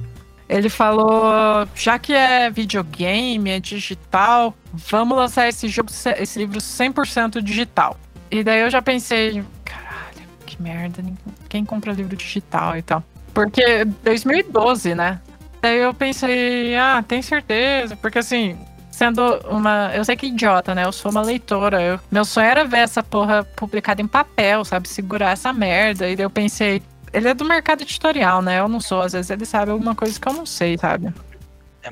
Ele 0.48 0.70
falou, 0.70 1.68
já 1.74 1.98
que 1.98 2.14
é 2.14 2.52
videogame, 2.52 3.50
é 3.50 3.60
digital, 3.60 4.54
vamos 4.72 5.18
lançar 5.18 5.50
esse 5.50 5.68
jogo, 5.68 5.90
esse 6.20 6.38
livro 6.38 6.60
100% 6.60 7.42
digital. 7.42 7.98
E 8.30 8.44
daí 8.44 8.62
eu 8.62 8.70
já 8.70 8.80
pensei, 8.80 9.44
caralho, 9.64 10.28
que 10.46 10.62
merda, 10.62 11.04
quem 11.50 11.66
compra 11.66 11.94
livro 11.94 12.16
digital 12.16 12.78
e 12.78 12.84
tal? 12.84 13.04
Porque 13.34 13.86
2012, 14.04 14.94
né? 14.94 15.20
Daí 15.60 15.80
eu 15.80 15.96
pensei, 15.96 16.76
ah, 16.76 17.04
tem 17.08 17.24
certeza, 17.24 17.96
porque 17.96 18.20
assim, 18.20 18.56
sendo 18.96 19.22
uma. 19.50 19.92
Eu 19.94 20.06
sei 20.06 20.16
que 20.16 20.26
é 20.26 20.30
idiota, 20.30 20.74
né? 20.74 20.86
Eu 20.86 20.92
sou 20.92 21.12
uma 21.12 21.22
leitora. 21.22 21.82
Eu... 21.82 22.00
Meu 22.10 22.24
sonho 22.24 22.48
era 22.48 22.64
ver 22.64 22.80
essa 22.80 23.04
porra 23.04 23.44
publicada 23.44 24.02
em 24.02 24.08
papel, 24.08 24.64
sabe? 24.64 24.88
Segurar 24.88 25.32
essa 25.32 25.52
merda. 25.52 26.10
E 26.10 26.16
daí 26.16 26.26
eu 26.26 26.30
pensei, 26.30 26.82
ele 27.12 27.28
é 27.28 27.34
do 27.34 27.44
mercado 27.44 27.82
editorial, 27.82 28.42
né? 28.42 28.60
Eu 28.60 28.70
não 28.70 28.80
sou. 28.80 29.02
Às 29.02 29.14
vezes 29.14 29.30
ele 29.30 29.46
sabe 29.46 29.72
alguma 29.72 29.94
coisa 29.94 30.20
que 30.20 30.28
eu 30.28 30.34
não 30.34 30.46
sei, 30.46 30.78
sabe? 30.78 31.14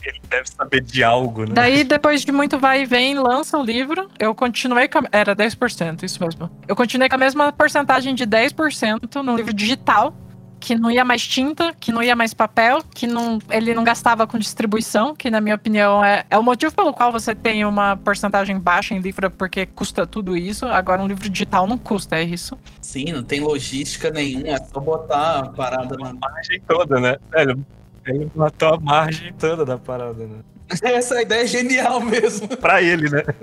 Ele 0.01 0.21
deve 0.27 0.49
saber 0.49 0.81
de 0.81 1.03
algo, 1.03 1.41
né? 1.41 1.51
Daí, 1.53 1.83
depois 1.83 2.25
de 2.25 2.31
muito 2.31 2.57
vai 2.57 2.81
e 2.81 2.85
vem, 2.85 3.13
lança 3.13 3.57
o 3.57 3.63
livro. 3.63 4.09
Eu 4.17 4.33
continuei 4.33 4.87
com. 4.87 4.99
A... 4.99 5.03
Era 5.11 5.35
10%, 5.35 6.03
isso 6.03 6.23
mesmo. 6.23 6.49
Eu 6.67 6.75
continuei 6.75 7.09
com 7.09 7.15
a 7.15 7.19
mesma 7.19 7.51
porcentagem 7.51 8.15
de 8.15 8.25
10% 8.25 9.21
no 9.21 9.35
livro 9.35 9.53
digital 9.53 10.15
que 10.63 10.75
não 10.75 10.89
ia 10.89 11.03
mais 11.03 11.27
tinta, 11.27 11.75
que 11.77 11.91
não 11.91 12.01
ia 12.01 12.15
mais 12.15 12.33
papel, 12.33 12.81
que 12.95 13.05
não, 13.05 13.37
ele 13.49 13.73
não 13.73 13.83
gastava 13.83 14.25
com 14.25 14.39
distribuição, 14.39 15.13
que 15.13 15.29
na 15.29 15.41
minha 15.41 15.55
opinião 15.55 16.01
é, 16.01 16.25
é 16.29 16.37
o 16.37 16.41
motivo 16.41 16.73
pelo 16.73 16.93
qual 16.93 17.11
você 17.11 17.35
tem 17.35 17.65
uma 17.65 17.97
porcentagem 17.97 18.57
baixa 18.57 18.95
em 18.95 18.99
livro, 18.99 19.29
porque 19.29 19.65
custa 19.65 20.07
tudo 20.07 20.37
isso. 20.37 20.65
Agora 20.65 21.01
um 21.01 21.07
livro 21.07 21.29
digital 21.29 21.67
não 21.67 21.77
custa, 21.77 22.15
é 22.15 22.23
isso? 22.23 22.57
Sim, 22.81 23.11
não 23.11 23.23
tem 23.23 23.41
logística 23.41 24.09
nenhuma, 24.09 24.47
é 24.47 24.57
só 24.57 24.79
botar 24.79 25.39
a 25.39 25.49
parada 25.49 25.97
na 25.97 26.13
margem 26.13 26.61
toda, 26.65 26.97
né? 26.97 27.17
Velho, 27.29 27.65
ele 28.05 28.31
matou 28.33 28.75
a 28.75 28.79
margem 28.79 29.33
toda 29.33 29.65
da 29.65 29.77
parada, 29.77 30.25
né? 30.25 30.39
Essa 30.81 31.21
ideia 31.21 31.43
é 31.43 31.47
genial 31.47 31.99
mesmo. 31.99 32.47
pra 32.47 32.81
ele, 32.81 33.09
né? 33.09 33.23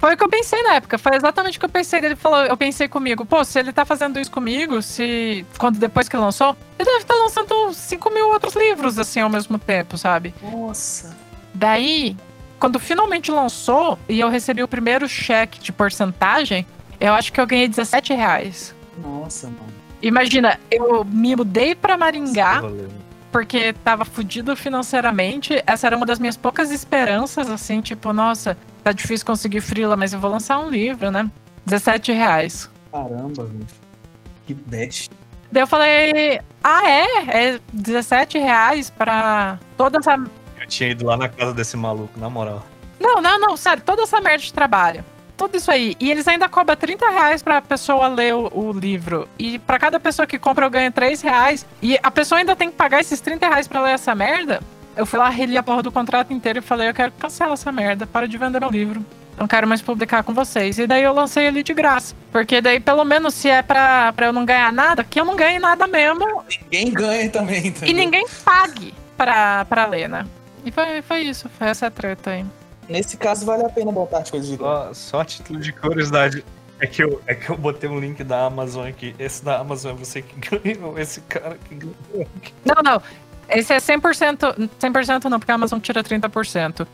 Foi 0.00 0.14
o 0.14 0.16
que 0.16 0.24
eu 0.24 0.30
pensei 0.30 0.62
na 0.62 0.76
época, 0.76 0.96
foi 0.96 1.14
exatamente 1.14 1.58
o 1.58 1.60
que 1.60 1.66
eu 1.66 1.70
pensei. 1.70 2.02
Ele 2.02 2.16
falou, 2.16 2.38
eu 2.38 2.56
pensei 2.56 2.88
comigo, 2.88 3.26
pô, 3.26 3.44
se 3.44 3.58
ele 3.58 3.70
tá 3.70 3.84
fazendo 3.84 4.18
isso 4.18 4.30
comigo, 4.30 4.80
se. 4.80 5.44
Quando 5.58 5.78
depois 5.78 6.08
que 6.08 6.16
lançou, 6.16 6.56
ele 6.78 6.88
deve 6.88 7.02
estar 7.02 7.14
tá 7.14 7.20
lançando 7.20 7.74
5 7.74 8.10
mil 8.10 8.30
outros 8.30 8.56
livros 8.56 8.98
assim 8.98 9.20
ao 9.20 9.28
mesmo 9.28 9.58
tempo, 9.58 9.98
sabe? 9.98 10.34
Nossa. 10.42 11.14
Daí, 11.52 12.16
quando 12.58 12.80
finalmente 12.80 13.30
lançou 13.30 13.98
e 14.08 14.18
eu 14.18 14.30
recebi 14.30 14.62
o 14.62 14.68
primeiro 14.68 15.06
cheque 15.06 15.60
de 15.60 15.70
porcentagem, 15.70 16.66
eu 16.98 17.12
acho 17.12 17.30
que 17.30 17.38
eu 17.38 17.46
ganhei 17.46 17.68
17 17.68 18.14
reais. 18.14 18.74
Nossa, 18.96 19.48
mano. 19.48 19.70
Imagina, 20.00 20.58
eu 20.70 21.04
me 21.04 21.36
mudei 21.36 21.74
pra 21.74 21.98
Maringá. 21.98 22.62
Porque 23.30 23.72
tava 23.84 24.04
fudido 24.04 24.56
financeiramente. 24.56 25.62
Essa 25.66 25.86
era 25.86 25.96
uma 25.96 26.06
das 26.06 26.18
minhas 26.18 26.36
poucas 26.36 26.70
esperanças, 26.70 27.48
assim, 27.48 27.80
tipo, 27.80 28.12
nossa, 28.12 28.56
tá 28.82 28.92
difícil 28.92 29.26
conseguir 29.26 29.60
frila, 29.60 29.96
mas 29.96 30.12
eu 30.12 30.20
vou 30.20 30.30
lançar 30.30 30.58
um 30.58 30.68
livro, 30.68 31.10
né? 31.10 31.30
17 31.66 32.12
reais. 32.12 32.70
Caramba, 32.90 33.44
bicho. 33.44 33.80
Que 34.46 34.54
dash. 34.54 35.08
Daí 35.52 35.62
eu 35.62 35.66
falei, 35.66 36.40
ah, 36.62 36.88
é? 36.88 37.54
É 37.54 37.60
17 37.72 38.38
reais 38.38 38.90
pra 38.90 39.58
toda 39.76 39.98
essa. 39.98 40.14
Eu 40.60 40.66
tinha 40.66 40.90
ido 40.90 41.06
lá 41.06 41.16
na 41.16 41.28
casa 41.28 41.52
desse 41.52 41.76
maluco, 41.76 42.18
na 42.18 42.30
moral. 42.30 42.64
Não, 43.00 43.20
não, 43.20 43.40
não, 43.40 43.56
sério, 43.56 43.82
toda 43.82 44.02
essa 44.02 44.20
merda 44.20 44.44
de 44.44 44.52
trabalho. 44.52 45.04
Tudo 45.40 45.56
isso 45.56 45.70
aí. 45.70 45.96
E 45.98 46.10
eles 46.10 46.28
ainda 46.28 46.50
cobram 46.50 46.76
30 46.76 47.08
reais 47.08 47.42
pra 47.42 47.62
pessoa 47.62 48.08
ler 48.08 48.34
o, 48.34 48.50
o 48.52 48.72
livro. 48.72 49.26
E 49.38 49.58
pra 49.58 49.78
cada 49.78 49.98
pessoa 49.98 50.26
que 50.26 50.38
compra 50.38 50.66
eu 50.66 50.70
ganho 50.70 50.92
3 50.92 51.22
reais. 51.22 51.64
E 51.80 51.98
a 52.02 52.10
pessoa 52.10 52.40
ainda 52.40 52.54
tem 52.54 52.70
que 52.70 52.76
pagar 52.76 53.00
esses 53.00 53.22
30 53.22 53.48
reais 53.48 53.66
pra 53.66 53.80
ler 53.80 53.92
essa 53.92 54.14
merda? 54.14 54.60
Eu 54.94 55.06
fui 55.06 55.18
lá, 55.18 55.30
reli 55.30 55.56
a 55.56 55.62
porra 55.62 55.82
do 55.82 55.90
contrato 55.90 56.30
inteiro 56.30 56.58
e 56.58 56.62
falei, 56.62 56.90
eu 56.90 56.92
quero 56.92 57.10
cancelar 57.12 57.54
essa 57.54 57.72
merda, 57.72 58.06
para 58.06 58.28
de 58.28 58.36
vender 58.36 58.60
meu 58.60 58.68
livro. 58.68 59.02
Não 59.38 59.48
quero 59.48 59.66
mais 59.66 59.80
publicar 59.80 60.22
com 60.22 60.34
vocês. 60.34 60.78
E 60.78 60.86
daí 60.86 61.02
eu 61.02 61.14
lancei 61.14 61.46
ele 61.46 61.62
de 61.62 61.72
graça. 61.72 62.14
Porque 62.30 62.60
daí, 62.60 62.78
pelo 62.78 63.02
menos, 63.02 63.32
se 63.32 63.48
é 63.48 63.62
pra, 63.62 64.12
pra 64.12 64.26
eu 64.26 64.34
não 64.34 64.44
ganhar 64.44 64.70
nada, 64.70 65.02
que 65.02 65.18
eu 65.18 65.24
não 65.24 65.36
ganhe 65.36 65.58
nada 65.58 65.86
mesmo. 65.86 66.44
Ninguém 66.64 66.92
ganha 66.92 67.30
também, 67.30 67.68
entendeu? 67.68 67.88
E 67.88 67.94
ninguém 67.94 68.26
pague 68.44 68.92
pra, 69.16 69.64
pra 69.64 69.86
ler, 69.86 70.06
né? 70.06 70.26
E 70.66 70.70
foi, 70.70 71.00
foi 71.00 71.20
isso, 71.22 71.48
foi 71.48 71.68
essa 71.68 71.90
treta 71.90 72.32
aí. 72.32 72.44
Nesse 72.90 73.16
caso, 73.16 73.46
vale 73.46 73.64
a 73.64 73.68
pena 73.68 73.92
botar 73.92 74.18
as 74.18 74.30
coisas 74.30 74.50
de 74.50 74.56
só, 74.56 74.92
só 74.92 75.20
a 75.20 75.24
título 75.24 75.60
de 75.60 75.72
curiosidade. 75.72 76.44
É 76.80 76.86
que, 76.86 77.04
eu, 77.04 77.20
é 77.26 77.34
que 77.34 77.50
eu 77.50 77.56
botei 77.56 77.88
um 77.88 78.00
link 78.00 78.24
da 78.24 78.46
Amazon 78.46 78.88
aqui. 78.88 79.14
Esse 79.16 79.44
da 79.44 79.58
Amazon 79.58 79.92
é 79.92 79.94
você 79.94 80.22
que 80.22 80.34
ganhou, 80.58 80.98
esse 80.98 81.20
cara 81.20 81.56
que 81.68 81.74
ganhou. 81.76 82.26
Não, 82.64 82.82
não. 82.82 83.02
Esse 83.48 83.72
é 83.72 83.76
100%, 83.76 84.70
100% 84.80 85.24
não, 85.26 85.38
porque 85.38 85.52
a 85.52 85.54
Amazon 85.54 85.78
tira 85.78 86.02
30%. 86.02 86.86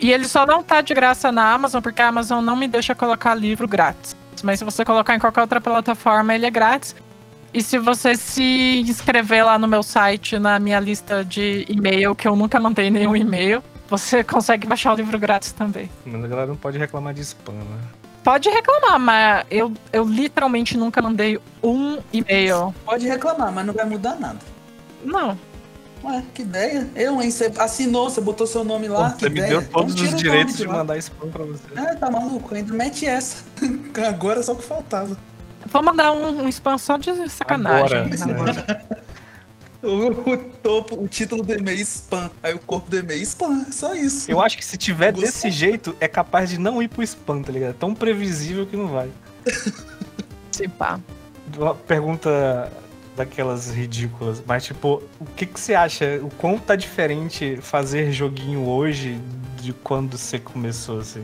E 0.00 0.10
ele 0.10 0.24
só 0.24 0.44
não 0.44 0.60
tá 0.60 0.80
de 0.80 0.92
graça 0.92 1.30
na 1.30 1.52
Amazon, 1.52 1.80
porque 1.80 2.02
a 2.02 2.08
Amazon 2.08 2.44
não 2.44 2.56
me 2.56 2.66
deixa 2.66 2.94
colocar 2.94 3.34
livro 3.34 3.68
grátis. 3.68 4.16
Mas 4.42 4.58
se 4.58 4.64
você 4.64 4.84
colocar 4.84 5.14
em 5.14 5.20
qualquer 5.20 5.42
outra 5.42 5.60
plataforma, 5.60 6.34
ele 6.34 6.46
é 6.46 6.50
grátis. 6.50 6.96
E 7.52 7.62
se 7.62 7.78
você 7.78 8.16
se 8.16 8.80
inscrever 8.80 9.44
lá 9.44 9.56
no 9.56 9.68
meu 9.68 9.84
site, 9.84 10.36
na 10.36 10.58
minha 10.58 10.80
lista 10.80 11.24
de 11.24 11.64
e-mail, 11.68 12.12
que 12.14 12.26
eu 12.26 12.34
nunca 12.34 12.58
mandei 12.58 12.90
nenhum 12.90 13.14
e-mail, 13.14 13.62
você 13.88 14.24
consegue 14.24 14.66
baixar 14.66 14.92
o 14.92 14.96
livro 14.96 15.18
grátis 15.18 15.52
também. 15.52 15.90
Mas 16.04 16.24
a 16.24 16.28
galera 16.28 16.46
não 16.48 16.56
pode 16.56 16.78
reclamar 16.78 17.14
de 17.14 17.20
spam, 17.22 17.52
né? 17.54 17.80
Pode 18.22 18.48
reclamar, 18.48 18.98
mas 18.98 19.44
eu, 19.50 19.72
eu 19.92 20.04
literalmente 20.04 20.78
nunca 20.78 21.02
mandei 21.02 21.38
um 21.62 21.98
e-mail. 22.12 22.74
Pode 22.84 23.06
reclamar, 23.06 23.52
mas 23.52 23.66
não 23.66 23.74
vai 23.74 23.84
mudar 23.84 24.18
nada. 24.18 24.38
Não. 25.04 25.38
Ué, 26.02 26.22
que 26.34 26.42
ideia. 26.42 26.88
Eu, 26.94 27.20
hein? 27.20 27.30
Você 27.30 27.52
assinou, 27.58 28.08
você 28.08 28.20
botou 28.22 28.46
seu 28.46 28.64
nome 28.64 28.88
lá. 28.88 29.10
Pô, 29.10 29.16
que 29.16 29.20
você 29.20 29.28
me 29.28 29.38
ideia. 29.40 29.60
deu 29.60 29.68
todos 29.68 29.94
Então 29.94 30.04
tira 30.04 30.08
os 30.08 30.14
o 30.14 30.16
direitos 30.22 30.56
de 30.56 30.64
lá. 30.64 30.74
mandar 30.74 30.96
spam 30.98 31.28
pra 31.30 31.44
você. 31.44 31.62
É, 31.76 31.94
tá 31.96 32.10
maluco? 32.10 32.54
Ainda 32.54 32.72
mete 32.72 33.06
essa. 33.06 33.44
Agora 34.08 34.42
só 34.42 34.52
o 34.52 34.56
que 34.56 34.64
faltava. 34.64 35.16
Vou 35.66 35.82
mandar 35.82 36.12
um, 36.12 36.44
um 36.44 36.48
spam 36.48 36.76
só 36.78 36.96
de 36.96 37.28
sacanagem. 37.28 37.98
Agora, 37.98 38.52
né? 38.52 38.80
O, 39.84 40.32
o 40.32 40.36
topo, 40.62 41.02
o 41.02 41.06
título 41.06 41.42
do 41.42 41.52
e-mail 41.52 41.80
spam. 41.82 42.30
Aí 42.42 42.54
o 42.54 42.58
corpo 42.58 42.90
do 42.90 42.98
e-mail 42.98 43.22
spam. 43.22 43.66
Só 43.70 43.94
isso. 43.94 44.30
Eu 44.30 44.40
acho 44.40 44.56
que 44.56 44.64
se 44.64 44.76
tiver 44.76 45.12
Gostei. 45.12 45.30
desse 45.30 45.50
jeito, 45.50 45.94
é 46.00 46.08
capaz 46.08 46.50
de 46.50 46.58
não 46.58 46.82
ir 46.82 46.88
pro 46.88 47.02
spam, 47.02 47.42
tá 47.42 47.52
ligado? 47.52 47.70
É 47.70 47.74
tão 47.74 47.94
previsível 47.94 48.66
que 48.66 48.76
não 48.76 48.88
vai. 48.88 49.10
Se 50.50 50.68
pá. 50.68 51.00
Uma 51.56 51.74
pergunta 51.74 52.72
daquelas 53.16 53.70
ridículas, 53.70 54.42
mas 54.46 54.64
tipo, 54.64 55.02
o 55.20 55.24
que, 55.36 55.46
que 55.46 55.58
você 55.58 55.74
acha? 55.74 56.20
O 56.22 56.30
quão 56.30 56.58
tá 56.58 56.74
diferente 56.74 57.58
fazer 57.60 58.10
joguinho 58.12 58.66
hoje 58.66 59.20
de 59.60 59.72
quando 59.72 60.18
você 60.18 60.38
começou, 60.38 61.00
assim? 61.00 61.22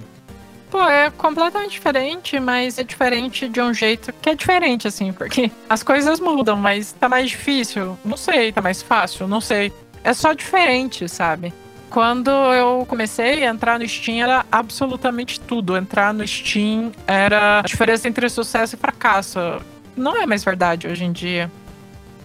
Pô, 0.70 0.80
é 0.82 1.10
completamente 1.10 1.72
diferente, 1.72 2.38
mas 2.38 2.78
é 2.78 2.84
diferente 2.84 3.48
de 3.48 3.60
um 3.60 3.74
jeito 3.74 4.12
que 4.22 4.30
é 4.30 4.34
diferente, 4.34 4.86
assim, 4.86 5.12
porque 5.12 5.50
as 5.68 5.82
coisas 5.82 6.20
mudam, 6.20 6.56
mas 6.56 6.92
tá 6.92 7.08
mais 7.08 7.28
difícil. 7.30 7.98
Não 8.04 8.16
sei, 8.16 8.52
tá 8.52 8.62
mais 8.62 8.80
fácil, 8.80 9.26
não 9.26 9.40
sei. 9.40 9.72
É 10.04 10.14
só 10.14 10.32
diferente, 10.32 11.08
sabe? 11.08 11.52
Quando 11.90 12.30
eu 12.30 12.86
comecei 12.86 13.44
a 13.44 13.50
entrar 13.50 13.80
no 13.80 13.88
Steam 13.88 14.22
era 14.22 14.46
absolutamente 14.50 15.40
tudo. 15.40 15.76
Entrar 15.76 16.14
no 16.14 16.26
Steam 16.26 16.92
era 17.04 17.58
a 17.58 17.62
diferença 17.62 18.06
entre 18.06 18.28
sucesso 18.28 18.76
e 18.76 18.78
fracasso. 18.78 19.40
Não 19.96 20.16
é 20.16 20.24
mais 20.24 20.44
verdade 20.44 20.86
hoje 20.86 21.04
em 21.04 21.10
dia. 21.10 21.50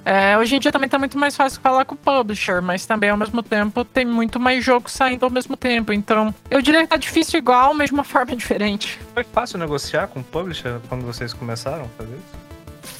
É, 0.05 0.37
hoje 0.37 0.55
em 0.55 0.59
dia 0.59 0.71
também 0.71 0.87
tá 0.87 0.99
muito 0.99 1.17
mais 1.17 1.35
fácil 1.35 1.59
falar 1.59 1.83
com 1.83 1.95
o 1.95 1.97
publisher, 1.97 2.61
mas 2.61 2.85
também 2.85 3.09
ao 3.09 3.17
mesmo 3.17 3.41
tempo 3.41 3.83
tem 3.83 4.05
muito 4.05 4.39
mais 4.39 4.63
jogos 4.63 4.91
saindo 4.91 5.25
ao 5.25 5.31
mesmo 5.31 5.57
tempo. 5.57 5.91
Então, 5.91 6.33
eu 6.49 6.61
diria 6.61 6.81
que 6.81 6.87
tá 6.87 6.95
difícil 6.95 7.39
igual, 7.39 7.73
mas 7.73 7.89
de 7.89 7.93
uma 7.93 8.03
forma 8.03 8.33
diferente. 8.37 8.99
Foi 9.15 9.23
fácil 9.23 9.57
negociar 9.57 10.07
com 10.07 10.19
o 10.19 10.23
publisher 10.23 10.79
quando 10.87 11.03
vocês 11.03 11.33
começaram 11.33 11.85
a 11.85 11.87
fazer 11.97 12.13
isso? 12.13 12.44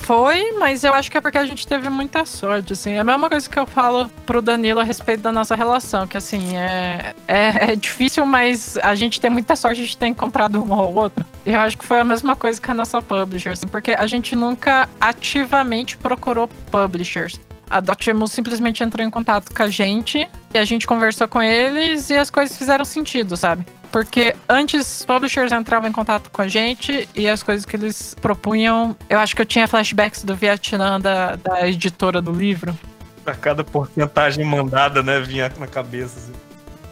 Foi, 0.06 0.52
mas 0.60 0.84
eu 0.84 0.94
acho 0.94 1.10
que 1.10 1.18
é 1.18 1.22
porque 1.22 1.40
a 1.40 1.46
gente 1.48 1.66
teve 1.66 1.90
muita 1.90 2.26
sorte, 2.26 2.74
assim. 2.74 2.92
É 2.92 3.00
a 3.00 3.04
mesma 3.04 3.28
coisa 3.28 3.50
que 3.50 3.58
eu 3.58 3.66
falo 3.66 4.08
pro 4.24 4.40
Danilo 4.40 4.80
a 4.80 4.84
respeito 4.84 5.22
da 5.22 5.32
nossa 5.32 5.56
relação, 5.56 6.06
que 6.06 6.16
assim, 6.16 6.56
é, 6.56 7.16
é, 7.28 7.72
é 7.72 7.76
difícil, 7.76 8.24
mas 8.24 8.78
a 8.84 8.94
gente 8.94 9.20
tem 9.20 9.32
muita 9.32 9.56
sorte 9.56 9.84
de 9.84 9.98
ter 9.98 10.06
encontrado 10.06 10.64
um 10.64 10.72
ou 10.72 10.94
outro. 10.94 11.26
Eu 11.44 11.60
acho 11.60 11.76
que 11.76 11.84
foi 11.84 12.00
a 12.00 12.04
mesma 12.04 12.36
coisa 12.36 12.62
que 12.62 12.70
a 12.70 12.74
nossa 12.76 13.02
publisher, 13.02 13.54
assim, 13.54 13.66
porque 13.66 13.96
a 13.98 14.06
gente 14.06 14.36
nunca 14.36 14.88
ativamente 15.02 15.98
procurou 15.98 16.48
publishers. 16.70 17.40
A 17.68 17.80
Dotemu 17.80 18.28
simplesmente 18.28 18.84
entrou 18.84 19.04
em 19.04 19.10
contato 19.10 19.52
com 19.52 19.64
a 19.64 19.70
gente 19.70 20.30
e 20.54 20.58
a 20.60 20.64
gente 20.64 20.86
conversou 20.86 21.28
com 21.28 21.42
eles 21.42 22.12
e 22.12 22.14
as 22.16 22.30
coisas 22.30 22.56
fizeram 22.56 22.86
sentido, 22.86 23.36
sabe? 23.36 23.66
Porque 23.96 24.36
antes 24.50 25.06
publishers 25.06 25.54
entravam 25.54 25.88
em 25.88 25.92
contato 25.94 26.30
com 26.30 26.42
a 26.42 26.50
gente 26.50 27.08
e 27.16 27.30
as 27.30 27.42
coisas 27.42 27.66
que 27.66 27.78
eles 27.78 28.14
propunham. 28.20 28.94
Eu 29.10 29.18
acho 29.18 29.34
que 29.34 29.42
eu 29.42 29.46
tinha 29.46 29.70
flashbacks 29.70 30.22
do 30.22 30.36
Vietnã 30.36 31.00
da, 31.00 31.38
da 31.38 31.66
editora 31.66 32.22
do 32.22 32.34
livro. 32.34 32.78
A 33.26 33.34
cada 33.34 33.64
porcentagem 33.64 34.44
mandada, 34.44 35.02
né, 35.02 35.22
vinha 35.22 35.50
na 35.58 35.66
cabeça. 35.66 36.20
Assim. 36.20 36.34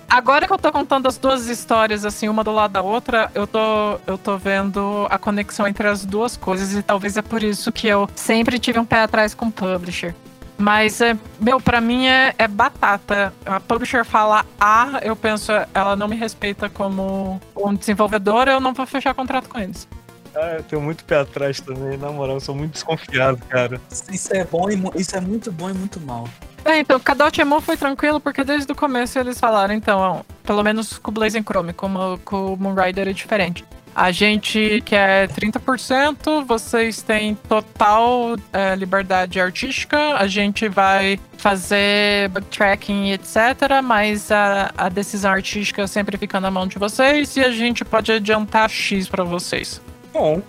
Agora 0.09 0.47
que 0.47 0.53
eu 0.53 0.57
tô 0.57 0.71
contando 0.71 1.05
as 1.09 1.17
duas 1.17 1.49
histórias, 1.49 2.05
assim, 2.05 2.29
uma 2.29 2.41
do 2.41 2.53
lado 2.53 2.71
da 2.71 2.81
outra, 2.81 3.29
eu 3.35 3.45
tô, 3.45 3.99
eu 4.07 4.17
tô 4.17 4.37
vendo 4.37 5.05
a 5.09 5.17
conexão 5.17 5.67
entre 5.67 5.85
as 5.85 6.05
duas 6.05 6.37
coisas 6.37 6.73
e 6.73 6.81
talvez 6.81 7.17
é 7.17 7.21
por 7.21 7.43
isso 7.43 7.69
que 7.69 7.85
eu 7.85 8.09
sempre 8.15 8.57
tive 8.57 8.79
um 8.79 8.85
pé 8.85 9.01
atrás 9.01 9.33
com 9.33 9.51
publisher. 9.51 10.15
Mas, 10.57 11.01
é, 11.01 11.17
meu, 11.39 11.59
pra 11.59 11.81
mim 11.81 12.05
é, 12.05 12.33
é 12.37 12.47
batata. 12.47 13.33
A 13.45 13.59
publisher 13.59 14.05
fala 14.05 14.45
A, 14.59 14.99
eu 15.01 15.15
penso, 15.15 15.51
ela 15.73 15.95
não 15.95 16.07
me 16.07 16.15
respeita 16.15 16.69
como 16.69 17.41
um 17.55 17.73
desenvolvedor, 17.73 18.47
eu 18.47 18.59
não 18.59 18.73
vou 18.73 18.85
fechar 18.85 19.13
contrato 19.13 19.49
com 19.49 19.59
eles. 19.59 19.87
Ah, 20.35 20.55
eu 20.57 20.63
tenho 20.63 20.81
muito 20.81 21.05
pé 21.05 21.19
atrás 21.19 21.59
também, 21.59 21.97
na 21.97 22.11
moral, 22.11 22.35
eu 22.35 22.39
sou 22.39 22.55
muito 22.55 22.73
desconfiado, 22.73 23.37
cara. 23.49 23.79
Isso 24.11 24.33
é 24.33 24.43
bom 24.43 24.67
e 24.69 25.01
isso 25.01 25.15
é 25.15 25.21
muito 25.21 25.51
bom 25.51 25.69
e 25.69 25.73
muito 25.73 25.99
mal. 25.99 26.27
É, 26.65 26.79
então, 26.79 26.99
com 26.99 27.11
a 27.11 27.15
Dotemu 27.15 27.59
foi 27.61 27.75
tranquilo, 27.75 28.19
porque 28.19 28.43
desde 28.43 28.71
o 28.71 28.75
começo 28.75 29.19
eles 29.19 29.39
falaram, 29.39 29.73
então, 29.73 29.99
ó, 29.99 30.21
pelo 30.43 30.63
menos 30.63 30.97
com 30.97 31.11
o 31.11 31.13
Blazing 31.13 31.43
Chrome, 31.43 31.73
como 31.73 32.17
com 32.19 32.53
o 32.53 32.57
Moonrider 32.57 33.07
é 33.07 33.13
diferente. 33.13 33.65
A 33.95 34.11
gente 34.11 34.81
quer 34.85 35.29
30%, 35.29 36.45
vocês 36.45 37.01
têm 37.01 37.35
total 37.35 38.35
é, 38.51 38.75
liberdade 38.75 39.39
artística, 39.39 40.15
a 40.15 40.25
gente 40.25 40.67
vai 40.67 41.19
fazer 41.37 42.29
backtracking 42.29 43.09
e 43.09 43.13
etc, 43.13 43.81
mas 43.83 44.31
a, 44.31 44.71
a 44.75 44.89
decisão 44.89 45.31
artística 45.31 45.85
sempre 45.85 46.17
fica 46.17 46.39
na 46.39 46.49
mão 46.49 46.65
de 46.65 46.79
vocês 46.79 47.35
e 47.37 47.41
a 47.41 47.51
gente 47.51 47.85
pode 47.85 48.11
adiantar 48.11 48.67
X 48.69 49.07
pra 49.07 49.23
vocês. 49.23 49.79
Bom, 50.11 50.41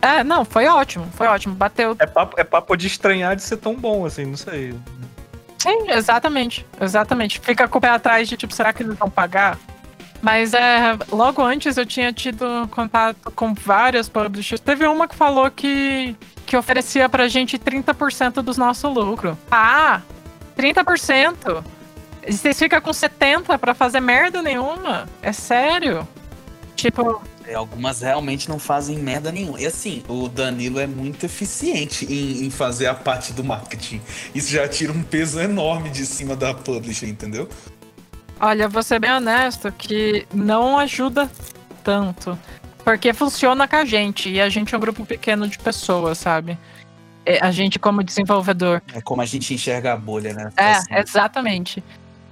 É, 0.00 0.24
não, 0.24 0.44
foi 0.44 0.66
ótimo, 0.66 1.06
foi 1.12 1.26
ótimo. 1.26 1.54
Bateu 1.54 1.96
é 1.98 2.06
papo, 2.06 2.40
é 2.40 2.44
papo 2.44 2.76
de 2.76 2.86
estranhar 2.86 3.36
de 3.36 3.42
ser 3.42 3.56
tão 3.56 3.74
bom, 3.74 4.06
assim, 4.06 4.24
não 4.24 4.36
sei. 4.36 4.74
Sim, 5.58 5.90
exatamente. 5.90 6.64
Exatamente. 6.80 7.38
Fica 7.38 7.68
com 7.68 7.78
o 7.78 7.80
pé 7.80 7.90
atrás 7.90 8.28
de 8.28 8.36
tipo, 8.36 8.54
será 8.54 8.72
que 8.72 8.82
eles 8.82 8.96
vão 8.96 9.10
pagar? 9.10 9.58
Mas 10.22 10.52
é, 10.52 10.98
logo 11.10 11.42
antes 11.42 11.76
eu 11.76 11.86
tinha 11.86 12.12
tido 12.12 12.68
contato 12.70 13.30
com 13.34 13.54
várias 13.54 14.08
publishers. 14.08 14.60
Teve 14.60 14.86
uma 14.86 15.08
que 15.08 15.14
falou 15.14 15.50
que, 15.50 16.14
que 16.46 16.56
oferecia 16.56 17.08
pra 17.08 17.26
gente 17.28 17.58
30% 17.58 18.42
do 18.42 18.54
nosso 18.58 18.88
lucro. 18.88 19.36
Ah, 19.50 20.02
30%? 20.56 21.64
E 22.26 22.32
vocês 22.32 22.58
ficam 22.58 22.80
com 22.80 22.90
70% 22.90 23.58
pra 23.58 23.72
fazer 23.74 24.00
merda 24.00 24.42
nenhuma? 24.42 25.08
É 25.22 25.32
sério? 25.32 26.06
Tipo, 26.76 27.22
É, 27.46 27.54
algumas 27.54 28.00
realmente 28.02 28.48
não 28.48 28.58
fazem 28.58 28.98
merda 28.98 29.32
nenhuma. 29.32 29.60
E 29.60 29.66
assim, 29.66 30.02
o 30.06 30.28
Danilo 30.28 30.78
é 30.78 30.86
muito 30.86 31.24
eficiente 31.26 32.04
em, 32.04 32.44
em 32.44 32.50
fazer 32.50 32.86
a 32.86 32.94
parte 32.94 33.32
do 33.32 33.42
marketing. 33.42 34.00
Isso 34.34 34.50
já 34.50 34.68
tira 34.68 34.92
um 34.92 35.02
peso 35.02 35.40
enorme 35.40 35.88
de 35.90 36.04
cima 36.06 36.36
da 36.36 36.52
publisher, 36.54 37.06
entendeu? 37.08 37.48
Olha, 38.40 38.68
vou 38.68 38.82
ser 38.82 38.98
bem 38.98 39.12
honesto 39.12 39.70
que 39.70 40.26
não 40.32 40.78
ajuda 40.78 41.30
tanto. 41.84 42.38
Porque 42.82 43.12
funciona 43.12 43.68
com 43.68 43.76
a 43.76 43.84
gente. 43.84 44.30
E 44.30 44.40
a 44.40 44.48
gente 44.48 44.74
é 44.74 44.78
um 44.78 44.80
grupo 44.80 45.04
pequeno 45.04 45.46
de 45.46 45.58
pessoas, 45.58 46.18
sabe? 46.18 46.58
É, 47.26 47.38
A 47.44 47.50
gente, 47.50 47.78
como 47.78 48.02
desenvolvedor. 48.02 48.82
É 48.94 49.00
como 49.02 49.20
a 49.20 49.26
gente 49.26 49.52
enxerga 49.52 49.92
a 49.92 49.96
bolha, 49.96 50.32
né? 50.32 50.50
Assim, 50.56 50.86
É, 50.90 51.00
exatamente. 51.00 51.84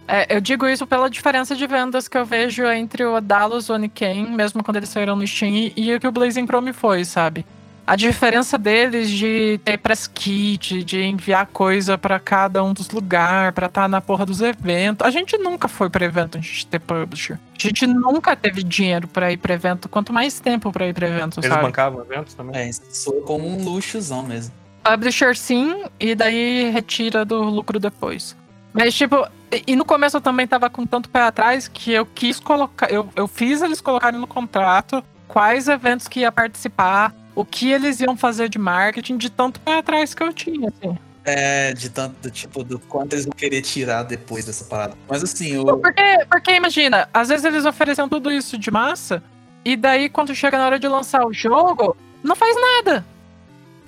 É, 0.06 0.34
eu 0.34 0.40
digo 0.40 0.66
isso 0.66 0.86
pela 0.86 1.10
diferença 1.10 1.54
de 1.54 1.66
vendas 1.66 2.08
que 2.08 2.16
eu 2.16 2.24
vejo 2.24 2.64
entre 2.64 3.04
o 3.04 3.20
Dallas, 3.20 3.68
o 3.68 3.74
Oniken, 3.74 4.30
mesmo 4.30 4.64
quando 4.64 4.78
eles 4.78 4.88
saíram 4.88 5.14
no 5.14 5.26
Steam, 5.26 5.52
e, 5.54 5.72
e 5.76 5.94
o 5.94 6.00
que 6.00 6.08
o 6.08 6.12
Blazing 6.12 6.46
Chrome 6.46 6.72
foi, 6.72 7.04
sabe? 7.04 7.44
A 7.88 7.96
diferença 7.96 8.58
deles 8.58 9.08
de 9.08 9.58
ter 9.64 9.78
press 9.78 10.06
kit, 10.06 10.84
de 10.84 11.00
enviar 11.02 11.46
coisa 11.46 11.96
pra 11.96 12.20
cada 12.20 12.62
um 12.62 12.74
dos 12.74 12.90
lugares, 12.90 13.54
pra 13.54 13.64
estar 13.66 13.88
na 13.88 13.98
porra 13.98 14.26
dos 14.26 14.42
eventos. 14.42 15.06
A 15.06 15.10
gente 15.10 15.38
nunca 15.38 15.68
foi 15.68 15.88
pra 15.88 16.04
evento 16.04 16.36
antes 16.36 16.58
de 16.58 16.66
ter 16.66 16.80
publisher. 16.80 17.38
A 17.58 17.62
gente 17.62 17.86
nunca 17.86 18.36
teve 18.36 18.62
dinheiro 18.62 19.08
pra 19.08 19.32
ir 19.32 19.38
pra 19.38 19.54
evento, 19.54 19.88
quanto 19.88 20.12
mais 20.12 20.38
tempo 20.38 20.70
pra 20.70 20.86
ir 20.86 20.92
pra 20.92 21.08
evento, 21.08 21.40
Eles 21.40 21.48
sabe? 21.48 21.62
bancavam 21.62 22.02
eventos 22.02 22.34
também? 22.34 22.60
É, 22.60 22.68
isso 22.68 22.82
soa 22.90 23.22
como 23.22 23.48
um 23.48 23.64
luxozão 23.64 24.22
mesmo. 24.22 24.52
Publisher 24.84 25.34
sim, 25.34 25.82
e 25.98 26.14
daí 26.14 26.68
retira 26.70 27.24
do 27.24 27.40
lucro 27.42 27.80
depois. 27.80 28.36
Mas, 28.70 28.92
tipo, 28.94 29.26
e- 29.50 29.62
e 29.68 29.74
no 29.76 29.86
começo 29.86 30.18
eu 30.18 30.20
também 30.20 30.46
tava 30.46 30.68
com 30.68 30.84
tanto 30.84 31.08
pé 31.08 31.22
atrás 31.22 31.66
que 31.68 31.90
eu 31.92 32.04
quis 32.04 32.38
colocar. 32.38 32.90
Eu, 32.92 33.08
eu 33.16 33.26
fiz 33.26 33.62
eles 33.62 33.80
colocarem 33.80 34.20
no 34.20 34.26
contrato 34.26 35.02
quais 35.26 35.68
eventos 35.68 36.06
que 36.06 36.20
ia 36.20 36.30
participar, 36.30 37.14
o 37.38 37.44
que 37.44 37.70
eles 37.70 38.00
iam 38.00 38.16
fazer 38.16 38.48
de 38.48 38.58
marketing, 38.58 39.16
de 39.16 39.30
tanto 39.30 39.60
pé 39.60 39.78
atrás 39.78 40.12
que 40.12 40.20
eu 40.20 40.32
tinha, 40.32 40.70
assim. 40.70 40.98
É, 41.24 41.72
de 41.72 41.88
tanto, 41.88 42.16
do 42.20 42.30
tipo, 42.32 42.64
do 42.64 42.80
quanto 42.80 43.12
eles 43.12 43.26
vão 43.26 43.32
querer 43.32 43.62
tirar 43.62 44.02
depois 44.02 44.44
dessa 44.44 44.64
parada. 44.64 44.96
Mas 45.08 45.22
assim, 45.22 45.56
o. 45.56 45.76
Porque, 45.76 46.02
porque 46.28 46.56
imagina, 46.56 47.08
às 47.14 47.28
vezes 47.28 47.44
eles 47.44 47.64
oferecem 47.64 48.08
tudo 48.08 48.32
isso 48.32 48.58
de 48.58 48.72
massa, 48.72 49.22
e 49.64 49.76
daí 49.76 50.08
quando 50.08 50.34
chega 50.34 50.58
na 50.58 50.66
hora 50.66 50.80
de 50.80 50.88
lançar 50.88 51.24
o 51.24 51.32
jogo, 51.32 51.96
não 52.24 52.34
faz 52.34 52.56
nada. 52.56 53.06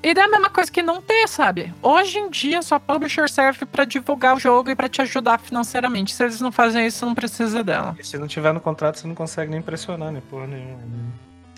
E 0.01 0.11
é 0.11 0.23
a 0.23 0.29
mesma 0.29 0.49
coisa 0.49 0.71
que 0.71 0.81
não 0.81 1.03
ter, 1.03 1.29
sabe? 1.29 1.75
Hoje 1.83 2.19
em 2.19 2.31
dia, 2.31 2.63
só 2.63 2.79
publisher 2.79 3.29
serve 3.29 3.67
para 3.67 3.85
divulgar 3.85 4.37
o 4.37 4.39
jogo 4.39 4.71
e 4.71 4.77
para 4.77 4.89
te 4.89 5.03
ajudar 5.03 5.41
financeiramente. 5.41 6.15
Se 6.15 6.23
eles 6.23 6.41
não 6.41 6.53
fazem 6.53 6.87
isso, 6.87 7.05
não 7.05 7.17
precisa 7.17 7.65
dela. 7.65 7.97
E 7.99 8.07
se 8.07 8.17
não 8.17 8.29
tiver 8.29 8.55
no 8.55 8.61
contrato, 8.61 9.01
você 9.01 9.09
não 9.09 9.15
consegue 9.17 9.51
nem 9.51 9.61
pressionar, 9.61 10.13
nem 10.13 10.23
porra 10.23 10.47
nenhuma. 10.47 10.79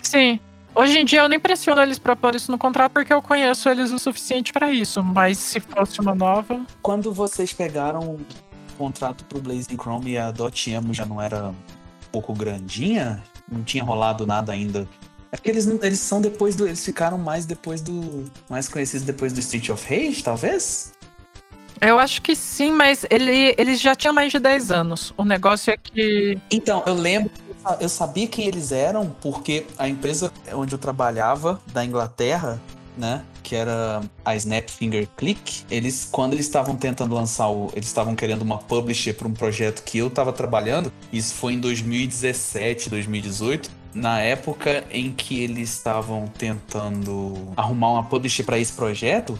Sim. 0.01 0.39
Hoje 0.75 0.97
em 0.97 1.05
dia 1.05 1.21
eu 1.21 1.29
nem 1.29 1.39
pressiono 1.39 1.81
eles 1.81 1.99
pra 1.99 2.15
pôr 2.15 2.35
isso 2.35 2.51
no 2.51 2.57
contrato 2.57 2.91
porque 2.93 3.13
eu 3.13 3.21
conheço 3.21 3.69
eles 3.69 3.91
o 3.91 3.99
suficiente 3.99 4.51
para 4.51 4.71
isso. 4.71 5.03
Mas 5.03 5.37
se 5.37 5.59
fosse 5.59 5.99
uma 5.99 6.15
nova. 6.15 6.65
Quando 6.81 7.13
vocês 7.13 7.53
pegaram 7.53 8.01
o 8.01 8.19
contrato 8.77 9.23
pro 9.25 9.39
Blazing 9.39 9.77
Chrome 9.77 10.11
e 10.11 10.17
a 10.17 10.31
Dotemu 10.31 10.93
já 10.93 11.05
não 11.05 11.21
era 11.21 11.49
um 11.49 11.55
pouco 12.11 12.33
grandinha, 12.33 13.23
não 13.51 13.63
tinha 13.63 13.83
rolado 13.83 14.25
nada 14.25 14.51
ainda. 14.51 14.87
É 15.31 15.35
porque 15.35 15.49
eles, 15.49 15.67
eles 15.67 15.99
são 15.99 16.21
depois 16.21 16.55
do. 16.55 16.67
Eles 16.67 16.83
ficaram 16.83 17.17
mais 17.17 17.45
depois 17.45 17.81
do. 17.81 18.25
Mais 18.49 18.67
conhecidos 18.67 19.05
depois 19.05 19.33
do 19.33 19.39
Street 19.39 19.69
of 19.69 19.83
Rage, 19.87 20.23
talvez? 20.23 20.93
Eu 21.81 21.99
acho 21.99 22.21
que 22.21 22.35
sim, 22.35 22.71
mas 22.71 23.05
ele, 23.09 23.53
eles 23.57 23.81
já 23.81 23.93
tinham 23.93 24.13
mais 24.13 24.31
de 24.31 24.39
10 24.39 24.71
anos. 24.71 25.13
O 25.17 25.25
negócio 25.25 25.71
é 25.71 25.77
que. 25.77 26.37
Então, 26.49 26.83
eu 26.85 26.93
lembro 26.93 27.31
eu 27.79 27.89
sabia 27.89 28.27
quem 28.27 28.47
eles 28.47 28.71
eram 28.71 29.15
porque 29.21 29.65
a 29.77 29.87
empresa 29.87 30.31
onde 30.53 30.73
eu 30.73 30.79
trabalhava, 30.79 31.61
da 31.71 31.83
Inglaterra, 31.83 32.61
né? 32.97 33.23
Que 33.41 33.55
era 33.55 34.01
a 34.23 34.35
Snap 34.35 34.69
Finger 34.69 35.07
Click. 35.17 35.63
Eles, 35.69 36.07
quando 36.11 36.33
eles 36.33 36.45
estavam 36.45 36.75
tentando 36.75 37.13
lançar 37.13 37.49
o. 37.49 37.69
Eles 37.73 37.87
estavam 37.87 38.15
querendo 38.15 38.41
uma 38.41 38.57
publisher 38.57 39.13
para 39.13 39.27
um 39.27 39.33
projeto 39.33 39.83
que 39.83 39.97
eu 39.97 40.07
estava 40.07 40.31
trabalhando. 40.31 40.91
Isso 41.11 41.33
foi 41.35 41.53
em 41.53 41.59
2017, 41.59 42.89
2018. 42.89 43.69
Na 43.93 44.19
época 44.19 44.83
em 44.89 45.11
que 45.11 45.43
eles 45.43 45.71
estavam 45.71 46.27
tentando 46.27 47.51
arrumar 47.55 47.91
uma 47.91 48.03
publisher 48.03 48.43
para 48.43 48.57
esse 48.57 48.73
projeto, 48.73 49.39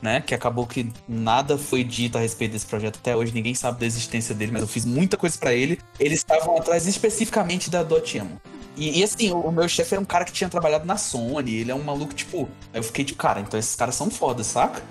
né? 0.00 0.20
Que 0.20 0.34
acabou 0.34 0.66
que 0.66 0.90
nada 1.08 1.56
foi 1.58 1.82
dito 1.84 2.18
a 2.18 2.20
respeito 2.20 2.52
desse 2.52 2.66
projeto 2.66 2.98
até 2.98 3.16
hoje, 3.16 3.32
ninguém 3.32 3.54
sabe 3.54 3.80
da 3.80 3.86
existência 3.86 4.34
dele, 4.34 4.52
mas 4.52 4.62
eu 4.62 4.68
fiz 4.68 4.84
muita 4.84 5.16
coisa 5.16 5.36
para 5.38 5.54
ele. 5.54 5.78
Eles 5.98 6.18
estavam 6.18 6.56
atrás 6.56 6.86
especificamente 6.86 7.70
da 7.70 7.82
Dotemu. 7.82 8.40
E, 8.76 9.00
e, 9.00 9.04
assim, 9.04 9.32
o, 9.32 9.40
o 9.40 9.52
meu 9.52 9.68
chefe 9.68 9.94
era 9.94 10.00
um 10.00 10.04
cara 10.04 10.24
que 10.24 10.32
tinha 10.32 10.50
trabalhado 10.50 10.84
na 10.84 10.96
Sony, 10.96 11.54
ele 11.54 11.70
é 11.70 11.74
um 11.74 11.82
maluco, 11.82 12.12
tipo. 12.12 12.48
Eu 12.74 12.82
fiquei 12.82 13.04
tipo, 13.04 13.18
cara, 13.18 13.40
então 13.40 13.58
esses 13.58 13.74
caras 13.74 13.94
são 13.94 14.10
foda, 14.10 14.44
saca? 14.44 14.82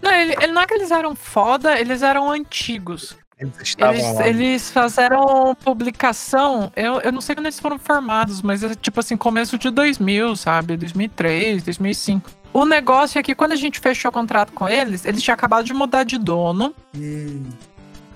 Não, 0.00 0.12
ele, 0.12 0.34
ele 0.40 0.52
não 0.52 0.62
é 0.62 0.66
que 0.66 0.74
eles 0.74 0.90
eram 0.90 1.14
foda, 1.14 1.78
eles 1.78 2.02
eram 2.02 2.30
antigos. 2.30 3.16
Eles, 3.38 3.76
eles, 3.76 4.20
eles, 4.20 4.70
fizeram 4.70 5.54
publicação, 5.64 6.70
eu, 6.76 7.00
eu 7.00 7.10
não 7.10 7.20
sei 7.20 7.34
quando 7.34 7.46
eles 7.46 7.58
foram 7.58 7.76
formados, 7.76 8.40
mas 8.40 8.62
é 8.62 8.72
tipo 8.74 9.00
assim, 9.00 9.16
começo 9.16 9.58
de 9.58 9.68
2000, 9.68 10.36
sabe? 10.36 10.76
2003, 10.76 11.64
2005. 11.64 12.30
O 12.52 12.64
negócio 12.66 13.18
é 13.18 13.22
que 13.22 13.34
quando 13.34 13.52
a 13.52 13.56
gente 13.56 13.80
fechou 13.80 14.10
o 14.10 14.12
contrato 14.12 14.52
com 14.52 14.68
eles, 14.68 15.04
eles 15.06 15.22
tinham 15.22 15.34
acabado 15.34 15.64
de 15.64 15.72
mudar 15.72 16.04
de 16.04 16.18
dono. 16.18 16.74
Hum. 16.94 17.44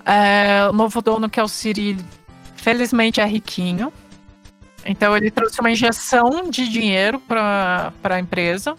É, 0.05 0.69
o 0.69 0.73
novo 0.73 1.01
dono, 1.01 1.29
que 1.29 1.41
é 1.41 1.43
o 1.43 1.49
Cyril, 1.49 1.97
felizmente 2.55 3.21
é 3.21 3.25
riquinho. 3.25 3.93
Então 4.85 5.17
ele 5.17 5.31
trouxe 5.31 5.59
uma 5.61 5.71
injeção 5.71 6.49
de 6.51 6.69
dinheiro 6.69 7.19
para 7.19 7.93
a 8.05 8.21
empresa. 8.21 8.77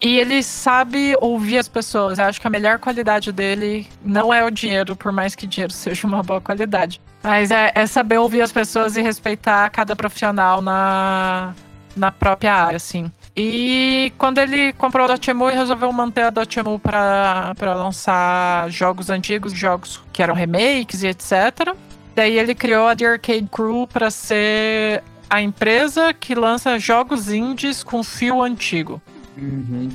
E 0.00 0.16
ele 0.16 0.42
sabe 0.42 1.16
ouvir 1.20 1.58
as 1.58 1.68
pessoas. 1.68 2.18
Eu 2.18 2.26
acho 2.26 2.40
que 2.40 2.46
a 2.46 2.50
melhor 2.50 2.78
qualidade 2.78 3.32
dele 3.32 3.86
não 4.02 4.32
é 4.32 4.44
o 4.44 4.50
dinheiro, 4.50 4.94
por 4.94 5.10
mais 5.10 5.34
que 5.34 5.46
dinheiro 5.46 5.72
seja 5.72 6.06
uma 6.06 6.22
boa 6.22 6.40
qualidade. 6.40 7.00
Mas 7.22 7.50
é, 7.50 7.72
é 7.74 7.86
saber 7.86 8.18
ouvir 8.18 8.42
as 8.42 8.52
pessoas 8.52 8.96
e 8.96 9.02
respeitar 9.02 9.68
cada 9.70 9.96
profissional 9.96 10.62
na, 10.62 11.52
na 11.96 12.12
própria 12.12 12.54
área, 12.54 12.76
assim. 12.76 13.10
E 13.40 14.12
quando 14.18 14.38
ele 14.38 14.72
comprou 14.72 15.04
a 15.04 15.08
Dotemu, 15.08 15.48
ele 15.48 15.58
resolveu 15.58 15.92
manter 15.92 16.22
a 16.22 16.30
Dotemu 16.30 16.76
para 16.76 17.54
lançar 17.60 18.68
jogos 18.68 19.10
antigos, 19.10 19.52
jogos 19.52 20.02
que 20.12 20.20
eram 20.20 20.34
remakes 20.34 21.04
e 21.04 21.06
etc. 21.06 21.72
Daí 22.16 22.36
ele 22.36 22.52
criou 22.52 22.88
a 22.88 22.96
The 22.96 23.06
Arcade 23.06 23.48
Crew 23.48 23.86
para 23.86 24.10
ser 24.10 25.04
a 25.30 25.40
empresa 25.40 26.12
que 26.12 26.34
lança 26.34 26.80
jogos 26.80 27.28
indies 27.28 27.84
com 27.84 28.02
fio 28.02 28.42
antigo. 28.42 29.00
Uhum. 29.36 29.88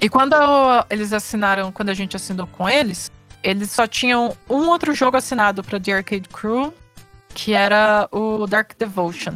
E 0.00 0.08
quando 0.08 0.36
eles 0.88 1.12
assinaram, 1.12 1.72
quando 1.72 1.88
a 1.88 1.94
gente 1.94 2.14
assinou 2.14 2.46
com 2.46 2.68
eles, 2.68 3.10
eles 3.42 3.72
só 3.72 3.88
tinham 3.88 4.36
um 4.48 4.68
outro 4.68 4.94
jogo 4.94 5.16
assinado 5.16 5.64
para 5.64 5.80
The 5.80 5.94
Arcade 5.94 6.28
Crew, 6.28 6.72
que 7.34 7.54
era 7.54 8.08
o 8.12 8.46
Dark 8.46 8.74
Devotion. 8.78 9.34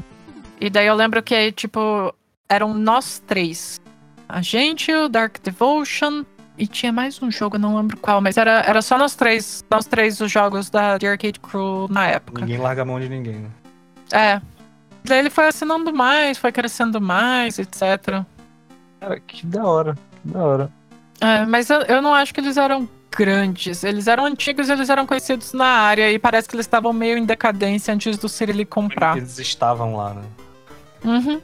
E 0.61 0.71
daí 0.71 0.87
eu 0.87 0.95
lembro 0.95 1.21
que, 1.25 1.51
tipo, 1.51 2.15
eram 2.49 2.75
nós 2.75 3.23
três. 3.27 3.81
A 4.29 4.41
gente, 4.41 4.93
o 4.93 5.09
Dark 5.09 5.39
Devotion, 5.43 6.25
e 6.57 6.67
tinha 6.67 6.93
mais 6.93 7.21
um 7.23 7.31
jogo, 7.31 7.59
não 7.59 7.77
lembro 7.77 7.97
qual, 7.97 8.21
mas 8.21 8.37
era, 8.37 8.61
era 8.61 8.81
só 8.83 8.99
nós 8.99 9.15
três, 9.15 9.65
nós 9.71 9.87
três 9.87 10.21
os 10.21 10.31
jogos 10.31 10.71
da 10.71 10.99
The 10.99 11.09
Arcade 11.09 11.41
Crew 11.41 11.89
na 11.91 12.07
época. 12.09 12.41
Ninguém 12.41 12.59
larga 12.59 12.83
a 12.83 12.85
mão 12.85 13.01
de 13.01 13.09
ninguém, 13.09 13.41
né? 13.41 13.51
É. 14.13 14.41
Daí 15.05 15.19
ele 15.19 15.31
foi 15.31 15.49
assinando 15.49 15.93
mais, 15.93 16.39
foi 16.39 16.53
crescendo 16.53 17.01
mais, 17.01 17.59
etc. 17.59 18.25
Cara, 19.01 19.21
que 19.21 19.45
da 19.47 19.65
hora, 19.65 19.95
que 20.23 20.33
da 20.33 20.41
hora. 20.41 20.73
É, 21.21 21.45
mas 21.45 21.71
eu, 21.71 21.81
eu 21.83 22.03
não 22.03 22.15
acho 22.15 22.33
que 22.33 22.41
eles 22.41 22.57
eram 22.57 22.89
grandes. 23.11 23.83
Eles 23.85 24.07
eram 24.07 24.25
antigos, 24.25 24.69
eles 24.69 24.89
eram 24.89 25.07
conhecidos 25.07 25.53
na 25.53 25.67
área 25.67 26.11
e 26.11 26.19
parece 26.19 26.49
que 26.49 26.55
eles 26.55 26.67
estavam 26.67 26.93
meio 26.93 27.19
em 27.19 27.25
decadência 27.25 27.93
antes 27.93 28.17
do 28.19 28.29
Cyril 28.29 28.67
comprar. 28.67 29.17
Eles 29.17 29.39
estavam 29.39 29.97
lá, 29.97 30.15
né? 30.15 30.23
Uhum. 31.05 31.41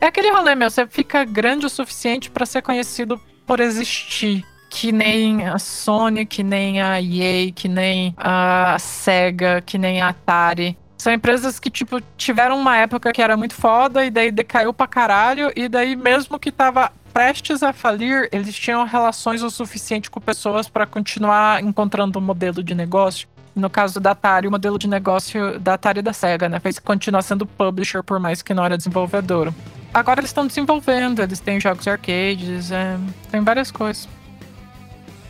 É 0.00 0.06
aquele 0.06 0.30
rolê, 0.30 0.54
meu. 0.54 0.70
Você 0.70 0.86
fica 0.86 1.24
grande 1.24 1.66
o 1.66 1.70
suficiente 1.70 2.30
para 2.30 2.46
ser 2.46 2.62
conhecido 2.62 3.20
por 3.46 3.60
existir. 3.60 4.44
Que 4.68 4.92
nem 4.92 5.46
a 5.46 5.58
Sony, 5.58 6.26
que 6.26 6.42
nem 6.42 6.82
a 6.82 7.00
EA, 7.00 7.52
que 7.52 7.68
nem 7.68 8.14
a 8.16 8.76
Sega, 8.78 9.62
que 9.64 9.78
nem 9.78 10.02
a 10.02 10.08
Atari. 10.08 10.76
São 10.98 11.12
empresas 11.12 11.60
que, 11.60 11.70
tipo, 11.70 12.00
tiveram 12.16 12.58
uma 12.58 12.76
época 12.76 13.12
que 13.12 13.22
era 13.22 13.36
muito 13.36 13.54
foda 13.54 14.04
e 14.04 14.10
daí 14.10 14.30
decaiu 14.30 14.74
pra 14.74 14.86
caralho. 14.86 15.52
E 15.54 15.68
daí, 15.68 15.94
mesmo 15.94 16.38
que 16.38 16.50
tava 16.50 16.90
prestes 17.12 17.62
a 17.62 17.72
falir, 17.72 18.28
eles 18.32 18.54
tinham 18.54 18.84
relações 18.84 19.42
o 19.42 19.50
suficiente 19.50 20.10
com 20.10 20.20
pessoas 20.20 20.68
para 20.68 20.84
continuar 20.84 21.62
encontrando 21.62 22.18
um 22.18 22.22
modelo 22.22 22.62
de 22.62 22.74
negócio. 22.74 23.28
No 23.56 23.70
caso 23.70 23.98
da 23.98 24.10
Atari, 24.10 24.46
o 24.46 24.50
modelo 24.50 24.78
de 24.78 24.86
negócio 24.86 25.58
da 25.58 25.74
Atari 25.74 26.00
e 26.00 26.02
da 26.02 26.12
Sega, 26.12 26.46
né? 26.46 26.60
Fez 26.60 26.78
continuar 26.78 27.22
sendo 27.22 27.46
publisher 27.46 28.02
por 28.02 28.20
mais 28.20 28.42
que 28.42 28.52
não 28.52 28.62
era 28.62 28.76
desenvolvedor. 28.76 29.50
Agora 29.94 30.20
eles 30.20 30.28
estão 30.28 30.46
desenvolvendo, 30.46 31.22
eles 31.22 31.40
têm 31.40 31.58
jogos 31.58 31.88
arcades, 31.88 32.70
é, 32.70 32.98
tem 33.30 33.40
várias 33.40 33.70
coisas. 33.70 34.04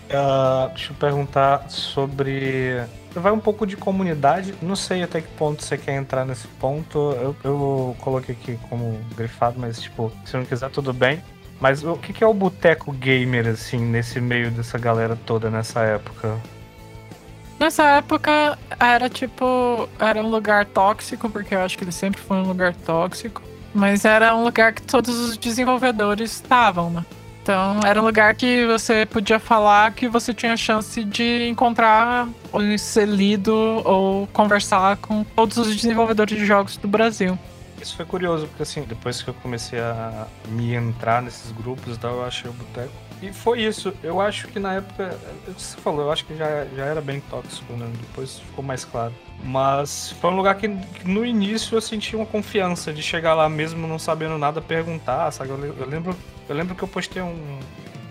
Uh, 0.07 0.69
deixa 0.71 0.93
eu 0.93 0.97
perguntar 0.97 1.71
sobre. 1.71 2.83
Vai 3.15 3.31
um 3.31 3.39
pouco 3.39 3.65
de 3.65 3.77
comunidade. 3.77 4.55
Não 4.61 4.75
sei 4.75 5.05
até 5.05 5.21
que 5.21 5.29
ponto 5.29 5.63
você 5.63 5.79
quer 5.79 5.95
entrar 5.95 6.25
nesse 6.25 6.49
ponto. 6.49 6.99
Eu, 6.99 7.37
eu 7.45 7.97
coloquei 8.01 8.35
aqui 8.35 8.59
como 8.69 8.99
grifado, 9.17 9.57
mas 9.57 9.81
tipo, 9.81 10.11
se 10.25 10.37
não 10.37 10.45
quiser, 10.45 10.69
tudo 10.71 10.93
bem. 10.93 11.23
Mas 11.61 11.85
o 11.85 11.97
que, 11.97 12.13
que 12.13 12.25
é 12.25 12.27
o 12.27 12.35
boteco 12.35 12.91
gamer, 12.93 13.47
assim, 13.47 13.79
nesse 13.79 14.21
meio 14.21 14.51
dessa 14.51 14.77
galera 14.79 15.17
toda 15.25 15.49
nessa 15.49 15.81
época? 15.83 16.37
Nessa 17.59 17.85
época 17.85 18.59
era 18.79 19.09
tipo. 19.09 19.89
Era 19.99 20.23
um 20.23 20.29
lugar 20.29 20.67
tóxico, 20.67 21.31
porque 21.31 21.55
eu 21.55 21.61
acho 21.61 21.77
que 21.77 21.85
ele 21.85 21.93
sempre 21.93 22.21
foi 22.21 22.37
um 22.37 22.47
lugar 22.47 22.75
tóxico. 22.75 23.43
Mas 23.75 24.05
era 24.05 24.35
um 24.35 24.45
lugar 24.45 24.73
que 24.73 24.83
todos 24.83 25.15
os 25.19 25.37
desenvolvedores 25.37 26.33
estavam, 26.33 26.91
né? 26.91 27.05
Então 27.43 27.81
era 27.85 28.01
um 28.03 28.05
lugar 28.05 28.35
que 28.35 28.67
você 28.67 29.07
podia 29.07 29.39
falar 29.39 29.93
que 29.93 30.09
você 30.09 30.35
tinha 30.35 30.57
chance 30.57 31.05
de 31.05 31.49
encontrar 31.49 32.29
ou 32.51 32.61
ser 32.77 33.07
lido 33.07 33.55
ou 33.85 34.27
conversar 34.29 34.97
com 34.97 35.23
todos 35.23 35.57
os 35.57 35.77
desenvolvedores 35.77 36.37
de 36.37 36.45
jogos 36.45 36.77
do 36.77 36.89
Brasil. 36.89 37.39
Isso 37.81 37.95
foi 37.95 38.05
curioso, 38.05 38.49
porque 38.49 38.65
assim, 38.65 38.83
depois 38.83 39.23
que 39.23 39.29
eu 39.29 39.35
comecei 39.35 39.79
a 39.79 40.27
me 40.49 40.75
entrar 40.75 41.23
nesses 41.23 41.53
grupos 41.53 41.95
e 41.95 41.99
tal, 41.99 42.17
eu 42.17 42.25
achei 42.25 42.51
o 42.51 42.53
boteco 42.53 43.06
e 43.23 43.33
foi 43.33 43.63
isso. 43.63 43.95
Eu 44.03 44.21
acho 44.21 44.49
que 44.49 44.59
na 44.59 44.75
época. 44.75 45.19
É 45.49 45.51
você 45.51 45.77
falou, 45.79 46.03
eu 46.03 46.13
acho 46.13 46.25
que 46.25 46.37
já, 46.37 46.67
já 46.77 46.85
era 46.85 47.01
bem 47.01 47.21
tóxico, 47.21 47.73
né? 47.73 47.91
Depois 48.01 48.39
ficou 48.39 48.65
mais 48.65 48.85
claro. 48.85 49.13
Mas 49.43 50.13
foi 50.21 50.31
um 50.31 50.37
lugar 50.37 50.55
que, 50.57 50.69
que 50.69 51.09
no 51.09 51.25
início 51.25 51.77
eu 51.77 51.81
senti 51.81 52.17
uma 52.17 52.27
confiança 52.27 52.93
de 52.93 53.03
chegar 53.03 53.35
lá 53.35 53.49
mesmo 53.49 53.87
não 53.87 53.99
sabendo 53.99 54.39
nada, 54.39 54.61
perguntar, 54.61 55.31
sabe? 55.31 55.51
Eu, 55.51 55.77
eu 55.79 55.87
lembro, 55.87 56.17
eu 56.49 56.55
lembro 56.55 56.75
que 56.75 56.83
eu 56.83 56.89
postei 56.89 57.23
um 57.23 57.59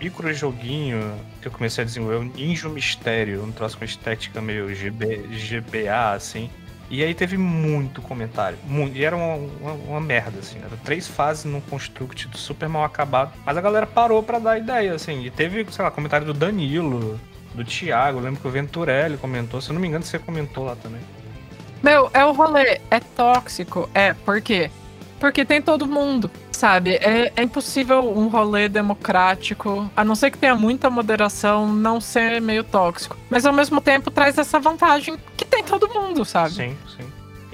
micro 0.00 0.32
joguinho 0.32 1.14
que 1.40 1.48
eu 1.48 1.52
comecei 1.52 1.82
a 1.82 1.84
desenvolver, 1.84 2.18
um 2.18 2.24
Ninja 2.24 2.68
Mistério, 2.68 3.42
um 3.42 3.52
troço 3.52 3.78
com 3.78 3.84
estética 3.84 4.40
meio 4.40 4.74
GB, 4.74 5.26
GBA, 5.28 6.12
assim. 6.14 6.50
E 6.88 7.02
aí 7.02 7.14
teve 7.14 7.36
muito 7.36 8.00
comentário. 8.00 8.56
Muito, 8.64 8.96
e 8.96 9.04
era 9.04 9.16
uma, 9.16 9.34
uma, 9.34 9.72
uma, 9.72 10.00
merda, 10.00 10.38
assim. 10.38 10.58
Era 10.58 10.76
três 10.84 11.08
fases 11.08 11.44
num 11.44 11.60
construct 11.60 12.28
super 12.34 12.68
mal 12.68 12.84
acabado. 12.84 13.32
Mas 13.44 13.56
a 13.56 13.60
galera 13.60 13.86
parou 13.86 14.22
para 14.22 14.38
dar 14.38 14.58
ideia, 14.58 14.94
assim. 14.94 15.24
E 15.24 15.30
teve, 15.30 15.66
sei 15.70 15.84
lá, 15.84 15.90
comentário 15.90 16.26
do 16.26 16.32
Danilo, 16.32 17.20
do 17.54 17.64
Thiago. 17.64 18.18
Eu 18.18 18.22
lembro 18.22 18.40
que 18.40 18.46
o 18.46 18.50
Venturelli 18.50 19.16
comentou. 19.16 19.60
Se 19.60 19.70
eu 19.70 19.74
não 19.74 19.80
me 19.80 19.88
engano, 19.88 20.04
você 20.04 20.18
comentou 20.18 20.64
lá 20.64 20.76
também. 20.76 21.00
Meu, 21.82 22.08
é 22.14 22.24
o 22.24 22.32
rolê. 22.32 22.80
É 22.90 23.00
tóxico. 23.00 23.90
É, 23.92 24.12
porque 24.12 24.70
Porque 25.18 25.44
tem 25.44 25.62
todo 25.62 25.86
mundo, 25.86 26.30
sabe? 26.52 26.96
É, 26.96 27.32
é 27.34 27.42
impossível 27.42 28.16
um 28.16 28.28
rolê 28.28 28.68
democrático, 28.68 29.90
a 29.96 30.04
não 30.04 30.14
ser 30.14 30.30
que 30.30 30.38
tenha 30.38 30.54
muita 30.54 30.90
moderação, 30.90 31.72
não 31.72 32.00
ser 32.00 32.40
meio 32.40 32.62
tóxico. 32.62 33.16
Mas 33.30 33.46
ao 33.46 33.52
mesmo 33.52 33.80
tempo 33.80 34.10
traz 34.10 34.36
essa 34.36 34.58
vantagem 34.58 35.16
que 35.36 35.44
tem 35.44 35.62
todo 35.64 35.88
mundo, 35.88 36.24
sabe? 36.24 36.54
Sim, 36.54 36.76
sim. 36.96 37.06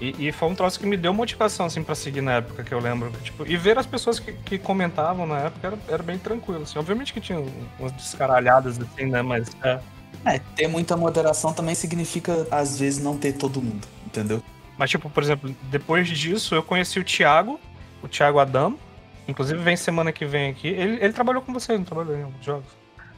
E, 0.02 0.28
e, 0.28 0.32
foi 0.32 0.48
um 0.48 0.54
troço 0.56 0.80
que 0.80 0.86
me 0.86 0.96
deu 0.96 1.14
motivação, 1.14 1.66
assim, 1.66 1.80
pra 1.80 1.94
seguir 1.94 2.22
na 2.22 2.32
época, 2.32 2.64
que 2.64 2.74
eu 2.74 2.80
lembro. 2.80 3.12
Tipo, 3.22 3.46
e 3.46 3.56
ver 3.56 3.78
as 3.78 3.86
pessoas 3.86 4.18
que, 4.18 4.32
que 4.32 4.58
comentavam 4.58 5.24
na 5.28 5.38
época 5.38 5.68
era, 5.68 5.78
era 5.86 6.02
bem 6.02 6.18
tranquilo, 6.18 6.64
assim. 6.64 6.76
Obviamente 6.76 7.12
que 7.12 7.20
tinha 7.20 7.40
umas 7.78 7.92
descaralhadas, 7.92 8.80
assim, 8.80 9.06
né? 9.06 9.22
Mas. 9.22 9.48
É. 9.62 9.78
é, 10.24 10.38
ter 10.56 10.66
muita 10.66 10.96
moderação 10.96 11.52
também 11.52 11.76
significa, 11.76 12.48
às 12.50 12.80
vezes, 12.80 13.00
não 13.00 13.16
ter 13.16 13.34
todo 13.34 13.62
mundo, 13.62 13.86
entendeu? 14.04 14.42
Mas, 14.82 14.90
tipo, 14.90 15.08
por 15.08 15.22
exemplo, 15.22 15.54
depois 15.70 16.08
disso, 16.08 16.56
eu 16.56 16.62
conheci 16.64 16.98
o 16.98 17.04
Thiago, 17.04 17.60
o 18.02 18.08
Thiago 18.08 18.40
Adamo. 18.40 18.76
Inclusive, 19.28 19.62
vem 19.62 19.76
semana 19.76 20.10
que 20.10 20.26
vem 20.26 20.50
aqui. 20.50 20.66
Ele, 20.66 20.98
ele 21.00 21.12
trabalhou 21.12 21.40
com 21.40 21.52
você, 21.52 21.78
não 21.78 21.84
trabalhou 21.84 22.16
em 22.16 22.24
alguns 22.24 22.44
jogos? 22.44 22.66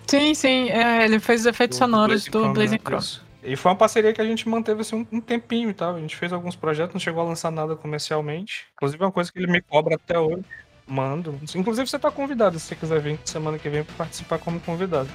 Sim, 0.07 0.35
sim. 0.35 0.69
É, 0.69 1.07
ele 1.07 1.19
fez 1.19 1.47
efeitos 1.47 1.79
do, 1.79 1.81
sonoros 1.81 2.27
do 2.27 2.53
Blazing 2.53 2.77
Cross. 2.77 3.23
Né? 3.43 3.53
E 3.53 3.57
foi 3.57 3.73
uma 3.73 3.79
parceria 3.79 4.13
que 4.13 4.21
a 4.21 4.27
gente 4.27 4.47
manteve 4.47 4.83
assim, 4.83 5.07
um, 5.11 5.23
tempinho 5.23 5.71
e 5.71 5.73
tal. 5.73 5.97
A 5.97 6.01
gente 6.01 6.15
fez 6.17 6.35
alguns 6.35 6.55
projetos, 6.55 6.93
não 6.93 7.01
chegou 7.01 7.23
a 7.23 7.25
lançar 7.25 7.51
nada 7.51 7.75
comercialmente. 7.75 8.67
Inclusive, 8.75 9.03
é 9.03 9.07
uma 9.07 9.13
coisa 9.13 9.33
que 9.33 9.39
ele 9.39 9.51
me 9.51 9.63
cobra 9.63 9.95
até 9.95 10.19
hoje. 10.19 10.45
Mando. 10.87 11.41
Inclusive, 11.55 11.89
você 11.89 11.99
tá 11.99 12.11
convidado 12.11 12.59
se 12.59 12.67
você 12.67 12.77
quiser 12.77 13.01
vir 13.01 13.19
semana 13.25 13.59
que 13.59 13.71
vem 13.71 13.85
pra 13.85 13.95
participar 13.97 14.39
como 14.39 14.61
convidado. 14.61 15.09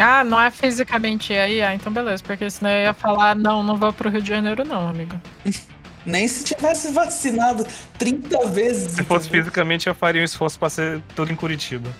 Ah, 0.00 0.24
não 0.24 0.40
é 0.40 0.50
fisicamente 0.50 1.32
aí? 1.34 1.60
Ah, 1.60 1.74
então 1.74 1.92
beleza, 1.92 2.22
porque 2.22 2.48
senão 2.50 2.70
eu 2.70 2.84
ia 2.84 2.94
falar, 2.94 3.36
não, 3.36 3.62
não 3.62 3.76
vou 3.76 3.92
pro 3.92 4.08
Rio 4.08 4.22
de 4.22 4.30
Janeiro, 4.30 4.64
não, 4.64 4.88
amigo. 4.88 5.20
Nem 6.06 6.26
se 6.26 6.42
tivesse 6.42 6.90
vacinado 6.92 7.66
30 7.98 8.46
vezes. 8.48 8.92
Se 8.92 9.04
fosse 9.04 9.28
fisicamente, 9.28 9.86
eu 9.86 9.94
faria 9.94 10.22
um 10.22 10.24
esforço 10.24 10.58
pra 10.58 10.70
ser 10.70 11.02
tudo 11.14 11.30
em 11.30 11.36
Curitiba. 11.36 11.90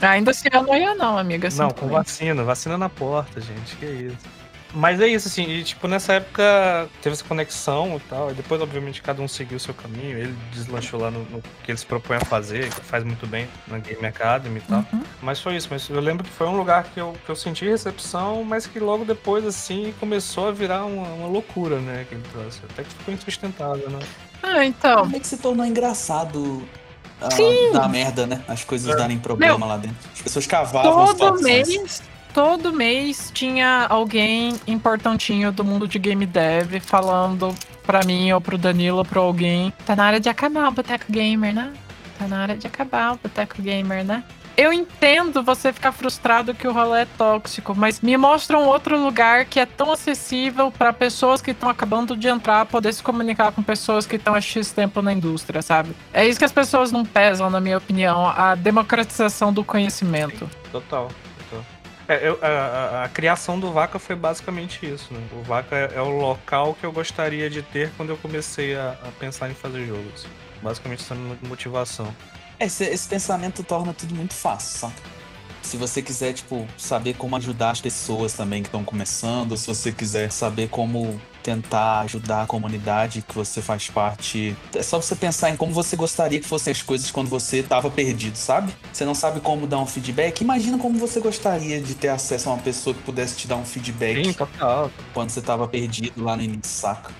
Ainda 0.00 0.30
assim 0.30 0.48
eu 0.50 0.62
não 0.62 0.74
ia, 0.74 0.94
não, 0.94 1.18
amiga. 1.18 1.48
Não, 1.54 1.70
com 1.70 1.86
vacina, 1.88 2.42
vacina 2.42 2.78
na 2.78 2.88
porta, 2.88 3.40
gente, 3.40 3.76
que 3.76 3.84
isso. 3.84 4.41
Mas 4.74 5.00
é 5.00 5.06
isso, 5.06 5.28
assim, 5.28 5.44
e, 5.44 5.62
tipo, 5.62 5.86
nessa 5.86 6.14
época 6.14 6.88
teve 7.02 7.12
essa 7.12 7.24
conexão 7.24 7.96
e 7.96 8.00
tal, 8.08 8.30
e 8.30 8.34
depois, 8.34 8.60
obviamente, 8.60 9.02
cada 9.02 9.20
um 9.20 9.28
seguiu 9.28 9.56
o 9.56 9.60
seu 9.60 9.74
caminho, 9.74 10.18
ele 10.18 10.34
deslanchou 10.52 11.00
lá 11.00 11.10
no, 11.10 11.24
no 11.24 11.42
que 11.62 11.70
ele 11.70 11.78
se 11.78 11.84
propõe 11.84 12.16
a 12.16 12.20
fazer, 12.20 12.70
que 12.70 12.80
faz 12.80 13.04
muito 13.04 13.26
bem 13.26 13.48
na 13.66 13.78
Game 13.78 14.04
Academy 14.06 14.58
e 14.58 14.62
tal. 14.62 14.84
Uhum. 14.92 15.02
Mas 15.20 15.40
foi 15.40 15.56
isso, 15.56 15.68
mas 15.70 15.88
eu 15.88 16.00
lembro 16.00 16.24
que 16.24 16.30
foi 16.30 16.46
um 16.46 16.56
lugar 16.56 16.84
que 16.84 16.98
eu, 16.98 17.14
que 17.24 17.30
eu 17.30 17.36
senti 17.36 17.66
recepção, 17.66 18.42
mas 18.44 18.66
que 18.66 18.78
logo 18.80 19.04
depois, 19.04 19.44
assim, 19.44 19.92
começou 20.00 20.48
a 20.48 20.52
virar 20.52 20.84
uma, 20.84 21.06
uma 21.08 21.28
loucura, 21.28 21.78
né, 21.78 22.06
que 22.08 22.14
ele 22.14 22.24
trouxe. 22.32 22.60
Até 22.70 22.82
que 22.84 22.90
ficou 22.90 23.12
insustentável, 23.12 23.90
né? 23.90 23.98
Ah, 24.42 24.64
então. 24.64 25.02
Como 25.02 25.16
é 25.16 25.20
que 25.20 25.26
se 25.26 25.36
tornou 25.36 25.64
engraçado 25.64 26.38
uh, 26.40 27.72
dar 27.72 27.88
merda, 27.88 28.26
né? 28.26 28.42
As 28.48 28.64
coisas 28.64 28.92
é. 28.92 28.96
darem 28.96 29.18
problema 29.18 29.58
Meu, 29.58 29.68
lá 29.68 29.76
dentro. 29.76 29.96
As 30.12 30.22
pessoas 30.22 30.46
cavavam 30.46 31.14
Todo 31.14 31.42
mês 31.42 32.02
todo 32.34 32.72
mês 32.72 33.30
tinha 33.34 33.86
alguém 33.88 34.54
importantinho 34.66 35.52
do 35.52 35.64
mundo 35.64 35.86
de 35.86 35.98
game 35.98 36.26
dev 36.26 36.80
falando 36.80 37.54
pra 37.84 38.04
mim 38.04 38.32
ou 38.32 38.40
pro 38.40 38.56
Danilo 38.56 38.98
ou 38.98 39.04
pra 39.04 39.20
alguém. 39.20 39.72
Tá 39.84 39.94
na 39.94 40.06
hora 40.06 40.20
de 40.20 40.28
acabar 40.28 40.68
o 40.68 40.72
Boteco 40.72 41.10
Gamer, 41.10 41.54
né? 41.54 41.72
Tá 42.18 42.26
na 42.26 42.42
hora 42.42 42.56
de 42.56 42.66
acabar 42.66 43.12
o 43.12 43.16
Boteco 43.16 43.60
Gamer, 43.60 44.04
né? 44.04 44.24
Eu 44.54 44.70
entendo 44.70 45.42
você 45.42 45.72
ficar 45.72 45.92
frustrado 45.92 46.52
que 46.52 46.68
o 46.68 46.72
rolê 46.72 47.02
é 47.02 47.06
tóxico, 47.16 47.74
mas 47.74 48.02
me 48.02 48.14
mostra 48.18 48.58
um 48.58 48.66
outro 48.66 49.02
lugar 49.02 49.46
que 49.46 49.58
é 49.58 49.64
tão 49.64 49.90
acessível 49.90 50.70
para 50.70 50.92
pessoas 50.92 51.40
que 51.40 51.52
estão 51.52 51.70
acabando 51.70 52.14
de 52.14 52.28
entrar, 52.28 52.66
poder 52.66 52.92
se 52.92 53.02
comunicar 53.02 53.50
com 53.52 53.62
pessoas 53.62 54.06
que 54.06 54.16
estão 54.16 54.34
há 54.34 54.40
X 54.42 54.70
tempo 54.70 55.00
na 55.00 55.12
indústria, 55.12 55.62
sabe? 55.62 55.96
É 56.12 56.26
isso 56.26 56.38
que 56.38 56.44
as 56.44 56.52
pessoas 56.52 56.92
não 56.92 57.02
pesam, 57.02 57.48
na 57.48 57.60
minha 57.60 57.78
opinião, 57.78 58.26
a 58.26 58.54
democratização 58.54 59.52
do 59.52 59.64
conhecimento. 59.64 60.48
Total. 60.70 61.08
É, 62.12 62.28
eu, 62.28 62.38
a, 62.42 63.04
a, 63.04 63.08
criação 63.08 63.58
do 63.58 63.72
Vaca 63.72 63.98
foi 63.98 64.14
basicamente 64.14 64.84
isso. 64.84 65.12
Né? 65.14 65.20
O 65.32 65.42
Vaca 65.42 65.74
é, 65.74 65.92
é, 65.94 66.00
o 66.02 66.10
local 66.10 66.74
que 66.74 66.84
eu 66.84 66.92
gostaria 66.92 67.48
de 67.48 67.62
ter 67.62 67.90
quando 67.96 68.10
eu 68.10 68.18
comecei 68.18 68.74
a, 68.76 68.90
a 69.02 69.08
pensar 69.18 69.50
em 69.50 69.54
fazer 69.54 69.86
jogos. 69.86 70.26
Basicamente, 70.60 71.02
sendo 71.02 71.38
motivação. 71.48 72.14
Esse, 72.60 72.84
esse 72.84 73.08
pensamento 73.08 73.64
torna 73.64 73.94
tudo 73.94 74.14
muito 74.14 74.34
fácil, 74.34 74.78
sabe? 74.78 74.94
Se 75.62 75.76
você 75.76 76.02
quiser, 76.02 76.32
tipo, 76.32 76.66
saber 76.76 77.14
como 77.14 77.36
ajudar 77.36 77.70
as 77.70 77.80
pessoas 77.80 78.32
também 78.34 78.62
que 78.62 78.68
estão 78.68 78.84
começando, 78.84 79.56
se 79.56 79.66
você 79.66 79.92
quiser 79.92 80.30
saber 80.30 80.68
como 80.68 81.20
tentar 81.42 82.00
ajudar 82.00 82.42
a 82.42 82.46
comunidade 82.46 83.22
que 83.22 83.34
você 83.34 83.60
faz 83.60 83.88
parte, 83.88 84.56
é 84.74 84.82
só 84.82 85.00
você 85.00 85.16
pensar 85.16 85.50
em 85.50 85.56
como 85.56 85.72
você 85.72 85.96
gostaria 85.96 86.38
que 86.40 86.46
fossem 86.46 86.70
as 86.70 86.82
coisas 86.82 87.10
quando 87.10 87.28
você 87.28 87.58
estava 87.58 87.90
perdido, 87.90 88.36
sabe? 88.36 88.72
Você 88.92 89.04
não 89.04 89.14
sabe 89.14 89.40
como 89.40 89.66
dar 89.66 89.78
um 89.78 89.86
feedback? 89.86 90.40
Imagina 90.40 90.78
como 90.78 90.98
você 90.98 91.20
gostaria 91.20 91.80
de 91.80 91.94
ter 91.94 92.08
acesso 92.08 92.48
a 92.48 92.52
uma 92.52 92.62
pessoa 92.62 92.94
que 92.94 93.02
pudesse 93.02 93.36
te 93.36 93.48
dar 93.48 93.56
um 93.56 93.64
feedback. 93.64 94.24
Sim, 94.24 94.32
total. 94.32 94.90
Quando 95.12 95.30
você 95.30 95.40
estava 95.40 95.66
perdido 95.66 96.22
lá 96.22 96.36
no 96.36 96.42
início, 96.42 96.62
saca? 96.64 97.12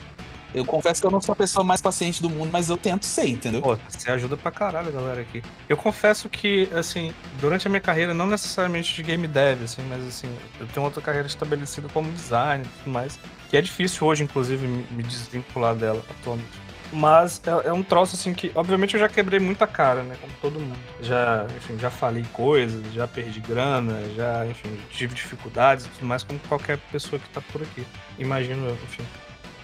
Eu 0.54 0.64
confesso 0.64 1.00
que 1.00 1.06
eu 1.06 1.10
não 1.10 1.20
sou 1.20 1.32
a 1.32 1.36
pessoa 1.36 1.64
mais 1.64 1.80
paciente 1.80 2.20
do 2.20 2.28
mundo, 2.28 2.50
mas 2.52 2.68
eu 2.68 2.76
tento 2.76 3.06
ser, 3.06 3.26
entendeu? 3.26 3.62
Pô, 3.62 3.78
você 3.88 4.10
ajuda 4.10 4.36
pra 4.36 4.50
caralho, 4.50 4.92
galera, 4.92 5.20
aqui. 5.20 5.42
Eu 5.68 5.76
confesso 5.76 6.28
que, 6.28 6.68
assim, 6.74 7.14
durante 7.40 7.66
a 7.66 7.70
minha 7.70 7.80
carreira, 7.80 8.12
não 8.12 8.26
necessariamente 8.26 8.94
de 8.94 9.02
game 9.02 9.26
dev, 9.26 9.62
assim, 9.64 9.82
mas 9.88 10.06
assim, 10.06 10.28
eu 10.60 10.66
tenho 10.66 10.84
outra 10.84 11.00
carreira 11.00 11.26
estabelecida 11.26 11.88
como 11.88 12.10
designer 12.12 12.66
e 12.66 12.78
tudo 12.78 12.92
mais. 12.92 13.18
Que 13.48 13.56
é 13.56 13.62
difícil 13.62 14.06
hoje, 14.06 14.24
inclusive, 14.24 14.66
me 14.66 15.02
desvincular 15.02 15.74
dela 15.74 16.02
atualmente. 16.10 16.62
Mas 16.92 17.40
é, 17.46 17.68
é, 17.68 17.72
um 17.72 17.82
troço 17.82 18.16
assim 18.16 18.34
que, 18.34 18.52
obviamente, 18.54 18.92
eu 18.94 19.00
já 19.00 19.08
quebrei 19.08 19.40
muita 19.40 19.66
cara, 19.66 20.02
né? 20.02 20.14
Como 20.20 20.32
todo 20.42 20.60
mundo. 20.60 20.78
Já, 21.00 21.46
enfim, 21.56 21.78
já 21.78 21.90
falei 21.90 22.24
coisas, 22.34 22.92
já 22.92 23.08
perdi 23.08 23.40
grana, 23.40 23.98
já, 24.14 24.46
enfim, 24.46 24.78
tive 24.90 25.14
dificuldades 25.14 25.86
tudo 25.86 26.06
mais, 26.06 26.22
como 26.22 26.38
qualquer 26.40 26.76
pessoa 26.90 27.18
que 27.18 27.28
tá 27.30 27.40
por 27.40 27.62
aqui. 27.62 27.86
Imagino 28.18 28.70
enfim 28.72 29.02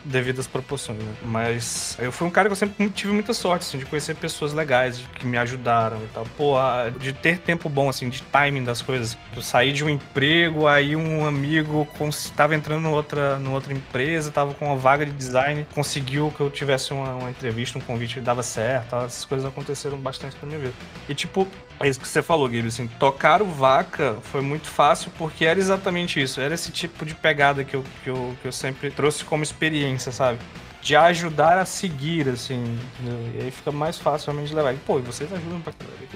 devido 0.09 0.41
às 0.41 0.47
proporções, 0.47 0.99
né? 0.99 1.15
Mas 1.23 1.97
eu 2.01 2.11
fui 2.11 2.27
um 2.27 2.31
cara 2.31 2.49
que 2.49 2.53
eu 2.53 2.57
sempre 2.57 2.89
tive 2.91 3.13
muita 3.13 3.33
sorte, 3.33 3.63
assim, 3.63 3.79
de 3.79 3.87
conhecer 3.87 4.15
pessoas 4.17 4.53
legais, 4.53 5.01
que 5.15 5.27
me 5.27 5.37
ajudaram 5.37 5.99
e 5.99 6.07
tal. 6.13 6.27
Pô, 6.37 6.57
de 6.99 7.13
ter 7.13 7.39
tempo 7.39 7.69
bom, 7.69 7.89
assim, 7.89 8.09
de 8.09 8.23
timing 8.23 8.65
das 8.65 8.83
coisas. 8.83 9.17
Eu 9.35 9.43
saí 9.43 9.73
de 9.73 9.85
um 9.85 9.89
emprego, 9.89 10.67
aí 10.67 10.97
um 10.97 11.27
amigo 11.27 11.87
estava 12.09 12.55
entrando 12.55 12.89
em 12.89 12.93
outra, 12.93 13.39
outra 13.51 13.73
empresa, 13.73 14.31
tava 14.31 14.55
com 14.55 14.67
uma 14.67 14.77
vaga 14.77 15.05
de 15.05 15.13
design, 15.13 15.67
conseguiu 15.75 16.33
que 16.37 16.41
eu 16.41 16.51
tivesse 16.51 16.93
uma, 16.93 17.15
uma 17.15 17.31
entrevista, 17.31 17.79
um 17.79 17.81
convite 17.81 18.15
que 18.15 18.21
dava 18.21 18.43
certo, 18.43 18.91
tal. 18.91 19.05
essas 19.05 19.25
coisas 19.25 19.47
aconteceram 19.47 19.99
bastante 19.99 20.37
pra 20.37 20.47
minha 20.47 20.59
vida. 20.59 20.75
E, 21.09 21.15
tipo, 21.15 21.47
é 21.81 21.89
isso 21.89 22.01
que 22.01 22.09
você 22.09 22.23
falou, 22.23 22.49
Guilherme, 22.49 22.69
assim, 22.69 22.89
tocar 22.99 23.41
o 23.41 23.47
Vaca 23.47 24.19
foi 24.23 24.41
muito 24.41 24.69
fácil 24.69 25.13
porque 25.17 25.45
era 25.45 25.59
exatamente 25.59 26.21
isso, 26.21 26.41
era 26.41 26.55
esse 26.55 26.73
tipo 26.73 27.07
de 27.07 27.15
pegada 27.15 27.65
que 27.65 27.77
eu, 27.77 27.85
que 28.03 28.11
eu, 28.11 28.37
que 28.43 28.49
eu 28.49 28.53
sempre 28.53 28.91
trouxe 28.91 29.25
como 29.25 29.43
experiência, 29.45 30.11
sabe? 30.11 30.39
De 30.83 30.97
ajudar 30.97 31.59
a 31.59 31.65
seguir, 31.65 32.29
assim, 32.29 32.79
entendeu? 33.01 33.31
E 33.35 33.45
aí 33.45 33.51
fica 33.51 33.71
mais 33.71 33.99
fácil 33.99 34.33
realmente 34.33 34.55
levar. 34.55 34.75
E, 34.75 34.79
pô, 34.79 34.99
e 34.99 35.03
vocês 35.03 35.33
ajudam 35.33 35.61
pra 35.61 35.73
caralho 35.73 36.09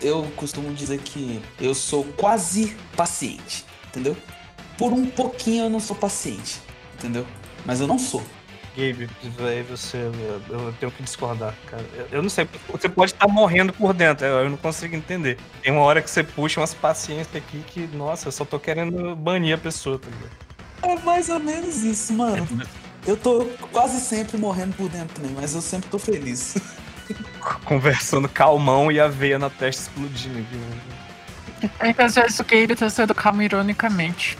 Eu 0.00 0.22
costumo 0.36 0.72
dizer 0.72 1.00
que 1.00 1.42
eu 1.60 1.74
sou 1.74 2.04
quase 2.16 2.76
paciente, 2.96 3.64
entendeu? 3.88 4.16
Por 4.78 4.92
um 4.92 5.06
pouquinho 5.06 5.64
eu 5.64 5.70
não 5.70 5.80
sou 5.80 5.96
paciente, 5.96 6.60
entendeu? 6.94 7.26
Mas 7.64 7.80
eu 7.80 7.86
não 7.86 7.98
sou. 7.98 8.22
Gabe, 8.76 9.08
aí 9.40 9.62
você. 9.62 9.96
Eu 10.48 10.72
tenho 10.78 10.92
que 10.92 11.02
discordar, 11.02 11.54
cara. 11.66 11.84
Eu 12.12 12.22
não 12.22 12.28
sei, 12.28 12.46
você 12.68 12.88
pode 12.88 13.12
estar 13.12 13.26
morrendo 13.26 13.72
por 13.72 13.94
dentro, 13.94 14.26
eu 14.26 14.50
não 14.50 14.58
consigo 14.58 14.94
entender. 14.94 15.38
Tem 15.62 15.72
uma 15.72 15.80
hora 15.80 16.02
que 16.02 16.10
você 16.10 16.22
puxa 16.22 16.60
umas 16.60 16.74
paciências 16.74 17.34
aqui 17.34 17.64
que, 17.66 17.86
nossa, 17.96 18.28
eu 18.28 18.32
só 18.32 18.44
tô 18.44 18.60
querendo 18.60 19.16
banir 19.16 19.54
a 19.54 19.58
pessoa, 19.58 19.98
tá 19.98 20.08
ligado? 20.08 20.46
É 20.82 21.04
mais 21.04 21.30
ou 21.30 21.40
menos 21.40 21.82
isso, 21.82 22.12
mano. 22.12 22.46
Eu 23.06 23.16
tô 23.16 23.46
quase 23.72 24.00
sempre 24.00 24.36
morrendo 24.36 24.74
por 24.76 24.88
dentro 24.88 25.14
também, 25.14 25.32
mas 25.34 25.54
eu 25.54 25.62
sempre 25.62 25.88
tô 25.88 25.98
feliz. 25.98 26.56
Conversando 27.64 28.28
calmão 28.28 28.92
e 28.92 29.00
a 29.00 29.08
veia 29.08 29.38
na 29.38 29.48
testa 29.48 29.82
explodindo 29.82 30.38
aqui, 30.38 30.56
mano. 30.56 31.70
É 31.78 31.92
que 31.92 32.02
às 32.02 32.14
vezes 32.14 32.38
o 32.38 32.44
Gabe 32.44 32.76
tá 32.76 32.90
sendo 32.90 33.14
calmo 33.14 33.42
ironicamente. 33.42 34.36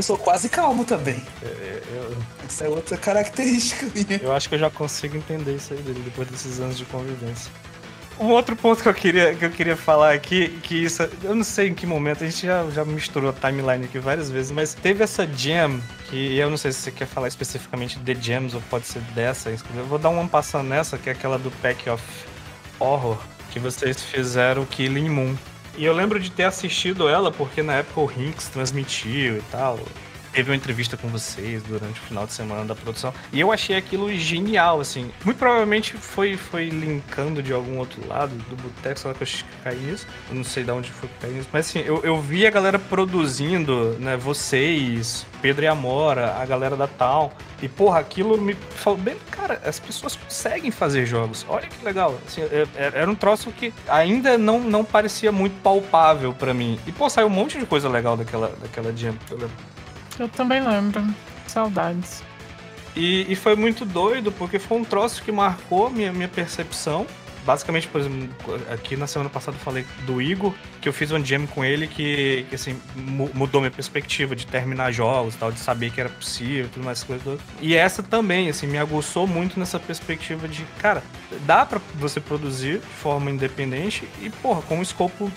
Eu 0.00 0.02
sou 0.02 0.16
quase 0.16 0.48
calmo 0.48 0.82
também. 0.82 1.22
É, 1.42 1.46
é, 1.46 1.82
eu... 1.92 2.16
Essa 2.48 2.64
é 2.64 2.68
outra 2.70 2.96
característica 2.96 3.84
minha. 3.94 4.18
Eu 4.22 4.32
acho 4.32 4.48
que 4.48 4.54
eu 4.54 4.58
já 4.58 4.70
consigo 4.70 5.14
entender 5.14 5.56
isso 5.56 5.74
aí 5.74 5.82
dele 5.82 6.00
depois 6.02 6.26
desses 6.26 6.58
anos 6.58 6.78
de 6.78 6.86
convivência. 6.86 7.52
Um 8.18 8.28
outro 8.28 8.56
ponto 8.56 8.82
que 8.82 8.88
eu 8.88 8.94
queria, 8.94 9.34
que 9.34 9.44
eu 9.44 9.50
queria 9.50 9.76
falar 9.76 10.14
aqui, 10.14 10.58
que 10.62 10.84
isso, 10.84 11.02
eu 11.22 11.34
não 11.34 11.44
sei 11.44 11.68
em 11.68 11.74
que 11.74 11.86
momento, 11.86 12.24
a 12.24 12.26
gente 12.26 12.46
já, 12.46 12.64
já 12.70 12.82
misturou 12.82 13.28
a 13.28 13.32
timeline 13.34 13.84
aqui 13.84 13.98
várias 13.98 14.30
vezes, 14.30 14.50
mas 14.50 14.72
teve 14.72 15.04
essa 15.04 15.26
jam, 15.26 15.78
que 16.08 16.34
eu 16.38 16.48
não 16.48 16.56
sei 16.56 16.72
se 16.72 16.80
você 16.80 16.90
quer 16.90 17.06
falar 17.06 17.28
especificamente 17.28 17.98
de 17.98 18.14
jams 18.14 18.54
ou 18.54 18.62
pode 18.70 18.86
ser 18.86 19.02
dessa. 19.14 19.50
Eu 19.50 19.84
vou 19.84 19.98
dar 19.98 20.08
uma 20.08 20.26
passando 20.26 20.66
nessa, 20.66 20.96
que 20.96 21.10
é 21.10 21.12
aquela 21.12 21.38
do 21.38 21.50
Pack 21.60 21.90
of 21.90 22.02
Horror, 22.78 23.18
que 23.50 23.58
vocês 23.58 24.02
fizeram 24.02 24.64
Killing 24.64 25.10
Moon. 25.10 25.36
E 25.76 25.84
eu 25.84 25.92
lembro 25.92 26.18
de 26.20 26.30
ter 26.30 26.44
assistido 26.44 27.08
ela 27.08 27.30
porque 27.30 27.62
na 27.62 27.74
época 27.74 28.00
o 28.00 28.06
Rinks 28.06 28.48
transmitiu 28.48 29.38
e 29.38 29.42
tal. 29.50 29.78
Teve 30.32 30.50
uma 30.50 30.56
entrevista 30.56 30.96
com 30.96 31.08
vocês 31.08 31.62
durante 31.62 32.00
o 32.00 32.02
final 32.02 32.26
de 32.26 32.32
semana 32.32 32.64
da 32.64 32.74
produção. 32.74 33.12
E 33.32 33.40
eu 33.40 33.52
achei 33.52 33.76
aquilo 33.76 34.12
genial, 34.14 34.80
assim. 34.80 35.10
Muito 35.24 35.38
provavelmente 35.38 35.94
foi, 35.94 36.36
foi 36.36 36.68
linkando 36.68 37.42
de 37.42 37.52
algum 37.52 37.78
outro 37.78 38.06
lado 38.06 38.34
do 38.48 38.56
Boteco, 38.56 38.98
sei 38.98 39.10
lá 39.10 39.16
que 39.16 39.24
eu 39.24 39.28
caí 39.64 39.78
nisso. 39.78 40.06
Eu 40.28 40.36
não 40.36 40.44
sei 40.44 40.64
de 40.64 40.70
onde 40.70 40.90
foi 40.90 41.08
que 41.08 41.14
caí 41.20 41.32
nisso. 41.32 41.48
Mas 41.52 41.68
assim, 41.68 41.80
eu, 41.80 42.00
eu 42.02 42.20
vi 42.20 42.46
a 42.46 42.50
galera 42.50 42.78
produzindo, 42.78 43.96
né? 43.98 44.16
Vocês, 44.16 45.26
Pedro 45.40 45.64
e 45.64 45.68
Amora, 45.68 46.36
a 46.36 46.46
galera 46.46 46.76
da 46.76 46.86
Tal. 46.86 47.32
E, 47.62 47.68
porra, 47.68 47.98
aquilo 47.98 48.40
me 48.40 48.54
falou 48.54 48.98
bem, 48.98 49.16
cara, 49.30 49.60
as 49.64 49.78
pessoas 49.78 50.16
conseguem 50.16 50.70
fazer 50.70 51.04
jogos. 51.04 51.44
Olha 51.48 51.66
que 51.66 51.84
legal. 51.84 52.18
Assim, 52.26 52.42
é, 52.42 52.66
é, 52.74 52.92
era 52.94 53.10
um 53.10 53.14
troço 53.14 53.50
que 53.50 53.72
ainda 53.86 54.38
não, 54.38 54.60
não 54.60 54.84
parecia 54.84 55.30
muito 55.30 55.60
palpável 55.60 56.32
para 56.32 56.54
mim. 56.54 56.78
E, 56.86 56.92
pô, 56.92 57.08
saiu 57.10 57.26
um 57.26 57.30
monte 57.30 57.58
de 57.58 57.66
coisa 57.66 57.88
legal 57.88 58.16
daquela, 58.16 58.48
daquela 58.60 58.96
jam. 58.96 59.14
Eu. 59.30 59.50
Eu 60.20 60.28
também 60.28 60.60
lembro. 60.60 61.02
Saudades. 61.46 62.22
E, 62.94 63.24
e, 63.32 63.34
foi 63.34 63.56
muito 63.56 63.86
doido, 63.86 64.30
porque 64.30 64.58
foi 64.58 64.78
um 64.78 64.84
troço 64.84 65.22
que 65.22 65.32
marcou 65.32 65.88
minha, 65.88 66.12
minha 66.12 66.28
percepção. 66.28 67.06
Basicamente, 67.46 67.88
por 67.88 68.02
exemplo, 68.02 68.28
aqui 68.70 68.96
na 68.96 69.06
semana 69.06 69.30
passada 69.30 69.56
eu 69.56 69.60
falei 69.60 69.86
do 70.04 70.20
Igor, 70.20 70.52
que 70.78 70.86
eu 70.86 70.92
fiz 70.92 71.10
um 71.10 71.24
jam 71.24 71.46
com 71.46 71.64
ele 71.64 71.86
que, 71.86 72.44
que 72.50 72.54
assim, 72.54 72.78
mudou 73.32 73.62
minha 73.62 73.70
perspectiva 73.70 74.36
de 74.36 74.46
terminar 74.46 74.92
jogos 74.92 75.36
tal, 75.36 75.50
de 75.50 75.58
saber 75.58 75.90
que 75.90 75.98
era 75.98 76.10
possível 76.10 76.68
tudo 76.70 76.84
mais 76.84 77.02
coisas. 77.02 77.40
E 77.58 77.74
essa 77.74 78.02
também, 78.02 78.50
assim, 78.50 78.66
me 78.66 78.76
aguçou 78.76 79.26
muito 79.26 79.58
nessa 79.58 79.80
perspectiva 79.80 80.46
de, 80.46 80.64
cara, 80.78 81.02
dá 81.46 81.64
para 81.64 81.80
você 81.94 82.20
produzir 82.20 82.80
de 82.80 82.86
forma 82.86 83.30
independente 83.30 84.06
e, 84.20 84.28
porra, 84.28 84.60
com 84.60 84.76
um 84.76 84.82
escopo 84.82 85.32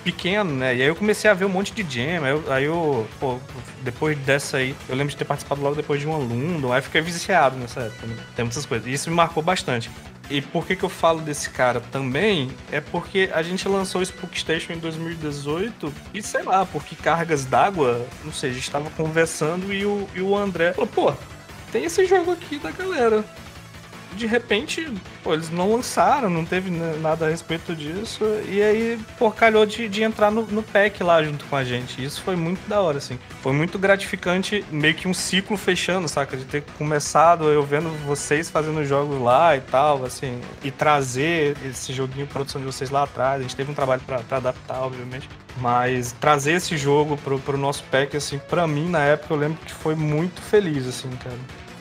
pequeno, 0.00 0.52
né? 0.52 0.74
E 0.74 0.82
aí 0.82 0.88
eu 0.88 0.96
comecei 0.96 1.30
a 1.30 1.34
ver 1.34 1.44
um 1.44 1.48
monte 1.48 1.72
de 1.72 1.82
jam. 1.82 2.24
Aí 2.24 2.30
eu, 2.30 2.52
aí 2.52 2.64
eu 2.64 3.08
pô, 3.18 3.38
depois 3.82 4.18
dessa 4.18 4.58
aí, 4.58 4.74
eu 4.88 4.96
lembro 4.96 5.10
de 5.10 5.16
ter 5.16 5.24
participado 5.24 5.60
logo 5.60 5.76
depois 5.76 6.00
de 6.00 6.06
um 6.06 6.14
aluno. 6.14 6.72
Aí 6.72 6.82
fiquei 6.82 7.00
viciado 7.00 7.56
nessa 7.56 7.80
época. 7.80 8.06
Né? 8.06 8.16
Tem 8.34 8.44
muitas 8.44 8.66
coisas. 8.66 8.86
E 8.86 8.92
isso 8.92 9.10
me 9.10 9.16
marcou 9.16 9.42
bastante. 9.42 9.90
E 10.30 10.40
por 10.40 10.64
que, 10.64 10.76
que 10.76 10.84
eu 10.84 10.88
falo 10.88 11.20
desse 11.20 11.50
cara 11.50 11.80
também? 11.80 12.52
É 12.70 12.80
porque 12.80 13.28
a 13.34 13.42
gente 13.42 13.66
lançou 13.66 14.00
o 14.00 14.06
Spook 14.06 14.38
Station 14.38 14.72
em 14.72 14.78
2018 14.78 15.92
e 16.14 16.22
sei 16.22 16.44
lá, 16.44 16.64
porque 16.64 16.94
cargas 16.94 17.44
d'água, 17.44 18.06
não 18.24 18.32
sei, 18.32 18.50
a 18.50 18.52
gente 18.52 18.70
tava 18.70 18.88
conversando 18.90 19.74
e 19.74 19.84
o, 19.84 20.08
e 20.14 20.20
o 20.20 20.36
André 20.36 20.72
falou, 20.72 20.86
pô, 20.86 21.12
tem 21.72 21.84
esse 21.84 22.06
jogo 22.06 22.30
aqui 22.30 22.58
da 22.58 22.70
galera 22.70 23.24
de 24.14 24.26
repente, 24.26 24.92
pô, 25.22 25.34
eles 25.34 25.50
não 25.50 25.72
lançaram, 25.72 26.28
não 26.28 26.44
teve 26.44 26.70
nada 26.70 27.26
a 27.26 27.30
respeito 27.30 27.74
disso. 27.74 28.24
E 28.48 28.62
aí, 28.62 28.98
pô, 29.18 29.30
calhou 29.30 29.64
de, 29.64 29.88
de 29.88 30.02
entrar 30.02 30.30
no, 30.30 30.42
no 30.42 30.62
pack 30.62 31.02
lá 31.02 31.22
junto 31.22 31.44
com 31.46 31.56
a 31.56 31.64
gente. 31.64 32.02
Isso 32.02 32.22
foi 32.22 32.36
muito 32.36 32.66
da 32.68 32.80
hora, 32.80 32.98
assim. 32.98 33.18
Foi 33.42 33.52
muito 33.52 33.78
gratificante, 33.78 34.64
meio 34.70 34.94
que 34.94 35.08
um 35.08 35.14
ciclo 35.14 35.56
fechando, 35.56 36.08
saca? 36.08 36.36
De 36.36 36.44
ter 36.44 36.62
começado 36.76 37.44
eu 37.48 37.62
vendo 37.62 37.90
vocês 38.04 38.50
fazendo 38.50 38.84
jogos 38.84 39.20
lá 39.20 39.56
e 39.56 39.60
tal, 39.60 40.04
assim. 40.04 40.40
E 40.62 40.70
trazer 40.70 41.56
esse 41.64 41.92
joguinho 41.92 42.26
produção 42.26 42.60
de 42.60 42.66
vocês 42.66 42.90
lá 42.90 43.04
atrás. 43.04 43.40
A 43.40 43.42
gente 43.42 43.56
teve 43.56 43.70
um 43.70 43.74
trabalho 43.74 44.02
para 44.06 44.36
adaptar, 44.36 44.82
obviamente. 44.82 45.28
Mas 45.56 46.12
trazer 46.12 46.52
esse 46.52 46.76
jogo 46.76 47.16
pro, 47.16 47.38
pro 47.38 47.58
nosso 47.58 47.84
pack, 47.84 48.16
assim, 48.16 48.38
pra 48.38 48.66
mim, 48.66 48.88
na 48.88 49.00
época, 49.00 49.34
eu 49.34 49.38
lembro 49.38 49.58
que 49.64 49.72
foi 49.72 49.94
muito 49.94 50.40
feliz, 50.40 50.86
assim, 50.86 51.10
cara. 51.22 51.36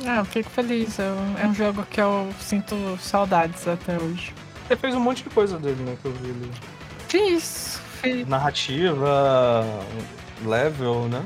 Ah, 0.06 0.18
eu 0.18 0.26
fico 0.26 0.50
feliz. 0.50 0.98
Eu, 1.00 1.16
é 1.42 1.48
um 1.48 1.54
jogo 1.54 1.84
que 1.90 2.00
eu 2.00 2.30
sinto 2.40 2.76
saudades 3.02 3.68
até 3.68 3.98
hoje. 3.98 4.34
Você 4.68 4.76
fez 4.76 4.96
um 4.96 5.00
monte 5.00 5.24
de 5.24 5.30
coisa 5.30 5.58
dele, 5.58 5.82
né? 5.84 5.98
Que 6.02 6.08
eu 6.08 6.14
vi 6.14 6.30
ali. 6.30 6.52
Fiz. 7.08 7.82
fiz. 8.02 8.28
Narrativa, 8.28 9.66
level, 10.46 11.08
né? 11.10 11.26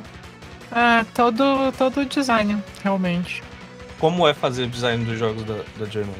É, 0.72 1.04
todo, 1.14 1.72
todo 1.78 2.02
o 2.02 2.06
design, 2.06 2.62
realmente. 2.84 3.44
Como 4.00 4.28
é 4.28 4.34
fazer 4.34 4.64
o 4.64 4.68
design 4.68 5.06
dos 5.06 5.20
jogos 5.20 5.44
da, 5.44 5.64
da 5.78 5.86
Journey? 5.86 6.14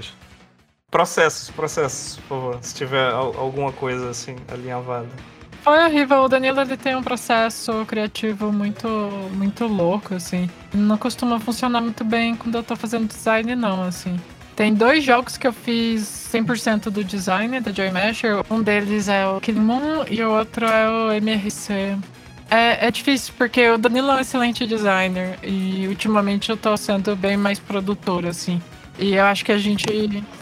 Processos, 0.92 1.50
processos, 1.50 2.18
por 2.28 2.28
favor. 2.28 2.60
Se 2.62 2.76
tiver 2.76 3.12
alguma 3.12 3.72
coisa 3.72 4.10
assim 4.12 4.36
alinhavada. 4.48 5.10
Foi 5.64 5.86
horrível. 5.86 6.24
O 6.24 6.28
Danilo 6.28 6.60
ele 6.60 6.76
tem 6.76 6.94
um 6.94 7.02
processo 7.02 7.86
criativo 7.86 8.52
muito, 8.52 8.88
muito 9.34 9.66
louco, 9.66 10.14
assim. 10.14 10.50
Não 10.74 10.98
costuma 10.98 11.40
funcionar 11.40 11.80
muito 11.80 12.04
bem 12.04 12.36
quando 12.36 12.56
eu 12.56 12.64
tô 12.64 12.76
fazendo 12.76 13.08
design, 13.08 13.56
não, 13.56 13.82
assim. 13.82 14.20
Tem 14.58 14.74
dois 14.74 15.04
jogos 15.06 15.38
que 15.38 15.48
eu 15.48 15.54
fiz 15.54 16.02
100% 16.32 16.90
do 16.90 17.02
design 17.02 17.62
da 17.62 17.72
Joy 17.72 17.92
Masher. 17.92 18.44
Um 18.52 18.62
deles 18.62 19.08
é 19.08 19.26
o 19.26 19.40
Killing 19.40 19.62
Moon 19.62 20.06
e 20.10 20.22
o 20.22 20.32
outro 20.32 20.66
é 20.66 20.90
o 20.90 21.12
MRC. 21.14 21.98
É, 22.52 22.88
é 22.88 22.92
difícil, 22.92 23.34
porque 23.38 23.68
o 23.70 23.78
Danilo 23.78 24.12
é 24.12 24.16
um 24.16 24.20
excelente 24.20 24.68
designer 24.68 25.40
e 25.42 25.88
ultimamente 25.88 26.50
eu 26.50 26.58
tô 26.58 26.76
sendo 26.76 27.16
bem 27.16 27.38
mais 27.38 27.58
produtor, 27.58 28.26
assim. 28.26 28.62
E 28.98 29.16
eu 29.16 29.26
acho 29.26 29.44
que 29.44 29.52
a 29.52 29.58
gente 29.58 29.86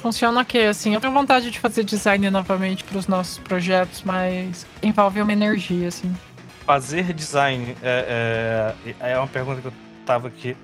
funciona 0.01 0.41
ok, 0.41 0.67
assim. 0.67 0.93
Eu 0.93 0.99
tenho 0.99 1.13
vontade 1.13 1.49
de 1.49 1.59
fazer 1.59 1.83
design 1.83 2.29
novamente 2.29 2.83
para 2.83 2.97
os 2.97 3.07
nossos 3.07 3.37
projetos, 3.37 4.03
mas 4.03 4.65
envolve 4.83 5.21
uma 5.21 5.31
energia, 5.31 5.87
assim. 5.87 6.13
Fazer 6.65 7.13
design 7.13 7.75
é, 7.81 8.75
é, 8.99 9.11
é 9.11 9.17
uma 9.17 9.27
pergunta 9.27 9.61
que 9.61 9.67
eu 9.67 9.73
tava 10.05 10.27
aqui, 10.27 10.55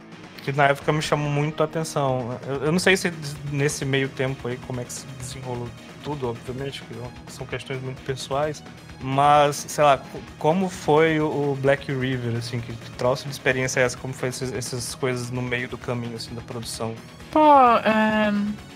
que 0.43 0.51
na 0.51 0.65
época 0.65 0.91
me 0.91 1.01
chamou 1.01 1.29
muito 1.29 1.61
a 1.63 1.65
atenção. 1.65 2.37
Eu, 2.45 2.65
eu 2.65 2.71
não 2.71 2.79
sei 2.79 2.97
se 2.97 3.11
nesse 3.51 3.85
meio 3.85 4.09
tempo 4.09 4.47
aí 4.47 4.57
como 4.67 4.81
é 4.81 4.83
que 4.83 4.93
se 4.93 5.05
desenrolou 5.19 5.69
tudo, 6.07 6.29
obviamente, 6.29 6.81
que 6.83 7.31
são 7.31 7.45
questões 7.45 7.81
muito 7.81 8.01
pessoais. 8.03 8.63
Mas, 9.01 9.65
sei 9.67 9.83
lá, 9.83 10.01
como 10.39 10.69
foi 10.69 11.19
o 11.19 11.57
Black 11.61 11.91
River, 11.91 12.37
assim, 12.37 12.61
que 12.61 12.71
trouxe 12.97 13.25
de 13.25 13.31
experiência 13.31 13.81
essa, 13.81 13.97
como 13.97 14.13
foi 14.13 14.29
essas, 14.29 14.53
essas 14.53 14.95
coisas 14.95 15.29
no 15.29 15.41
meio 15.41 15.67
do 15.67 15.77
caminho, 15.77 16.15
assim, 16.15 16.33
da 16.33 16.41
produção? 16.41 16.95
Pô, 17.29 17.53
é, 17.83 18.31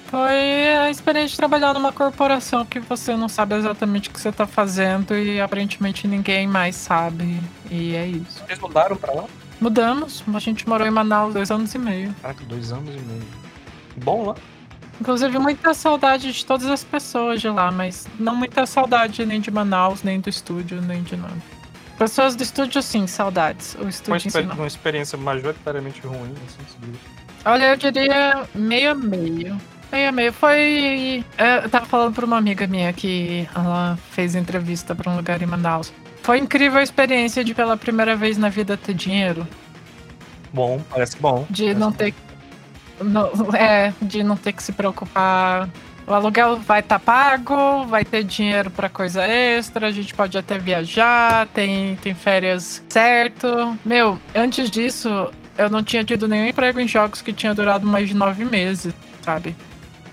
foi 0.08 0.78
a 0.78 0.90
experiência 0.90 1.30
de 1.30 1.38
trabalhar 1.38 1.74
numa 1.74 1.94
corporação 1.94 2.66
que 2.66 2.82
você 2.82 3.16
não 3.16 3.30
sabe 3.30 3.56
exatamente 3.56 4.10
o 4.10 4.12
que 4.12 4.20
você 4.20 4.32
tá 4.32 4.46
fazendo 4.46 5.18
e 5.18 5.40
aparentemente 5.40 6.10
ninguém 6.10 6.46
mais 6.48 6.76
sabe. 6.76 7.40
E 7.70 7.96
é 7.96 8.08
isso. 8.08 8.44
Vocês 8.46 8.60
mudaram 8.60 8.98
pra 8.98 9.14
lá? 9.14 9.26
Mudamos. 9.62 10.22
A 10.34 10.40
gente 10.40 10.68
morou 10.68 10.86
em 10.86 10.92
Manaus 10.92 11.34
dois 11.34 11.50
anos 11.50 11.74
e 11.74 11.80
meio. 11.80 12.14
Caraca, 12.22 12.44
dois 12.44 12.74
anos 12.74 12.94
e 12.94 13.00
meio. 13.00 13.24
Bom 14.04 14.26
lá? 14.26 14.36
Inclusive, 15.02 15.39
muita 15.39 15.74
saudade 15.74 16.32
de 16.32 16.45
todas 16.45 16.68
as 16.68 16.84
pessoas 16.84 17.41
de 17.41 17.49
lá, 17.49 17.72
mas 17.72 18.08
não 18.20 18.36
muita 18.36 18.68
saudade 18.68 19.26
nem 19.26 19.41
de 19.41 19.49
Manaus, 19.49 20.04
nem 20.04 20.20
do 20.20 20.30
estúdio, 20.30 20.80
nem 20.80 21.02
de 21.02 21.18
nada. 21.18 21.34
Pessoas 21.97 22.36
do 22.36 22.43
estúdio, 22.43 22.84
sim, 22.84 23.08
saudades. 23.08 23.76
O 23.82 23.89
estúdio 23.89 24.30
uma, 24.43 24.54
uma 24.54 24.68
experiência 24.68 25.18
majoritariamente 25.18 26.02
ruim, 26.06 26.36
assim, 26.45 26.93
Olha, 27.43 27.72
eu 27.72 27.78
diria 27.78 28.43
meio 28.54 28.91
a 28.91 28.93
meio. 28.93 29.58
Meio 29.91 30.10
a 30.10 30.12
meio. 30.12 30.32
Foi. 30.32 31.26
É, 31.36 31.66
eu 31.66 31.70
tava 31.72 31.88
falando 31.88 32.14
pra 32.14 32.24
uma 32.24 32.38
amiga 32.38 32.68
minha 32.68 32.93
que 32.93 33.49
ela 33.56 33.97
fez 34.12 34.36
entrevista 34.36 34.93
pra 34.93 35.12
um 35.12 35.16
lugar 35.16 35.41
em 35.41 35.47
Manaus. 35.47 35.91
Foi 36.22 36.38
incrível 36.38 36.80
a 36.80 36.84
experiência 36.84 37.43
de 37.43 37.56
pela 37.56 37.76
primeira 37.76 38.16
vez 38.16 38.38
na 38.38 38.49
vida 38.49 38.78
ter 38.78 38.93
dinheiro. 38.93 39.47
Bom, 40.54 40.80
parece 40.91 41.18
bom. 41.18 41.47
De 41.49 41.64
parece 41.64 41.80
não 41.80 41.89
bom. 41.89 41.97
É, 43.58 43.93
de 44.02 44.24
não 44.24 44.36
ter 44.36 44.54
que 44.54 44.64
se 44.64 44.72
preocupar. 44.72 45.70
O 46.08 46.14
aluguel 46.14 46.58
vai 46.58 46.80
estar 46.80 46.99
tá 46.99 47.06
pago, 47.06 47.86
vai 47.86 48.04
ter 48.04 48.24
dinheiro 48.24 48.70
para 48.72 48.89
coisa 48.89 49.24
extra, 49.24 49.88
a 49.88 49.91
gente 49.91 50.14
pode 50.14 50.38
até 50.38 50.58
viajar, 50.58 51.47
tem, 51.47 51.95
tem 51.97 52.14
férias 52.14 52.84
certo. 52.89 53.78
Meu, 53.86 54.20
antes 54.36 54.70
disso, 54.70 55.32
eu 55.58 55.70
não 55.70 55.84
tinha 55.84 56.04
tido 56.04 56.28
nenhum 56.28 56.47
emprego 56.47 56.80
em 56.80 56.88
jogos 56.88 57.22
que 57.22 57.32
tinha 57.32 57.54
durado 57.54 57.86
mais 57.86 58.10
de 58.10 58.16
nove 58.16 58.43
meses, 58.43 58.93
sabe? 59.22 59.56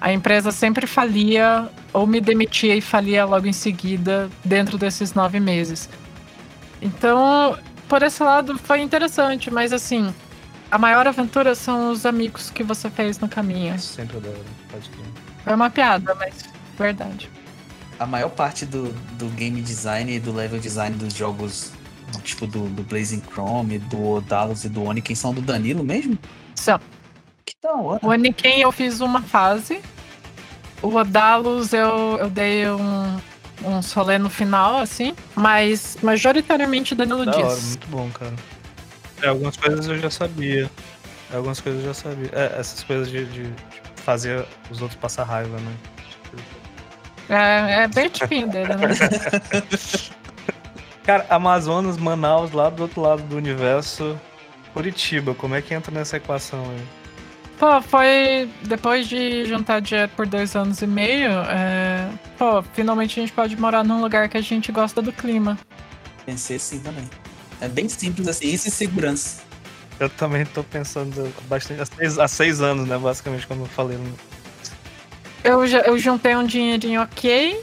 A 0.00 0.12
empresa 0.12 0.52
sempre 0.52 0.86
falia 0.86 1.68
ou 1.92 2.06
me 2.06 2.20
demitia 2.20 2.76
e 2.76 2.80
falia 2.80 3.24
logo 3.24 3.46
em 3.46 3.52
seguida, 3.52 4.30
dentro 4.44 4.78
desses 4.78 5.14
nove 5.14 5.40
meses. 5.40 5.88
Então, 6.80 7.58
por 7.88 8.02
esse 8.02 8.22
lado, 8.22 8.56
foi 8.58 8.80
interessante, 8.80 9.50
mas 9.50 9.72
assim, 9.72 10.14
a 10.70 10.78
maior 10.78 11.06
aventura 11.06 11.54
são 11.54 11.90
os 11.90 12.04
amigos 12.04 12.50
que 12.50 12.62
você 12.62 12.90
fez 12.90 13.18
no 13.18 13.28
caminho. 13.28 13.78
Sempre 13.78 14.18
adoro, 14.18 14.44
pode 14.70 14.88
crer. 14.90 15.06
Foi 15.44 15.54
uma 15.54 15.70
piada, 15.70 16.14
mas 16.14 16.44
verdade. 16.78 17.30
A 17.98 18.06
maior 18.06 18.30
parte 18.30 18.64
do, 18.64 18.92
do 19.18 19.28
game 19.30 19.60
design 19.60 20.14
e 20.14 20.20
do 20.20 20.32
level 20.32 20.60
design 20.60 20.96
dos 20.96 21.14
jogos 21.14 21.72
tipo 22.22 22.46
do, 22.46 22.68
do 22.68 22.82
Blazing 22.82 23.22
Chrome, 23.32 23.78
do 23.78 24.12
Odalus 24.12 24.64
e 24.64 24.68
do 24.68 24.84
Oniken 24.84 25.14
são 25.14 25.34
do 25.34 25.40
Danilo 25.40 25.84
mesmo? 25.84 26.18
São. 26.54 26.80
Que 27.44 27.54
da 27.62 27.72
hora. 27.74 28.00
O 28.02 28.08
Oniken 28.08 28.60
eu 28.60 28.72
fiz 28.72 29.00
uma 29.00 29.22
fase. 29.22 29.80
O 30.82 30.94
Odalus 30.94 31.72
eu, 31.72 32.18
eu 32.18 32.30
dei 32.30 32.68
um, 32.68 33.20
um 33.64 33.82
solê 33.82 34.18
no 34.18 34.30
final, 34.30 34.78
assim. 34.78 35.14
Mas 35.34 35.96
majoritariamente 36.02 36.94
Danilo 36.94 37.24
da 37.24 37.32
Dias. 37.32 37.46
Hora, 37.46 37.60
muito 37.60 37.86
bom, 37.88 38.10
cara. 38.10 38.34
É, 39.22 39.28
algumas 39.28 39.56
coisas 39.56 39.86
eu 39.86 39.98
já 39.98 40.10
sabia. 40.10 40.70
Algumas 41.32 41.60
coisas 41.60 41.82
eu 41.82 41.88
já 41.88 41.94
sabia. 41.94 42.30
É, 42.32 42.58
essas 42.58 42.82
coisas 42.82 43.10
de, 43.10 43.24
de, 43.26 43.44
de 43.44 43.52
fazer 43.96 44.46
os 44.70 44.80
outros 44.80 44.98
passar 44.98 45.24
raiva, 45.24 45.58
né? 45.58 45.74
É, 47.28 47.82
é 47.82 47.88
bem 47.88 48.48
dele, 48.48 48.74
né? 48.74 48.76
Cara, 51.04 51.26
Amazonas, 51.30 51.96
Manaus, 51.96 52.52
lá 52.52 52.70
do 52.70 52.82
outro 52.82 53.00
lado 53.00 53.22
do 53.22 53.36
universo. 53.36 54.18
Curitiba, 54.72 55.34
como 55.34 55.54
é 55.54 55.62
que 55.62 55.74
entra 55.74 55.92
nessa 55.92 56.18
equação 56.18 56.62
aí? 56.70 56.86
Pô, 57.58 57.82
foi 57.82 58.48
depois 58.62 59.08
de 59.08 59.44
juntar 59.46 59.80
dinheiro 59.80 60.10
por 60.14 60.26
dois 60.26 60.54
anos 60.54 60.80
e 60.80 60.86
meio, 60.86 61.32
é... 61.48 62.08
pô, 62.38 62.62
finalmente 62.62 63.18
a 63.18 63.22
gente 63.22 63.32
pode 63.32 63.56
morar 63.56 63.82
num 63.82 64.00
lugar 64.00 64.28
que 64.28 64.36
a 64.36 64.40
gente 64.40 64.70
gosta 64.70 65.02
do 65.02 65.12
clima. 65.12 65.58
Pensei 66.24 66.56
assim 66.56 66.78
também. 66.80 67.08
É 67.60 67.68
bem 67.68 67.88
simples 67.88 68.28
assim, 68.28 68.48
isso 68.48 68.68
e 68.68 68.70
segurança. 68.70 69.42
Eu 69.98 70.08
também 70.08 70.44
tô 70.46 70.62
pensando 70.62 71.32
bastante 71.48 71.80
há 71.80 71.86
seis, 71.86 72.18
há 72.18 72.28
seis 72.28 72.60
anos, 72.60 72.86
né? 72.88 72.96
Basicamente, 72.96 73.46
como 73.46 73.64
eu 73.64 73.66
falei. 73.66 73.98
Eu, 75.42 75.66
já, 75.66 75.80
eu 75.80 75.98
juntei 75.98 76.36
um 76.36 76.44
dinheirinho 76.46 77.02
ok, 77.02 77.60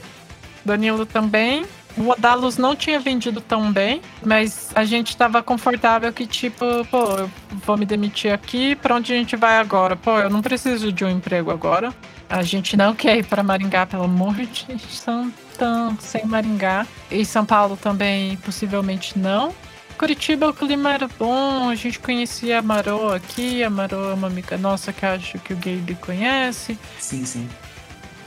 Danilo 0.64 1.06
também. 1.06 1.64
O 1.96 2.10
Odalus 2.10 2.58
não 2.58 2.76
tinha 2.76 3.00
vendido 3.00 3.40
tão 3.40 3.72
bem, 3.72 4.02
mas 4.22 4.70
a 4.74 4.84
gente 4.84 5.16
tava 5.16 5.42
confortável 5.42 6.12
que, 6.12 6.26
tipo, 6.26 6.84
pô, 6.90 7.04
eu 7.16 7.30
vou 7.64 7.78
me 7.78 7.86
demitir 7.86 8.30
aqui, 8.30 8.76
pra 8.76 8.96
onde 8.96 9.14
a 9.14 9.16
gente 9.16 9.34
vai 9.34 9.56
agora? 9.56 9.96
Pô, 9.96 10.18
eu 10.18 10.28
não 10.28 10.42
preciso 10.42 10.92
de 10.92 11.06
um 11.06 11.08
emprego 11.08 11.50
agora. 11.50 11.94
A 12.28 12.42
gente 12.42 12.76
não 12.76 12.94
quer 12.94 13.16
ir 13.16 13.24
pra 13.24 13.42
Maringá, 13.42 13.86
pelo 13.86 14.04
amor 14.04 14.34
de 14.34 14.78
Santão, 14.90 15.96
sem 15.98 16.26
Maringá. 16.26 16.86
E 17.10 17.24
São 17.24 17.46
Paulo 17.46 17.78
também, 17.78 18.36
possivelmente 18.38 19.18
não. 19.18 19.54
Curitiba 19.98 20.48
o 20.48 20.54
clima 20.54 20.92
era 20.92 21.08
bom, 21.08 21.70
a 21.70 21.74
gente 21.74 21.98
conhecia 21.98 22.58
a 22.58 22.62
Marô 22.62 23.12
aqui, 23.12 23.64
a 23.64 23.70
Marô 23.70 24.10
é 24.10 24.14
uma 24.14 24.26
amiga 24.26 24.58
nossa 24.58 24.92
que 24.92 25.06
acho 25.06 25.38
que 25.38 25.54
o 25.54 25.56
Gabe 25.56 25.96
conhece. 26.00 26.78
Sim, 26.98 27.24
sim. 27.24 27.48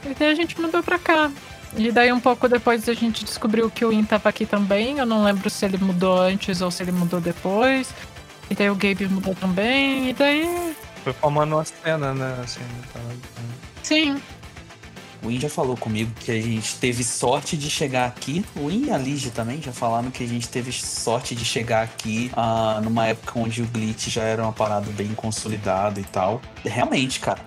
E 0.04 0.14
daí 0.14 0.32
a 0.32 0.36
gente 0.36 0.60
mudou 0.60 0.82
pra 0.82 0.98
cá. 0.98 1.32
E 1.76 1.92
daí 1.92 2.12
um 2.12 2.20
pouco 2.20 2.48
depois 2.50 2.90
a 2.90 2.94
gente 2.94 3.24
descobriu 3.24 3.70
que 3.70 3.86
o 3.86 3.94
In 3.94 4.04
tava 4.04 4.30
aqui 4.30 4.46
também. 4.46 4.98
Eu 4.98 5.06
não 5.06 5.24
lembro 5.24 5.50
se 5.50 5.64
ele 5.66 5.78
mudou 5.78 6.20
antes 6.20 6.62
ou 6.62 6.72
se 6.72 6.82
ele 6.82 6.92
mudou 6.92 7.22
depois. 7.22 7.94
E 8.50 8.56
daí 8.56 8.70
o 8.70 8.76
Gabe 8.76 9.08
mudou 9.08 9.36
também. 9.36 10.10
E 10.10 10.14
daí. 10.14 10.76
Foi 11.04 11.14
formando 11.14 11.56
uma 11.56 11.66
cena, 11.66 12.14
né? 12.14 12.36
Assim, 12.44 12.62
tá... 12.92 13.00
Sim. 13.84 14.20
O 15.24 15.30
In 15.30 15.40
já 15.40 15.50
falou 15.50 15.76
comigo 15.76 16.12
que 16.20 16.32
a 16.32 16.42
gente 16.42 16.76
teve 16.76 17.04
sorte 17.04 17.58
de 17.58 17.70
chegar 17.70 18.08
aqui. 18.08 18.44
O 18.56 18.70
In 18.70 18.86
e 18.86 18.92
a 18.92 18.98
Lige 18.98 19.32
também 19.32 19.62
já 19.62 19.74
falaram 19.74 20.10
que 20.10 20.24
a 20.24 20.28
gente 20.28 20.48
teve 20.48 20.72
sorte 20.72 21.36
de 21.36 21.44
chegar 21.44 21.84
aqui 21.84 22.32
uh, 22.34 22.82
numa 22.82 23.08
época 23.08 23.38
onde 23.38 23.62
o 23.62 23.66
Glitch 23.66 24.08
já 24.08 24.24
era 24.24 24.42
uma 24.42 24.54
parada 24.54 24.90
bem 24.92 25.10
consolidada 25.10 26.00
e 26.00 26.06
tal. 26.06 26.42
Realmente, 26.64 27.20
cara, 27.20 27.40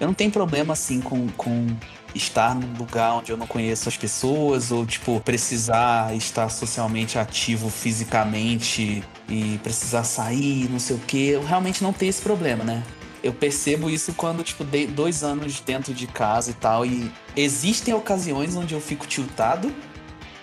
eu 0.00 0.06
não 0.06 0.14
tenho 0.14 0.30
problema 0.30 0.74
assim 0.74 1.00
com, 1.00 1.28
com 1.28 1.66
estar 2.14 2.54
num 2.54 2.76
lugar 2.76 3.14
onde 3.14 3.32
eu 3.32 3.36
não 3.36 3.46
conheço 3.46 3.88
as 3.88 3.96
pessoas 3.96 4.70
ou 4.70 4.84
tipo 4.84 5.20
precisar 5.20 6.14
estar 6.14 6.48
socialmente 6.48 7.18
ativo 7.18 7.70
fisicamente 7.70 9.02
e 9.28 9.58
precisar 9.62 10.04
sair, 10.04 10.68
não 10.70 10.78
sei 10.78 10.96
o 10.96 10.98
que. 10.98 11.28
Eu 11.28 11.44
realmente 11.44 11.82
não 11.82 11.92
tenho 11.92 12.10
esse 12.10 12.22
problema, 12.22 12.62
né? 12.64 12.82
Eu 13.24 13.32
percebo 13.32 13.88
isso 13.88 14.12
quando, 14.12 14.44
tipo, 14.44 14.62
dei 14.62 14.86
dois 14.86 15.24
anos 15.24 15.58
dentro 15.58 15.94
de 15.94 16.06
casa 16.06 16.50
e 16.50 16.54
tal. 16.54 16.84
E 16.84 17.10
existem 17.34 17.94
ocasiões 17.94 18.54
onde 18.54 18.74
eu 18.74 18.80
fico 18.82 19.06
tiltado. 19.06 19.74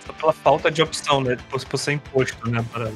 Só 0.04 0.12
pela 0.12 0.34
falta 0.34 0.72
de 0.72 0.82
opção, 0.82 1.22
né? 1.22 1.38
Por, 1.48 1.64
por 1.64 1.78
ser 1.78 1.92
imposto, 1.92 2.50
né? 2.50 2.66
Para... 2.74 2.92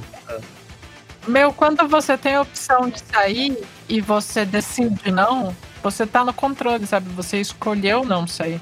Meu, 1.28 1.54
quando 1.54 1.88
você 1.88 2.18
tem 2.18 2.34
a 2.34 2.42
opção 2.42 2.90
de 2.90 3.00
sair 3.00 3.64
e 3.88 4.02
você 4.02 4.44
decide 4.44 5.12
não, 5.12 5.56
você 5.84 6.08
tá 6.08 6.26
no 6.26 6.34
controle, 6.34 6.88
sabe? 6.88 7.08
Você 7.10 7.40
escolheu 7.40 8.04
não 8.04 8.26
sair. 8.26 8.60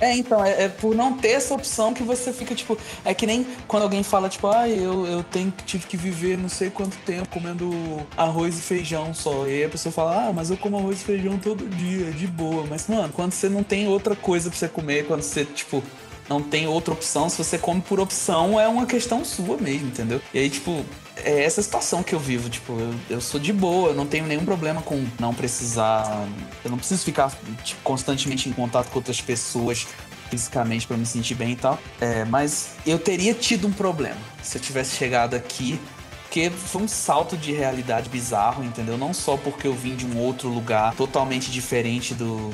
É, 0.00 0.12
então, 0.16 0.44
é, 0.44 0.64
é, 0.64 0.68
por 0.68 0.94
não 0.94 1.16
ter 1.16 1.28
essa 1.28 1.54
opção 1.54 1.94
que 1.94 2.02
você 2.02 2.32
fica, 2.32 2.54
tipo. 2.54 2.76
É 3.04 3.14
que 3.14 3.26
nem 3.26 3.46
quando 3.68 3.84
alguém 3.84 4.02
fala, 4.02 4.28
tipo, 4.28 4.48
ah, 4.48 4.68
eu, 4.68 5.06
eu 5.06 5.22
tenho, 5.22 5.52
tive 5.64 5.86
que 5.86 5.96
viver 5.96 6.36
não 6.36 6.48
sei 6.48 6.68
quanto 6.68 6.96
tempo 6.98 7.28
comendo 7.28 7.70
arroz 8.16 8.58
e 8.58 8.62
feijão 8.62 9.14
só. 9.14 9.46
E 9.46 9.50
aí 9.50 9.64
a 9.64 9.68
pessoa 9.68 9.92
fala, 9.92 10.28
ah, 10.28 10.32
mas 10.32 10.50
eu 10.50 10.56
como 10.56 10.78
arroz 10.78 11.00
e 11.00 11.04
feijão 11.04 11.38
todo 11.38 11.66
dia, 11.68 12.10
de 12.10 12.26
boa. 12.26 12.66
Mas, 12.68 12.88
mano, 12.88 13.12
quando 13.12 13.32
você 13.32 13.48
não 13.48 13.62
tem 13.62 13.86
outra 13.86 14.16
coisa 14.16 14.50
pra 14.50 14.58
você 14.58 14.68
comer, 14.68 15.06
quando 15.06 15.22
você, 15.22 15.44
tipo, 15.44 15.82
não 16.28 16.42
tem 16.42 16.66
outra 16.66 16.92
opção, 16.92 17.28
se 17.28 17.38
você 17.38 17.58
come 17.58 17.80
por 17.80 18.00
opção, 18.00 18.58
é 18.58 18.66
uma 18.66 18.86
questão 18.86 19.24
sua 19.24 19.56
mesmo, 19.58 19.88
entendeu? 19.88 20.20
E 20.32 20.38
aí, 20.38 20.50
tipo, 20.50 20.84
é 21.16 21.44
essa 21.44 21.62
situação 21.62 22.02
que 22.02 22.14
eu 22.14 22.18
vivo. 22.18 22.48
Tipo, 22.48 22.78
eu, 22.78 22.94
eu 23.10 23.20
sou 23.20 23.38
de 23.38 23.52
boa, 23.52 23.90
eu 23.90 23.94
não 23.94 24.06
tenho 24.06 24.26
nenhum 24.26 24.44
problema 24.44 24.82
com 24.82 25.04
não 25.18 25.34
precisar. 25.34 26.26
Eu 26.64 26.70
não 26.70 26.78
preciso 26.78 27.04
ficar 27.04 27.30
tipo, 27.62 27.80
constantemente 27.82 28.48
em 28.48 28.52
contato 28.52 28.90
com 28.90 28.98
outras 28.98 29.20
pessoas 29.20 29.86
fisicamente 30.30 30.86
para 30.86 30.96
me 30.96 31.06
sentir 31.06 31.34
bem 31.34 31.52
e 31.52 31.56
tal. 31.56 31.78
É, 32.00 32.24
mas 32.24 32.74
eu 32.86 32.98
teria 32.98 33.34
tido 33.34 33.68
um 33.68 33.72
problema 33.72 34.20
se 34.42 34.58
eu 34.58 34.62
tivesse 34.62 34.96
chegado 34.96 35.34
aqui. 35.34 35.78
Porque 36.24 36.50
foi 36.50 36.82
um 36.82 36.88
salto 36.88 37.36
de 37.36 37.52
realidade 37.52 38.08
bizarro, 38.08 38.64
entendeu? 38.64 38.98
Não 38.98 39.14
só 39.14 39.36
porque 39.36 39.68
eu 39.68 39.74
vim 39.74 39.94
de 39.94 40.04
um 40.04 40.18
outro 40.18 40.48
lugar 40.48 40.92
totalmente 40.96 41.48
diferente 41.48 42.12
do, 42.12 42.52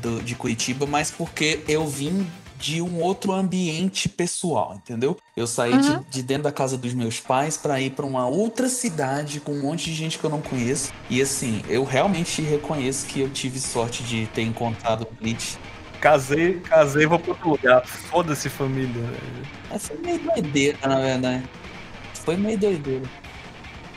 do 0.00 0.20
de 0.20 0.34
Curitiba, 0.34 0.86
mas 0.86 1.08
porque 1.08 1.62
eu 1.68 1.86
vim 1.86 2.26
de 2.62 2.80
um 2.80 3.00
outro 3.00 3.32
ambiente 3.32 4.08
pessoal, 4.08 4.76
entendeu? 4.76 5.18
Eu 5.36 5.48
saí 5.48 5.72
uhum. 5.72 5.80
de, 5.80 6.10
de, 6.10 6.22
dentro 6.22 6.44
da 6.44 6.52
casa 6.52 6.78
dos 6.78 6.94
meus 6.94 7.18
pais 7.18 7.56
para 7.56 7.80
ir 7.80 7.90
para 7.90 8.06
uma 8.06 8.28
outra 8.28 8.68
cidade 8.68 9.40
com 9.40 9.50
um 9.50 9.62
monte 9.62 9.86
de 9.86 9.94
gente 9.94 10.16
que 10.16 10.24
eu 10.24 10.30
não 10.30 10.40
conheço. 10.40 10.92
E 11.10 11.20
assim, 11.20 11.60
eu 11.68 11.82
realmente 11.82 12.40
reconheço 12.40 13.06
que 13.06 13.20
eu 13.20 13.28
tive 13.28 13.58
sorte 13.58 14.04
de 14.04 14.28
ter 14.28 14.42
encontrado 14.42 15.02
o 15.02 15.14
Blitz. 15.20 15.58
Casei, 16.00 16.60
casei, 16.60 17.04
vou 17.04 17.18
para 17.18 17.32
outro 17.32 17.50
lugar. 17.50 17.84
Foda-se, 17.84 18.48
família. 18.48 19.02
É, 19.68 19.78
foi 19.78 19.96
meio 19.98 20.20
doideira, 20.20 20.78
na 20.86 21.00
verdade. 21.00 21.42
Foi 22.14 22.36
meio 22.36 22.58
doideira. 22.58 23.10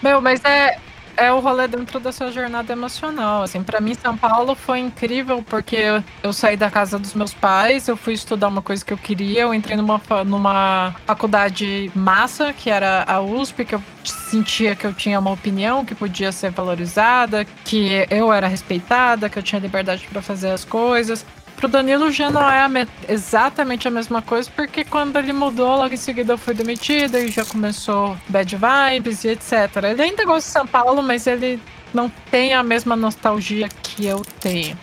Meu, 0.01 0.19
mas 0.21 0.43
é, 0.43 0.79
é 1.17 1.31
o 1.31 1.39
rolê 1.39 1.67
dentro 1.67 1.99
da 1.99 2.11
sua 2.11 2.31
jornada 2.31 2.71
emocional. 2.73 3.43
Assim, 3.43 3.63
para 3.63 3.79
mim, 3.79 3.93
São 3.93 4.17
Paulo 4.17 4.55
foi 4.55 4.79
incrível 4.79 5.43
porque 5.47 5.77
eu 6.23 6.33
saí 6.33 6.57
da 6.57 6.69
casa 6.69 6.97
dos 6.99 7.13
meus 7.13 7.33
pais, 7.33 7.87
eu 7.87 7.97
fui 7.97 8.13
estudar 8.13 8.47
uma 8.47 8.61
coisa 8.61 8.83
que 8.83 8.93
eu 8.93 8.97
queria, 8.97 9.41
eu 9.41 9.53
entrei 9.53 9.77
numa, 9.77 10.01
numa 10.25 10.95
faculdade 11.05 11.91
massa, 11.95 12.53
que 12.53 12.69
era 12.69 13.03
a 13.07 13.21
USP, 13.21 13.65
que 13.65 13.75
eu 13.75 13.83
sentia 14.03 14.75
que 14.75 14.85
eu 14.85 14.93
tinha 14.93 15.19
uma 15.19 15.31
opinião 15.31 15.85
que 15.85 15.95
podia 15.95 16.31
ser 16.31 16.51
valorizada, 16.51 17.45
que 17.63 18.05
eu 18.09 18.31
era 18.31 18.47
respeitada, 18.47 19.29
que 19.29 19.39
eu 19.39 19.43
tinha 19.43 19.59
liberdade 19.59 20.07
para 20.07 20.21
fazer 20.21 20.51
as 20.51 20.65
coisas. 20.65 21.25
Pro 21.57 21.67
Danilo 21.67 22.11
já 22.11 22.29
não 22.29 22.41
é 22.41 22.59
a 22.59 22.69
exatamente 23.07 23.87
a 23.87 23.91
mesma 23.91 24.21
coisa, 24.21 24.49
porque 24.55 24.83
quando 24.83 25.17
ele 25.17 25.31
mudou, 25.31 25.77
logo 25.77 25.93
em 25.93 25.97
seguida 25.97 26.33
eu 26.33 26.37
fui 26.37 26.53
demitida 26.53 27.19
e 27.19 27.29
já 27.29 27.45
começou 27.45 28.17
bad 28.27 28.57
vibes 28.57 29.23
e 29.23 29.29
etc. 29.29 29.83
Ele 29.91 30.01
ainda 30.01 30.25
gosta 30.25 30.47
de 30.47 30.53
São 30.53 30.67
Paulo, 30.67 31.01
mas 31.01 31.25
ele 31.27 31.61
não 31.93 32.09
tem 32.29 32.53
a 32.53 32.61
mesma 32.61 32.95
nostalgia 32.95 33.69
que 33.69 34.05
eu 34.05 34.21
tenho. 34.39 34.77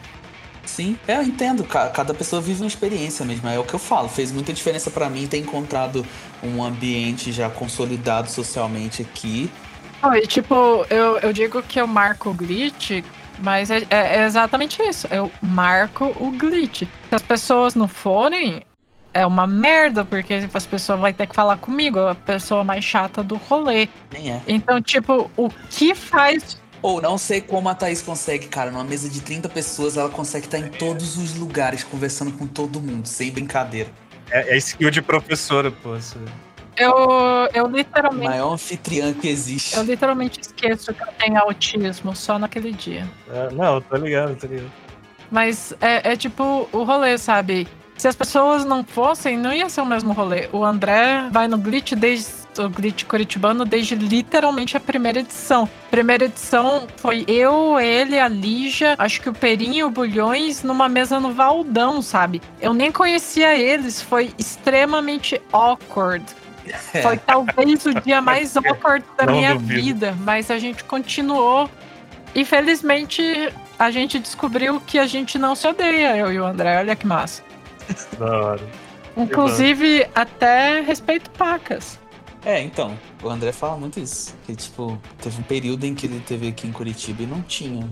Sim, 0.64 0.96
eu 1.06 1.22
entendo. 1.22 1.64
Cada 1.64 2.14
pessoa 2.14 2.40
vive 2.40 2.62
uma 2.62 2.68
experiência 2.68 3.24
mesmo. 3.24 3.48
É 3.48 3.58
o 3.58 3.64
que 3.64 3.74
eu 3.74 3.78
falo. 3.78 4.08
Fez 4.08 4.32
muita 4.32 4.52
diferença 4.52 4.90
para 4.90 5.10
mim 5.10 5.26
ter 5.26 5.38
encontrado 5.38 6.06
um 6.42 6.62
ambiente 6.62 7.32
já 7.32 7.50
consolidado 7.50 8.30
socialmente 8.30 9.02
aqui. 9.02 9.50
Oh, 10.02 10.14
e 10.14 10.26
tipo, 10.26 10.86
eu, 10.88 11.18
eu 11.18 11.32
digo 11.32 11.62
que 11.62 11.80
eu 11.80 11.86
marco 11.86 12.30
o 12.30 12.34
glitch 12.34 13.04
mas 13.43 13.70
é, 13.70 13.84
é, 13.90 14.24
exatamente 14.24 14.80
isso. 14.82 15.07
Eu 15.11 15.30
marco 15.43 16.14
o 16.20 16.30
glitch. 16.30 16.82
Se 16.82 17.14
as 17.14 17.22
pessoas 17.22 17.74
não 17.74 17.88
forem, 17.88 18.62
é 19.12 19.26
uma 19.26 19.47
merda, 19.47 20.05
porque 20.05 20.34
as 20.34 20.66
pessoas 20.66 21.01
vão 21.01 21.12
ter 21.12 21.26
que 21.26 21.34
falar 21.34 21.59
comigo, 21.59 21.99
a 21.99 22.14
pessoa 22.14 22.64
mais 22.64 22.84
chata 22.84 23.22
do 23.22 23.36
rolê. 23.36 23.88
Nem 24.12 24.32
é. 24.32 24.43
Então, 24.47 24.80
tipo, 24.80 25.30
o 25.36 25.51
que 25.70 25.95
faz. 25.95 26.61
Ou 26.80 27.01
não 27.01 27.16
sei 27.16 27.40
como 27.40 27.68
a 27.68 27.74
Thaís 27.74 28.03
consegue, 28.03 28.49
cara. 28.49 28.70
Numa 28.70 28.84
mesa 28.84 29.09
de 29.09 29.20
30 29.20 29.49
pessoas, 29.49 29.97
ela 29.97 30.09
consegue 30.09 30.47
estar 30.47 30.59
em 30.59 30.68
todos 30.68 31.16
os 31.16 31.36
lugares, 31.36 31.84
conversando 31.84 32.32
com 32.32 32.47
todo 32.47 32.80
mundo, 32.80 33.07
sem 33.07 33.30
brincadeira. 33.30 33.90
É, 34.30 34.55
é 34.55 34.57
skill 34.57 34.90
de 34.90 35.03
professora, 35.03 35.70
pô. 35.70 35.93
Assim. 35.93 36.24
Eu, 36.76 36.92
eu 37.52 37.66
literalmente. 37.66 38.26
O 38.26 38.30
maior 38.30 38.52
anfitriã 38.52 39.12
que 39.12 39.28
existe. 39.28 39.76
Eu 39.76 39.82
literalmente 39.82 40.40
esqueço 40.40 40.92
que 40.94 41.02
eu 41.02 41.08
tenho 41.18 41.38
autismo 41.38 42.16
só 42.16 42.38
naquele 42.38 42.72
dia. 42.72 43.08
É, 43.30 43.50
não, 43.52 43.80
tô 43.80 43.96
ligado, 43.96 44.36
tô 44.36 44.46
ligado. 44.46 44.70
Mas 45.30 45.74
é, 45.80 46.12
é 46.12 46.16
tipo 46.16 46.68
o 46.72 46.82
rolê, 46.82 47.16
sabe? 47.18 47.66
Se 47.96 48.08
as 48.08 48.16
pessoas 48.16 48.64
não 48.64 48.82
fossem, 48.82 49.36
não 49.36 49.52
ia 49.52 49.68
ser 49.68 49.80
o 49.80 49.86
mesmo 49.86 50.12
rolê. 50.12 50.48
O 50.52 50.64
André 50.64 51.28
vai 51.30 51.46
no 51.46 51.56
Glitch 51.56 51.92
desde 51.92 52.42
o 52.58 52.68
Glitch 52.68 53.04
Curitibano 53.04 53.64
desde 53.64 53.94
literalmente 53.94 54.76
a 54.76 54.80
primeira 54.80 55.20
edição. 55.20 55.68
Primeira 55.90 56.24
edição 56.24 56.86
foi 56.96 57.24
eu, 57.28 57.78
ele, 57.78 58.18
a 58.18 58.28
Lígia, 58.28 58.94
acho 58.98 59.20
que 59.20 59.28
o 59.28 59.32
Perinho 59.32 59.74
e 59.74 59.84
o 59.84 59.90
Bulhões 59.90 60.62
numa 60.62 60.88
mesa 60.88 61.20
no 61.20 61.32
Valdão, 61.32 62.02
sabe? 62.02 62.42
Eu 62.60 62.74
nem 62.74 62.90
conhecia 62.90 63.56
eles, 63.56 64.02
foi 64.02 64.32
extremamente 64.38 65.40
awkward. 65.52 66.24
Foi 67.02 67.16
talvez 67.16 67.84
o 67.86 67.94
dia 68.00 68.20
mais 68.20 68.54
awkward 68.58 69.04
da 69.16 69.26
Não 69.26 69.34
minha 69.34 69.54
duvido. 69.54 69.82
vida, 69.82 70.16
mas 70.20 70.50
a 70.50 70.58
gente 70.58 70.84
continuou. 70.84 71.68
E 72.34 72.44
felizmente 72.44 73.22
a 73.78 73.90
gente 73.90 74.18
descobriu 74.18 74.80
que 74.80 74.98
a 74.98 75.06
gente 75.06 75.38
não 75.38 75.54
se 75.54 75.66
odeia, 75.66 76.16
eu 76.16 76.32
e 76.32 76.38
o 76.40 76.44
André. 76.44 76.78
Olha 76.78 76.96
que 76.96 77.06
massa. 77.06 77.42
Da 78.18 78.38
hora. 78.40 78.60
Inclusive, 79.16 80.06
até 80.14 80.80
respeito 80.80 81.30
pacas. 81.30 81.98
É, 82.45 82.61
então, 82.61 82.99
o 83.22 83.28
André 83.28 83.53
fala 83.53 83.76
muito 83.76 84.01
isso. 84.01 84.34
Que, 84.45 84.57
tipo, 84.57 84.99
teve 85.20 85.40
um 85.40 85.45
período 85.45 85.84
em 85.84 85.95
que 85.95 86.07
ele 86.07 86.20
teve 86.20 86.49
aqui 86.49 86.66
em 86.66 86.72
Curitiba 86.72 87.22
e 87.22 87.26
não 87.26 87.40
tinha 87.43 87.84
um 87.84 87.88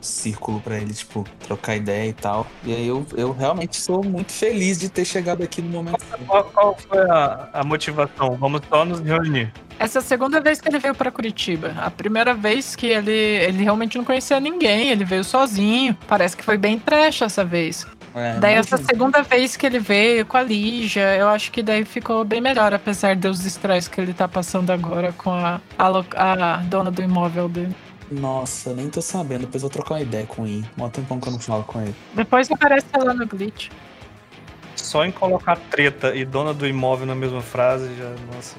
círculo 0.00 0.60
pra 0.60 0.76
ele, 0.76 0.92
tipo, 0.92 1.24
trocar 1.40 1.76
ideia 1.76 2.08
e 2.08 2.12
tal. 2.12 2.46
E 2.64 2.74
aí 2.74 2.86
eu, 2.86 3.06
eu 3.16 3.32
realmente 3.32 3.76
sou 3.76 4.02
muito 4.02 4.32
feliz 4.32 4.78
de 4.78 4.88
ter 4.88 5.04
chegado 5.04 5.42
aqui 5.42 5.62
no 5.62 5.70
momento. 5.70 6.04
Qual, 6.26 6.44
qual 6.44 6.76
foi 6.76 7.00
a, 7.10 7.48
a 7.52 7.64
motivação? 7.64 8.36
Vamos 8.36 8.62
só 8.68 8.84
nos 8.84 9.00
reunir. 9.00 9.52
Essa 9.78 9.98
é 9.98 10.00
a 10.00 10.02
segunda 10.02 10.40
vez 10.40 10.60
que 10.60 10.68
ele 10.68 10.78
veio 10.78 10.94
pra 10.94 11.10
Curitiba. 11.10 11.74
A 11.78 11.90
primeira 11.90 12.34
vez 12.34 12.76
que 12.76 12.86
ele, 12.86 13.10
ele 13.10 13.62
realmente 13.62 13.96
não 13.96 14.04
conhecia 14.04 14.38
ninguém, 14.38 14.88
ele 14.88 15.04
veio 15.04 15.24
sozinho. 15.24 15.96
Parece 16.06 16.36
que 16.36 16.44
foi 16.44 16.56
bem 16.56 16.78
trash 16.78 17.22
essa 17.22 17.44
vez. 17.44 17.86
É, 18.14 18.38
daí 18.38 18.54
essa 18.54 18.76
segunda 18.76 19.22
vez 19.22 19.56
que 19.56 19.66
ele 19.66 19.78
veio 19.78 20.26
com 20.26 20.36
a 20.36 20.42
Lígia, 20.42 21.16
eu 21.16 21.28
acho 21.28 21.50
que 21.50 21.62
daí 21.62 21.84
ficou 21.84 22.24
bem 22.24 22.40
melhor, 22.40 22.74
apesar 22.74 23.16
dos 23.16 23.44
estresses 23.44 23.88
que 23.88 24.00
ele 24.00 24.12
tá 24.12 24.28
passando 24.28 24.70
agora 24.70 25.12
com 25.12 25.30
a, 25.30 25.60
a, 25.78 26.54
a 26.54 26.56
dona 26.58 26.90
do 26.90 27.02
imóvel 27.02 27.48
dele. 27.48 27.74
Nossa, 28.10 28.74
nem 28.74 28.90
tô 28.90 29.00
sabendo. 29.00 29.40
Depois 29.40 29.62
eu 29.62 29.68
vou 29.68 29.70
trocar 29.70 29.94
uma 29.94 30.02
ideia 30.02 30.26
com 30.26 30.42
o 30.42 30.46
I. 30.46 30.64
Mó 30.76 30.88
tempão 30.88 31.18
que 31.18 31.28
eu 31.28 31.32
não 31.32 31.38
falo 31.38 31.64
com 31.64 31.80
ele. 31.80 31.94
Depois 32.14 32.50
aparece 32.50 32.86
lá 32.94 33.14
no 33.14 33.26
Glitch. 33.26 33.70
Só 34.82 35.04
em 35.04 35.12
colocar 35.12 35.56
treta 35.70 36.14
e 36.14 36.24
dona 36.24 36.52
do 36.52 36.66
imóvel 36.66 37.06
na 37.06 37.14
mesma 37.14 37.40
frase, 37.40 37.94
já. 37.96 38.10
Nossa, 38.34 38.56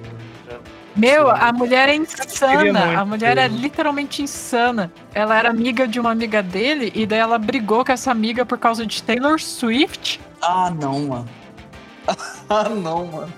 já. 0.50 0.58
Meu, 0.96 1.30
a 1.30 1.52
mulher 1.52 1.90
é 1.90 1.96
insana. 1.96 3.00
A 3.00 3.06
mulher 3.06 3.38
é 3.38 3.50
ter. 3.50 3.56
literalmente 3.56 4.22
insana. 4.22 4.92
Ela 5.14 5.38
era 5.38 5.50
amiga 5.50 5.88
de 5.88 6.00
uma 6.00 6.12
amiga 6.12 6.44
dele 6.44 6.92
e 6.94 7.06
daí 7.06 7.20
ela 7.20 7.38
brigou 7.38 7.84
com 7.84 7.92
essa 7.92 8.12
amiga 8.12 8.46
por 8.46 8.58
causa 8.58 8.86
de 8.86 9.02
Taylor 9.02 9.40
Swift. 9.40 10.22
Ah, 10.42 10.70
não, 10.70 11.08
mano. 11.08 11.30
ah, 12.50 12.70
não, 12.70 13.06
mano. 13.08 13.34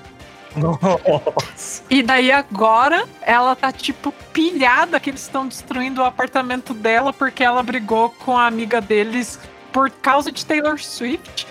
Nossa. 0.56 1.84
E 1.90 2.02
daí 2.02 2.32
agora 2.32 3.06
ela 3.22 3.56
tá 3.56 3.72
tipo 3.72 4.14
pilhada 4.32 5.00
que 5.00 5.10
eles 5.10 5.22
estão 5.22 5.48
destruindo 5.48 6.02
o 6.02 6.06
apartamento 6.06 6.74
dela 6.74 7.12
porque 7.12 7.44
ela 7.44 7.62
brigou 7.62 8.10
com 8.10 8.38
a 8.38 8.48
amiga 8.48 8.80
deles 8.80 9.40
por 9.72 9.90
causa 9.90 10.32
de 10.32 10.46
Taylor 10.46 10.80
Swift. 10.80 11.46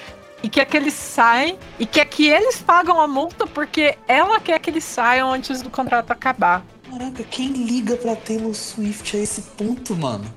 E 0.44 0.48
quer 0.50 0.66
que 0.66 0.76
eles 0.76 0.92
saem 0.92 1.58
e 1.78 1.86
quer 1.86 2.04
que 2.04 2.28
eles 2.28 2.60
pagam 2.60 3.00
a 3.00 3.08
multa 3.08 3.46
porque 3.46 3.96
ela 4.06 4.38
quer 4.38 4.58
que 4.58 4.68
eles 4.68 4.84
saiam 4.84 5.32
antes 5.32 5.62
do 5.62 5.70
contrato 5.70 6.10
acabar. 6.10 6.62
Caraca, 6.90 7.24
quem 7.24 7.48
liga 7.48 7.96
pra 7.96 8.14
Taylor 8.14 8.52
Swift 8.52 9.16
a 9.16 9.20
esse 9.20 9.40
ponto, 9.40 9.96
mano? 9.96 10.30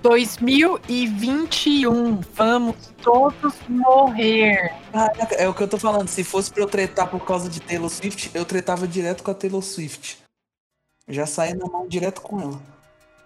2021, 0.00 2.18
vamos 2.32 2.94
todos 3.02 3.52
morrer. 3.68 4.72
Caraca, 4.90 5.34
é 5.34 5.46
o 5.46 5.52
que 5.52 5.64
eu 5.64 5.68
tô 5.68 5.76
falando. 5.76 6.08
Se 6.08 6.24
fosse 6.24 6.50
pra 6.50 6.62
eu 6.62 6.66
tretar 6.66 7.10
por 7.10 7.22
causa 7.22 7.50
de 7.50 7.60
Taylor 7.60 7.90
Swift, 7.90 8.30
eu 8.32 8.46
tretava 8.46 8.88
direto 8.88 9.22
com 9.22 9.30
a 9.30 9.34
Taylor 9.34 9.60
Swift. 9.60 10.16
Já 11.06 11.26
saí 11.26 11.52
na 11.52 11.66
mão 11.66 11.86
direto 11.86 12.22
com 12.22 12.40
ela. 12.40 12.79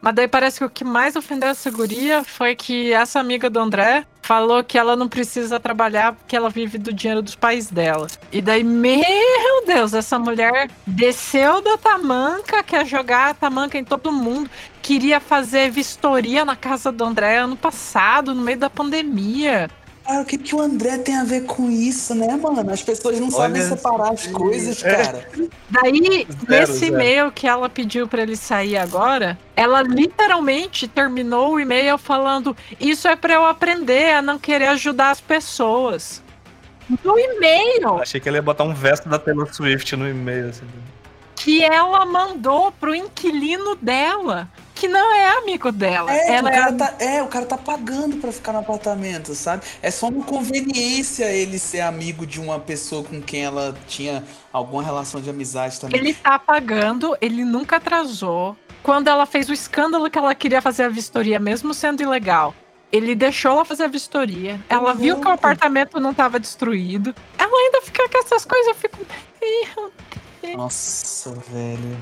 Mas 0.05 0.15
daí 0.15 0.29
parece 0.29 0.59
que 0.59 0.65
o 0.67 0.69
que 0.69 0.85
mais 0.85 1.17
ofendeu 1.17 1.49
essa 1.49 1.71
guria 1.71 2.23
foi 2.23 2.55
que 2.55 2.93
essa 2.93 3.19
amiga 3.19 3.49
do 3.49 3.59
André 3.59 4.05
falou 4.21 4.63
que 4.63 4.77
ela 4.77 4.95
não 4.95 5.09
precisa 5.09 5.59
trabalhar 5.59 6.13
porque 6.13 6.37
ela 6.37 6.51
vive 6.51 6.77
do 6.77 6.93
dinheiro 6.93 7.23
dos 7.23 7.35
pais 7.35 7.71
dela. 7.71 8.07
E 8.31 8.43
daí, 8.43 8.63
meu 8.63 9.65
Deus, 9.67 9.95
essa 9.95 10.19
mulher 10.19 10.71
desceu 10.87 11.63
da 11.63 11.79
tamanca, 11.79 12.63
quer 12.63 12.85
jogar 12.85 13.31
a 13.31 13.35
tamanca 13.35 13.79
em 13.79 13.85
todo 13.85 14.13
mundo. 14.13 14.51
Queria 14.83 15.21
fazer 15.21 15.71
vistoria 15.71 16.45
na 16.45 16.55
casa 16.55 16.93
do 16.93 17.03
André 17.03 17.39
ano 17.39 17.57
passado, 17.57 18.35
no 18.35 18.43
meio 18.43 18.59
da 18.59 18.69
pandemia. 18.69 19.71
Cara, 20.07 20.21
o 20.21 20.25
que, 20.25 20.37
que 20.37 20.55
o 20.55 20.61
André 20.61 20.99
tem 20.99 21.17
a 21.17 21.25
ver 21.25 21.45
com 21.47 21.71
isso, 21.71 22.15
né, 22.15 22.37
mano? 22.37 22.71
As 22.71 22.83
pessoas 22.83 23.19
não 23.19 23.31
sabem 23.31 23.63
Olha, 23.63 23.71
separar 23.77 24.13
as 24.13 24.27
coisas, 24.27 24.85
É. 24.85 24.95
cara. 24.97 25.29
Daí, 25.71 26.27
Zero, 26.29 26.39
nesse 26.47 26.73
zero. 26.81 26.95
e-mail 26.95 27.33
que 27.33 27.47
ela 27.47 27.71
pediu 27.71 28.07
pra 28.07 28.21
ele 28.23 28.37
sair 28.37 28.77
agora, 28.77 29.39
ela 29.57 29.81
literalmente 29.83 30.87
terminou 30.87 31.55
o 31.55 31.61
e-mail 31.61 31.97
falando: 31.97 32.55
Isso 32.79 33.09
é 33.09 33.17
pra 33.17 33.33
eu 33.35 33.47
aprender 33.47 34.13
a 34.15 34.21
não 34.23 34.39
querer 34.39 34.67
ajudar 34.69 35.11
as 35.11 35.21
pessoas. 35.23 36.23
No 37.03 37.19
e-mail 37.19 37.95
Achei 37.99 38.21
que 38.21 38.29
ele 38.29 38.37
ia 38.37 38.43
botar 38.43 38.65
um 38.65 38.75
verso 38.75 39.09
da 39.09 39.19
Taylor 39.19 39.53
Swift 39.55 39.97
no 39.97 40.07
e-mail. 40.07 40.51
Assim. 40.51 40.67
que 41.35 41.65
ela 41.65 42.05
mandou 42.05 42.71
pro 42.73 42.95
inquilino 42.95 43.75
dela, 43.77 44.49
que 44.75 44.89
não 44.89 45.15
é 45.15 45.39
amigo 45.39 45.71
dela. 45.71 46.13
É, 46.13 46.35
ela 46.35 46.51
o 46.51 46.53
é 46.53 46.57
cara 46.57 46.73
tá, 46.73 46.95
é, 46.99 47.23
o 47.23 47.29
cara 47.29 47.47
tá 47.47 47.57
pagando 47.57 48.17
pra 48.17 48.33
ficar 48.33 48.53
no 48.53 48.59
apartamento, 48.59 49.35
sabe? 49.35 49.63
É 49.81 49.91
só 49.91 50.09
uma 50.09 50.25
conveniência 50.25 51.27
ele 51.27 51.59
ser 51.59 51.81
amigo 51.81 52.27
de 52.27 52.41
uma 52.41 52.59
pessoa 52.59 53.05
com 53.05 53.23
quem 53.23 53.45
ela 53.45 53.77
tinha 53.87 54.25
alguma 54.53 54.83
relação 54.83 55.21
de 55.21 55.31
amizade 55.31 55.81
também. 55.81 56.01
Ele 56.01 56.13
tá 56.15 56.39
pagando, 56.39 57.17
ele 57.21 57.45
nunca 57.45 57.77
atrasou. 57.77 58.57
Quando 58.83 59.09
ela 59.09 59.25
fez 59.27 59.49
o 59.49 59.53
escândalo 59.53 60.11
que 60.11 60.19
ela 60.19 60.35
queria 60.35 60.61
fazer 60.61 60.85
a 60.85 60.89
vistoria, 60.89 61.39
mesmo 61.39 61.73
sendo 61.73 62.03
ilegal, 62.03 62.55
ele 62.93 63.15
deixou 63.15 63.53
ela 63.53 63.65
fazer 63.65 63.85
a 63.85 63.89
vistoria. 63.89 64.61
Ela 64.69 64.91
Uhum. 64.93 64.99
viu 64.99 65.21
que 65.21 65.27
o 65.27 65.31
apartamento 65.31 65.99
não 65.99 66.13
tava 66.13 66.39
destruído. 66.39 67.15
Ela 67.39 67.57
ainda 67.57 67.81
fica 67.83 68.09
com 68.09 68.19
essas 68.19 68.45
coisas, 68.45 68.69
eu 68.69 68.75
fico. 68.75 68.99
Meu 70.43 70.57
Nossa, 70.59 71.31
velho. 71.51 71.97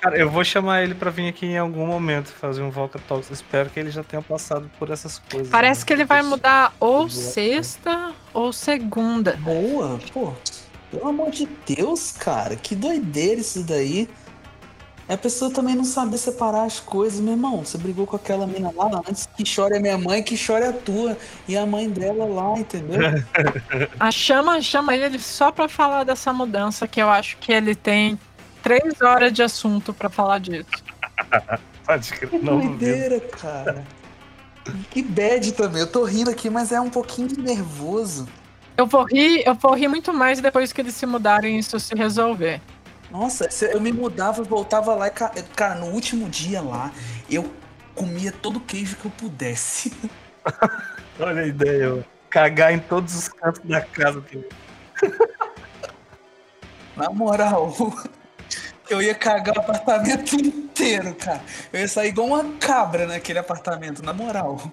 Cara, 0.00 0.16
eu 0.16 0.30
vou 0.30 0.44
chamar 0.44 0.82
ele 0.82 0.94
pra 0.94 1.10
vir 1.10 1.28
aqui 1.28 1.46
em 1.46 1.58
algum 1.58 1.86
momento 1.86 2.28
fazer 2.28 2.62
um 2.62 2.70
Volca 2.70 3.00
Talks. 3.08 3.30
Espero 3.30 3.68
que 3.68 3.80
ele 3.80 3.90
já 3.90 4.04
tenha 4.04 4.22
passado 4.22 4.70
por 4.78 4.90
essas 4.90 5.18
coisas. 5.18 5.48
Parece 5.48 5.80
né? 5.80 5.86
que 5.86 5.92
ele 5.92 6.04
vai 6.04 6.22
mudar 6.22 6.72
ou 6.78 6.98
Boa. 6.98 7.10
sexta 7.10 8.12
ou 8.32 8.52
segunda. 8.52 9.32
Boa, 9.36 9.98
pô. 10.12 10.32
Pelo 10.90 11.08
amor 11.08 11.30
de 11.30 11.48
Deus, 11.66 12.12
cara. 12.12 12.54
Que 12.54 12.76
doideira 12.76 13.40
isso 13.40 13.62
daí. 13.64 14.08
É 15.08 15.14
a 15.14 15.18
pessoa 15.18 15.50
também 15.50 15.74
não 15.74 15.84
saber 15.84 16.18
separar 16.18 16.64
as 16.64 16.78
coisas, 16.78 17.18
meu 17.18 17.32
irmão. 17.32 17.64
Você 17.64 17.78
brigou 17.78 18.06
com 18.06 18.14
aquela 18.14 18.46
mina 18.46 18.70
lá 18.76 19.02
antes 19.08 19.26
que 19.26 19.44
chore 19.44 19.76
a 19.76 19.80
minha 19.80 19.96
mãe, 19.96 20.22
que 20.22 20.36
chore 20.36 20.64
a 20.64 20.72
tua. 20.72 21.16
E 21.48 21.56
a 21.56 21.64
mãe 21.64 21.88
dela 21.88 22.26
lá, 22.26 22.58
entendeu? 22.58 23.00
A 23.98 24.10
chama, 24.10 24.60
chama 24.60 24.94
ele 24.94 25.18
só 25.18 25.50
pra 25.50 25.66
falar 25.66 26.04
dessa 26.04 26.30
mudança, 26.30 26.86
que 26.86 27.00
eu 27.00 27.08
acho 27.08 27.38
que 27.38 27.50
ele 27.50 27.74
tem 27.74 28.18
três 28.68 29.00
horas 29.00 29.32
de 29.32 29.42
assunto 29.42 29.94
pra 29.94 30.10
falar 30.10 30.40
disso. 30.40 30.68
Pode 31.86 32.12
crer, 32.12 32.28
Que 32.28 32.38
não 32.38 32.60
doideira, 32.60 33.18
cara. 33.20 33.84
Que 34.90 35.02
bad 35.02 35.52
também. 35.52 35.80
Eu 35.80 35.86
tô 35.90 36.04
rindo 36.04 36.30
aqui, 36.30 36.50
mas 36.50 36.70
é 36.70 36.78
um 36.80 36.90
pouquinho 36.90 37.28
nervoso. 37.38 38.28
Eu 38.76 38.86
vou 38.86 39.04
rir, 39.04 39.42
eu 39.46 39.54
vou 39.54 39.74
rir 39.74 39.88
muito 39.88 40.12
mais 40.12 40.40
depois 40.40 40.72
que 40.72 40.80
eles 40.82 40.94
se 40.94 41.06
mudarem 41.06 41.56
e 41.56 41.58
isso 41.60 41.80
se 41.80 41.94
resolver. 41.94 42.60
Nossa, 43.10 43.50
se 43.50 43.64
eu 43.72 43.80
me 43.80 43.90
mudava, 43.90 44.42
eu 44.42 44.44
voltava 44.44 44.94
lá 44.94 45.06
e, 45.06 45.10
ca- 45.10 45.32
cara, 45.56 45.76
no 45.76 45.86
último 45.86 46.28
dia 46.28 46.60
lá, 46.60 46.92
eu 47.30 47.50
comia 47.94 48.30
todo 48.30 48.56
o 48.58 48.60
queijo 48.60 48.96
que 48.96 49.06
eu 49.06 49.10
pudesse. 49.12 49.90
Olha 51.18 51.40
a 51.42 51.46
ideia, 51.46 51.94
ó. 51.94 51.98
Cagar 52.28 52.74
em 52.74 52.78
todos 52.78 53.14
os 53.16 53.28
cantos 53.28 53.62
da 53.64 53.80
casa. 53.80 54.22
Na 56.94 57.08
moral, 57.10 57.74
eu 58.88 59.02
ia 59.02 59.14
cagar 59.14 59.56
o 59.56 59.60
apartamento 59.60 60.34
inteiro, 60.34 61.14
cara. 61.14 61.40
Eu 61.72 61.80
ia 61.80 61.88
sair 61.88 62.08
igual 62.08 62.28
uma 62.28 62.44
cabra 62.58 63.06
naquele 63.06 63.38
apartamento, 63.38 64.02
na 64.02 64.12
moral. 64.12 64.72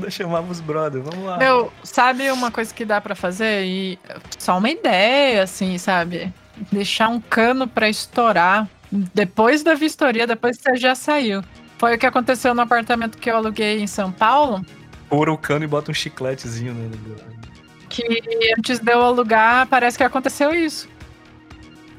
Eu 0.00 0.10
chamava 0.10 0.50
os 0.50 0.60
brothers, 0.60 1.04
vamos 1.04 1.24
lá. 1.24 1.38
Meu, 1.38 1.72
sabe 1.82 2.30
uma 2.30 2.50
coisa 2.50 2.74
que 2.74 2.84
dá 2.84 3.00
pra 3.00 3.14
fazer? 3.14 3.64
E 3.64 3.98
só 4.38 4.58
uma 4.58 4.68
ideia, 4.68 5.42
assim, 5.44 5.78
sabe? 5.78 6.32
Deixar 6.72 7.08
um 7.08 7.20
cano 7.20 7.68
pra 7.68 7.88
estourar 7.88 8.68
depois 8.90 9.62
da 9.62 9.74
vistoria, 9.74 10.26
depois 10.26 10.56
que 10.56 10.62
você 10.64 10.76
já 10.76 10.94
saiu. 10.94 11.42
Foi 11.78 11.94
o 11.94 11.98
que 11.98 12.06
aconteceu 12.06 12.54
no 12.54 12.62
apartamento 12.62 13.18
que 13.18 13.30
eu 13.30 13.36
aluguei 13.36 13.80
em 13.80 13.86
São 13.86 14.10
Paulo. 14.10 14.64
Pura 15.08 15.32
o 15.32 15.38
cano 15.38 15.64
e 15.64 15.68
bota 15.68 15.90
um 15.90 15.94
chicletezinho 15.94 16.74
nele. 16.74 16.98
que 17.88 18.22
antes 18.58 18.78
de 18.80 18.92
eu 18.92 19.02
alugar, 19.02 19.66
parece 19.66 19.96
que 19.96 20.04
aconteceu 20.04 20.52
isso. 20.52 20.88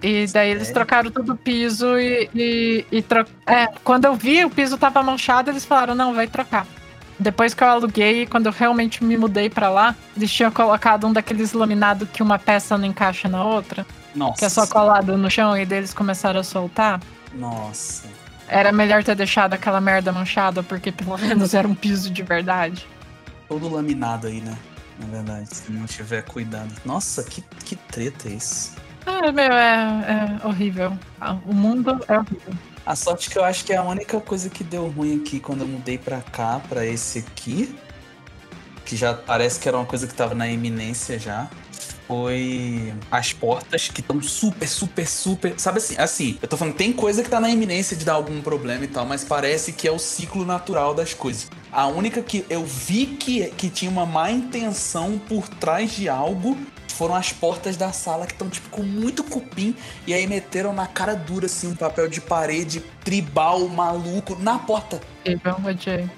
E 0.07 0.27
daí 0.27 0.51
eles 0.51 0.69
trocaram 0.69 1.09
todo 1.09 1.33
o 1.33 1.35
piso 1.35 1.97
e, 1.97 2.29
e, 2.35 2.85
e 2.91 3.01
tro... 3.01 3.25
É, 3.47 3.65
quando 3.83 4.05
eu 4.05 4.13
vi 4.13 4.45
o 4.45 4.51
piso 4.51 4.77
tava 4.77 5.01
manchado, 5.01 5.49
eles 5.49 5.65
falaram, 5.65 5.95
não, 5.95 6.13
vai 6.13 6.27
trocar. 6.27 6.67
Depois 7.17 7.55
que 7.55 7.63
eu 7.63 7.67
aluguei, 7.67 8.27
quando 8.27 8.45
eu 8.45 8.51
realmente 8.51 9.03
me 9.03 9.17
mudei 9.17 9.49
pra 9.49 9.67
lá, 9.67 9.95
eles 10.15 10.31
tinham 10.31 10.51
colocado 10.51 11.07
um 11.07 11.11
daqueles 11.11 11.53
laminados 11.53 12.07
que 12.07 12.21
uma 12.21 12.37
peça 12.37 12.77
não 12.77 12.85
encaixa 12.85 13.27
na 13.27 13.43
outra, 13.43 13.83
Nossa. 14.13 14.37
que 14.37 14.45
é 14.45 14.49
só 14.49 14.67
colado 14.67 15.17
no 15.17 15.27
chão 15.31 15.57
e 15.57 15.65
daí 15.65 15.79
eles 15.79 15.93
começaram 15.93 16.39
a 16.39 16.43
soltar. 16.43 17.01
Nossa. 17.33 18.07
Era 18.47 18.71
melhor 18.71 19.03
ter 19.03 19.15
deixado 19.15 19.55
aquela 19.55 19.81
merda 19.81 20.11
manchada, 20.11 20.61
porque 20.61 20.91
pelo 20.91 21.17
menos 21.17 21.55
era 21.55 21.67
um 21.67 21.73
piso 21.73 22.11
de 22.11 22.21
verdade. 22.21 22.85
Todo 23.49 23.73
laminado 23.73 24.27
aí, 24.27 24.39
né? 24.39 24.55
Na 24.99 25.07
verdade, 25.07 25.49
se 25.49 25.71
não 25.71 25.87
tiver 25.87 26.21
cuidado. 26.21 26.71
Nossa, 26.85 27.23
que, 27.23 27.41
que 27.63 27.75
treta 27.75 28.29
isso. 28.29 28.84
Ah, 29.05 29.31
meu, 29.31 29.53
é, 29.53 30.39
é 30.43 30.47
horrível. 30.47 30.97
O 31.45 31.53
mundo 31.53 31.99
é 32.07 32.17
horrível. 32.17 32.53
A 32.85 32.95
sorte 32.95 33.29
que 33.29 33.37
eu 33.37 33.43
acho 33.43 33.65
que 33.65 33.73
é 33.73 33.77
a 33.77 33.83
única 33.83 34.19
coisa 34.19 34.49
que 34.49 34.63
deu 34.63 34.87
ruim 34.87 35.19
aqui 35.21 35.39
quando 35.39 35.61
eu 35.61 35.67
mudei 35.67 35.97
pra 35.97 36.21
cá, 36.21 36.61
pra 36.69 36.85
esse 36.85 37.19
aqui, 37.19 37.75
que 38.85 38.95
já 38.95 39.13
parece 39.13 39.59
que 39.59 39.67
era 39.67 39.75
uma 39.75 39.85
coisa 39.85 40.05
que 40.05 40.13
tava 40.13 40.35
na 40.35 40.47
iminência 40.47 41.17
já, 41.17 41.49
foi 42.07 42.93
as 43.09 43.33
portas 43.33 43.87
que 43.87 44.01
estão 44.01 44.21
super, 44.21 44.67
super, 44.67 45.07
super. 45.07 45.53
Sabe 45.59 45.79
assim, 45.79 45.95
assim, 45.97 46.37
eu 46.41 46.47
tô 46.47 46.55
falando, 46.55 46.75
tem 46.75 46.93
coisa 46.93 47.23
que 47.23 47.29
tá 47.29 47.39
na 47.39 47.49
iminência 47.49 47.97
de 47.97 48.05
dar 48.05 48.13
algum 48.13 48.39
problema 48.41 48.83
e 48.83 48.87
tal, 48.87 49.05
mas 49.05 49.23
parece 49.23 49.73
que 49.73 49.87
é 49.87 49.91
o 49.91 49.97
ciclo 49.97 50.45
natural 50.45 50.93
das 50.93 51.13
coisas. 51.13 51.49
A 51.71 51.87
única 51.87 52.21
que 52.21 52.45
eu 52.49 52.63
vi 52.63 53.07
que, 53.07 53.47
que 53.51 53.69
tinha 53.69 53.89
uma 53.89 54.05
má 54.05 54.31
intenção 54.31 55.17
por 55.17 55.47
trás 55.49 55.91
de 55.91 56.07
algo 56.07 56.55
foram 56.97 57.15
as 57.15 57.31
portas 57.31 57.77
da 57.77 57.91
sala 57.91 58.25
que 58.25 58.33
estão, 58.33 58.49
tipo, 58.49 58.69
com 58.69 58.83
muito 58.83 59.23
cupim. 59.23 59.75
E 60.07 60.13
aí 60.13 60.25
meteram 60.27 60.73
na 60.73 60.87
cara 60.87 61.13
dura, 61.13 61.45
assim, 61.45 61.67
um 61.67 61.75
papel 61.75 62.07
de 62.07 62.21
parede 62.21 62.79
tribal 63.03 63.67
maluco 63.67 64.35
na 64.39 64.57
porta. 64.57 64.99
Eu 65.23 65.39
odiei. 65.65 66.09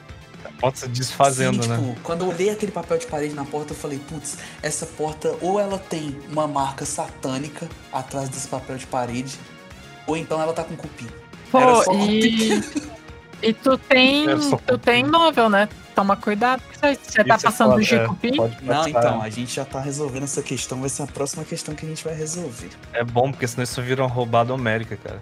Pode 0.59 0.79
se 0.79 0.87
desfazendo, 0.87 1.61
Sim, 1.61 1.69
né? 1.69 1.77
tipo, 1.77 1.99
quando 2.01 2.21
eu 2.21 2.29
olhei 2.29 2.49
aquele 2.49 2.71
papel 2.71 2.97
de 2.97 3.05
parede 3.05 3.33
na 3.33 3.45
porta, 3.45 3.73
eu 3.73 3.77
falei, 3.77 3.99
putz, 3.99 4.37
essa 4.63 4.85
porta 4.85 5.35
ou 5.41 5.59
ela 5.59 5.77
tem 5.77 6.17
uma 6.29 6.47
marca 6.47 6.85
satânica 6.85 7.67
atrás 7.91 8.29
desse 8.29 8.47
papel 8.47 8.77
de 8.77 8.87
parede, 8.87 9.37
ou 10.07 10.15
então 10.15 10.41
ela 10.41 10.53
tá 10.53 10.63
com 10.63 10.75
cupim. 10.75 11.07
Era 11.53 11.73
Pô, 11.73 11.83
só 11.83 11.93
e. 11.93 12.61
E 13.41 13.53
tu 13.53 13.77
tem. 13.77 14.27
Era 14.27 14.39
Tu 14.65 14.77
tem 14.79 15.03
móvel, 15.05 15.47
né? 15.47 15.69
Toma 15.97 16.15
cuidado, 16.15 16.61
porque 16.61 16.77
você 16.77 16.93
você 16.93 17.23
tá 17.23 17.35
Isso 17.37 17.47
é 17.47 17.49
passando 17.49 17.69
foda, 17.71 17.81
de 17.81 17.95
é, 17.95 18.07
Não, 18.61 18.87
então, 18.87 19.19
a 19.19 19.29
gente 19.31 19.55
já 19.55 19.65
tá 19.65 19.79
resolvendo 19.79 20.25
essa 20.25 20.43
questão, 20.43 20.79
vai 20.79 20.89
ser 20.89 21.01
a 21.01 21.07
próxima 21.07 21.43
questão 21.43 21.73
que 21.73 21.87
a 21.87 21.89
gente 21.89 22.03
vai 22.03 22.13
resolver. 22.13 22.69
É 22.93 23.03
bom, 23.03 23.31
porque 23.31 23.47
senão 23.47 23.63
isso 23.63 23.81
vira 23.81 24.03
um 24.03 24.07
roubado 24.07 24.53
América, 24.53 24.95
cara. 24.95 25.19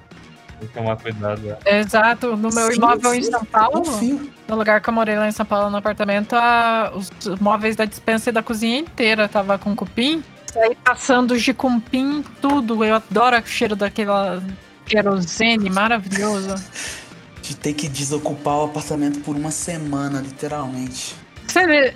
Tem 0.59 0.67
que 0.67 0.73
tomar 0.73 0.97
cuidado. 0.97 1.41
é. 1.63 1.79
Exato, 1.79 2.35
no 2.35 2.49
meu 2.53 2.67
Sim, 2.71 2.75
imóvel 2.75 3.13
em 3.13 3.23
sim, 3.23 3.31
São 3.31 3.45
Paulo, 3.45 3.83
Confio. 3.83 4.29
no 4.49 4.55
lugar 4.57 4.81
que 4.81 4.89
eu 4.89 4.93
morei 4.93 5.15
lá 5.17 5.29
em 5.29 5.31
São 5.31 5.45
Paulo, 5.45 5.69
no 5.69 5.77
apartamento, 5.77 6.33
a- 6.35 6.91
os 6.93 7.09
móveis 7.39 7.77
da 7.77 7.85
dispensa 7.85 8.29
e 8.29 8.33
da 8.33 8.43
cozinha 8.43 8.77
inteira 8.79 9.29
tava 9.29 9.57
com 9.57 9.73
cupim. 9.73 10.21
Saí 10.51 10.75
passando 10.83 11.39
de 11.39 11.53
cupim 11.53 12.21
tudo. 12.41 12.83
Eu 12.83 12.95
adoro 12.95 13.37
o 13.39 13.47
cheiro 13.47 13.77
daquela 13.77 14.43
querosene 14.85 15.69
maravilhoso. 15.69 16.53
De 17.45 17.55
ter 17.55 17.73
que 17.73 17.87
desocupar 17.87 18.57
o 18.57 18.63
apartamento 18.65 19.19
por 19.19 19.35
uma 19.35 19.51
semana, 19.51 20.19
literalmente. 20.19 21.15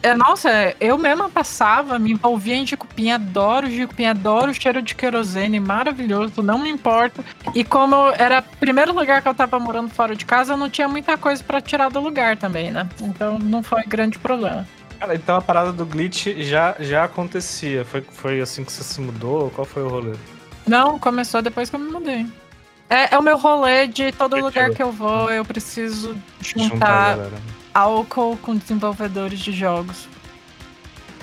É, 0.03 0.15
nossa, 0.15 0.75
eu 0.79 0.97
mesma 0.97 1.27
passava, 1.27 1.97
me 1.97 2.11
envolvia 2.11 2.55
em 2.55 2.65
jicupim, 2.65 3.09
adoro 3.09 3.69
jicupim, 3.69 4.05
adoro 4.05 4.51
o 4.51 4.53
cheiro 4.53 4.81
de 4.81 4.93
querosene, 4.93 5.59
maravilhoso, 5.59 6.43
não 6.43 6.59
me 6.59 6.69
importa. 6.69 7.25
E 7.53 7.63
como 7.63 7.95
era 8.11 8.39
o 8.39 8.57
primeiro 8.57 8.93
lugar 8.93 9.21
que 9.21 9.27
eu 9.27 9.33
tava 9.33 9.59
morando 9.59 9.89
fora 9.89 10.15
de 10.15 10.23
casa, 10.23 10.53
eu 10.53 10.57
não 10.57 10.69
tinha 10.69 10.87
muita 10.87 11.17
coisa 11.17 11.43
pra 11.43 11.59
tirar 11.59 11.89
do 11.89 11.99
lugar 11.99 12.37
também, 12.37 12.71
né? 12.71 12.87
Então 13.01 13.39
não 13.39 13.63
foi 13.63 13.83
grande 13.83 14.19
problema. 14.19 14.65
Cara, 14.99 15.15
então 15.15 15.35
a 15.35 15.41
parada 15.41 15.73
do 15.73 15.85
glitch 15.85 16.27
já, 16.37 16.75
já 16.79 17.05
acontecia. 17.05 17.83
Foi, 17.83 18.01
foi 18.01 18.41
assim 18.41 18.63
que 18.63 18.71
você 18.71 18.83
se 18.83 19.01
mudou? 19.01 19.49
Qual 19.49 19.65
foi 19.65 19.83
o 19.83 19.89
rolê? 19.89 20.13
Não, 20.67 20.99
começou 20.99 21.41
depois 21.41 21.69
que 21.69 21.75
eu 21.75 21.79
me 21.79 21.91
mudei. 21.91 22.27
É, 22.89 23.13
é 23.13 23.17
o 23.17 23.21
meu 23.21 23.37
rolê 23.37 23.87
de 23.87 24.11
todo 24.11 24.35
lugar 24.35 24.63
tirou. 24.63 24.75
que 24.75 24.83
eu 24.83 24.91
vou, 24.91 25.29
eu 25.29 25.45
preciso 25.45 26.17
Juntar 26.41 27.15
juntar 27.17 27.29
álcool 27.73 28.35
com 28.37 28.55
desenvolvedores 28.55 29.39
de 29.39 29.51
jogos. 29.51 30.07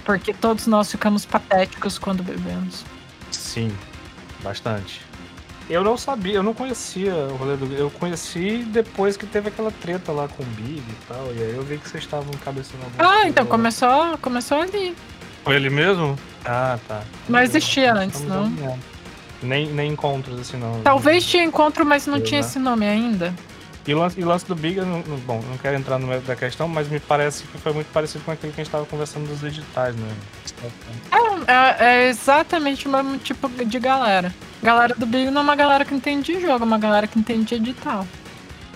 Porque 0.04 0.32
todos 0.32 0.66
nós 0.68 0.90
ficamos 0.90 1.26
patéticos 1.26 1.98
quando 1.98 2.22
bebemos. 2.22 2.84
Sim, 3.32 3.72
bastante. 4.42 5.04
Eu 5.68 5.82
não 5.82 5.96
sabia, 5.96 6.34
eu 6.34 6.44
não 6.44 6.54
conhecia 6.54 7.12
o 7.12 7.34
rolê 7.36 7.56
do 7.56 7.66
Eu 7.74 7.90
conheci 7.90 8.58
depois 8.68 9.16
que 9.16 9.26
teve 9.26 9.48
aquela 9.48 9.72
treta 9.72 10.12
lá 10.12 10.28
com 10.28 10.44
o 10.44 10.46
Big 10.46 10.78
e 10.78 10.96
tal. 11.08 11.26
E 11.34 11.42
aí 11.42 11.54
eu 11.56 11.64
vi 11.64 11.78
que 11.78 11.88
vocês 11.88 12.04
estavam 12.04 12.30
cabeçando 12.44 12.84
Ah, 13.00 13.26
então 13.26 13.42
lá. 13.42 13.50
começou, 13.50 14.18
começou 14.18 14.60
ali. 14.60 14.94
Foi 15.42 15.56
ele 15.56 15.68
mesmo? 15.70 16.16
Ah, 16.44 16.78
tá. 16.86 17.02
Não 17.28 17.40
existia 17.40 17.92
antes, 17.92 18.20
Então, 18.20 18.48
não. 18.48 18.50
não. 18.50 18.78
Nem, 19.42 19.66
nem 19.66 19.92
encontros 19.92 20.40
assim, 20.40 20.56
não. 20.56 20.80
Talvez 20.82 21.24
tinha 21.24 21.44
encontro, 21.44 21.84
mas 21.84 22.06
não 22.06 22.16
Eu, 22.18 22.24
tinha 22.24 22.40
né? 22.40 22.46
esse 22.46 22.58
nome 22.58 22.86
ainda. 22.86 23.34
E 23.86 23.94
o 23.94 23.98
lance, 23.98 24.18
e 24.20 24.24
o 24.24 24.26
lance 24.26 24.44
do 24.46 24.54
Big, 24.56 24.80
não, 24.80 25.00
bom, 25.24 25.40
não 25.48 25.56
quero 25.58 25.76
entrar 25.76 25.96
no 25.98 26.20
da 26.22 26.34
questão, 26.34 26.66
mas 26.66 26.88
me 26.88 26.98
parece 26.98 27.44
que 27.44 27.56
foi 27.58 27.72
muito 27.72 27.86
parecido 27.92 28.24
com 28.24 28.32
aquele 28.32 28.52
que 28.52 28.60
a 28.60 28.64
gente 28.64 28.72
tava 28.72 28.84
conversando 28.84 29.28
dos 29.28 29.44
editais, 29.44 29.94
né? 29.94 30.08
É, 31.46 31.52
é- 31.52 31.76
é 32.04 32.08
exatamente 32.08 32.88
o 32.88 32.90
mesmo 32.90 33.16
tipo 33.18 33.48
de 33.48 33.78
galera. 33.78 34.34
Galera 34.60 34.92
do 34.96 35.06
Big 35.06 35.30
não 35.30 35.42
é 35.42 35.44
uma 35.44 35.54
galera 35.54 35.84
que 35.84 35.94
entende 35.94 36.32
de 36.34 36.40
jogo, 36.40 36.64
é 36.64 36.66
uma 36.66 36.78
galera 36.78 37.06
que 37.06 37.16
entende 37.18 37.44
de 37.44 37.54
edital. 37.56 38.04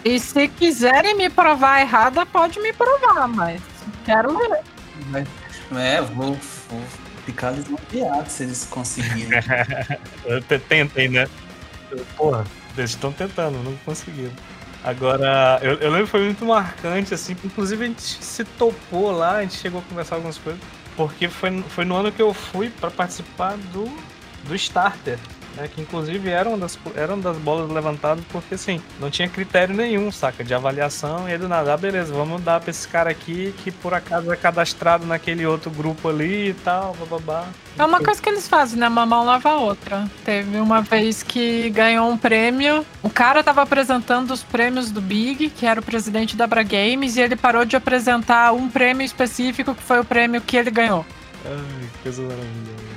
E 0.05 0.19
se 0.21 0.47
quiserem 0.47 1.17
me 1.17 1.29
provar 1.29 1.81
errada, 1.81 2.25
pode 2.25 2.61
me 2.61 2.73
provar, 2.73 3.27
mas 3.27 3.61
quero 4.05 4.37
ver. 4.39 4.61
É, 5.77 6.01
vou, 6.03 6.39
vou 6.69 6.83
ficar 7.33 7.51
lisonjeado 7.51 8.29
se 8.31 8.43
eles 8.45 8.65
conseguirem. 8.71 9.29
Eu 10.25 10.41
te- 10.43 10.59
tentei, 10.59 11.09
né? 11.09 11.27
Porra, 12.17 12.45
eles 12.77 12.91
estão 12.91 13.13
tentando, 13.13 13.59
não 13.63 13.75
conseguiram. 13.85 14.33
Agora, 14.83 15.59
eu, 15.61 15.75
eu 15.75 15.91
lembro 15.91 16.07
que 16.07 16.11
foi 16.11 16.25
muito 16.25 16.45
marcante, 16.47 17.13
assim, 17.13 17.37
inclusive 17.45 17.85
a 17.85 17.87
gente 17.89 18.01
se 18.03 18.45
topou 18.45 19.11
lá, 19.13 19.37
a 19.37 19.43
gente 19.43 19.57
chegou 19.57 19.81
a 19.81 19.83
conversar 19.85 20.15
algumas 20.15 20.39
coisas, 20.39 20.61
porque 20.97 21.29
foi, 21.29 21.63
foi 21.69 21.85
no 21.85 21.97
ano 21.97 22.11
que 22.11 22.23
eu 22.23 22.33
fui 22.33 22.71
pra 22.71 22.91
participar 22.91 23.59
do, 23.59 23.85
do 24.45 24.55
Starter, 24.55 25.19
né? 25.57 25.69
Que 25.69 25.81
inclusive 25.81 26.29
era 26.29 26.49
uma, 26.49 26.59
das, 26.59 26.79
era 26.95 27.15
uma 27.15 27.23
das 27.23 27.37
bolas 27.39 27.71
levantadas, 27.71 28.25
porque 28.31 28.55
assim, 28.55 28.81
não 28.99 29.11
tinha 29.11 29.29
critério 29.29 29.75
nenhum, 29.75 30.11
saca? 30.11 30.43
De 30.45 30.55
avaliação, 30.55 31.29
e 31.29 31.33
aí 31.33 31.39
do 31.39 31.49
nada, 31.49 31.75
ah, 31.75 31.77
beleza, 31.77 32.13
vamos 32.13 32.43
dar 32.43 32.61
pra 32.61 32.71
esse 32.71 32.87
cara 32.87 33.11
aqui 33.11 33.55
que 33.59 33.71
por 33.71 33.95
acaso 33.95 34.33
é 34.33 34.37
cadastrado 34.37 35.07
naquele 35.07 35.47
outro 35.47 35.71
grupo 35.71 36.09
ali 36.09 36.51
e 36.51 36.55
tal, 36.55 36.95
bababá. 36.95 37.49
É 37.79 37.85
uma 37.85 38.01
coisa 38.01 38.21
que 38.21 38.29
eles 38.29 38.47
fazem, 38.49 38.79
né? 38.79 38.89
Uma 38.89 39.07
mão 39.07 39.25
lava 39.25 39.51
a 39.51 39.57
outra. 39.57 40.07
Teve 40.25 40.59
uma 40.59 40.83
vez 40.83 41.23
que 41.23 41.71
ganhou 41.71 42.11
um 42.11 42.17
prêmio. 42.17 42.85
O 43.03 43.09
cara 43.09 43.43
tava 43.43 43.63
apresentando 43.63 44.33
os 44.33 44.43
prêmios 44.43 44.91
do 44.91 45.01
Big, 45.01 45.51
que 45.51 45.65
era 45.65 45.81
o 45.81 45.83
presidente 45.83 46.37
da 46.37 46.47
Bra 46.47 46.63
Games, 46.63 47.17
e 47.17 47.21
ele 47.21 47.37
parou 47.37 47.65
de 47.65 47.77
apresentar 47.77 48.53
um 48.53 48.69
prêmio 48.69 49.05
específico, 49.05 49.75
que 49.75 49.83
foi 49.83 50.01
o 50.01 50.05
prêmio 50.05 50.41
que 50.41 50.57
ele 50.57 50.71
ganhou. 50.71 51.07
Ai, 51.45 51.89
que 51.93 52.03
coisa 52.03 52.23
maravilhosa. 52.23 52.90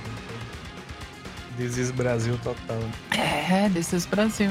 This 1.58 1.78
is 1.78 1.92
Brasil 1.92 2.38
total. 2.44 2.80
É, 3.12 3.70
desses 3.70 4.06
Brasil. 4.06 4.50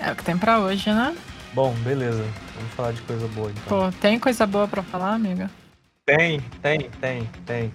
É 0.00 0.12
o 0.12 0.16
que 0.16 0.24
tem 0.24 0.36
pra 0.36 0.60
hoje, 0.60 0.90
né? 0.90 1.16
Bom, 1.52 1.72
beleza. 1.84 2.24
Vamos 2.54 2.72
falar 2.74 2.92
de 2.92 3.02
coisa 3.02 3.26
boa 3.28 3.50
então. 3.50 3.62
Pô, 3.66 3.98
tem 4.00 4.18
coisa 4.18 4.46
boa 4.46 4.66
pra 4.66 4.82
falar, 4.82 5.14
amiga? 5.14 5.50
Tem, 6.06 6.40
tem, 6.62 6.90
tem, 7.00 7.30
tem. 7.44 7.72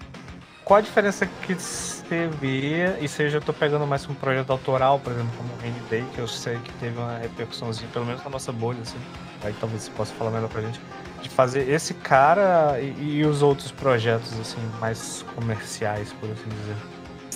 Qual 0.64 0.78
a 0.78 0.80
diferença 0.80 1.26
que 1.26 1.54
você 1.54 2.28
vê, 2.40 2.98
e 3.00 3.08
seja, 3.08 3.38
eu 3.38 3.42
tô 3.42 3.52
pegando 3.52 3.86
mais 3.86 4.08
um 4.08 4.14
projeto 4.14 4.50
autoral, 4.50 4.98
por 5.00 5.12
exemplo, 5.12 5.30
como 5.36 5.52
o 5.52 5.56
Rainy 5.60 5.80
Day, 5.90 6.04
que 6.14 6.18
eu 6.20 6.28
sei 6.28 6.56
que 6.58 6.72
teve 6.74 6.96
uma 6.98 7.18
repercussãozinha, 7.18 7.88
pelo 7.92 8.06
menos 8.06 8.22
na 8.22 8.30
nossa 8.30 8.52
bolha, 8.52 8.80
assim. 8.80 8.98
Aí 9.42 9.54
talvez 9.60 9.82
você 9.82 9.90
possa 9.90 10.14
falar 10.14 10.30
melhor 10.30 10.48
pra 10.48 10.62
gente. 10.62 10.80
De 11.20 11.28
fazer 11.28 11.68
esse 11.68 11.94
cara 11.94 12.80
e, 12.80 13.18
e 13.18 13.24
os 13.24 13.42
outros 13.42 13.72
projetos, 13.72 14.32
assim, 14.38 14.60
mais 14.80 15.24
comerciais, 15.34 16.12
por 16.14 16.30
assim 16.30 16.48
dizer. 16.48 16.76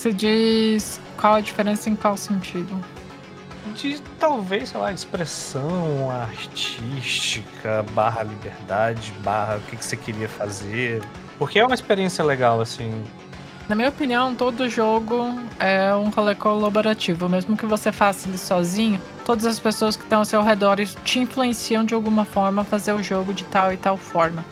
Você 0.07 0.13
diz 0.13 1.01
qual 1.17 1.35
a 1.35 1.41
diferença 1.41 1.91
em 1.91 1.97
qual 1.97 2.17
sentido? 2.17 2.81
de 3.75 4.01
talvez, 4.21 4.69
sei 4.69 4.81
lá, 4.81 4.93
expressão 4.93 6.09
artística, 6.09 7.85
barra 7.91 8.23
liberdade, 8.23 9.13
barra 9.25 9.57
o 9.57 9.61
que, 9.63 9.77
que 9.77 9.85
você 9.85 9.97
queria 9.97 10.29
fazer. 10.29 11.03
Porque 11.37 11.59
é 11.59 11.67
uma 11.67 11.75
experiência 11.75 12.25
legal, 12.25 12.61
assim. 12.61 13.05
Na 13.69 13.75
minha 13.75 13.89
opinião, 13.89 14.33
todo 14.33 14.71
jogo 14.71 15.41
é 15.59 15.93
um 15.97 16.09
rolê 16.11 16.37
colaborativo. 16.37 17.29
Mesmo 17.29 17.57
que 17.57 17.67
você 17.67 17.91
faça 17.91 18.29
ele 18.29 18.39
sozinho, 18.39 19.03
todas 19.25 19.45
as 19.45 19.59
pessoas 19.59 19.97
que 19.97 20.05
estão 20.05 20.21
ao 20.21 20.25
seu 20.25 20.41
redor 20.41 20.79
te 21.05 21.19
influenciam 21.19 21.85
de 21.85 21.95
alguma 21.95 22.25
forma 22.25 22.63
a 22.63 22.65
fazer 22.65 22.93
o 22.93 23.03
jogo 23.03 23.35
de 23.35 23.43
tal 23.43 23.73
e 23.73 23.77
tal 23.77 23.97
forma. 23.97 24.45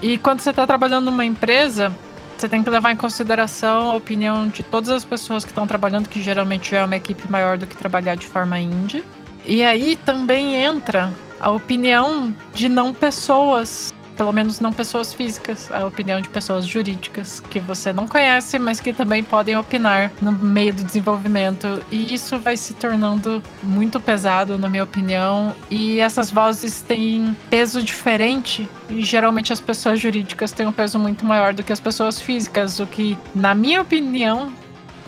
E 0.00 0.16
quando 0.16 0.40
você 0.40 0.48
está 0.48 0.66
trabalhando 0.66 1.04
numa 1.04 1.26
empresa, 1.26 1.92
você 2.42 2.48
tem 2.48 2.60
que 2.60 2.70
levar 2.70 2.90
em 2.90 2.96
consideração 2.96 3.92
a 3.92 3.94
opinião 3.94 4.48
de 4.48 4.64
todas 4.64 4.90
as 4.90 5.04
pessoas 5.04 5.44
que 5.44 5.52
estão 5.52 5.64
trabalhando, 5.64 6.08
que 6.08 6.20
geralmente 6.20 6.74
é 6.74 6.84
uma 6.84 6.96
equipe 6.96 7.30
maior 7.30 7.56
do 7.56 7.68
que 7.68 7.76
trabalhar 7.76 8.16
de 8.16 8.26
forma 8.26 8.58
indie. 8.58 9.04
E 9.46 9.62
aí 9.62 9.94
também 9.94 10.56
entra 10.56 11.12
a 11.38 11.52
opinião 11.52 12.34
de 12.52 12.68
não 12.68 12.92
pessoas 12.92 13.91
pelo 14.16 14.32
menos 14.32 14.60
não 14.60 14.72
pessoas 14.72 15.12
físicas, 15.12 15.70
a 15.70 15.86
opinião 15.86 16.20
de 16.20 16.28
pessoas 16.28 16.66
jurídicas 16.66 17.40
que 17.40 17.60
você 17.60 17.92
não 17.92 18.06
conhece, 18.06 18.58
mas 18.58 18.80
que 18.80 18.92
também 18.92 19.22
podem 19.22 19.56
opinar 19.56 20.12
no 20.20 20.32
meio 20.32 20.74
do 20.74 20.84
desenvolvimento. 20.84 21.82
E 21.90 22.14
isso 22.14 22.38
vai 22.38 22.56
se 22.56 22.74
tornando 22.74 23.42
muito 23.62 24.00
pesado, 24.00 24.58
na 24.58 24.68
minha 24.68 24.84
opinião. 24.84 25.54
E 25.70 26.00
essas 26.00 26.30
vozes 26.30 26.82
têm 26.82 27.36
peso 27.50 27.82
diferente. 27.82 28.68
E 28.88 29.02
geralmente 29.02 29.52
as 29.52 29.60
pessoas 29.60 30.00
jurídicas 30.00 30.52
têm 30.52 30.66
um 30.66 30.72
peso 30.72 30.98
muito 30.98 31.24
maior 31.24 31.54
do 31.54 31.62
que 31.62 31.72
as 31.72 31.80
pessoas 31.80 32.20
físicas, 32.20 32.78
o 32.78 32.86
que, 32.86 33.16
na 33.34 33.54
minha 33.54 33.80
opinião, 33.80 34.52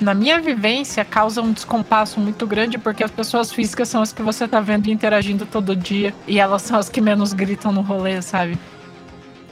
na 0.01 0.15
minha 0.15 0.41
vivência, 0.41 1.05
causa 1.05 1.41
um 1.41 1.53
descompasso 1.53 2.19
muito 2.19 2.47
grande, 2.47 2.79
porque 2.79 3.05
as 3.05 3.11
pessoas 3.11 3.53
físicas 3.53 3.89
são 3.89 4.03
as 4.03 4.13
que 4.13 4.23
você 4.23 4.47
tá 4.49 4.61
vendo 4.61 4.89
interagindo 4.89 5.47
todo 5.47 5.75
dia, 5.77 6.15
e 6.27 6.39
elas 6.39 6.63
são 6.63 6.79
as 6.79 6.89
que 6.89 7.01
menos 7.01 7.33
gritam 7.33 7.73
no 7.73 7.81
rolê, 7.81 8.21
sabe? 8.21 8.59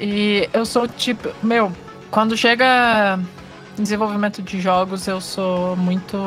E 0.01 0.48
eu 0.52 0.64
sou 0.64 0.89
tipo, 0.89 1.31
meu, 1.43 1.73
quando 2.10 2.36
chega 2.36 3.19
desenvolvimento 3.77 4.43
de 4.43 4.60
jogos 4.60 5.06
eu 5.06 5.20
sou 5.20 5.77
muito. 5.77 6.19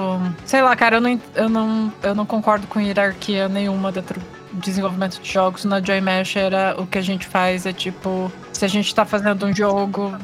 Sei 0.46 0.62
lá, 0.62 0.76
cara, 0.76 0.98
eu 0.98 1.02
não, 1.02 1.22
eu 1.36 1.50
não, 1.50 1.94
eu 2.04 2.16
não 2.16 2.26
concordo 2.26 2.68
com 2.68 2.80
hierarquia 2.80 3.48
nenhuma 3.48 3.92
dentro 3.92 4.20
do 4.52 4.60
desenvolvimento 4.62 5.20
de 5.22 5.32
jogos. 5.32 5.66
Na 5.66 5.82
Joy 5.82 6.02
Mesh 6.02 6.36
era 6.36 6.76
o 6.78 6.88
que 6.88 6.98
a 6.98 7.02
gente 7.02 7.28
faz 7.28 7.66
é 7.66 7.74
tipo, 7.74 8.32
se 8.52 8.66
a 8.66 8.68
gente 8.68 8.94
tá 8.94 9.06
fazendo 9.06 9.46
um 9.46 9.54
jogo, 9.54 10.16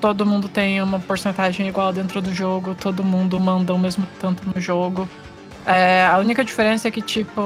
todo 0.00 0.26
mundo 0.26 0.48
tem 0.48 0.82
uma 0.82 1.00
porcentagem 1.00 1.68
igual 1.68 1.92
dentro 1.92 2.20
do 2.20 2.32
jogo, 2.32 2.74
todo 2.74 3.02
mundo 3.02 3.38
manda 3.40 3.72
o 3.72 3.78
mesmo 3.78 4.06
tanto 4.20 4.42
no 4.48 4.60
jogo. 4.60 5.08
É, 5.66 6.06
a 6.06 6.16
única 6.18 6.44
diferença 6.44 6.86
é 6.86 6.90
que, 6.92 7.02
tipo, 7.02 7.40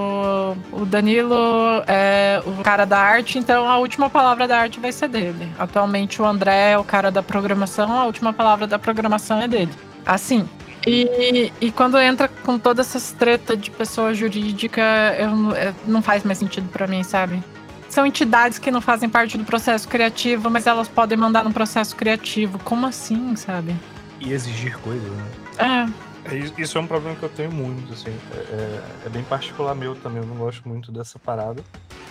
o 0.71 0.85
Danilo 0.85 1.83
é 1.87 2.43
o 2.45 2.63
cara 2.63 2.85
da 2.85 2.99
arte, 2.99 3.39
então 3.39 3.67
a 3.67 3.79
última 3.79 4.11
palavra 4.11 4.47
da 4.47 4.59
arte 4.59 4.79
vai 4.79 4.93
ser 4.93 5.09
dele. 5.09 5.49
Atualmente 5.59 6.21
o 6.21 6.27
André 6.27 6.73
é 6.73 6.79
o 6.79 6.85
cara 6.85 7.11
da 7.11 7.23
programação, 7.23 7.91
a 7.91 8.05
última 8.05 8.31
palavra 8.33 8.67
da 8.67 8.79
programação 8.79 9.41
é 9.41 9.49
dele. 9.49 9.73
Assim. 10.05 10.47
E, 10.87 11.51
e 11.61 11.73
quando 11.73 11.99
entra 11.99 12.29
com 12.29 12.59
todas 12.59 12.89
essas 12.89 13.13
tretas 13.13 13.59
de 13.59 13.71
pessoa 13.71 14.13
jurídica, 14.13 14.83
eu, 15.19 15.31
eu 15.57 15.75
não 15.87 16.03
faz 16.03 16.23
mais 16.23 16.39
sentido 16.39 16.69
para 16.69 16.87
mim, 16.87 17.03
sabe? 17.03 17.43
São 17.89 18.07
entidades 18.07 18.59
que 18.59 18.71
não 18.71 18.81
fazem 18.83 19.09
parte 19.09 19.37
do 19.37 19.45
processo 19.45 19.89
criativo, 19.89 20.51
mas 20.51 20.67
elas 20.67 20.89
podem 20.89 21.19
mandar 21.19 21.43
no 21.43 21.53
processo 21.53 21.97
criativo. 21.97 22.59
Como 22.65 22.87
assim, 22.87 23.35
sabe? 23.35 23.75
E 24.21 24.33
exigir 24.33 24.79
coisas, 24.79 25.11
né? 25.11 25.25
É. 25.59 26.10
É, 26.31 26.61
Isso 26.63 26.79
é 26.79 26.81
um 26.81 26.87
problema 26.87 27.17
que 27.17 27.23
eu 27.23 27.29
tenho 27.29 27.51
muito, 27.53 27.93
assim. 27.93 28.11
É, 28.33 28.37
é- 28.37 28.83
é 29.07 29.09
bem 29.09 29.23
particular 29.25 29.75
meu 29.75 29.95
também, 29.97 30.23
eu 30.23 30.27
não 30.27 30.37
gosto 30.37 30.69
muito 30.69 30.93
dessa 30.93 31.19
parada. 31.19 31.63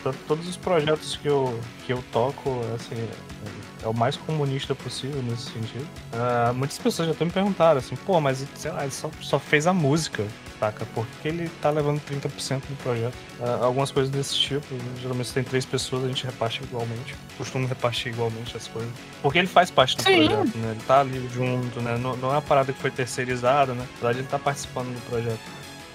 Tanto 0.04 0.18
todos 0.28 0.48
os 0.48 0.56
projetos 0.56 1.18
que 1.18 1.28
eu, 1.28 1.60
que 1.86 1.91
eu 1.94 2.02
toco, 2.12 2.62
assim, 2.76 2.96
é, 2.96 3.86
é 3.86 3.88
o 3.88 3.94
mais 3.94 4.16
comunista 4.16 4.74
possível 4.74 5.22
nesse 5.24 5.52
sentido. 5.52 5.86
Ah, 6.14 6.54
muitas 6.54 6.78
pessoas 6.78 7.08
já 7.10 7.14
até 7.14 7.26
me 7.26 7.32
perguntaram, 7.32 7.80
assim, 7.80 7.96
pô, 7.98 8.20
mas 8.22 8.46
sei 8.56 8.72
lá, 8.72 8.84
ele 8.84 8.91
só, 8.91 9.10
só 9.22 9.38
fez 9.40 9.68
a 9.68 9.74
música, 9.74 10.26
saca? 10.60 10.86
Por 10.94 11.06
que 11.22 11.27
ele 11.30 11.49
tá 11.61 11.69
levando 11.69 12.02
30% 12.02 12.61
do 12.68 12.76
projeto? 12.84 13.14
Ah, 13.41 13.60
algumas 13.64 13.91
coisas 13.91 14.11
desse 14.11 14.36
tipo, 14.36 14.65
geralmente 14.99 15.27
se 15.27 15.34
tem 15.34 15.44
três 15.44 15.65
pessoas, 15.65 16.03
a 16.03 16.07
gente 16.07 16.26
reparte 16.26 16.61
igualmente. 16.64 17.15
Costumo 17.38 17.65
repartir 17.68 18.11
igualmente 18.11 18.56
as 18.57 18.68
coisas. 18.68 18.91
Porque 19.22 19.40
ele 19.40 19.48
faz 19.48 19.72
parte 19.72 19.95
do 19.95 20.03
Sim. 20.03 20.15
projeto, 20.27 20.57
né? 20.57 20.72
Ele 20.72 20.81
tá 20.86 20.99
ali 20.99 21.30
junto, 21.34 21.81
né? 21.81 21.98
Não, 21.98 22.15
não 22.18 22.30
é 22.30 22.34
uma 22.34 22.41
parada 22.41 22.73
que 22.73 22.80
foi 22.80 22.91
terceirizada, 22.91 23.73
né? 23.73 23.81
Na 23.81 23.94
verdade, 24.02 24.19
ele 24.19 24.27
tá 24.27 24.38
participando 24.40 24.94
do 24.94 25.02
projeto. 25.10 25.40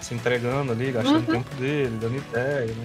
Se 0.01 0.13
entregando 0.15 0.73
ali, 0.73 0.93
gastando 0.93 1.21
Uhum. 1.21 1.43
tempo 1.43 1.55
dele, 1.57 1.97
dando 2.01 2.17
ideia, 2.17 2.67
né? 2.67 2.85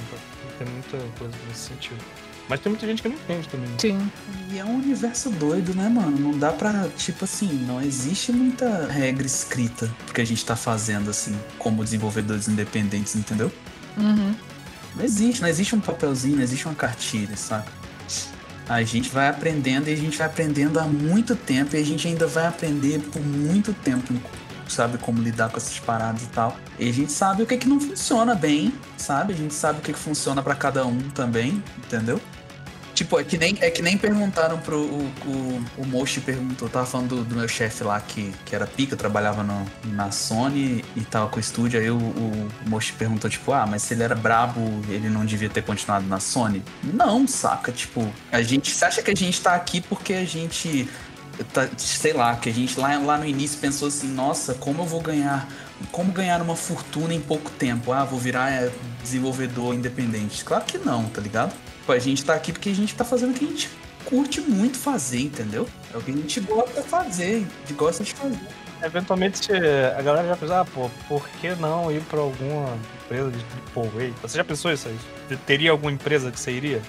Tem 0.58 0.68
muita 0.68 0.98
coisa 1.18 1.34
nesse 1.48 1.68
sentido. 1.68 2.02
Mas 2.50 2.60
tem 2.62 2.72
muita 2.72 2.88
gente 2.88 3.04
que 3.04 3.08
não 3.08 3.16
entende 3.16 3.48
também. 3.48 3.70
Sim. 3.78 4.12
E 4.52 4.58
é 4.58 4.66
um 4.66 4.78
universo 4.78 5.30
doido, 5.30 5.76
né, 5.76 5.88
mano? 5.88 6.18
Não 6.18 6.38
dá 6.38 6.52
pra, 6.52 6.90
tipo 6.98 7.24
assim, 7.24 7.54
não 7.68 7.80
existe 7.80 8.32
muita 8.32 8.88
regra 8.88 9.28
escrita 9.28 9.90
que 10.12 10.20
a 10.20 10.26
gente 10.26 10.44
tá 10.44 10.56
fazendo, 10.56 11.12
assim, 11.12 11.38
como 11.60 11.84
desenvolvedores 11.84 12.48
independentes, 12.48 13.16
entendeu? 13.16 13.52
Uhum. 13.96 14.34
Não 14.96 15.06
existe, 15.06 15.42
não 15.44 15.48
existe 15.48 15.76
um 15.76 15.80
papelzinho, 15.80 16.38
não 16.38 16.44
existe 16.44 16.66
uma 16.66 16.74
cartilha, 16.74 17.38
saca? 17.38 17.72
A 18.68 18.82
gente 18.82 19.10
vai 19.10 19.28
aprendendo 19.28 19.88
e 19.88 19.94
a 19.94 19.96
gente 19.96 20.18
vai 20.18 20.26
aprendendo 20.26 20.80
há 20.80 20.84
muito 20.84 21.36
tempo 21.36 21.76
e 21.76 21.80
a 21.80 21.86
gente 21.86 22.08
ainda 22.08 22.26
vai 22.26 22.48
aprender 22.48 23.00
por 23.00 23.22
muito 23.22 23.74
tempo, 23.74 24.14
sabe, 24.68 24.98
como 24.98 25.22
lidar 25.22 25.50
com 25.50 25.58
essas 25.58 25.80
paradas 25.80 26.24
e 26.24 26.28
tal. 26.28 26.58
E 26.80 26.90
a 26.90 26.94
gente 26.94 27.12
sabe 27.12 27.44
o 27.44 27.46
que 27.46 27.58
que 27.58 27.70
não 27.70 27.80
funciona 27.80 28.34
bem, 28.34 28.74
sabe? 28.98 29.34
A 29.34 29.36
gente 29.36 29.54
sabe 29.54 29.80
o 29.80 29.82
que 29.82 29.94
que 29.94 30.00
funciona 30.00 30.42
pra 30.42 30.56
cada 30.56 30.86
um 30.86 30.98
também, 31.12 31.64
entendeu? 31.78 32.20
Tipo, 33.00 33.18
é 33.18 33.24
que 33.24 33.38
nem, 33.38 33.58
é 33.62 33.72
que 33.72 33.82
nem 33.82 33.98
perguntaram 33.98 34.58
pro. 34.58 34.78
O, 34.78 35.10
o, 35.26 35.66
o 35.78 35.86
Moshi 35.86 36.20
perguntou, 36.20 36.68
tava 36.68 36.86
falando 36.86 37.16
do, 37.16 37.24
do 37.24 37.34
meu 37.34 37.48
chefe 37.48 37.82
lá 37.82 38.02
que, 38.02 38.34
que 38.46 38.54
era 38.54 38.68
pica, 38.68 38.94
trabalhava 38.98 39.42
no, 39.42 39.66
na 39.86 40.12
Sony 40.12 40.84
e 40.98 41.02
tava 41.06 41.30
com 41.30 41.38
o 41.38 41.40
estúdio. 41.40 41.80
Aí 41.80 41.90
o, 41.90 41.96
o 41.96 42.50
Moshi 42.68 42.92
perguntou, 42.92 43.30
tipo, 43.30 43.54
ah, 43.54 43.66
mas 43.66 43.84
se 43.84 43.94
ele 43.94 44.04
era 44.04 44.16
brabo, 44.16 44.60
ele 44.90 45.08
não 45.08 45.26
devia 45.26 45.50
ter 45.50 45.64
continuado 45.64 46.06
na 46.08 46.20
Sony? 46.20 46.62
Não, 46.84 47.26
saca? 47.26 47.72
Tipo, 47.72 48.06
a 48.34 48.42
gente. 48.42 48.70
Você 48.70 48.84
acha 48.84 49.02
que 49.02 49.12
a 49.12 49.16
gente 49.16 49.40
tá 49.42 49.56
aqui 49.56 49.80
porque 49.80 50.12
a 50.12 50.26
gente. 50.26 50.90
Tá, 51.54 51.70
sei 51.78 52.12
lá, 52.12 52.36
que 52.36 52.50
a 52.50 52.54
gente 52.54 52.78
lá, 52.78 52.98
lá 52.98 53.18
no 53.18 53.26
início 53.26 53.58
pensou 53.60 53.88
assim, 53.88 54.10
nossa, 54.10 54.56
como 54.56 54.82
eu 54.82 54.86
vou 54.86 55.00
ganhar. 55.00 55.48
Como 55.90 56.12
ganhar 56.12 56.42
uma 56.42 56.58
fortuna 56.58 57.14
em 57.14 57.22
pouco 57.22 57.50
tempo? 57.50 57.94
Ah, 57.94 58.04
vou 58.04 58.20
virar 58.20 58.52
é, 58.52 58.70
desenvolvedor 59.02 59.74
independente. 59.74 60.44
Claro 60.44 60.66
que 60.66 60.78
não, 60.78 61.06
tá 61.06 61.22
ligado? 61.22 61.54
Pô, 61.90 61.94
a 61.94 61.98
gente 61.98 62.24
tá 62.24 62.36
aqui 62.36 62.54
porque 62.54 62.70
a 62.70 62.76
gente 62.76 62.94
tá 62.94 63.04
fazendo 63.04 63.32
o 63.32 63.34
que 63.34 63.44
a 63.44 63.48
gente 63.48 63.68
curte 64.06 64.42
muito 64.42 64.78
fazer, 64.78 65.22
entendeu? 65.22 65.68
É 65.92 65.98
o 65.98 66.02
que 66.02 66.12
a 66.12 66.14
gente 66.14 66.40
gosta 66.40 66.84
de 66.84 66.88
fazer, 66.88 67.36
a 67.38 67.68
gente 67.68 67.74
gosta 67.74 68.04
de 68.04 68.14
fazer. 68.14 68.40
Eventualmente 68.84 69.52
a 69.52 70.00
galera 70.04 70.28
já 70.28 70.38
pensa, 70.38 70.62
ah, 70.62 70.66
pô, 70.66 70.88
por 71.08 71.28
que 71.42 71.50
não 71.56 71.92
ir 71.92 72.02
pra 72.02 72.20
alguma 72.20 72.78
empresa 73.04 73.32
de 73.32 73.44
AAA? 73.76 74.12
Você 74.22 74.38
já 74.38 74.44
pensou 74.44 74.72
isso 74.72 74.88
aí? 74.88 75.38
Teria 75.48 75.72
alguma 75.72 75.92
empresa 75.92 76.30
que 76.32 76.40
você 76.40 76.52
iria? 76.52 76.80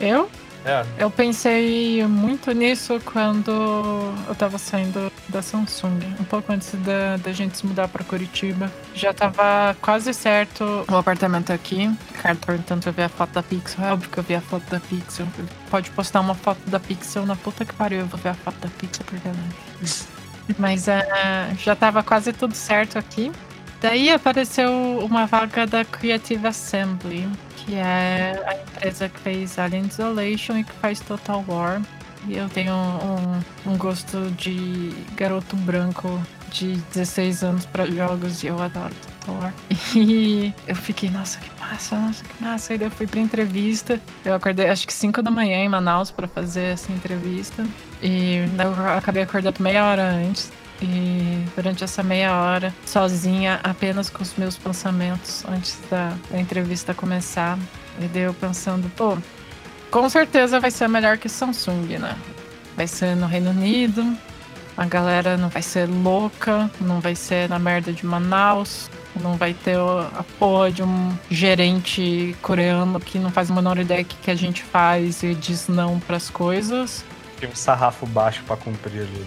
Eu? 0.00 0.30
É, 0.66 0.84
Eu 0.98 1.08
pensei 1.08 2.04
muito 2.06 2.50
nisso 2.50 3.00
quando 3.04 3.52
eu 4.26 4.34
tava 4.34 4.58
saindo 4.58 5.12
da 5.28 5.40
Samsung, 5.40 6.00
um 6.18 6.24
pouco 6.24 6.52
antes 6.52 6.72
da, 6.80 7.16
da 7.18 7.32
gente 7.32 7.56
se 7.56 7.64
mudar 7.64 7.86
pra 7.86 8.02
Curitiba. 8.02 8.70
Já 8.92 9.14
tava 9.14 9.76
quase 9.80 10.12
certo 10.12 10.84
o 10.90 10.96
apartamento 10.96 11.52
aqui. 11.52 11.88
Ricardo 12.12 12.44
perguntando 12.44 12.82
se 12.82 12.88
eu 12.88 12.92
vi 12.92 13.02
a 13.02 13.08
foto 13.08 13.32
da 13.32 13.42
Pixel. 13.44 13.84
É 13.84 13.92
óbvio 13.92 14.10
que 14.10 14.18
eu 14.18 14.24
vi 14.24 14.34
a 14.34 14.40
foto 14.40 14.68
da 14.68 14.80
Pixel. 14.80 15.26
Pode 15.70 15.88
postar 15.90 16.20
uma 16.20 16.34
foto 16.34 16.58
da 16.68 16.80
Pixel 16.80 17.24
na 17.24 17.36
puta 17.36 17.64
que 17.64 17.72
pariu. 17.72 18.00
Eu 18.00 18.06
vou 18.06 18.18
ver 18.18 18.30
a 18.30 18.34
foto 18.34 18.58
da 18.58 18.68
Pixel 18.68 19.06
porque 19.06 19.28
Mas 20.58 20.88
é, 20.88 21.54
já 21.58 21.76
tava 21.76 22.02
quase 22.02 22.32
tudo 22.32 22.54
certo 22.54 22.98
aqui. 22.98 23.30
Daí 23.80 24.10
apareceu 24.10 24.72
uma 24.98 25.26
vaga 25.26 25.66
da 25.66 25.84
Creative 25.84 26.44
Assembly, 26.46 27.28
que 27.66 27.74
é 27.74 28.42
a 28.46 28.54
empresa 28.54 29.08
que 29.08 29.18
fez 29.20 29.58
Alien 29.58 29.86
Isolation 29.86 30.56
e 30.56 30.64
que 30.64 30.72
faz 30.74 31.00
Total 31.00 31.44
War. 31.46 31.82
E 32.28 32.36
eu 32.36 32.48
tenho 32.48 32.72
um, 32.74 33.72
um 33.72 33.76
gosto 33.76 34.30
de 34.32 34.92
garoto 35.14 35.56
branco 35.56 36.20
de 36.50 36.76
16 36.94 37.44
anos 37.44 37.66
para 37.66 37.86
jogos 37.86 38.42
e 38.42 38.46
eu 38.46 38.60
adoro 38.62 38.94
Total 39.20 39.34
War. 39.42 39.54
E 39.94 40.54
eu 40.66 40.76
fiquei, 40.76 41.10
nossa, 41.10 41.38
que 41.38 41.50
massa, 41.60 41.98
nossa, 41.98 42.24
que 42.24 42.44
massa. 42.44 42.74
E 42.74 42.82
eu 42.82 42.90
fui 42.90 43.06
pra 43.06 43.20
entrevista. 43.20 44.00
Eu 44.24 44.34
acordei 44.34 44.68
acho 44.68 44.86
que 44.86 44.92
5 44.92 45.20
da 45.20 45.30
manhã 45.30 45.58
em 45.58 45.68
Manaus 45.68 46.10
para 46.10 46.28
fazer 46.28 46.72
essa 46.72 46.92
entrevista. 46.92 47.66
E 48.00 48.44
eu 48.58 48.96
acabei 48.96 49.22
acordando 49.22 49.60
meia 49.60 49.84
hora 49.84 50.02
antes. 50.02 50.52
E 50.80 51.44
durante 51.54 51.82
essa 51.82 52.02
meia 52.02 52.36
hora, 52.36 52.74
sozinha, 52.84 53.60
apenas 53.62 54.10
com 54.10 54.22
os 54.22 54.34
meus 54.36 54.56
pensamentos 54.56 55.44
antes 55.46 55.78
da, 55.90 56.12
da 56.30 56.38
entrevista 56.38 56.92
começar, 56.92 57.58
e 57.98 58.06
daí 58.06 58.22
eu 58.22 58.34
pensando, 58.34 58.90
pô, 58.94 59.16
com 59.90 60.08
certeza 60.08 60.60
vai 60.60 60.70
ser 60.70 60.88
melhor 60.88 61.16
que 61.16 61.28
Samsung, 61.28 61.98
né? 61.98 62.16
Vai 62.76 62.86
ser 62.86 63.16
no 63.16 63.26
Reino 63.26 63.50
Unido, 63.50 64.16
a 64.76 64.84
galera 64.84 65.38
não 65.38 65.48
vai 65.48 65.62
ser 65.62 65.88
louca, 65.88 66.70
não 66.78 67.00
vai 67.00 67.14
ser 67.14 67.48
na 67.48 67.58
merda 67.58 67.90
de 67.92 68.04
Manaus, 68.04 68.90
não 69.18 69.34
vai 69.36 69.54
ter 69.54 69.78
a 69.78 70.24
porra 70.38 70.70
de 70.70 70.82
um 70.82 71.16
gerente 71.30 72.36
coreano 72.42 73.00
que 73.00 73.18
não 73.18 73.30
faz 73.30 73.50
a 73.50 73.54
menor 73.54 73.78
ideia 73.78 74.04
do 74.04 74.06
que, 74.06 74.16
que 74.16 74.30
a 74.30 74.34
gente 74.34 74.62
faz 74.62 75.22
e 75.22 75.34
diz 75.34 75.68
não 75.68 75.98
pras 75.98 76.28
coisas. 76.28 77.02
tem 77.40 77.48
um 77.48 77.54
sarrafo 77.54 78.04
baixo 78.06 78.42
pra 78.46 78.56
cumprir 78.56 79.00
ali. 79.00 79.26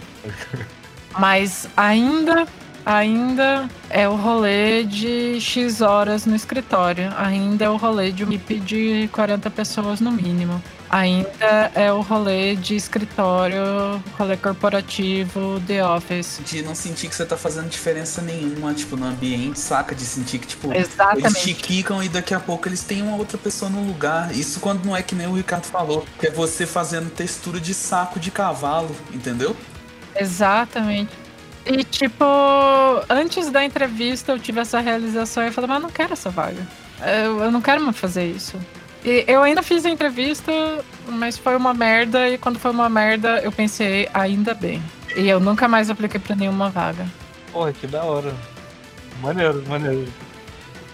Mas 1.17 1.67
ainda, 1.75 2.47
ainda 2.85 3.69
é 3.89 4.07
o 4.07 4.15
rolê 4.15 4.83
de 4.83 5.39
X 5.39 5.81
horas 5.81 6.25
no 6.25 6.35
escritório. 6.35 7.11
Ainda 7.17 7.65
é 7.65 7.69
o 7.69 7.77
rolê 7.77 8.11
de 8.11 8.23
uma 8.23 8.35
equipe 8.35 8.59
de 8.59 9.09
40 9.11 9.49
pessoas 9.49 9.99
no 9.99 10.11
mínimo. 10.11 10.61
Ainda 10.89 11.71
é 11.75 11.93
o 11.93 12.01
rolê 12.01 12.55
de 12.55 12.75
escritório, 12.75 13.61
rolê 14.17 14.35
corporativo, 14.35 15.61
The 15.67 15.85
Office. 15.85 16.41
De 16.43 16.63
não 16.63 16.73
sentir 16.73 17.07
que 17.07 17.15
você 17.15 17.25
tá 17.25 17.37
fazendo 17.37 17.69
diferença 17.69 18.23
nenhuma, 18.23 18.73
tipo, 18.73 18.97
no 18.97 19.05
ambiente, 19.05 19.59
saca? 19.59 19.93
De 19.93 20.01
sentir 20.03 20.39
que, 20.39 20.47
tipo, 20.47 20.73
eles 20.73 20.87
te 20.87 20.93
Exatamente. 20.93 21.53
quicam 21.53 22.03
e 22.03 22.09
daqui 22.09 22.33
a 22.33 22.39
pouco 22.39 22.67
eles 22.67 22.81
têm 22.83 23.03
uma 23.03 23.15
outra 23.17 23.37
pessoa 23.37 23.69
no 23.69 23.85
lugar. 23.85 24.35
Isso 24.35 24.59
quando 24.59 24.83
não 24.83 24.97
é 24.97 25.03
que 25.03 25.13
nem 25.13 25.27
o 25.27 25.33
Ricardo 25.33 25.65
falou, 25.65 26.05
que 26.19 26.25
é 26.25 26.31
você 26.31 26.65
fazendo 26.65 27.11
textura 27.11 27.59
de 27.59 27.75
saco 27.75 28.19
de 28.19 28.31
cavalo, 28.31 28.95
entendeu? 29.13 29.55
Exatamente. 30.15 31.11
E 31.65 31.83
tipo, 31.83 32.25
antes 33.09 33.51
da 33.51 33.63
entrevista 33.63 34.31
eu 34.31 34.39
tive 34.39 34.59
essa 34.59 34.79
realização 34.79 35.43
e 35.43 35.47
eu 35.47 35.53
falei, 35.53 35.67
mas 35.67 35.77
eu 35.77 35.83
não 35.83 35.89
quero 35.89 36.13
essa 36.13 36.29
vaga. 36.29 36.65
Eu, 37.01 37.43
eu 37.43 37.51
não 37.51 37.61
quero 37.61 37.81
mais 37.81 37.97
fazer 37.97 38.25
isso. 38.25 38.57
E 39.03 39.23
eu 39.27 39.41
ainda 39.41 39.63
fiz 39.63 39.85
a 39.85 39.89
entrevista, 39.89 40.51
mas 41.07 41.37
foi 41.37 41.55
uma 41.55 41.73
merda, 41.73 42.27
e 42.29 42.37
quando 42.37 42.59
foi 42.59 42.71
uma 42.71 42.89
merda, 42.89 43.39
eu 43.39 43.51
pensei, 43.51 44.09
ainda 44.13 44.53
bem. 44.53 44.83
E 45.15 45.27
eu 45.27 45.39
nunca 45.39 45.67
mais 45.67 45.89
apliquei 45.89 46.19
pra 46.19 46.35
nenhuma 46.35 46.69
vaga. 46.69 47.05
Porra, 47.51 47.71
que 47.71 47.87
da 47.87 48.03
hora. 48.03 48.33
Maneiro, 49.21 49.63
maneiro. 49.67 50.07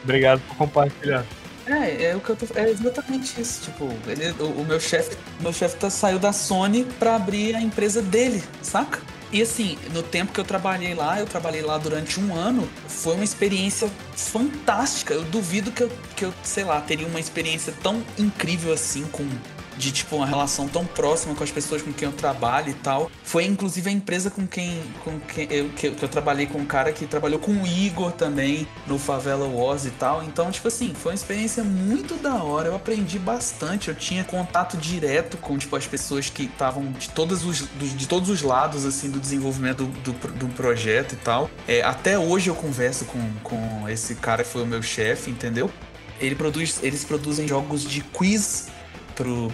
Obrigado 0.04 0.40
por 0.48 0.56
compartilhar. 0.58 1.26
É, 1.68 2.06
é 2.06 2.16
o 2.16 2.20
que 2.20 2.30
eu 2.30 2.36
tô. 2.36 2.46
É 2.56 2.70
exatamente 2.70 3.40
isso. 3.42 3.64
Tipo, 3.64 3.92
ele, 4.08 4.32
o, 4.40 4.62
o 4.62 4.66
meu 4.66 4.80
chefe, 4.80 5.18
meu 5.40 5.52
chefe 5.52 5.78
tá, 5.78 5.90
saiu 5.90 6.20
da 6.20 6.32
Sony 6.32 6.86
pra 7.00 7.16
abrir 7.16 7.56
a 7.56 7.62
empresa 7.62 8.02
dele, 8.02 8.44
saca? 8.62 9.02
E 9.32 9.42
assim, 9.42 9.78
no 9.92 10.04
tempo 10.04 10.32
que 10.32 10.40
eu 10.40 10.46
trabalhei 10.46 10.94
lá, 10.94 11.20
eu 11.20 11.26
trabalhei 11.26 11.62
lá 11.62 11.78
durante 11.78 12.20
um 12.20 12.34
ano, 12.34 12.70
foi 12.88 13.16
uma 13.16 13.24
experiência 13.24 13.90
fantástica. 14.16 15.14
Eu 15.14 15.24
duvido 15.24 15.72
que 15.72 15.84
eu, 15.84 15.92
que 16.16 16.26
eu 16.26 16.34
sei 16.44 16.64
lá, 16.64 16.80
teria 16.80 17.08
uma 17.08 17.20
experiência 17.20 17.74
tão 17.82 18.04
incrível 18.18 18.72
assim 18.72 19.04
com 19.12 19.28
de 19.77 19.91
tipo 19.91 20.15
uma 20.15 20.26
relação 20.26 20.68
tão 20.68 20.85
próxima 20.85 21.35
com 21.35 21.43
as 21.43 21.52
pessoas 21.52 21.81
com 21.81 21.91
quem 21.91 22.07
eu 22.07 22.14
trabalho 22.14 22.69
e 22.69 22.73
tal. 22.73 23.11
Foi 23.23 23.45
inclusive 23.45 23.89
a 23.89 23.93
empresa 23.93 24.30
com 24.30 24.47
quem, 24.47 24.81
com 25.03 25.19
quem 25.19 25.47
eu, 25.52 25.69
que, 25.69 25.88
eu 25.88 26.07
trabalhei 26.07 26.47
com 26.47 26.60
um 26.60 26.65
cara 26.65 26.91
que 26.91 27.06
trabalhou 27.06 27.39
com 27.39 27.52
o 27.52 27.68
Igor 27.68 28.11
também 28.11 28.68
no 28.88 28.97
Favela 28.97 29.47
Wars 29.47 29.85
e 29.85 29.91
tal. 29.91 30.23
Então, 30.23 30.52
tipo 30.52 30.68
assim, 30.68 30.93
foi 30.93 31.11
uma 31.11 31.15
experiência 31.15 31.64
muito 31.64 32.15
da 32.15 32.43
hora. 32.43 32.69
Eu 32.69 32.76
aprendi 32.76 33.19
bastante. 33.19 33.89
Eu 33.89 33.95
tinha 33.95 34.23
contato 34.23 34.77
direto 34.77 35.38
com 35.38 35.57
tipo 35.57 35.76
as 35.76 35.88
pessoas 35.88 36.30
que 36.30 36.43
estavam 36.43 36.91
de 36.91 37.10
todos 37.10 37.43
os 37.45 37.65
de 37.80 38.07
todos 38.07 38.30
os 38.30 38.41
lados 38.41 38.85
assim 38.85 39.10
do 39.10 39.19
desenvolvimento 39.19 39.85
do, 39.85 40.11
do, 40.11 40.34
do 40.34 40.47
projeto 40.49 41.14
e 41.14 41.18
tal. 41.18 41.49
É, 41.68 41.81
até 41.81 42.18
hoje 42.18 42.49
eu 42.49 42.56
converso 42.56 43.06
com, 43.06 43.19
com 43.43 43.89
esse 43.89 44.15
cara 44.15 44.43
que 44.43 44.49
foi 44.49 44.64
o 44.64 44.65
meu 44.65 44.81
chefe, 44.81 45.30
entendeu? 45.31 45.72
Ele 46.19 46.35
produz, 46.35 46.80
eles 46.81 47.03
produzem 47.03 47.47
jogos 47.47 47.84
de 47.84 48.02
quiz 48.02 48.68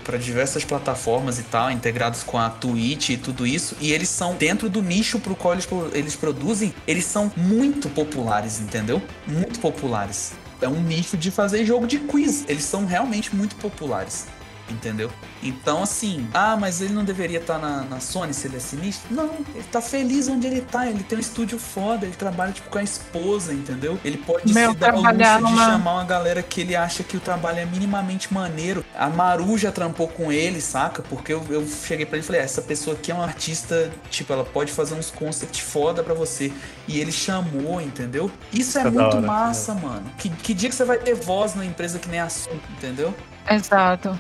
para 0.04 0.18
diversas 0.18 0.66
plataformas 0.66 1.40
e 1.40 1.44
tal, 1.44 1.72
integrados 1.72 2.24
com 2.24 2.38
a 2.38 2.50
Twitch 2.50 3.10
e 3.10 3.18
tudo 3.18 3.46
isso. 3.46 3.76
E 3.80 3.92
eles 3.92 4.10
são, 4.10 4.36
dentro 4.36 4.70
do 4.70 4.82
nicho 4.82 5.20
pro 5.20 5.36
qual 5.36 5.54
eles, 5.54 5.68
eles 5.94 6.16
produzem, 6.16 6.74
eles 6.88 7.06
são 7.06 7.32
muito 7.38 7.90
populares, 7.90 8.60
entendeu? 8.60 9.02
Muito 9.28 9.60
populares. 9.60 10.34
É 10.62 10.68
um 10.68 10.82
nicho 10.82 11.18
de 11.18 11.32
fazer 11.32 11.66
jogo 11.66 11.88
de 11.88 12.00
quiz. 12.00 12.46
Eles 12.48 12.64
são 12.64 12.86
realmente 12.86 13.36
muito 13.36 13.56
populares 13.56 14.28
entendeu? 14.72 15.12
Então, 15.44 15.84
assim, 15.84 16.28
ah, 16.34 16.56
mas 16.56 16.82
ele 16.82 16.94
não 16.94 17.04
deveria 17.04 17.40
estar 17.40 17.60
tá 17.60 17.60
na, 17.60 17.84
na 17.84 18.00
Sony 18.00 18.34
se 18.34 18.48
ele 18.48 18.58
é 18.58 18.60
sinistro? 18.60 19.14
Não, 19.14 19.30
ele 19.54 19.64
tá 19.72 19.82
feliz 19.82 20.28
onde 20.28 20.48
ele 20.48 20.62
tá, 20.62 20.88
ele 20.88 21.04
tem 21.04 21.18
um 21.18 21.22
estúdio 21.22 21.58
foda, 21.58 22.06
ele 22.06 22.16
trabalha, 22.16 22.52
tipo, 22.52 22.70
com 22.70 22.78
a 22.78 22.84
esposa, 22.84 23.54
entendeu? 23.54 24.00
Ele 24.04 24.18
pode 24.18 24.54
Meu, 24.54 24.72
se 24.72 24.78
dar 24.78 24.94
o 24.94 25.02
luxo 25.02 25.14
de 25.14 25.58
chamar 25.58 25.94
uma 25.94 26.04
galera 26.06 26.44
que 26.44 26.62
ele 26.62 26.76
acha 26.76 27.04
que 27.04 27.18
o 27.18 27.20
trabalho 27.20 27.60
é 27.60 27.66
minimamente 27.66 28.34
maneiro. 28.34 28.86
A 28.96 29.10
Maru 29.10 29.58
já 29.58 29.72
trampou 29.72 30.08
com 30.08 30.32
ele, 30.32 30.62
saca? 30.62 31.02
Porque 31.02 31.34
eu, 31.34 31.44
eu 31.50 31.68
cheguei 31.68 32.06
pra 32.06 32.18
ele 32.18 32.24
e 32.24 32.28
falei, 32.28 32.42
ah, 32.42 32.44
essa 32.44 32.62
pessoa 32.62 32.96
aqui 32.96 33.12
é 33.12 33.16
uma 33.16 33.24
artista, 33.24 33.92
tipo, 34.10 34.32
ela 34.32 34.44
pode 34.44 34.72
fazer 34.72 34.94
uns 34.94 35.10
concepts 35.10 35.60
foda 35.60 36.04
pra 36.04 36.14
você. 36.14 36.52
E 36.88 37.00
ele 37.00 37.12
chamou, 37.12 37.82
entendeu? 37.82 38.32
Isso 38.54 38.78
é, 38.78 38.82
é 38.82 38.86
muito 38.86 39.18
hora, 39.18 39.22
massa, 39.22 39.72
é. 39.72 39.76
mano. 39.76 40.12
Que, 40.18 40.30
que 40.30 40.54
dia 40.54 40.70
que 40.70 40.76
você 40.76 40.86
vai 40.86 40.98
ter 40.98 41.16
voz 41.16 41.56
numa 41.56 41.66
empresa 41.66 42.00
que 42.00 42.10
nem 42.10 42.20
a 42.20 42.30
sua, 42.30 42.54
entendeu? 42.78 43.14
Exato. 43.50 44.20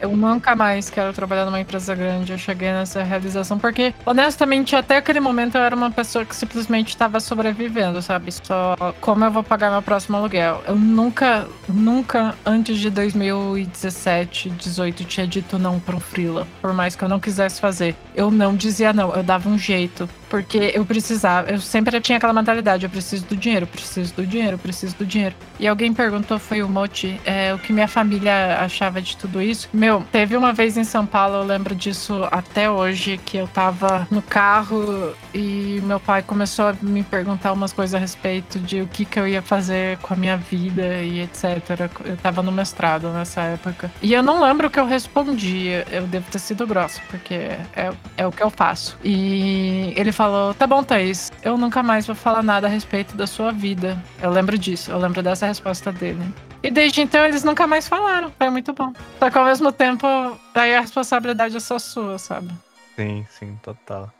Eu 0.00 0.16
nunca 0.16 0.56
mais 0.56 0.88
quero 0.88 1.12
trabalhar 1.12 1.44
numa 1.44 1.60
empresa 1.60 1.94
grande. 1.94 2.32
Eu 2.32 2.38
cheguei 2.38 2.70
nessa 2.72 3.02
realização 3.02 3.58
porque, 3.58 3.94
honestamente, 4.04 4.74
até 4.74 4.96
aquele 4.96 5.20
momento 5.20 5.56
eu 5.56 5.62
era 5.62 5.76
uma 5.76 5.90
pessoa 5.90 6.24
que 6.24 6.34
simplesmente 6.34 6.88
estava 6.88 7.20
sobrevivendo, 7.20 8.00
sabe? 8.00 8.32
Só 8.32 8.76
como 9.00 9.24
eu 9.24 9.30
vou 9.30 9.42
pagar 9.42 9.70
meu 9.70 9.82
próximo 9.82 10.16
aluguel. 10.16 10.62
Eu 10.66 10.76
nunca, 10.76 11.46
nunca 11.68 12.34
antes 12.44 12.78
de 12.78 12.90
2017, 12.90 14.50
18 14.50 15.04
tinha 15.04 15.26
dito 15.26 15.58
não 15.58 15.78
para 15.78 15.96
um 15.96 16.00
freela, 16.00 16.46
por 16.60 16.72
mais 16.72 16.96
que 16.96 17.02
eu 17.04 17.08
não 17.08 17.20
quisesse 17.20 17.60
fazer. 17.60 17.94
Eu 18.14 18.30
não 18.30 18.54
dizia 18.54 18.92
não, 18.92 19.14
eu 19.14 19.22
dava 19.22 19.48
um 19.48 19.58
jeito. 19.58 20.08
Porque 20.30 20.70
eu 20.74 20.86
precisava, 20.86 21.50
eu 21.50 21.58
sempre 21.58 22.00
tinha 22.00 22.16
aquela 22.16 22.32
mentalidade, 22.32 22.84
eu 22.84 22.90
preciso 22.90 23.26
do 23.26 23.36
dinheiro, 23.36 23.66
preciso 23.66 24.14
do 24.14 24.24
dinheiro, 24.24 24.56
preciso 24.56 24.96
do 24.96 25.04
dinheiro. 25.04 25.34
E 25.58 25.66
alguém 25.66 25.92
perguntou, 25.92 26.38
foi 26.38 26.62
o 26.62 26.68
Moti, 26.68 27.20
é, 27.24 27.52
o 27.52 27.58
que 27.58 27.72
minha 27.72 27.88
família 27.88 28.58
achava 28.60 29.02
de 29.02 29.16
tudo 29.16 29.42
isso. 29.42 29.68
Meu, 29.72 29.89
teve 30.12 30.36
uma 30.36 30.52
vez 30.52 30.76
em 30.76 30.84
São 30.84 31.06
Paulo, 31.06 31.36
eu 31.36 31.44
lembro 31.44 31.74
disso 31.74 32.26
até 32.30 32.70
hoje, 32.70 33.18
que 33.18 33.36
eu 33.36 33.48
tava 33.48 34.06
no 34.10 34.22
carro 34.22 35.14
e 35.34 35.80
meu 35.82 35.98
pai 35.98 36.22
começou 36.22 36.66
a 36.66 36.76
me 36.82 37.02
perguntar 37.02 37.52
umas 37.52 37.72
coisas 37.72 37.94
a 37.94 37.98
respeito 37.98 38.58
de 38.58 38.82
o 38.82 38.86
que 38.86 39.04
que 39.04 39.18
eu 39.18 39.26
ia 39.26 39.42
fazer 39.42 39.98
com 39.98 40.14
a 40.14 40.16
minha 40.16 40.36
vida 40.36 41.02
e 41.02 41.20
etc. 41.20 41.90
Eu 42.04 42.16
tava 42.16 42.42
no 42.42 42.52
mestrado 42.52 43.08
nessa 43.08 43.42
época. 43.42 43.90
E 44.02 44.12
eu 44.12 44.22
não 44.22 44.42
lembro 44.42 44.68
o 44.68 44.70
que 44.70 44.78
eu 44.78 44.86
respondi, 44.86 45.68
eu 45.90 46.06
devo 46.06 46.30
ter 46.30 46.38
sido 46.38 46.66
grossa, 46.66 47.00
porque 47.10 47.34
é, 47.34 47.92
é 48.16 48.26
o 48.26 48.32
que 48.32 48.42
eu 48.42 48.50
faço. 48.50 48.96
E 49.04 49.92
ele 49.96 50.12
falou: 50.12 50.54
Tá 50.54 50.66
bom, 50.66 50.82
Thaís, 50.82 51.30
eu 51.42 51.56
nunca 51.56 51.82
mais 51.82 52.06
vou 52.06 52.16
falar 52.16 52.42
nada 52.42 52.66
a 52.66 52.70
respeito 52.70 53.16
da 53.16 53.26
sua 53.26 53.52
vida. 53.52 54.02
Eu 54.22 54.30
lembro 54.30 54.58
disso, 54.58 54.90
eu 54.90 54.98
lembro 54.98 55.22
dessa 55.22 55.46
resposta 55.46 55.90
dele. 55.90 56.22
E 56.62 56.70
desde 56.70 57.00
então 57.00 57.24
eles 57.24 57.42
nunca 57.42 57.66
mais 57.66 57.88
falaram. 57.88 58.32
Foi 58.36 58.50
muito 58.50 58.72
bom. 58.72 58.92
Só 59.18 59.30
que 59.30 59.38
ao 59.38 59.44
mesmo 59.44 59.72
tempo, 59.72 60.06
daí 60.54 60.74
a 60.76 60.80
responsabilidade 60.80 61.56
é 61.56 61.60
só 61.60 61.78
sua, 61.78 62.18
sabe? 62.18 62.50
Sim, 62.96 63.26
sim, 63.30 63.58
total. 63.62 64.12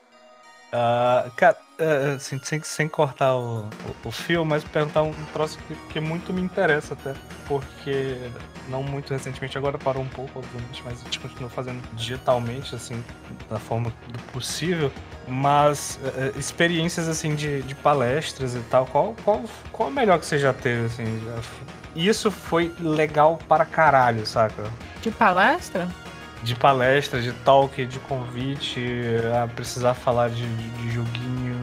Uh, 0.72 1.28
cara, 1.32 1.56
uh, 1.80 2.14
assim, 2.14 2.38
sem, 2.44 2.62
sem 2.62 2.88
cortar 2.88 3.34
o, 3.34 3.62
o, 3.64 4.08
o 4.08 4.10
fio, 4.12 4.44
mas 4.44 4.62
perguntar 4.62 5.02
um 5.02 5.12
troço 5.32 5.58
que, 5.66 5.74
que, 5.92 6.00
muito 6.00 6.32
me 6.32 6.40
interessa 6.40 6.94
até. 6.94 7.12
Porque 7.46 8.16
não 8.68 8.80
muito 8.80 9.12
recentemente, 9.12 9.58
agora 9.58 9.76
parou 9.76 10.02
um 10.02 10.08
pouco, 10.08 10.38
obviamente, 10.38 10.80
mas 10.84 11.00
a 11.00 11.04
gente 11.04 11.18
continua 11.18 11.50
fazendo 11.50 11.82
digitalmente, 11.94 12.74
assim, 12.74 13.04
da 13.50 13.58
forma 13.58 13.92
do 14.08 14.18
possível. 14.32 14.92
Mas 15.26 15.98
uh, 16.02 16.38
experiências 16.38 17.08
assim 17.08 17.34
de, 17.34 17.62
de, 17.62 17.74
palestras 17.74 18.54
e 18.54 18.60
tal, 18.70 18.86
qual, 18.86 19.16
qual, 19.24 19.42
qual 19.72 19.88
a 19.88 19.92
melhor 19.92 20.20
que 20.20 20.26
você 20.26 20.38
já 20.38 20.52
teve, 20.52 20.86
assim? 20.86 21.20
Já... 21.24 21.79
Isso 21.94 22.30
foi 22.30 22.72
legal 22.80 23.38
para 23.48 23.64
caralho, 23.64 24.26
saca? 24.26 24.64
De 25.02 25.10
palestra? 25.10 25.88
de 26.42 26.54
palestra, 26.54 27.20
de 27.20 27.32
talk, 27.32 27.84
de 27.84 27.98
convite, 28.00 28.82
a 29.42 29.46
precisar 29.46 29.94
falar 29.94 30.30
de, 30.30 30.46
de 30.46 30.90
joguinho. 30.90 31.56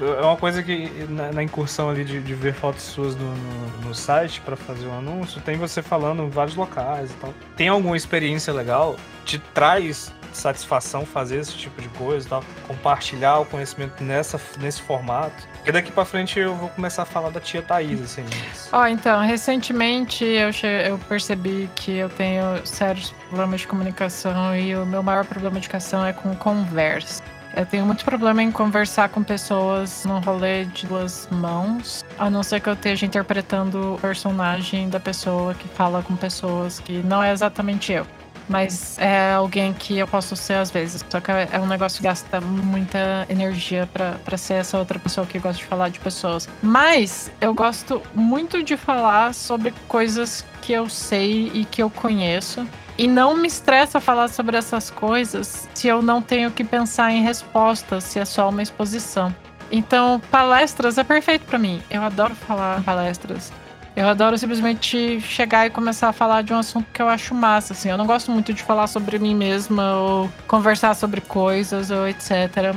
É 0.00 0.22
uma 0.22 0.36
coisa 0.36 0.62
que 0.62 0.88
na, 1.08 1.30
na 1.32 1.42
incursão 1.42 1.90
ali 1.90 2.04
de, 2.04 2.20
de, 2.20 2.34
ver 2.34 2.54
fotos 2.54 2.82
suas 2.82 3.14
no, 3.14 3.34
no, 3.34 3.88
no 3.88 3.94
site 3.94 4.40
para 4.40 4.56
fazer 4.56 4.86
um 4.86 4.98
anúncio, 4.98 5.40
tem 5.42 5.56
você 5.56 5.82
falando 5.82 6.22
em 6.22 6.30
vários 6.30 6.56
locais 6.56 7.10
e 7.10 7.14
tal. 7.14 7.34
Tem 7.56 7.68
alguma 7.68 7.96
experiência 7.96 8.52
legal? 8.52 8.96
Te 9.24 9.38
traz 9.38 10.12
satisfação 10.36 11.04
fazer 11.04 11.38
esse 11.38 11.52
tipo 11.52 11.80
de 11.80 11.88
coisa 11.90 12.28
tal? 12.28 12.44
Compartilhar 12.66 13.38
o 13.40 13.44
conhecimento 13.44 14.02
nessa, 14.02 14.40
nesse 14.58 14.80
formato? 14.82 15.48
Porque 15.54 15.72
daqui 15.72 15.92
pra 15.92 16.04
frente 16.04 16.38
eu 16.38 16.54
vou 16.54 16.68
começar 16.68 17.02
a 17.02 17.06
falar 17.06 17.30
da 17.30 17.40
tia 17.40 17.62
Thaís, 17.62 18.00
assim. 18.00 18.24
Ó, 18.72 18.82
oh, 18.82 18.86
então, 18.86 19.20
recentemente 19.20 20.24
eu, 20.24 20.50
eu 20.84 20.98
percebi 21.08 21.70
que 21.74 21.96
eu 21.96 22.08
tenho 22.08 22.66
sérios 22.66 23.14
problemas 23.28 23.60
de 23.60 23.68
comunicação 23.68 24.56
e 24.56 24.74
o 24.74 24.84
meu 24.84 25.02
maior 25.02 25.24
problema 25.24 25.60
de 25.60 25.68
comunicação 25.68 26.04
é 26.04 26.12
com 26.12 26.34
conversa. 26.34 27.22
Eu 27.54 27.66
tenho 27.66 27.84
muito 27.84 28.04
problema 28.04 28.42
em 28.42 28.50
conversar 28.50 29.10
com 29.10 29.22
pessoas 29.22 30.04
num 30.06 30.20
rolê 30.20 30.64
de 30.64 30.86
duas 30.86 31.28
mãos, 31.30 32.02
a 32.18 32.30
não 32.30 32.42
ser 32.42 32.60
que 32.60 32.68
eu 32.68 32.72
esteja 32.72 33.04
interpretando 33.04 33.94
o 33.94 33.98
personagem 33.98 34.88
da 34.88 34.98
pessoa 34.98 35.52
que 35.52 35.68
fala 35.68 36.02
com 36.02 36.16
pessoas 36.16 36.80
que 36.80 37.02
não 37.02 37.22
é 37.22 37.30
exatamente 37.30 37.92
eu 37.92 38.06
mas 38.52 38.98
é 38.98 39.32
alguém 39.32 39.72
que 39.72 39.98
eu 39.98 40.06
posso 40.06 40.36
ser 40.36 40.54
às 40.54 40.70
vezes. 40.70 41.02
Só 41.08 41.20
que 41.20 41.30
é 41.30 41.58
um 41.58 41.66
negócio 41.66 41.96
que 41.96 42.04
gasta 42.04 42.38
muita 42.38 43.26
energia 43.30 43.88
para 43.90 44.36
ser 44.36 44.54
essa 44.54 44.78
outra 44.78 44.98
pessoa 44.98 45.26
que 45.26 45.38
gosta 45.38 45.56
de 45.56 45.64
falar 45.64 45.88
de 45.88 45.98
pessoas. 45.98 46.46
Mas 46.62 47.32
eu 47.40 47.54
gosto 47.54 48.02
muito 48.14 48.62
de 48.62 48.76
falar 48.76 49.32
sobre 49.32 49.72
coisas 49.88 50.44
que 50.60 50.72
eu 50.74 50.86
sei 50.86 51.50
e 51.54 51.64
que 51.64 51.82
eu 51.82 51.88
conheço. 51.88 52.68
E 52.98 53.08
não 53.08 53.34
me 53.34 53.48
estressa 53.48 53.98
falar 54.00 54.28
sobre 54.28 54.54
essas 54.54 54.90
coisas 54.90 55.66
se 55.72 55.88
eu 55.88 56.02
não 56.02 56.20
tenho 56.20 56.50
que 56.50 56.62
pensar 56.62 57.10
em 57.10 57.22
respostas, 57.22 58.04
se 58.04 58.18
é 58.18 58.24
só 58.26 58.50
uma 58.50 58.62
exposição. 58.62 59.34
Então, 59.70 60.20
palestras 60.30 60.98
é 60.98 61.04
perfeito 61.04 61.46
para 61.46 61.58
mim. 61.58 61.82
Eu 61.90 62.02
adoro 62.02 62.34
falar 62.34 62.82
palestras. 62.82 63.50
Eu 63.94 64.08
adoro 64.08 64.38
simplesmente 64.38 65.20
chegar 65.20 65.66
e 65.66 65.70
começar 65.70 66.08
a 66.08 66.12
falar 66.12 66.42
de 66.42 66.52
um 66.52 66.58
assunto 66.58 66.86
que 66.92 67.02
eu 67.02 67.08
acho 67.08 67.34
massa, 67.34 67.74
assim. 67.74 67.90
Eu 67.90 67.98
não 67.98 68.06
gosto 68.06 68.30
muito 68.30 68.52
de 68.54 68.62
falar 68.62 68.86
sobre 68.86 69.18
mim 69.18 69.34
mesma 69.34 69.96
ou 69.96 70.32
conversar 70.46 70.94
sobre 70.94 71.20
coisas 71.20 71.90
ou 71.90 72.08
etc. 72.08 72.74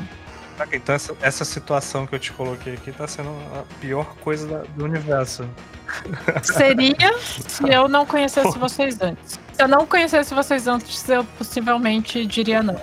Então 0.72 0.96
essa, 0.96 1.16
essa 1.22 1.46
situação 1.46 2.08
que 2.08 2.16
eu 2.16 2.20
te 2.20 2.32
coloquei 2.32 2.74
aqui 2.74 2.92
tá 2.92 3.08
sendo 3.08 3.30
a 3.54 3.64
pior 3.80 4.16
coisa 4.22 4.48
da, 4.48 4.64
do 4.76 4.86
universo. 4.86 5.48
Seria 6.44 7.14
se 7.20 7.64
eu 7.70 7.88
não 7.88 8.06
conhecesse 8.06 8.58
vocês 8.58 9.00
antes. 9.02 9.40
Se 9.54 9.62
eu 9.62 9.68
não 9.68 9.86
conhecesse 9.86 10.34
vocês 10.34 10.68
antes, 10.68 11.08
eu 11.10 11.24
possivelmente 11.24 12.26
diria 12.26 12.62
não. 12.64 12.80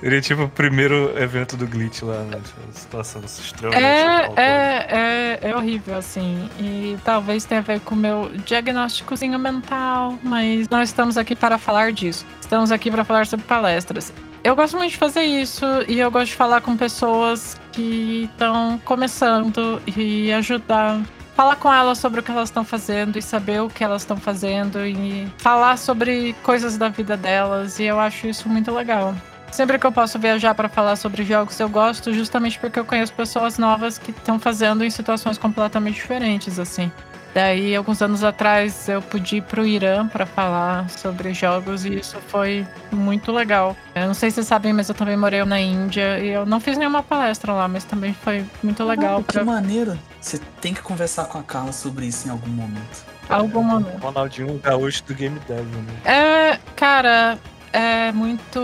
Seria 0.00 0.20
tipo 0.20 0.44
o 0.44 0.48
primeiro 0.48 1.12
evento 1.18 1.56
do 1.56 1.66
Glitch 1.66 2.02
lá, 2.02 2.22
né? 2.22 2.40
Situação 2.72 3.20
extremamente. 3.22 3.84
É, 3.84 4.36
é, 4.36 5.38
é, 5.42 5.50
é 5.50 5.56
horrível, 5.56 5.96
assim. 5.96 6.48
E 6.60 6.96
talvez 7.04 7.44
tenha 7.44 7.60
a 7.60 7.64
ver 7.64 7.80
com 7.80 7.96
o 7.96 7.98
meu 7.98 8.30
diagnósticozinho 8.44 9.38
mental, 9.38 10.16
mas 10.22 10.68
nós 10.68 10.90
estamos 10.90 11.18
aqui 11.18 11.34
para 11.34 11.58
falar 11.58 11.92
disso. 11.92 12.24
Estamos 12.40 12.70
aqui 12.70 12.92
para 12.92 13.02
falar 13.02 13.26
sobre 13.26 13.44
palestras. 13.46 14.12
Eu 14.44 14.54
gosto 14.54 14.76
muito 14.76 14.92
de 14.92 14.96
fazer 14.96 15.22
isso 15.22 15.64
e 15.88 15.98
eu 15.98 16.10
gosto 16.12 16.28
de 16.28 16.36
falar 16.36 16.60
com 16.60 16.76
pessoas 16.76 17.60
que 17.72 18.28
estão 18.32 18.80
começando 18.84 19.82
e 19.96 20.32
ajudar 20.32 21.00
falar 21.34 21.54
com 21.54 21.72
elas 21.72 21.98
sobre 21.98 22.18
o 22.18 22.22
que 22.22 22.32
elas 22.32 22.48
estão 22.48 22.64
fazendo 22.64 23.16
e 23.16 23.22
saber 23.22 23.62
o 23.62 23.68
que 23.68 23.84
elas 23.84 24.02
estão 24.02 24.16
fazendo 24.16 24.84
e 24.84 25.28
falar 25.38 25.76
sobre 25.76 26.34
coisas 26.42 26.76
da 26.76 26.88
vida 26.88 27.16
delas. 27.16 27.78
E 27.78 27.84
eu 27.84 28.00
acho 28.00 28.26
isso 28.26 28.48
muito 28.48 28.72
legal. 28.72 29.14
Sempre 29.50 29.78
que 29.78 29.86
eu 29.86 29.92
posso 29.92 30.18
viajar 30.18 30.54
para 30.54 30.68
falar 30.68 30.96
sobre 30.96 31.24
jogos, 31.24 31.58
eu 31.58 31.68
gosto 31.68 32.12
justamente 32.12 32.58
porque 32.58 32.78
eu 32.78 32.84
conheço 32.84 33.12
pessoas 33.12 33.58
novas 33.58 33.98
que 33.98 34.10
estão 34.10 34.38
fazendo 34.38 34.84
em 34.84 34.90
situações 34.90 35.38
completamente 35.38 35.96
diferentes, 35.96 36.58
assim. 36.58 36.90
Daí, 37.34 37.76
alguns 37.76 38.00
anos 38.00 38.24
atrás, 38.24 38.88
eu 38.88 39.02
pude 39.02 39.36
ir 39.36 39.42
pro 39.42 39.66
Irã 39.66 40.08
para 40.08 40.24
falar 40.26 40.88
sobre 40.90 41.34
jogos 41.34 41.84
e 41.84 41.98
isso 41.98 42.16
foi 42.26 42.66
muito 42.90 43.30
legal. 43.30 43.76
Eu 43.94 44.06
não 44.06 44.14
sei 44.14 44.30
se 44.30 44.36
vocês 44.36 44.46
sabem, 44.46 44.72
mas 44.72 44.88
eu 44.88 44.94
também 44.94 45.16
morei 45.16 45.44
na 45.44 45.60
Índia 45.60 46.18
e 46.18 46.28
eu 46.28 46.46
não 46.46 46.58
fiz 46.58 46.76
nenhuma 46.78 47.02
palestra 47.02 47.52
lá, 47.52 47.68
mas 47.68 47.84
também 47.84 48.14
foi 48.14 48.44
muito 48.62 48.82
legal. 48.82 49.20
Ah, 49.20 49.32
que 49.32 49.40
maneiro! 49.42 49.98
Você 50.20 50.40
tem 50.60 50.72
que 50.74 50.82
conversar 50.82 51.26
com 51.26 51.38
a 51.38 51.42
Carla 51.42 51.72
sobre 51.72 52.06
isso 52.06 52.26
em 52.26 52.30
algum 52.30 52.50
momento. 52.50 53.04
Algum 53.28 53.62
momento. 53.62 53.98
Ronaldinho 53.98 54.58
Gaúcho 54.58 55.04
do 55.04 55.14
Game 55.14 55.38
Dev, 55.46 55.66
né? 55.66 56.00
É, 56.04 56.58
cara, 56.74 57.38
é 57.72 58.12
muito. 58.12 58.58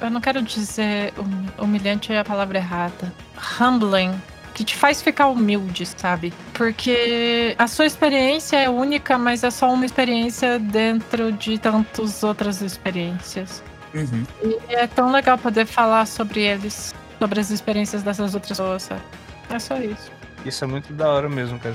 Eu 0.00 0.10
não 0.10 0.20
quero 0.20 0.42
dizer 0.42 1.12
humilhante 1.58 2.12
é 2.12 2.18
a 2.18 2.24
palavra 2.24 2.58
errada. 2.58 3.12
Humbling 3.60 4.12
que 4.52 4.64
te 4.64 4.76
faz 4.76 5.00
ficar 5.00 5.28
humilde, 5.28 5.86
sabe? 5.86 6.32
Porque 6.52 7.54
a 7.58 7.66
sua 7.66 7.86
experiência 7.86 8.56
é 8.56 8.68
única, 8.68 9.16
mas 9.16 9.42
é 9.42 9.50
só 9.50 9.72
uma 9.72 9.86
experiência 9.86 10.58
dentro 10.58 11.32
de 11.32 11.58
tantas 11.58 12.22
outras 12.22 12.60
experiências. 12.60 13.62
Uhum. 13.94 14.24
E 14.42 14.74
é 14.74 14.86
tão 14.86 15.10
legal 15.10 15.38
poder 15.38 15.66
falar 15.66 16.06
sobre 16.06 16.40
eles, 16.40 16.94
sobre 17.18 17.40
as 17.40 17.50
experiências 17.50 18.02
dessas 18.02 18.34
outras 18.34 18.58
pessoas, 18.58 18.82
sabe? 18.82 19.02
É 19.50 19.58
só 19.58 19.76
isso. 19.78 20.10
Isso 20.44 20.64
é 20.64 20.66
muito 20.66 20.92
da 20.92 21.08
hora 21.08 21.28
mesmo, 21.28 21.58
cara. 21.58 21.74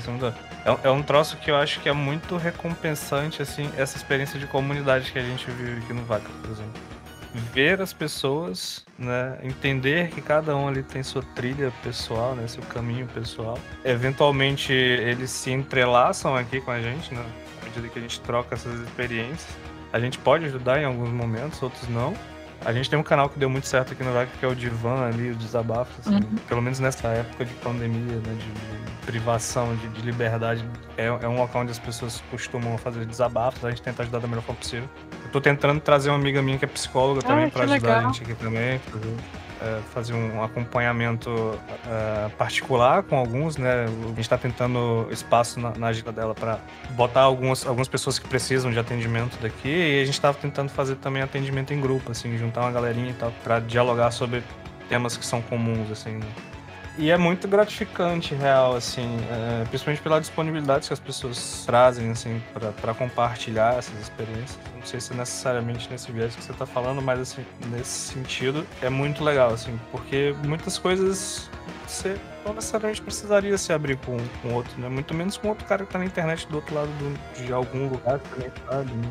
É, 0.64 0.88
é 0.88 0.90
um 0.90 1.02
troço 1.02 1.36
que 1.36 1.50
eu 1.50 1.56
acho 1.56 1.80
que 1.80 1.88
é 1.88 1.92
muito 1.92 2.36
recompensante, 2.36 3.40
assim, 3.42 3.70
essa 3.76 3.96
experiência 3.96 4.38
de 4.38 4.46
comunidade 4.46 5.10
que 5.10 5.18
a 5.18 5.22
gente 5.22 5.50
vive 5.50 5.78
aqui 5.82 5.92
no 5.92 6.04
Vaca, 6.04 6.28
por 6.42 6.50
exemplo 6.50 6.98
ver 7.52 7.80
as 7.80 7.92
pessoas, 7.92 8.84
né, 8.98 9.38
entender 9.42 10.08
que 10.08 10.20
cada 10.20 10.56
um 10.56 10.68
ali 10.68 10.82
tem 10.82 11.02
sua 11.02 11.22
trilha 11.34 11.72
pessoal, 11.82 12.34
né, 12.34 12.46
seu 12.46 12.62
caminho 12.64 13.06
pessoal. 13.08 13.58
Eventualmente 13.84 14.72
eles 14.72 15.30
se 15.30 15.50
entrelaçam 15.50 16.34
aqui 16.34 16.60
com 16.60 16.70
a 16.70 16.80
gente, 16.80 17.14
né, 17.14 17.24
à 17.60 17.64
medida 17.66 17.88
que 17.88 17.98
a 17.98 18.02
gente 18.02 18.20
troca 18.20 18.54
essas 18.54 18.80
experiências. 18.80 19.46
A 19.92 20.00
gente 20.00 20.18
pode 20.18 20.44
ajudar 20.46 20.80
em 20.80 20.84
alguns 20.84 21.10
momentos, 21.10 21.62
outros 21.62 21.88
não. 21.88 22.14
A 22.68 22.72
gente 22.74 22.90
tem 22.90 22.98
um 22.98 23.02
canal 23.02 23.30
que 23.30 23.38
deu 23.38 23.48
muito 23.48 23.66
certo 23.66 23.94
aqui 23.94 24.04
no 24.04 24.12
VAC, 24.12 24.28
que 24.38 24.44
é 24.44 24.48
o 24.48 24.54
Divan 24.54 25.06
ali, 25.06 25.30
o 25.30 25.34
Desabafo, 25.34 25.90
assim, 26.00 26.16
uhum. 26.16 26.36
pelo 26.46 26.60
menos 26.60 26.78
nessa 26.78 27.08
época 27.08 27.46
de 27.46 27.54
pandemia, 27.54 28.16
né, 28.16 28.34
de, 28.34 28.44
de 28.44 29.06
privação, 29.06 29.74
de, 29.74 29.88
de 29.88 30.02
liberdade. 30.02 30.62
É, 30.94 31.06
é, 31.06 31.26
um 31.26 31.38
local 31.38 31.62
onde 31.62 31.70
as 31.70 31.78
pessoas 31.78 32.22
costumam 32.30 32.76
fazer 32.76 33.06
desabafos, 33.06 33.64
a 33.64 33.70
gente 33.70 33.80
tenta 33.80 34.02
ajudar 34.02 34.18
da 34.18 34.28
melhor 34.28 34.42
forma 34.42 34.60
possível. 34.60 34.86
Eu 35.24 35.30
tô 35.30 35.40
tentando 35.40 35.80
trazer 35.80 36.10
uma 36.10 36.18
amiga 36.18 36.42
minha 36.42 36.58
que 36.58 36.66
é 36.66 36.68
psicóloga 36.68 37.22
também 37.22 37.46
ah, 37.46 37.50
para 37.50 37.64
ajudar 37.64 37.88
legal. 37.88 38.00
a 38.00 38.12
gente 38.12 38.22
aqui 38.22 38.34
também. 38.34 38.78
Fazer, 38.80 39.16
é, 39.60 39.80
fazer 39.92 40.14
um 40.14 40.42
acompanhamento 40.42 41.58
é, 41.86 42.28
particular 42.30 43.02
com 43.02 43.16
alguns, 43.16 43.56
né? 43.56 43.84
A 43.84 44.08
gente 44.08 44.20
está 44.20 44.38
tentando 44.38 45.08
espaço 45.10 45.60
na, 45.60 45.72
na 45.76 45.88
agenda 45.88 46.12
dela 46.12 46.34
para 46.34 46.58
botar 46.90 47.22
algumas, 47.22 47.66
algumas 47.66 47.88
pessoas 47.88 48.18
que 48.18 48.28
precisam 48.28 48.70
de 48.70 48.78
atendimento 48.78 49.38
daqui 49.40 49.68
e 49.68 50.02
a 50.02 50.04
gente 50.04 50.14
estava 50.14 50.38
tentando 50.38 50.70
fazer 50.70 50.96
também 50.96 51.22
atendimento 51.22 51.72
em 51.72 51.80
grupo, 51.80 52.12
assim, 52.12 52.36
juntar 52.38 52.62
uma 52.62 52.72
galerinha 52.72 53.10
e 53.10 53.14
tal, 53.14 53.32
para 53.42 53.60
dialogar 53.60 54.10
sobre 54.10 54.42
temas 54.88 55.16
que 55.16 55.24
são 55.24 55.42
comuns, 55.42 55.90
assim. 55.90 56.12
Né? 56.12 56.26
E 57.00 57.12
é 57.12 57.16
muito 57.16 57.46
gratificante, 57.46 58.34
real, 58.34 58.74
assim, 58.74 59.18
é, 59.30 59.64
principalmente 59.66 60.02
pela 60.02 60.20
disponibilidade 60.20 60.88
que 60.88 60.92
as 60.92 60.98
pessoas 60.98 61.62
trazem, 61.64 62.10
assim, 62.10 62.42
para 62.80 62.92
compartilhar 62.92 63.78
essas 63.78 63.96
experiências. 64.00 64.58
Não 64.74 64.84
sei 64.84 65.00
se 65.00 65.12
é 65.12 65.16
necessariamente 65.16 65.88
nesse 65.88 66.10
viés 66.10 66.34
que 66.34 66.42
você 66.42 66.50
está 66.50 66.66
falando, 66.66 67.00
mas, 67.00 67.20
assim, 67.20 67.46
nesse 67.70 68.12
sentido, 68.12 68.66
é 68.82 68.90
muito 68.90 69.22
legal, 69.22 69.52
assim, 69.52 69.78
porque 69.92 70.34
muitas 70.44 70.76
coisas 70.76 71.48
você 71.86 72.18
não 72.44 72.52
necessariamente 72.52 73.00
precisaria 73.00 73.56
se 73.56 73.72
abrir 73.72 73.96
com, 73.98 74.16
com 74.42 74.54
outro, 74.54 74.78
né? 74.80 74.88
Muito 74.88 75.14
menos 75.14 75.36
com 75.36 75.48
outro 75.48 75.64
cara 75.66 75.84
que 75.84 75.88
está 75.88 76.00
na 76.00 76.04
internet 76.04 76.48
do 76.48 76.56
outro 76.56 76.74
lado 76.74 76.88
do, 76.88 77.40
de 77.40 77.52
algum 77.52 77.88
lugar 77.88 78.18
que 78.18 78.28
também 78.30 78.50
sabe, 78.68 78.92
né? 78.92 79.08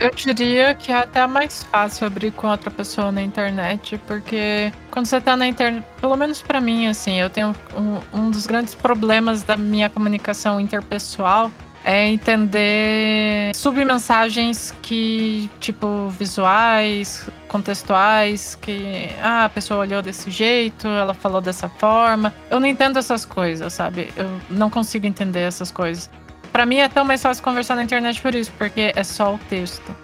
Eu 0.00 0.10
diria 0.10 0.74
que 0.74 0.92
é 0.92 0.96
até 0.96 1.26
mais 1.26 1.64
fácil 1.64 2.06
abrir 2.06 2.30
com 2.30 2.46
outra 2.46 2.70
pessoa 2.70 3.10
na 3.10 3.20
internet, 3.20 3.98
porque 4.06 4.72
quando 4.90 5.06
você 5.06 5.20
tá 5.20 5.36
na 5.36 5.46
internet, 5.46 5.84
pelo 6.00 6.16
menos 6.16 6.40
para 6.40 6.60
mim, 6.60 6.86
assim, 6.86 7.20
eu 7.20 7.28
tenho 7.28 7.54
um, 7.76 8.18
um 8.18 8.30
dos 8.30 8.46
grandes 8.46 8.76
problemas 8.76 9.42
da 9.42 9.56
minha 9.56 9.90
comunicação 9.90 10.60
interpessoal 10.60 11.50
é 11.84 12.06
entender 12.08 13.54
submensagens 13.54 14.74
que, 14.82 15.50
tipo, 15.58 16.08
visuais, 16.10 17.28
contextuais, 17.48 18.56
que 18.56 19.08
ah, 19.22 19.46
a 19.46 19.48
pessoa 19.48 19.80
olhou 19.80 20.02
desse 20.02 20.30
jeito, 20.30 20.86
ela 20.86 21.14
falou 21.14 21.40
dessa 21.40 21.68
forma. 21.68 22.34
Eu 22.50 22.60
não 22.60 22.66
entendo 22.66 22.98
essas 22.98 23.24
coisas, 23.24 23.72
sabe? 23.72 24.12
Eu 24.16 24.28
não 24.50 24.68
consigo 24.68 25.06
entender 25.06 25.40
essas 25.40 25.70
coisas. 25.70 26.10
Para 26.58 26.66
mim 26.66 26.78
é 26.78 26.88
tão 26.88 27.04
mais 27.04 27.22
fácil 27.22 27.44
conversar 27.44 27.76
na 27.76 27.84
internet 27.84 28.20
por 28.20 28.34
isso, 28.34 28.50
porque 28.58 28.92
é 28.92 29.04
só 29.04 29.36
o 29.36 29.38
texto. 29.38 29.94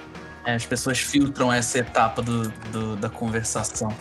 É, 0.45 0.55
as 0.55 0.65
pessoas 0.65 1.01
filtram 1.01 1.53
essa 1.53 1.81
etapa 1.81 2.23
do, 2.23 2.49
do, 2.71 2.95
da 2.95 3.09
conversação. 3.09 3.93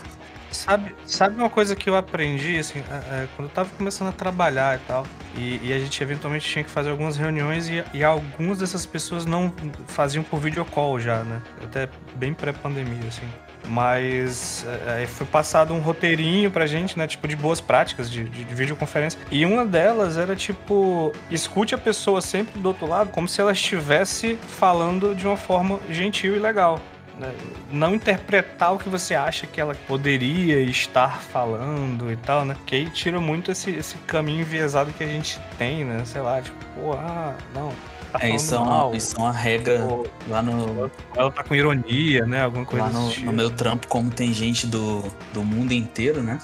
Sabe, 0.52 0.96
sabe 1.04 1.36
uma 1.36 1.50
coisa 1.50 1.76
que 1.76 1.90
eu 1.90 1.96
aprendi, 1.96 2.60
assim, 2.60 2.84
é, 2.92 3.24
é, 3.24 3.28
quando 3.36 3.48
eu 3.48 3.56
tava 3.56 3.72
começando 3.76 4.10
a 4.10 4.12
trabalhar 4.12 4.78
e 4.78 4.82
tal, 4.86 5.04
e, 5.36 5.60
e, 5.64 5.74
a 5.74 5.80
gente 5.80 6.04
eventualmente 6.04 6.48
tinha 6.48 6.64
que 6.64 6.70
fazer 6.70 6.92
algumas 6.92 7.18
reuniões 7.18 7.68
e, 7.68 7.84
e 7.92 8.04
algumas 8.04 8.60
dessas 8.60 8.86
pessoas 8.86 9.26
não 9.26 9.52
faziam 9.88 10.24
por 10.24 10.40
videocall 10.40 11.00
já, 11.00 11.24
né? 11.24 11.42
Até 11.64 11.90
bem 12.14 12.36
pré-pandemia, 12.36 13.08
assim. 13.08 13.28
Mas 13.68 14.66
é, 14.88 15.04
é, 15.04 15.08
foi 15.08 15.26
passado 15.26 15.74
um 15.74 15.80
roteirinho 15.80 16.52
pra 16.52 16.68
gente, 16.68 16.98
né? 16.98 17.08
Tipo, 17.08 17.28
de 17.28 17.36
boas 17.36 17.62
práticas 17.62 18.10
de, 18.10 18.24
de, 18.24 18.44
de, 18.44 18.56
videoconferência. 18.56 19.20
E 19.32 19.46
uma 19.46 19.66
delas 19.66 20.18
era, 20.18 20.36
tipo, 20.36 21.14
escute 21.32 21.74
a 21.74 21.78
pessoa 21.78 22.22
sempre 22.22 22.60
do 22.60 22.68
outro 22.68 22.88
lado 22.88 23.10
como 23.10 23.28
se 23.28 23.40
ela 23.40 23.52
estivesse 23.52 24.38
falando 24.48 25.16
de 25.16 25.26
uma 25.26 25.38
forma 25.38 25.80
gentil 25.90 26.36
e 26.36 26.40
legal. 26.40 26.80
Né? 27.20 27.34
Não 27.72 27.94
interpretar 27.94 28.74
o 28.74 28.80
que 28.80 28.90
você 28.90 29.14
acha 29.14 29.46
que 29.46 29.62
ela 29.62 29.76
poderia 29.88 30.60
estar 30.62 31.22
falando 31.22 32.12
e 32.12 32.16
tal, 32.18 32.44
né? 32.44 32.56
Que 32.66 32.76
aí 32.76 32.90
tira 32.90 33.20
muito 33.20 33.52
esse, 33.52 33.72
esse 33.72 33.96
caminho 34.00 34.42
enviesado 34.42 34.92
que 34.94 35.04
a 35.04 35.08
gente 35.08 35.40
tem, 35.58 35.86
né? 35.86 36.04
Sei 36.06 36.22
lá, 36.22 36.42
tipo, 36.42 36.58
pô, 36.76 36.94
ah, 36.94 37.36
não, 37.54 37.72
tá 38.12 38.20
é, 38.22 38.36
isso, 38.36 38.56
é 38.56 38.60
uma, 38.60 38.96
isso 38.96 39.16
é 39.16 39.20
uma 39.20 39.32
regra 39.32 39.86
Pô, 39.88 40.08
lá 40.28 40.42
no. 40.42 40.90
Ela 41.16 41.32
tá 41.32 41.44
com 41.44 41.54
ironia, 41.54 42.26
né? 42.26 42.44
Alguma 42.44 42.66
coisa 42.66 42.86
Lá 42.86 42.92
no, 42.92 43.16
no, 43.16 43.34
meu 43.34 43.50
trampo, 43.52 43.88
como 43.88 44.10
tem 44.10 44.34
gente 44.34 44.66
do, 44.66 45.04
do 45.34 45.44
mundo 45.44 45.72
inteiro, 45.72 46.24
né? 46.24 46.40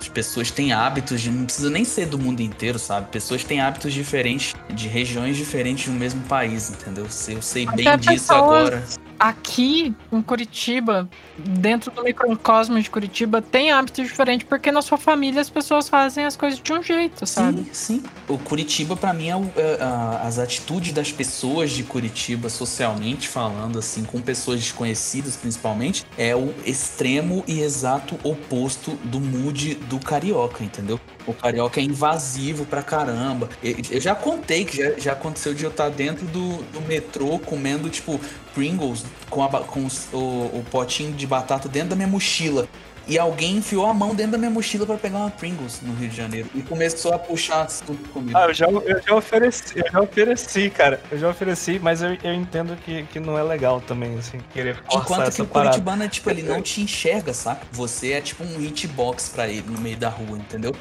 As 0.00 0.08
pessoas 0.08 0.52
têm 0.52 0.72
hábitos 0.72 1.20
de. 1.20 1.30
Não 1.30 1.44
precisa 1.44 1.70
nem 1.70 1.84
ser 1.84 2.06
do 2.06 2.18
mundo 2.18 2.40
inteiro, 2.40 2.78
sabe? 2.78 3.08
Pessoas 3.10 3.42
têm 3.42 3.60
hábitos 3.60 3.92
diferentes, 3.92 4.54
de 4.72 4.86
regiões 4.86 5.36
diferentes 5.36 5.86
do 5.86 5.98
mesmo 5.98 6.22
país, 6.22 6.70
entendeu? 6.70 7.06
Eu 7.28 7.42
sei 7.42 7.66
bem 7.66 7.88
Até 7.88 7.96
disso 7.96 8.28
pessoas, 8.28 8.68
agora 8.68 8.82
aqui 9.22 9.94
em 10.10 10.20
Curitiba, 10.20 11.08
dentro 11.38 11.92
do 11.92 12.02
microcosmo 12.02 12.80
de 12.82 12.90
Curitiba, 12.90 13.40
tem 13.40 13.70
hábitos 13.70 14.08
diferentes, 14.08 14.44
porque 14.48 14.72
na 14.72 14.82
sua 14.82 14.98
família 14.98 15.40
as 15.40 15.48
pessoas 15.48 15.88
fazem 15.88 16.24
as 16.24 16.36
coisas 16.36 16.60
de 16.60 16.72
um 16.72 16.82
jeito, 16.82 17.24
sabe? 17.24 17.58
Sim, 17.72 18.00
sim. 18.00 18.02
O 18.26 18.36
Curitiba, 18.36 18.96
para 18.96 19.12
mim, 19.12 19.28
é, 19.28 19.34
é 19.34 20.26
as 20.26 20.40
atitudes 20.40 20.92
das 20.92 21.12
pessoas 21.12 21.70
de 21.70 21.84
Curitiba, 21.84 22.48
socialmente 22.48 23.28
falando, 23.28 23.78
assim, 23.78 24.02
com 24.02 24.20
pessoas 24.20 24.58
desconhecidas 24.58 25.36
principalmente, 25.36 26.04
é 26.18 26.34
o 26.34 26.52
extremo 26.66 27.44
e 27.46 27.60
exato 27.60 28.18
oposto 28.24 28.98
do 29.04 29.20
mood 29.20 29.76
do 29.76 30.00
carioca, 30.00 30.64
entendeu? 30.64 30.98
O 31.26 31.32
carioca 31.32 31.80
é 31.80 31.82
invasivo 31.82 32.64
pra 32.64 32.82
caramba. 32.82 33.48
Eu 33.62 34.00
já 34.00 34.14
contei 34.14 34.64
que 34.64 34.76
já, 34.76 34.98
já 34.98 35.12
aconteceu 35.12 35.54
de 35.54 35.64
eu 35.64 35.70
estar 35.70 35.88
dentro 35.88 36.26
do, 36.26 36.62
do 36.64 36.80
metrô 36.82 37.38
comendo, 37.38 37.88
tipo, 37.88 38.20
Pringles 38.54 39.04
com, 39.30 39.42
a, 39.42 39.48
com 39.48 39.86
o, 40.12 40.16
o 40.16 40.64
potinho 40.70 41.12
de 41.12 41.26
batata 41.26 41.68
dentro 41.68 41.90
da 41.90 41.96
minha 41.96 42.08
mochila. 42.08 42.68
E 43.06 43.18
alguém 43.18 43.56
enfiou 43.56 43.86
a 43.86 43.92
mão 43.92 44.14
dentro 44.14 44.32
da 44.32 44.38
minha 44.38 44.50
mochila 44.50 44.86
para 44.86 44.96
pegar 44.96 45.18
uma 45.18 45.30
Pringles 45.30 45.80
no 45.82 45.92
Rio 45.94 46.08
de 46.08 46.16
Janeiro. 46.16 46.48
E 46.54 46.62
começou 46.62 47.12
a 47.12 47.18
puxar 47.18 47.66
tudo 47.66 48.08
comigo. 48.10 48.38
Ah, 48.38 48.46
eu 48.46 48.54
já, 48.54 48.66
eu 48.66 49.02
já 49.02 49.14
ofereci, 49.14 49.78
eu 49.78 49.90
já 49.90 50.00
ofereci, 50.00 50.70
cara. 50.70 51.00
Eu 51.10 51.18
já 51.18 51.28
ofereci, 51.28 51.80
mas 51.80 52.02
eu, 52.02 52.16
eu 52.22 52.32
entendo 52.32 52.76
que, 52.76 53.02
que 53.04 53.18
não 53.18 53.36
é 53.36 53.42
legal 53.42 53.80
também, 53.80 54.16
assim, 54.18 54.38
querer 54.52 54.76
forçar 54.76 55.02
Enquanto 55.02 55.22
essa 55.22 55.32
que 55.32 55.42
o 55.42 55.46
Curitibano, 55.46 56.04
é, 56.04 56.08
tipo, 56.08 56.30
ele 56.30 56.42
não 56.42 56.62
te 56.62 56.80
enxerga, 56.80 57.34
saca? 57.34 57.66
Você 57.72 58.12
é 58.12 58.20
tipo 58.20 58.44
um 58.44 58.60
hitbox 58.60 59.28
pra 59.28 59.48
ele 59.48 59.64
no 59.66 59.80
meio 59.80 59.96
da 59.96 60.08
rua, 60.08 60.38
entendeu? 60.38 60.72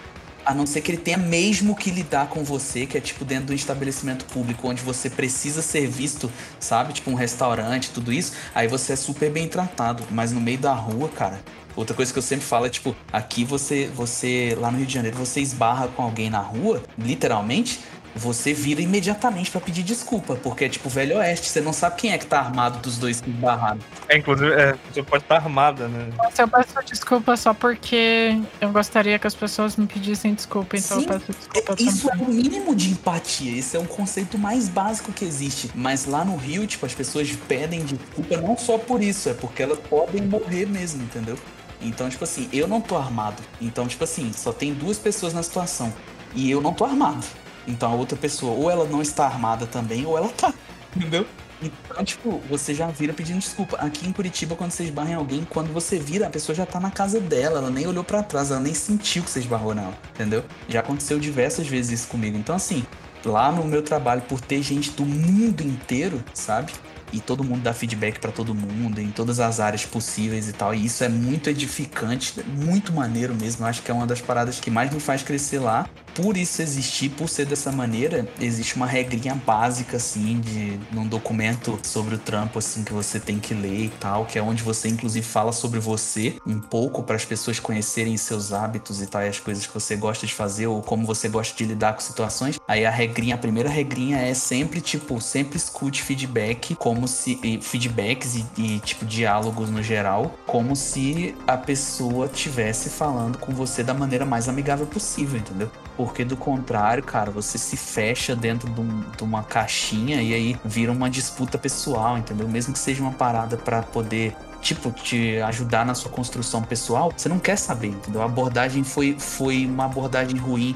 A 0.45 0.53
não 0.53 0.65
ser 0.65 0.81
que 0.81 0.91
ele 0.91 0.97
tenha 0.97 1.18
mesmo 1.18 1.76
que 1.76 1.91
lidar 1.91 2.27
com 2.27 2.43
você, 2.43 2.85
que 2.85 2.97
é 2.97 3.01
tipo 3.01 3.23
dentro 3.23 3.47
do 3.47 3.53
estabelecimento 3.53 4.26
público, 4.26 4.68
onde 4.68 4.81
você 4.81 5.09
precisa 5.09 5.61
ser 5.61 5.88
visto, 5.88 6.31
sabe? 6.59 6.93
Tipo 6.93 7.11
um 7.11 7.15
restaurante, 7.15 7.91
tudo 7.91 8.11
isso. 8.11 8.34
Aí 8.53 8.68
você 8.68 8.93
é 8.93 8.95
super 8.95 9.31
bem 9.31 9.47
tratado. 9.47 10.03
Mas 10.09 10.31
no 10.31 10.41
meio 10.41 10.57
da 10.57 10.73
rua, 10.73 11.09
cara. 11.09 11.39
Outra 11.76 11.95
coisa 11.95 12.11
que 12.11 12.19
eu 12.19 12.23
sempre 12.23 12.45
falo 12.45 12.65
é 12.65 12.69
tipo, 12.69 12.95
aqui 13.13 13.45
você, 13.45 13.89
você, 13.95 14.57
lá 14.59 14.69
no 14.69 14.77
Rio 14.77 14.85
de 14.85 14.93
Janeiro, 14.93 15.18
você 15.18 15.39
esbarra 15.39 15.88
com 15.88 16.03
alguém 16.03 16.30
na 16.30 16.39
rua, 16.39 16.84
literalmente, 16.97 17.80
você 18.15 18.53
vira 18.53 18.81
imediatamente 18.81 19.49
para 19.51 19.61
pedir 19.61 19.83
desculpa, 19.83 20.35
porque 20.35 20.65
é 20.65 20.69
tipo 20.69 20.89
Velho 20.89 21.17
Oeste, 21.17 21.47
você 21.47 21.61
não 21.61 21.73
sabe 21.73 21.95
quem 21.95 22.11
é 22.11 22.17
que 22.17 22.25
tá 22.25 22.39
armado 22.39 22.79
dos 22.79 22.97
dois 22.97 23.21
que 23.21 23.29
barraram. 23.29 23.79
É, 24.09 24.17
inclusive, 24.17 24.51
é, 24.51 24.75
você 24.91 25.03
pode 25.03 25.23
estar 25.23 25.35
armada, 25.35 25.88
né? 25.88 26.09
Nossa, 26.17 26.41
eu 26.41 26.47
peço 26.47 26.73
desculpa 26.85 27.38
só 27.38 27.53
porque 27.53 28.38
eu 28.59 28.69
gostaria 28.71 29.17
que 29.17 29.27
as 29.27 29.35
pessoas 29.35 29.75
me 29.75 29.88
pedissem 29.88 30.33
desculpa, 30.33 30.77
então 30.77 30.99
Sim, 30.99 31.05
eu 31.05 31.19
peço 31.19 31.31
desculpa 31.31 31.75
Isso 31.79 32.09
também. 32.09 32.25
é 32.25 32.29
o 32.29 32.33
mínimo 32.33 32.75
de 32.75 32.91
empatia, 32.91 33.57
esse 33.57 33.77
é 33.77 33.79
um 33.79 33.85
conceito 33.85 34.38
mais 34.38 34.67
básico 34.67 35.11
que 35.11 35.25
existe. 35.25 35.71
Mas 35.73 36.05
lá 36.05 36.25
no 36.25 36.35
Rio, 36.35 36.67
tipo, 36.67 36.85
as 36.85 36.93
pessoas 36.93 37.31
pedem 37.47 37.83
desculpa 37.83 38.38
não 38.38 38.57
só 38.57 38.77
por 38.77 39.01
isso, 39.01 39.29
é 39.29 39.33
porque 39.33 39.63
elas 39.63 39.79
podem 39.79 40.21
morrer 40.23 40.65
mesmo, 40.65 41.01
entendeu? 41.03 41.38
Então, 41.81 42.09
tipo 42.09 42.23
assim, 42.23 42.47
eu 42.53 42.67
não 42.67 42.79
tô 42.79 42.95
armado. 42.95 43.41
Então, 43.59 43.88
tipo 43.88 44.03
assim, 44.03 44.31
só 44.33 44.53
tem 44.53 44.73
duas 44.73 44.99
pessoas 44.99 45.33
na 45.33 45.41
situação. 45.41 45.91
E 46.35 46.49
eu 46.49 46.61
não 46.61 46.73
tô 46.73 46.85
armado. 46.85 47.25
Então 47.67 47.91
a 47.91 47.95
outra 47.95 48.17
pessoa, 48.17 48.53
ou 48.53 48.69
ela 48.69 48.85
não 48.85 49.01
está 49.01 49.25
armada 49.25 49.65
também, 49.65 50.05
ou 50.05 50.17
ela 50.17 50.29
tá. 50.29 50.53
Entendeu? 50.95 51.25
Então, 51.61 52.03
tipo, 52.03 52.41
você 52.49 52.73
já 52.73 52.88
vira 52.88 53.13
pedindo 53.13 53.39
desculpa. 53.39 53.77
Aqui 53.77 54.07
em 54.07 54.11
Curitiba, 54.11 54.55
quando 54.55 54.71
você 54.71 54.83
esbarra 54.83 55.11
em 55.11 55.13
alguém, 55.13 55.45
quando 55.47 55.71
você 55.71 55.99
vira, 55.99 56.25
a 56.27 56.29
pessoa 56.29 56.55
já 56.55 56.65
tá 56.65 56.79
na 56.79 56.89
casa 56.89 57.19
dela, 57.19 57.59
ela 57.59 57.69
nem 57.69 57.85
olhou 57.85 58.03
pra 58.03 58.23
trás, 58.23 58.49
ela 58.49 58.59
nem 58.59 58.73
sentiu 58.73 59.21
que 59.23 59.29
você 59.29 59.39
esbarrou 59.39 59.75
nela, 59.75 59.93
entendeu? 60.15 60.43
Já 60.67 60.79
aconteceu 60.79 61.19
diversas 61.19 61.67
vezes 61.67 61.99
isso 62.01 62.09
comigo. 62.09 62.35
Então, 62.35 62.55
assim, 62.55 62.83
lá 63.23 63.51
no 63.51 63.63
meu 63.63 63.83
trabalho, 63.83 64.23
por 64.23 64.41
ter 64.41 64.63
gente 64.63 64.89
do 64.91 65.05
mundo 65.05 65.61
inteiro, 65.61 66.23
sabe? 66.33 66.73
E 67.13 67.19
todo 67.19 67.43
mundo 67.43 67.61
dá 67.61 67.73
feedback 67.73 68.19
pra 68.19 68.31
todo 68.31 68.55
mundo, 68.55 68.99
em 68.99 69.11
todas 69.11 69.39
as 69.39 69.59
áreas 69.59 69.85
possíveis 69.85 70.47
e 70.47 70.53
tal. 70.53 70.73
E 70.73 70.85
isso 70.85 71.03
é 71.03 71.09
muito 71.09 71.49
edificante, 71.49 72.41
muito 72.47 72.93
maneiro 72.93 73.35
mesmo. 73.35 73.65
Eu 73.65 73.69
acho 73.69 73.83
que 73.83 73.91
é 73.91 73.93
uma 73.93 74.07
das 74.07 74.21
paradas 74.21 74.59
que 74.61 74.71
mais 74.71 74.91
me 74.93 74.99
faz 74.99 75.21
crescer 75.21 75.59
lá 75.59 75.88
por 76.13 76.38
isso 76.38 76.61
existir, 76.61 77.09
por 77.09 77.29
ser 77.29 77.45
dessa 77.45 77.71
maneira, 77.71 78.27
existe 78.39 78.75
uma 78.75 78.85
regrinha 78.85 79.35
básica, 79.35 79.97
assim, 79.97 80.39
de 80.39 80.79
num 80.91 81.07
documento 81.07 81.79
sobre 81.83 82.15
o 82.15 82.17
trampo, 82.17 82.59
assim, 82.59 82.83
que 82.83 82.93
você 82.93 83.19
tem 83.19 83.39
que 83.39 83.53
ler 83.53 83.85
e 83.85 83.89
tal, 83.89 84.25
que 84.25 84.38
é 84.38 84.41
onde 84.41 84.63
você, 84.63 84.88
inclusive, 84.88 85.25
fala 85.25 85.51
sobre 85.51 85.79
você 85.79 86.38
um 86.45 86.59
pouco 86.59 87.03
para 87.03 87.15
as 87.15 87.25
pessoas 87.25 87.59
conhecerem 87.59 88.15
seus 88.17 88.53
hábitos 88.53 89.01
e 89.01 89.07
tal, 89.07 89.21
e 89.23 89.27
as 89.27 89.39
coisas 89.39 89.65
que 89.65 89.73
você 89.73 89.95
gosta 89.95 90.25
de 90.25 90.33
fazer 90.33 90.67
ou 90.67 90.81
como 90.81 91.05
você 91.05 91.27
gosta 91.29 91.55
de 91.55 91.65
lidar 91.65 91.93
com 91.93 92.01
situações. 92.01 92.59
Aí 92.67 92.85
a 92.85 92.91
regrinha, 92.91 93.35
a 93.35 93.38
primeira 93.38 93.69
regrinha 93.69 94.17
é 94.17 94.33
sempre, 94.33 94.81
tipo, 94.81 95.19
sempre 95.21 95.57
escute 95.57 96.01
feedback, 96.01 96.75
como 96.75 97.07
se. 97.07 97.39
e 97.43 97.61
feedbacks 97.61 98.35
e, 98.35 98.45
e, 98.57 98.79
tipo, 98.79 99.05
diálogos 99.05 99.69
no 99.69 99.81
geral, 99.81 100.35
como 100.45 100.75
se 100.75 101.35
a 101.47 101.57
pessoa 101.57 102.27
tivesse 102.27 102.89
falando 102.89 103.38
com 103.38 103.53
você 103.53 103.83
da 103.83 103.93
maneira 103.93 104.25
mais 104.25 104.47
amigável 104.49 104.85
possível, 104.85 105.39
entendeu? 105.39 105.71
Porque 106.06 106.26
do 106.26 106.36
contrário, 106.36 107.03
cara, 107.03 107.30
você 107.30 107.60
se 107.60 107.78
fecha 107.78 108.36
dentro 108.36 108.68
de, 108.69 108.82
um- 108.82 109.02
de 109.15 109.23
uma 109.23 109.44
caixinha 109.44 110.19
e 110.22 110.34
aí 110.34 110.57
vira 110.65 110.91
uma 110.91 111.07
disputa 111.10 111.57
pessoal, 111.60 112.18
entendeu? 112.18 112.48
Mesmo 112.49 112.73
que 112.73 112.80
seja 112.80 113.03
uma 113.03 113.11
parada 113.11 113.56
pra 113.56 113.84
poder, 113.84 114.36
tipo, 114.61 114.91
te 114.91 115.40
ajudar 115.41 115.86
na 115.86 115.94
sua 115.94 116.10
construção 116.10 116.64
pessoal, 116.64 117.11
você 117.15 117.30
não 117.30 117.38
quer 117.38 117.56
saber, 117.56 117.90
entendeu? 117.90 118.22
A 118.23 118.26
abordagem 118.26 118.84
foi, 118.84 119.15
foi 119.19 119.65
uma 119.68 119.86
abordagem 119.86 120.38
ruim, 120.40 120.76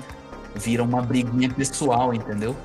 vira 0.53 0.83
uma 0.83 1.01
briguinha 1.01 1.49
pessoal, 1.49 2.13
entendeu? 2.13 2.55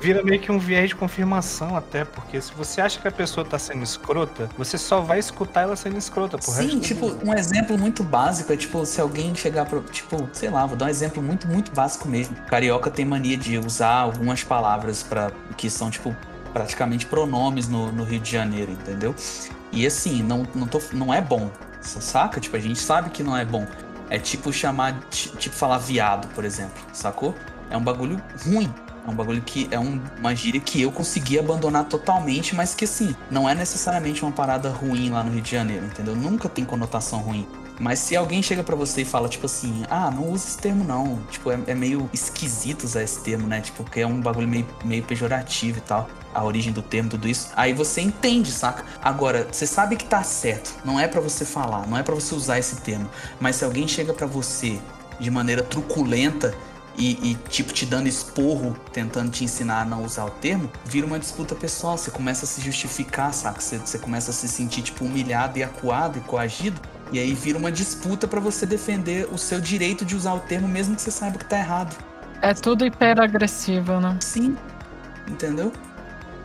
Vira 0.00 0.22
meio 0.22 0.40
que 0.40 0.52
um 0.52 0.58
viés 0.58 0.90
de 0.90 0.94
confirmação 0.94 1.76
até, 1.76 2.04
porque 2.04 2.40
se 2.40 2.52
você 2.54 2.80
acha 2.80 3.00
que 3.00 3.08
a 3.08 3.12
pessoa 3.12 3.44
tá 3.46 3.58
sendo 3.58 3.82
escrota, 3.82 4.48
você 4.56 4.76
só 4.78 5.00
vai 5.00 5.18
escutar 5.18 5.62
ela 5.62 5.76
sendo 5.76 5.96
escrota 5.96 6.36
por 6.38 6.52
Sim, 6.52 6.78
tipo, 6.80 7.06
um 7.24 7.32
exemplo 7.34 7.78
muito 7.78 8.02
básico 8.04 8.52
é 8.52 8.56
tipo, 8.56 8.84
se 8.84 9.00
alguém 9.00 9.34
chegar 9.34 9.64
pra. 9.66 9.80
Tipo, 9.80 10.28
sei 10.32 10.50
lá, 10.50 10.66
vou 10.66 10.76
dar 10.76 10.86
um 10.86 10.88
exemplo 10.88 11.22
muito, 11.22 11.46
muito 11.48 11.72
básico 11.72 12.08
mesmo. 12.08 12.36
Carioca 12.48 12.90
tem 12.90 13.04
mania 13.04 13.36
de 13.36 13.58
usar 13.58 13.94
algumas 13.94 14.42
palavras 14.44 15.02
para 15.02 15.32
que 15.56 15.70
são, 15.70 15.90
tipo, 15.90 16.14
praticamente 16.52 17.06
pronomes 17.06 17.68
no, 17.68 17.90
no 17.92 18.04
Rio 18.04 18.20
de 18.20 18.30
Janeiro, 18.30 18.72
entendeu? 18.72 19.14
E 19.72 19.86
assim, 19.86 20.22
não, 20.22 20.46
não, 20.54 20.66
tô, 20.66 20.80
não 20.92 21.12
é 21.12 21.20
bom. 21.20 21.50
Saca? 21.80 22.40
Tipo, 22.40 22.56
a 22.56 22.60
gente 22.60 22.78
sabe 22.78 23.10
que 23.10 23.22
não 23.22 23.36
é 23.36 23.44
bom. 23.44 23.66
É 24.08 24.18
tipo 24.18 24.52
chamar, 24.52 25.00
ti- 25.10 25.30
tipo, 25.36 25.54
falar 25.54 25.78
viado, 25.78 26.28
por 26.28 26.44
exemplo, 26.44 26.74
sacou? 26.92 27.34
É 27.70 27.76
um 27.76 27.82
bagulho 27.82 28.20
ruim. 28.44 28.72
É 29.06 29.10
um 29.10 29.14
bagulho 29.14 29.40
que 29.42 29.68
é 29.70 29.78
um- 29.78 30.00
uma 30.18 30.34
gíria 30.34 30.60
que 30.60 30.82
eu 30.82 30.90
consegui 30.90 31.38
abandonar 31.38 31.84
totalmente, 31.84 32.54
mas 32.56 32.74
que 32.74 32.84
assim, 32.84 33.14
não 33.30 33.48
é 33.48 33.54
necessariamente 33.54 34.22
uma 34.22 34.32
parada 34.32 34.68
ruim 34.70 35.10
lá 35.10 35.22
no 35.22 35.30
Rio 35.32 35.40
de 35.42 35.50
Janeiro, 35.50 35.86
entendeu? 35.86 36.16
Nunca 36.16 36.48
tem 36.48 36.64
conotação 36.64 37.20
ruim. 37.20 37.46
Mas 37.78 37.98
se 37.98 38.16
alguém 38.16 38.42
chega 38.42 38.62
pra 38.64 38.74
você 38.74 39.02
e 39.02 39.04
fala, 39.04 39.28
tipo 39.28 39.44
assim, 39.46 39.84
ah, 39.90 40.10
não 40.10 40.30
usa 40.30 40.46
esse 40.48 40.58
termo 40.58 40.82
não. 40.82 41.20
Tipo, 41.30 41.50
é, 41.52 41.58
é 41.66 41.74
meio 41.74 42.08
esquisito 42.10 42.84
usar 42.84 43.02
esse 43.02 43.20
termo, 43.20 43.46
né? 43.46 43.60
Tipo, 43.60 43.84
porque 43.84 44.00
é 44.00 44.06
um 44.06 44.18
bagulho 44.20 44.48
meio, 44.48 44.66
meio 44.82 45.02
pejorativo 45.02 45.76
e 45.78 45.80
tal. 45.82 46.08
A 46.34 46.42
origem 46.42 46.72
do 46.72 46.80
termo, 46.80 47.10
tudo 47.10 47.28
isso. 47.28 47.50
Aí 47.54 47.74
você 47.74 48.00
entende, 48.00 48.50
saca? 48.50 48.82
Agora, 49.02 49.46
você 49.52 49.66
sabe 49.66 49.94
que 49.96 50.06
tá 50.06 50.22
certo. 50.22 50.74
Não 50.86 50.98
é 50.98 51.06
pra 51.06 51.20
você 51.20 51.44
falar, 51.44 51.86
não 51.86 51.98
é 51.98 52.02
pra 52.02 52.14
você 52.14 52.34
usar 52.34 52.58
esse 52.58 52.76
termo. 52.76 53.08
Mas 53.38 53.56
se 53.56 53.64
alguém 53.64 53.86
chega 53.86 54.12
pra 54.14 54.26
você 54.26 54.78
de 55.20 55.30
maneira 55.30 55.62
truculenta 55.62 56.54
e, 56.96 57.32
e, 57.32 57.34
tipo, 57.48 57.72
te 57.72 57.84
dando 57.84 58.06
esporro, 58.06 58.74
tentando 58.92 59.30
te 59.30 59.44
ensinar 59.44 59.82
a 59.82 59.84
não 59.84 60.04
usar 60.04 60.24
o 60.24 60.30
termo, 60.30 60.70
vira 60.84 61.06
uma 61.06 61.18
disputa 61.18 61.54
pessoal. 61.54 61.98
Você 61.98 62.10
começa 62.10 62.44
a 62.44 62.48
se 62.48 62.60
justificar, 62.60 63.32
saca? 63.34 63.60
Você, 63.60 63.78
você 63.78 63.98
começa 63.98 64.30
a 64.30 64.34
se 64.34 64.48
sentir, 64.48 64.82
tipo, 64.82 65.04
humilhado 65.04 65.58
e 65.58 65.62
acuado 65.62 66.18
e 66.18 66.20
coagido. 66.22 66.80
E 67.12 67.18
aí 67.18 67.34
vira 67.34 67.58
uma 67.58 67.70
disputa 67.70 68.26
pra 68.26 68.40
você 68.40 68.64
defender 68.64 69.28
o 69.30 69.38
seu 69.38 69.60
direito 69.60 70.04
de 70.04 70.16
usar 70.16 70.34
o 70.34 70.40
termo, 70.40 70.66
mesmo 70.66 70.96
que 70.96 71.02
você 71.02 71.10
saiba 71.10 71.38
que 71.38 71.44
tá 71.44 71.58
errado. 71.58 71.96
É 72.42 72.54
tudo 72.54 72.84
hiperagressivo, 72.84 74.00
né? 74.00 74.16
Sim. 74.20 74.56
Entendeu? 75.28 75.72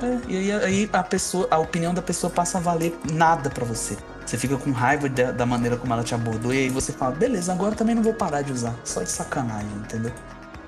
É, 0.02 0.20
e 0.28 0.52
aí, 0.52 0.90
a 0.92 1.04
pessoa, 1.04 1.48
a 1.50 1.60
opinião 1.60 1.94
da 1.94 2.02
pessoa 2.02 2.32
passa 2.32 2.58
a 2.58 2.62
valer 2.62 2.98
nada 3.12 3.50
pra 3.50 3.64
você. 3.64 3.98
Você 4.26 4.38
fica 4.38 4.58
com 4.58 4.72
raiva 4.72 5.10
da, 5.10 5.32
da 5.32 5.46
maneira 5.46 5.78
como 5.78 5.94
ela 5.94 6.04
te 6.04 6.16
abordou, 6.16 6.54
e 6.54 6.60
aí 6.60 6.70
você 6.70 6.92
fala, 6.92 7.14
beleza, 7.16 7.52
agora 7.52 7.76
também 7.76 7.96
não 7.96 8.04
vou 8.04 8.14
parar 8.14 8.42
de 8.42 8.52
usar. 8.52 8.76
Só 8.84 9.02
de 9.02 9.10
sacanagem, 9.10 9.70
entendeu? 9.78 10.12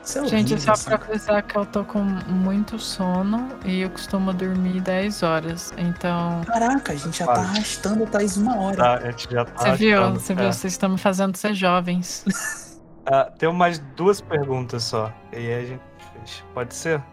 É 0.04 0.26
Gente, 0.28 0.54
horrível, 0.54 0.60
só 0.60 0.72
assim. 0.74 0.86
pra 0.86 0.96
avisar 0.96 1.42
que 1.44 1.58
eu 1.58 1.66
tô 1.66 1.86
com 1.86 2.00
muito 2.00 2.78
sono 2.78 3.48
e 3.64 3.82
eu 3.82 3.90
costumo 3.90 4.34
dormir 4.34 4.82
10 4.82 5.24
horas. 5.24 5.74
Então, 5.78 6.42
Caraca, 6.46 6.92
a 6.92 6.96
gente 6.96 7.18
já 7.20 7.26
tá 7.26 7.40
arrastando 7.40 8.06
Thaís 8.06 8.36
uma 8.36 8.58
hora. 8.58 8.76
Tá, 8.76 8.94
a 8.96 9.12
gente 9.12 9.32
já 9.32 9.46
tá 9.46 9.64
você 9.64 9.76
viu? 9.76 10.12
Você 10.12 10.34
é. 10.34 10.36
viu? 10.36 10.54
Vocês 10.54 10.74
estão 10.74 10.90
me 10.90 10.98
fazendo 10.98 11.36
ser 11.36 11.54
jovens. 11.54 12.26
Ah, 13.06 13.26
tem 13.38 13.52
mais 13.52 13.80
duas 13.98 14.22
perguntas 14.22 14.86
só. 14.86 15.14
E 15.34 15.36
aí 15.36 15.54
a 15.54 15.66
gente 15.66 15.82
fecha. 16.14 16.44
Pode 16.54 16.74
ser? 16.74 17.04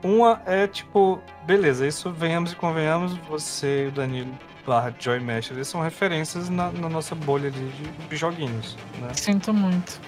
Uma 0.00 0.40
é 0.46 0.68
tipo, 0.68 1.20
beleza, 1.44 1.84
isso 1.84 2.12
venhamos 2.12 2.52
e 2.52 2.56
convenhamos, 2.56 3.16
você 3.28 3.86
e 3.86 3.88
o 3.88 3.90
Danilo 3.90 4.32
barra 4.66 4.94
Joy 4.98 5.18
Mesh, 5.18 5.50
eles 5.50 5.66
são 5.66 5.80
referências 5.80 6.48
na, 6.48 6.70
na 6.70 6.88
nossa 6.88 7.14
bolha 7.14 7.48
ali 7.48 7.68
de, 7.70 8.08
de 8.08 8.16
joguinhos, 8.16 8.76
né? 9.00 9.08
Sinto 9.14 9.52
muito. 9.52 10.00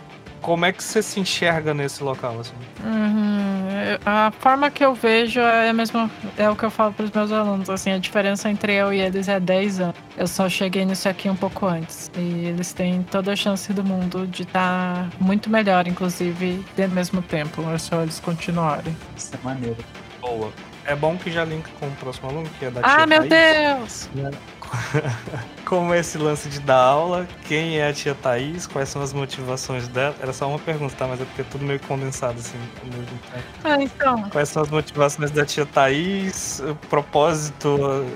Como 0.43 0.65
é 0.65 0.73
que 0.73 0.83
você 0.83 1.01
se 1.03 1.21
enxerga 1.21 1.73
nesse 1.73 2.03
local, 2.03 2.39
assim? 2.41 2.53
Uhum. 2.85 3.69
A 4.05 4.33
forma 4.41 4.71
que 4.71 4.85
eu 4.85 4.93
vejo 4.93 5.41
é 5.41 5.71
a 5.71 5.73
mesma, 5.73 6.11
é 6.37 6.51
o 6.51 6.57
que 6.57 6.65
eu 6.65 6.71
falo 6.71 6.93
para 6.93 7.05
os 7.05 7.11
meus 7.13 7.31
alunos. 7.31 7.71
Assim, 7.71 7.93
a 7.93 7.99
diferença 7.99 8.51
entre 8.51 8.75
eu 8.75 8.93
e 8.93 9.01
eles 9.01 9.29
é 9.29 9.39
10 9.39 9.81
anos. 9.81 9.95
Eu 10.17 10.27
só 10.27 10.49
cheguei 10.49 10.85
nisso 10.85 11.09
aqui 11.09 11.31
um 11.31 11.37
pouco 11.37 11.65
antes. 11.67 12.11
E 12.17 12.47
eles 12.47 12.73
têm 12.73 13.03
toda 13.05 13.33
a 13.33 13.37
chance 13.37 13.73
do 13.73 13.85
mundo 13.85 14.27
de 14.27 14.43
estar 14.43 15.09
muito 15.21 15.49
melhor, 15.49 15.87
inclusive, 15.87 16.65
dentro 16.77 16.91
do 16.93 16.97
mesmo 16.97 17.23
tempo. 17.23 17.63
É 17.73 17.79
só 17.79 18.03
eles 18.03 18.19
continuarem. 18.19 18.97
Isso 19.17 19.33
é 19.35 19.39
maneiro. 19.45 19.77
Boa. 20.21 20.51
É 20.85 20.97
bom 20.97 21.17
que 21.17 21.31
já 21.31 21.45
linka 21.45 21.71
com 21.79 21.87
o 21.87 21.91
próximo 21.93 22.29
aluno, 22.31 22.49
que 22.59 22.65
é 22.65 22.71
da 22.71 22.81
Ah, 22.83 22.97
tia 22.97 23.07
meu 23.07 23.29
Thaís. 23.29 24.11
Deus! 24.13 24.33
Como 25.65 25.95
é 25.95 26.01
esse 26.01 26.19
lance 26.19 26.49
de 26.49 26.61
dar 26.61 26.81
aula? 26.81 27.27
Quem 27.47 27.79
é 27.79 27.89
a 27.89 27.93
tia 27.93 28.15
Thaís? 28.15 28.67
Quais 28.67 28.89
são 28.89 29.03
as 29.03 29.13
motivações 29.13 29.89
dela? 29.89 30.15
Era 30.21 30.33
só 30.33 30.49
uma 30.49 30.59
pergunta, 30.59 30.95
tá? 30.97 31.07
Mas 31.07 31.21
é 31.21 31.25
porque 31.25 31.43
é 31.43 31.45
tudo 31.45 31.65
meio 31.65 31.81
condensado, 31.81 32.39
assim, 32.39 32.59
ao 32.81 32.87
mesmo 32.87 33.19
tempo. 33.33 33.47
Ah, 33.65 33.83
então. 33.83 34.31
Quais 34.31 34.49
são 34.49 34.63
as 34.63 34.71
motivações 34.71 35.31
da 35.31 35.45
tia 35.45 35.67
Thaís? 35.67 36.61
O 36.61 36.75
propósito. 36.89 38.07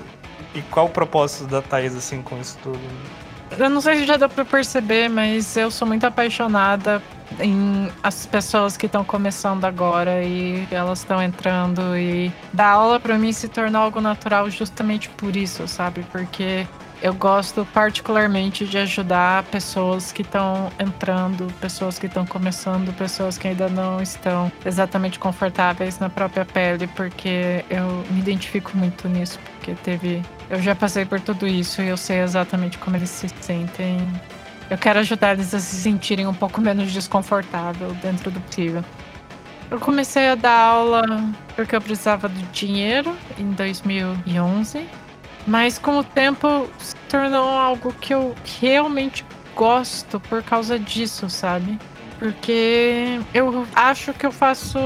E 0.53 0.61
qual 0.63 0.87
o 0.87 0.89
propósito 0.89 1.47
da 1.47 1.61
Thaís, 1.61 1.95
assim, 1.95 2.21
com 2.21 2.39
isso 2.39 2.57
tudo? 2.61 2.79
Eu 3.57 3.69
não 3.69 3.81
sei 3.81 3.97
se 3.97 4.05
já 4.05 4.17
deu 4.17 4.29
pra 4.29 4.45
perceber, 4.45 5.09
mas 5.09 5.55
eu 5.55 5.71
sou 5.71 5.87
muito 5.87 6.05
apaixonada 6.05 7.01
em 7.39 7.89
as 8.01 8.25
pessoas 8.25 8.77
que 8.77 8.85
estão 8.85 9.03
começando 9.03 9.65
agora 9.65 10.23
e 10.23 10.67
elas 10.71 10.99
estão 10.99 11.21
entrando 11.21 11.97
e 11.97 12.31
dar 12.53 12.69
aula 12.69 12.99
pra 12.99 13.17
mim 13.17 13.31
se 13.31 13.47
tornou 13.47 13.81
algo 13.81 14.01
natural 14.01 14.49
justamente 14.49 15.09
por 15.09 15.35
isso, 15.35 15.67
sabe? 15.67 16.05
Porque 16.11 16.65
eu 17.01 17.13
gosto 17.13 17.67
particularmente 17.73 18.65
de 18.65 18.77
ajudar 18.77 19.43
pessoas 19.43 20.11
que 20.11 20.23
estão 20.23 20.71
entrando, 20.79 21.47
pessoas 21.61 21.99
que 21.99 22.07
estão 22.07 22.25
começando, 22.25 22.95
pessoas 22.95 23.37
que 23.37 23.47
ainda 23.47 23.69
não 23.69 24.01
estão 24.01 24.51
exatamente 24.65 25.19
confortáveis 25.19 25.99
na 25.99 26.09
própria 26.09 26.43
pele, 26.43 26.87
porque 26.87 27.63
eu 27.69 28.03
me 28.09 28.19
identifico 28.19 28.75
muito 28.75 29.07
nisso, 29.07 29.39
porque 29.43 29.73
teve 29.75 30.23
eu 30.49 30.61
já 30.61 30.73
passei 30.73 31.05
por 31.05 31.19
tudo 31.19 31.45
isso 31.45 31.81
e 31.81 31.89
eu 31.89 31.97
sei 31.97 32.21
exatamente 32.21 32.77
como 32.77 32.95
eles 32.95 33.09
se 33.09 33.27
sentem. 33.41 33.99
Eu 34.69 34.77
quero 34.77 34.99
ajudar 34.99 35.33
eles 35.33 35.53
a 35.53 35.59
se 35.59 35.77
sentirem 35.77 36.27
um 36.27 36.33
pouco 36.33 36.59
menos 36.59 36.91
desconfortável 36.91 37.93
dentro 38.01 38.29
do 38.29 38.39
possível. 38.41 38.83
Eu 39.71 39.79
comecei 39.79 40.29
a 40.29 40.35
dar 40.35 40.57
aula 40.57 41.03
porque 41.55 41.75
eu 41.75 41.81
precisava 41.81 42.27
do 42.29 42.41
dinheiro 42.51 43.15
em 43.37 43.51
2011, 43.51 44.85
mas 45.45 45.77
com 45.77 45.99
o 45.99 46.03
tempo 46.03 46.69
se 46.79 46.95
tornou 47.09 47.49
algo 47.49 47.93
que 47.93 48.13
eu 48.13 48.35
realmente 48.59 49.25
gosto 49.55 50.19
por 50.19 50.43
causa 50.43 50.77
disso, 50.77 51.29
sabe? 51.29 51.77
Porque 52.19 53.19
eu 53.33 53.65
acho 53.75 54.13
que 54.13 54.25
eu 54.25 54.31
faço 54.31 54.79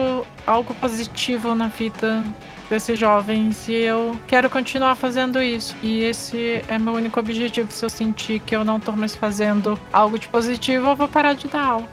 algo 0.45 0.73
positivo 0.75 1.55
na 1.55 1.67
vida 1.67 2.23
desses 2.71 2.97
jovens 2.97 3.67
e 3.67 3.73
eu 3.73 4.17
quero 4.25 4.49
continuar 4.49 4.95
fazendo 4.95 5.41
isso. 5.43 5.75
E 5.83 6.03
esse 6.03 6.63
é 6.69 6.79
meu 6.79 6.93
único 6.93 7.19
objetivo. 7.19 7.69
Se 7.69 7.83
eu 7.83 7.89
sentir 7.89 8.39
que 8.39 8.55
eu 8.55 8.63
não 8.63 8.79
tô 8.79 8.93
mais 8.93 9.13
fazendo 9.13 9.77
algo 9.91 10.17
de 10.17 10.29
positivo, 10.29 10.87
eu 10.87 10.95
vou 10.95 11.07
parar 11.07 11.33
de 11.33 11.49
dar 11.49 11.63
aula. 11.63 11.89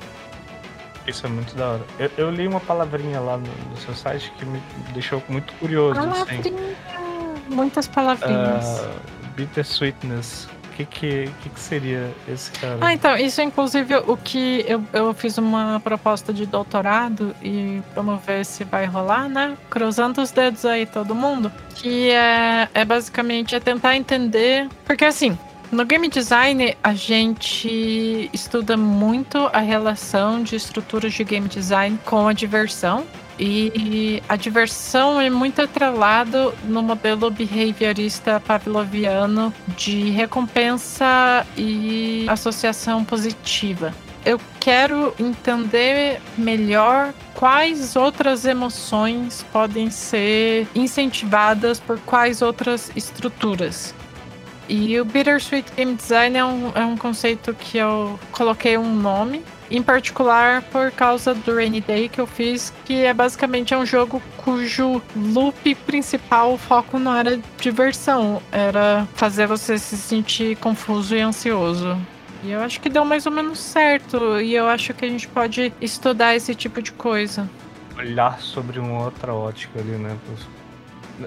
Isso 1.04 1.26
é 1.26 1.28
muito 1.28 1.54
da 1.56 1.70
hora. 1.70 1.84
Eu, 1.98 2.10
eu 2.16 2.30
li 2.30 2.46
uma 2.46 2.60
palavrinha 2.60 3.18
lá 3.18 3.36
no, 3.36 3.70
no, 3.70 3.76
seu 3.76 3.94
site 3.94 4.32
que 4.38 4.44
me 4.44 4.62
deixou 4.92 5.22
muito 5.28 5.52
curioso. 5.54 5.98
Assim. 5.98 6.10
Palavrinha. 6.10 6.40
Assim. 6.40 7.54
Muitas 7.54 7.88
palavrinhas. 7.88 8.80
Uh, 8.80 8.88
bittersweetness 9.34 10.48
que, 10.78 10.84
que, 10.84 11.30
que, 11.42 11.48
que 11.48 11.60
seria 11.60 12.10
esse 12.28 12.50
cara? 12.52 12.78
Ah, 12.80 12.92
então, 12.92 13.16
isso 13.16 13.40
é 13.40 13.44
inclusive 13.44 13.96
o 14.06 14.16
que 14.16 14.64
eu, 14.66 14.82
eu 14.92 15.14
fiz 15.14 15.38
uma 15.38 15.80
proposta 15.80 16.32
de 16.32 16.46
doutorado 16.46 17.34
e 17.42 17.82
vamos 17.94 18.22
ver 18.24 18.44
se 18.44 18.64
vai 18.64 18.84
rolar, 18.86 19.28
né? 19.28 19.56
Cruzando 19.70 20.20
os 20.20 20.30
dedos 20.30 20.64
aí, 20.64 20.86
todo 20.86 21.14
mundo. 21.14 21.50
Que 21.74 22.10
é, 22.10 22.68
é 22.74 22.84
basicamente 22.84 23.54
é 23.54 23.60
tentar 23.60 23.96
entender. 23.96 24.68
Porque 24.84 25.04
assim, 25.04 25.36
no 25.70 25.84
game 25.84 26.08
design, 26.08 26.76
a 26.82 26.94
gente 26.94 28.30
estuda 28.32 28.76
muito 28.76 29.38
a 29.52 29.60
relação 29.60 30.42
de 30.42 30.56
estruturas 30.56 31.12
de 31.12 31.24
game 31.24 31.48
design 31.48 31.98
com 32.04 32.28
a 32.28 32.32
diversão. 32.32 33.04
E 33.38 34.20
a 34.28 34.34
diversão 34.34 35.20
é 35.20 35.30
muito 35.30 35.62
atrelado 35.62 36.52
no 36.64 36.82
modelo 36.82 37.30
behaviorista 37.30 38.40
pavloviano 38.40 39.54
de 39.76 40.10
recompensa 40.10 41.46
e 41.56 42.26
associação 42.28 43.04
positiva. 43.04 43.94
Eu 44.24 44.40
quero 44.58 45.14
entender 45.18 46.20
melhor 46.36 47.14
quais 47.34 47.94
outras 47.94 48.44
emoções 48.44 49.46
podem 49.52 49.88
ser 49.88 50.66
incentivadas 50.74 51.78
por 51.78 52.00
quais 52.00 52.42
outras 52.42 52.90
estruturas. 52.96 53.94
E 54.68 55.00
o 55.00 55.04
Bittersweet 55.04 55.72
Game 55.74 55.94
Design 55.94 56.36
é 56.36 56.44
um, 56.44 56.72
é 56.74 56.84
um 56.84 56.96
conceito 56.96 57.54
que 57.54 57.78
eu 57.78 58.18
coloquei 58.32 58.76
um 58.76 58.94
nome 58.94 59.42
em 59.70 59.82
particular 59.82 60.62
por 60.62 60.90
causa 60.90 61.34
do 61.34 61.54
Rainy 61.54 61.80
Day 61.80 62.08
que 62.08 62.20
eu 62.20 62.26
fiz, 62.26 62.72
que 62.84 63.04
é 63.04 63.12
basicamente 63.12 63.74
é 63.74 63.78
um 63.78 63.86
jogo 63.86 64.22
cujo 64.36 65.02
loop 65.14 65.74
principal, 65.74 66.54
o 66.54 66.58
foco 66.58 66.98
não 66.98 67.14
era 67.14 67.38
diversão, 67.60 68.42
era 68.50 69.06
fazer 69.14 69.46
você 69.46 69.78
se 69.78 69.96
sentir 69.96 70.56
confuso 70.56 71.14
e 71.14 71.20
ansioso. 71.20 71.98
E 72.42 72.52
eu 72.52 72.60
acho 72.60 72.80
que 72.80 72.88
deu 72.88 73.04
mais 73.04 73.26
ou 73.26 73.32
menos 73.32 73.58
certo, 73.58 74.40
e 74.40 74.54
eu 74.54 74.68
acho 74.68 74.94
que 74.94 75.04
a 75.04 75.08
gente 75.08 75.26
pode 75.26 75.72
estudar 75.80 76.36
esse 76.36 76.54
tipo 76.54 76.80
de 76.80 76.92
coisa. 76.92 77.48
Olhar 77.96 78.38
sobre 78.40 78.78
uma 78.78 79.04
outra 79.04 79.34
ótica 79.34 79.80
ali, 79.80 79.90
né? 79.90 80.16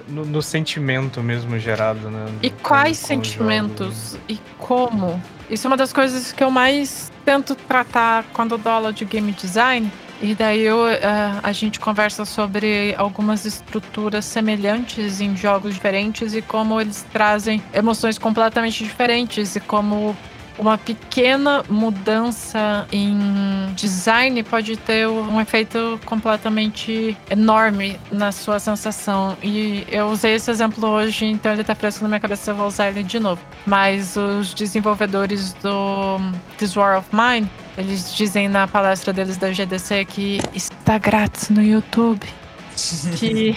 No, 0.08 0.24
no 0.24 0.40
sentimento 0.40 1.22
mesmo 1.22 1.58
gerado, 1.58 2.10
né? 2.10 2.24
E 2.42 2.48
quais 2.48 2.96
sentimentos? 2.96 4.16
E 4.26 4.40
como? 4.56 5.22
Isso 5.52 5.66
é 5.66 5.68
uma 5.68 5.76
das 5.76 5.92
coisas 5.92 6.32
que 6.32 6.42
eu 6.42 6.50
mais 6.50 7.12
tento 7.26 7.54
tratar 7.54 8.24
quando 8.32 8.56
dou 8.56 8.72
aula 8.72 8.90
de 8.90 9.04
game 9.04 9.32
design. 9.32 9.92
E 10.22 10.34
daí 10.34 10.62
eu, 10.62 10.78
uh, 10.78 11.40
a 11.42 11.52
gente 11.52 11.78
conversa 11.78 12.24
sobre 12.24 12.94
algumas 12.96 13.44
estruturas 13.44 14.24
semelhantes 14.24 15.20
em 15.20 15.36
jogos 15.36 15.74
diferentes 15.74 16.34
e 16.34 16.40
como 16.40 16.80
eles 16.80 17.04
trazem 17.12 17.62
emoções 17.74 18.16
completamente 18.16 18.82
diferentes 18.82 19.54
e 19.54 19.60
como 19.60 20.16
uma 20.58 20.76
pequena 20.76 21.64
mudança 21.68 22.86
em 22.92 23.72
design 23.74 24.42
pode 24.42 24.76
ter 24.76 25.08
um 25.08 25.40
efeito 25.40 25.98
completamente 26.04 27.16
enorme 27.30 27.98
na 28.10 28.32
sua 28.32 28.58
sensação. 28.58 29.36
E 29.42 29.84
eu 29.88 30.06
usei 30.06 30.34
esse 30.34 30.50
exemplo 30.50 30.88
hoje, 30.88 31.26
então 31.26 31.52
ele 31.52 31.64
tá 31.64 31.74
fresco 31.74 32.02
na 32.02 32.08
minha 32.08 32.20
cabeça, 32.20 32.50
eu 32.50 32.54
vou 32.54 32.66
usar 32.66 32.88
ele 32.88 33.02
de 33.02 33.18
novo. 33.18 33.40
Mas 33.66 34.16
os 34.16 34.54
desenvolvedores 34.54 35.52
do 35.54 36.18
This 36.58 36.76
War 36.76 36.98
of 36.98 37.08
Mine, 37.12 37.48
eles 37.76 38.14
dizem 38.14 38.48
na 38.48 38.68
palestra 38.68 39.12
deles 39.12 39.36
da 39.36 39.50
GDC 39.50 40.04
que 40.04 40.40
está 40.54 40.98
grátis 40.98 41.48
no 41.48 41.62
YouTube. 41.62 42.26
que 43.16 43.56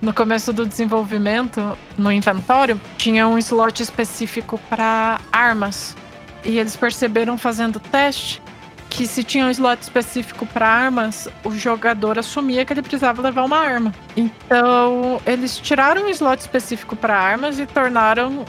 no 0.00 0.14
começo 0.14 0.52
do 0.52 0.64
desenvolvimento, 0.64 1.76
no 1.96 2.12
inventório, 2.12 2.80
tinha 2.96 3.26
um 3.26 3.36
slot 3.38 3.82
específico 3.82 4.58
para 4.70 5.20
armas. 5.32 5.96
E 6.44 6.58
eles 6.58 6.76
perceberam 6.76 7.36
fazendo 7.36 7.80
teste 7.80 8.40
que 8.88 9.06
se 9.06 9.22
tinha 9.22 9.46
um 9.46 9.50
slot 9.50 9.82
específico 9.82 10.46
para 10.46 10.66
armas, 10.66 11.28
o 11.44 11.50
jogador 11.52 12.18
assumia 12.18 12.64
que 12.64 12.72
ele 12.72 12.80
precisava 12.80 13.20
levar 13.20 13.44
uma 13.44 13.58
arma. 13.58 13.94
Então, 14.16 15.20
eles 15.26 15.58
tiraram 15.58 16.06
um 16.06 16.08
slot 16.08 16.40
específico 16.40 16.96
para 16.96 17.18
armas 17.18 17.58
e 17.58 17.66
tornaram 17.66 18.44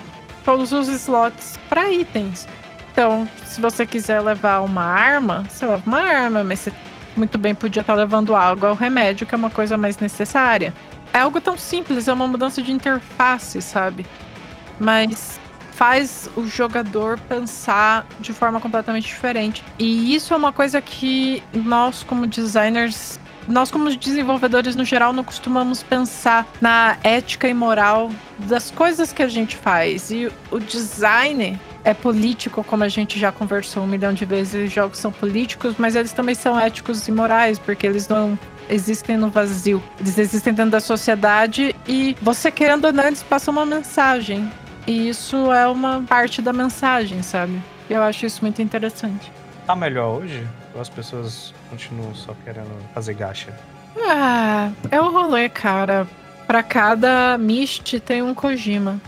todos 0.45 0.71
os 0.71 0.87
slots 0.87 1.59
para 1.67 1.91
itens. 1.91 2.47
Então, 2.91 3.27
se 3.45 3.59
você 3.59 3.85
quiser 3.85 4.21
levar 4.21 4.61
uma 4.61 4.83
arma, 4.83 5.45
você 5.49 5.65
leva 5.65 5.83
uma 5.85 6.01
arma, 6.01 6.43
mas 6.43 6.59
você 6.59 6.73
muito 7.17 7.37
bem 7.37 7.53
podia 7.53 7.81
estar 7.81 7.95
levando 7.95 8.35
água 8.35 8.69
ou 8.69 8.75
remédio, 8.75 9.27
que 9.27 9.35
é 9.35 9.37
uma 9.37 9.49
coisa 9.49 9.77
mais 9.77 9.97
necessária 9.97 10.73
é 11.13 11.19
algo 11.19 11.39
tão 11.41 11.57
simples, 11.57 12.07
é 12.07 12.13
uma 12.13 12.27
mudança 12.27 12.61
de 12.61 12.71
interface, 12.71 13.61
sabe? 13.61 14.05
Mas 14.79 15.39
faz 15.71 16.29
o 16.35 16.45
jogador 16.45 17.17
pensar 17.21 18.05
de 18.19 18.33
forma 18.33 18.59
completamente 18.59 19.05
diferente. 19.05 19.63
E 19.77 20.13
isso 20.13 20.33
é 20.33 20.37
uma 20.37 20.51
coisa 20.51 20.81
que 20.81 21.41
nós, 21.53 22.03
como 22.03 22.27
designers, 22.27 23.17
nós, 23.47 23.71
como 23.71 23.89
desenvolvedores 23.95 24.75
no 24.75 24.83
geral, 24.83 25.13
não 25.13 25.23
costumamos 25.23 25.81
pensar 25.81 26.45
na 26.59 26.97
ética 27.01 27.47
e 27.47 27.53
moral 27.53 28.11
das 28.39 28.69
coisas 28.69 29.13
que 29.13 29.23
a 29.23 29.27
gente 29.29 29.55
faz. 29.55 30.11
E 30.11 30.29
o 30.51 30.59
design 30.59 31.57
é 31.85 31.93
político, 31.93 32.63
como 32.63 32.83
a 32.83 32.89
gente 32.89 33.17
já 33.17 33.31
conversou 33.31 33.83
um 33.83 33.87
milhão 33.87 34.13
de 34.13 34.25
vezes. 34.25 34.67
Os 34.67 34.73
jogos 34.73 34.99
são 34.99 35.11
políticos, 35.11 35.75
mas 35.77 35.95
eles 35.95 36.11
também 36.11 36.35
são 36.35 36.59
éticos 36.59 37.07
e 37.07 37.11
morais, 37.11 37.57
porque 37.57 37.87
eles 37.87 38.07
não 38.07 38.37
existem 38.69 39.17
no 39.17 39.29
vazio. 39.29 39.83
Eles 39.99 40.17
existem 40.17 40.53
dentro 40.53 40.71
da 40.71 40.79
sociedade 40.79 41.75
e 41.87 42.15
você 42.21 42.51
querendo 42.51 42.85
ou 42.85 42.93
não, 42.93 43.05
eles 43.05 43.23
passam 43.23 43.51
uma 43.51 43.65
mensagem. 43.65 44.49
E 44.87 45.09
isso 45.09 45.51
é 45.51 45.67
uma 45.67 46.01
parte 46.07 46.41
da 46.41 46.53
mensagem, 46.53 47.21
sabe? 47.21 47.61
Eu 47.89 48.01
acho 48.03 48.25
isso 48.25 48.41
muito 48.41 48.61
interessante. 48.61 49.31
Tá 49.65 49.75
melhor 49.75 50.19
hoje? 50.19 50.47
Ou 50.73 50.81
as 50.81 50.89
pessoas 50.89 51.53
continuam 51.69 52.13
só 52.15 52.35
querendo 52.43 52.71
fazer 52.93 53.13
gacha? 53.13 53.53
Ah, 53.97 54.71
é 54.89 55.01
o 55.01 55.11
rolê, 55.11 55.49
cara. 55.49 56.07
Pra 56.47 56.63
cada 56.63 57.37
Mist 57.37 57.99
tem 57.99 58.21
um 58.21 58.33
Kojima. 58.33 58.99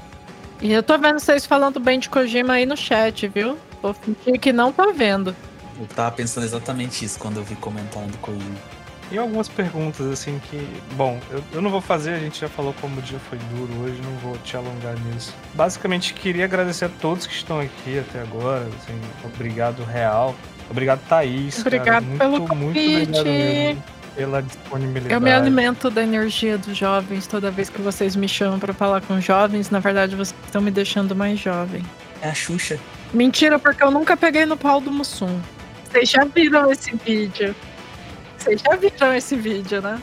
E 0.61 0.71
eu 0.71 0.83
tô 0.83 0.97
vendo 0.97 1.19
vocês 1.19 1.45
falando 1.45 1.79
bem 1.79 1.99
de 1.99 2.09
Kojima 2.09 2.53
aí 2.53 2.65
no 2.65 2.77
chat, 2.77 3.27
viu? 3.27 3.57
Vou 3.81 3.93
fingir 3.93 4.39
que 4.39 4.53
não 4.53 4.71
tô 4.71 4.93
vendo. 4.93 5.35
Eu 5.79 5.87
tava 5.87 6.11
pensando 6.11 6.43
exatamente 6.43 7.03
isso 7.03 7.17
quando 7.17 7.37
eu 7.37 7.43
vi 7.43 7.55
comentando 7.55 8.15
Kojima. 8.19 8.80
E 9.11 9.17
algumas 9.17 9.49
perguntas, 9.49 10.05
assim, 10.07 10.39
que. 10.49 10.65
Bom, 10.95 11.19
eu, 11.29 11.43
eu 11.53 11.61
não 11.61 11.69
vou 11.69 11.81
fazer, 11.81 12.13
a 12.13 12.19
gente 12.19 12.39
já 12.39 12.47
falou 12.47 12.73
como 12.79 12.99
o 12.99 13.01
dia 13.01 13.19
foi 13.29 13.37
duro 13.53 13.83
hoje, 13.83 14.01
não 14.01 14.17
vou 14.19 14.37
te 14.37 14.55
alongar 14.55 14.95
nisso. 14.99 15.35
Basicamente, 15.53 16.13
queria 16.13 16.45
agradecer 16.45 16.85
a 16.85 16.89
todos 16.89 17.27
que 17.27 17.33
estão 17.33 17.59
aqui 17.59 17.99
até 17.99 18.21
agora, 18.21 18.65
assim, 18.81 18.99
obrigado 19.25 19.83
real. 19.83 20.35
Obrigado, 20.69 21.01
Thaís. 21.09 21.59
Obrigado 21.59 21.85
cara. 21.85 22.01
Muito, 22.01 22.19
pelo 22.19 22.47
convite. 22.47 22.79
Muito 22.79 23.19
obrigado 23.19 23.25
mesmo 23.25 23.83
pela 24.15 24.41
disponibilidade. 24.41 25.13
Eu 25.13 25.21
me 25.21 25.31
alimento 25.31 25.89
da 25.89 26.03
energia 26.03 26.57
dos 26.57 26.77
jovens 26.77 27.27
toda 27.27 27.49
vez 27.51 27.69
que 27.69 27.81
vocês 27.81 28.15
me 28.15 28.27
chamam 28.27 28.59
para 28.59 28.73
falar 28.73 29.01
com 29.01 29.19
jovens. 29.19 29.69
Na 29.69 29.79
verdade, 29.79 30.15
vocês 30.15 30.35
estão 30.45 30.61
me 30.61 30.71
deixando 30.71 31.15
mais 31.15 31.39
jovem. 31.39 31.83
É 32.21 32.29
a 32.29 32.33
Xuxa. 32.33 32.79
Mentira, 33.13 33.57
porque 33.59 33.83
eu 33.83 33.91
nunca 33.91 34.15
peguei 34.15 34.45
no 34.45 34.55
pau 34.57 34.79
do 34.79 34.91
Mussum. 34.91 35.39
Vocês 35.89 36.09
já 36.09 36.23
viram 36.23 36.71
esse 36.71 36.95
vídeo? 36.95 37.55
Vocês 38.41 38.61
já 38.61 38.75
viram 38.75 39.13
esse 39.15 39.35
vídeo, 39.35 39.81
né? 39.81 40.01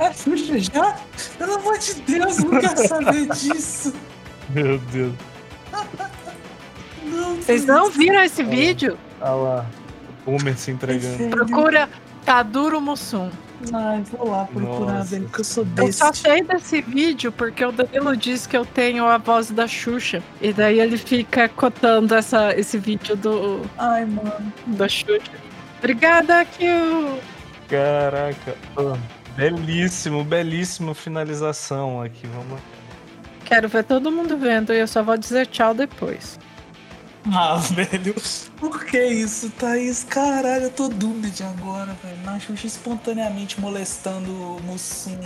A 0.00 0.12
Xuxa 0.12 0.58
já? 0.58 0.96
Pelo 1.38 1.54
amor 1.54 1.78
de 1.78 1.94
Deus, 1.94 2.38
não 2.38 2.60
quero 2.60 2.88
saber 2.88 3.26
disso. 3.28 3.94
Meu 4.48 4.78
Deus. 4.78 5.14
Não, 7.04 7.36
Vocês 7.36 7.64
não 7.64 7.90
viram 7.90 8.22
esse 8.24 8.42
vídeo? 8.42 8.98
Olha 9.20 9.30
lá. 9.30 9.66
O 10.26 10.32
Boomer 10.32 10.56
se 10.58 10.72
entregando. 10.72 11.28
Procura 11.30 11.88
Taduro 12.24 12.80
Mussum. 12.80 13.30
Ai, 13.72 14.02
vou 14.10 14.30
lá 14.30 14.46
procurar, 14.46 15.04
velho, 15.04 15.28
que 15.28 15.40
eu 15.40 15.44
sou 15.44 15.64
desse. 15.64 15.88
Eu 15.88 15.92
só 15.92 16.12
sei 16.12 16.42
desse 16.42 16.80
vídeo 16.80 17.30
porque 17.30 17.64
o 17.64 17.70
Danilo 17.70 18.16
diz 18.16 18.46
que 18.46 18.56
eu 18.56 18.64
tenho 18.64 19.04
a 19.04 19.18
voz 19.18 19.50
da 19.50 19.68
Xuxa. 19.68 20.22
E 20.40 20.52
daí 20.52 20.80
ele 20.80 20.96
fica 20.96 21.48
cotando 21.48 22.14
essa, 22.14 22.52
esse 22.58 22.78
vídeo 22.78 23.14
do. 23.16 23.62
Ai, 23.78 24.06
mano. 24.06 24.52
Da 24.66 24.88
Xuxa. 24.88 25.20
Obrigada, 25.78 26.44
Kyo! 26.44 27.18
Caraca. 27.70 28.56
Oh, 28.76 28.96
belíssimo, 29.36 30.24
belíssimo 30.24 30.92
finalização 30.92 32.02
aqui. 32.02 32.26
Vamos. 32.26 32.60
Quero 33.44 33.68
ver 33.68 33.84
todo 33.84 34.10
mundo 34.10 34.36
vendo 34.36 34.72
e 34.72 34.78
eu 34.78 34.88
só 34.88 35.02
vou 35.02 35.16
dizer 35.16 35.46
tchau 35.46 35.72
depois. 35.72 36.38
Ah, 37.32 37.56
velho. 37.72 38.14
Por 38.58 38.84
que 38.84 39.02
isso, 39.02 39.50
Thaís? 39.50 40.04
Caralho, 40.04 40.64
eu 40.64 40.70
tô 40.70 40.88
dúvida 40.88 41.46
agora, 41.46 41.96
velho. 42.02 42.16
Na 42.24 42.38
Xuxa 42.40 42.66
espontaneamente 42.66 43.60
molestando 43.60 44.30
o 44.30 44.60
Mussum. 44.62 45.18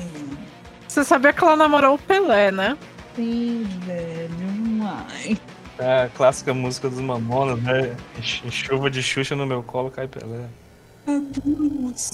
Você 0.86 1.02
sabia 1.02 1.32
que 1.32 1.42
ela 1.42 1.56
namorou 1.56 1.94
o 1.94 1.98
Pelé, 1.98 2.50
né? 2.50 2.76
Sim, 3.16 3.66
velho. 3.86 4.28
Ai. 4.84 5.38
É, 5.78 6.02
a 6.02 6.08
clássica 6.08 6.52
música 6.54 6.88
dos 6.88 7.00
Mamonas, 7.00 7.60
né? 7.62 7.96
Chuva 8.22 8.90
de 8.90 9.02
Xuxa 9.02 9.34
no 9.34 9.46
meu 9.46 9.62
colo 9.62 9.90
cai 9.90 10.06
Pelé. 10.06 10.46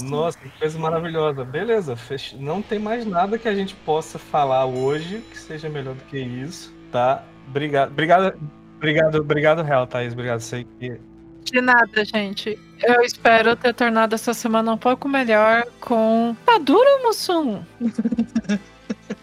Nossa, 0.02 0.38
que 0.38 0.48
coisa 0.58 0.78
maravilhosa. 0.78 1.44
Beleza, 1.44 1.96
fech... 1.96 2.36
não 2.36 2.60
tem 2.60 2.78
mais 2.78 3.06
nada 3.06 3.38
que 3.38 3.48
a 3.48 3.54
gente 3.54 3.74
possa 3.74 4.18
falar 4.18 4.66
hoje 4.66 5.22
que 5.30 5.38
seja 5.38 5.68
melhor 5.68 5.94
do 5.94 6.04
que 6.04 6.18
isso, 6.18 6.72
tá? 6.90 7.24
Obrigado, 7.48 7.90
obrigado, 7.90 8.38
obrigado, 8.76 9.14
obrigado, 9.16 9.62
Real, 9.62 9.86
Thaís. 9.86 10.12
Obrigado, 10.12 10.40
sei 10.40 10.66
que. 10.78 11.00
De 11.44 11.60
nada, 11.60 12.04
gente. 12.04 12.58
Eu 12.82 13.02
espero 13.02 13.56
ter 13.56 13.74
tornado 13.74 14.14
essa 14.14 14.34
semana 14.34 14.72
um 14.72 14.78
pouco 14.78 15.08
melhor 15.08 15.64
com. 15.80 16.36
Tá 16.44 16.58
duro, 16.58 17.02
Mussum? 17.02 17.62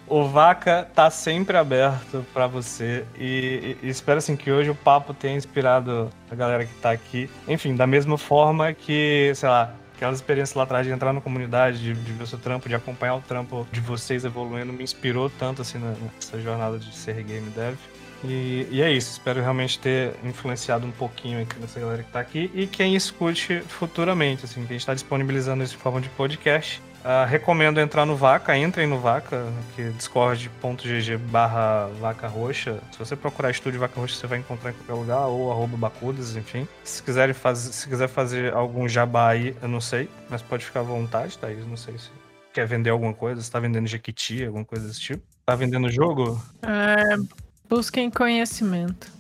O 0.08 0.24
Vaca 0.24 0.88
tá 0.96 1.10
sempre 1.10 1.58
aberto 1.58 2.26
para 2.34 2.48
você 2.48 3.04
e, 3.20 3.76
e, 3.84 3.90
espero 3.90 4.20
assim 4.20 4.38
que 4.38 4.50
hoje 4.50 4.70
o 4.70 4.76
papo 4.76 5.14
tenha 5.14 5.36
inspirado 5.36 6.10
a 6.32 6.36
galera 6.36 6.66
que 6.66 6.74
tá 6.76 6.92
aqui. 6.92 7.30
Enfim, 7.46 7.76
da 7.76 7.86
mesma 7.86 8.18
forma 8.18 8.74
que, 8.74 9.34
sei 9.36 9.50
lá, 9.50 9.74
aquelas 9.94 10.16
experiências 10.16 10.56
lá 10.56 10.64
atrás 10.64 10.86
de 10.86 10.94
entrar 10.94 11.12
na 11.12 11.20
comunidade, 11.20 11.80
de, 11.80 11.94
de 11.94 12.14
ver 12.14 12.24
o 12.24 12.28
seu 12.28 12.40
trampo, 12.40 12.70
de 12.70 12.76
acompanhar 12.76 13.16
o 13.16 13.22
trampo 13.22 13.68
de 13.70 13.82
vocês 13.82 14.24
evoluindo, 14.24 14.72
me 14.72 14.84
inspirou 14.84 15.30
tanto 15.30 15.62
assim 15.62 15.78
nessa 15.78 16.40
jornada 16.40 16.80
de 16.80 16.96
ser 16.96 17.22
game 17.24 17.50
dev. 17.50 17.76
E, 18.24 18.68
e, 18.72 18.82
é 18.82 18.92
isso, 18.92 19.12
espero 19.12 19.42
realmente 19.42 19.78
ter 19.78 20.14
influenciado 20.24 20.88
um 20.88 20.92
pouquinho 20.92 21.42
aqui 21.42 21.60
nessa 21.60 21.80
galera 21.80 22.02
que 22.02 22.12
tá 22.12 22.20
aqui 22.20 22.50
e 22.54 22.66
quem 22.66 22.96
escute 22.96 23.62
futuramente, 23.68 24.46
assim, 24.46 24.62
que 24.62 24.68
a 24.68 24.74
gente 24.74 24.82
está 24.82 24.94
disponibilizando 24.94 25.64
isso 25.64 25.76
em 25.76 25.80
forma 25.80 26.02
de 26.02 26.10
podcast. 26.10 26.82
Uh, 27.03 27.26
recomendo 27.28 27.80
entrar 27.80 28.06
no 28.06 28.15
Vaca, 28.15 28.57
entrem 28.57 28.86
no 28.86 28.99
Vaca, 28.99 29.45
que 29.76 29.82
é 29.82 29.90
discord.gg 29.90 31.18
barra 31.18 31.88
Vaca 31.99 32.28
Roxa. 32.28 32.80
Se 32.91 32.99
você 32.99 33.15
procurar 33.15 33.49
estúdio 33.49 33.80
Vaca 33.80 33.99
Roxa, 33.99 34.15
você 34.15 34.28
vai 34.28 34.40
encontrar 34.40 34.72
em 34.72 34.74
qualquer 34.74 34.94
lugar, 34.94 35.28
ou 35.28 35.52
arroba 35.52 35.78
Bacudas, 35.78 36.36
enfim. 36.36 36.68
Se, 36.84 37.02
quiserem 37.02 37.34
fazer, 37.34 37.72
se 37.72 37.88
quiser 37.88 38.10
fazer 38.10 38.53
algum 38.53 38.90
jabá 38.90 39.30
aí, 39.30 39.56
eu 39.61 39.69
não 39.69 39.80
sei, 39.80 40.10
mas 40.30 40.41
pode 40.41 40.65
ficar 40.65 40.82
à 40.82 40.84
vontade, 40.84 41.38
Thaís, 41.38 41.65
não 41.65 41.78
sei 41.78 41.98
se 41.98 42.10
quer 42.57 42.65
vender 42.65 42.90
alguma 42.90 43.14
coisa, 43.14 43.40
se 43.40 43.52
tá 43.52 43.60
vendendo 43.60 43.86
Jequiti, 43.86 44.44
alguma 44.44 44.65
coisa 44.65 44.88
desse 44.88 44.99
tipo. 44.99 45.22
Tá 45.45 45.53
vendendo 45.53 45.91
jogo? 45.91 46.44
É, 46.64 47.15
busquem 47.69 48.10
conhecimento. 48.10 49.16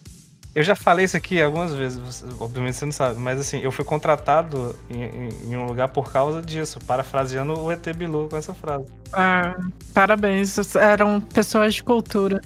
Eu 0.57 0.63
já 0.63 0.75
falei 0.75 1.05
isso 1.05 1.15
aqui 1.15 1.39
algumas 1.39 1.71
vezes, 1.71 2.25
obviamente 2.39 2.77
você 2.77 2.85
não 2.85 2.91
sabe, 2.91 3.19
mas 3.19 3.39
assim, 3.39 3.59
eu 3.59 3.71
fui 3.71 3.85
contratado 3.85 4.75
em, 4.89 5.03
em, 5.03 5.29
em 5.51 5.55
um 5.55 5.67
lugar 5.67 5.87
por 5.89 6.11
causa 6.11 6.41
disso, 6.41 6.79
parafraseando 6.79 7.53
o 7.59 7.71
ET 7.71 7.87
Bilu 7.95 8.27
com 8.27 8.37
essa 8.37 8.55
frase. 8.55 8.87
Ah, 9.13 9.55
parabéns, 9.93 10.75
eram 10.75 11.21
pessoas 11.21 11.75
de 11.75 11.83
cultura. 11.83 12.41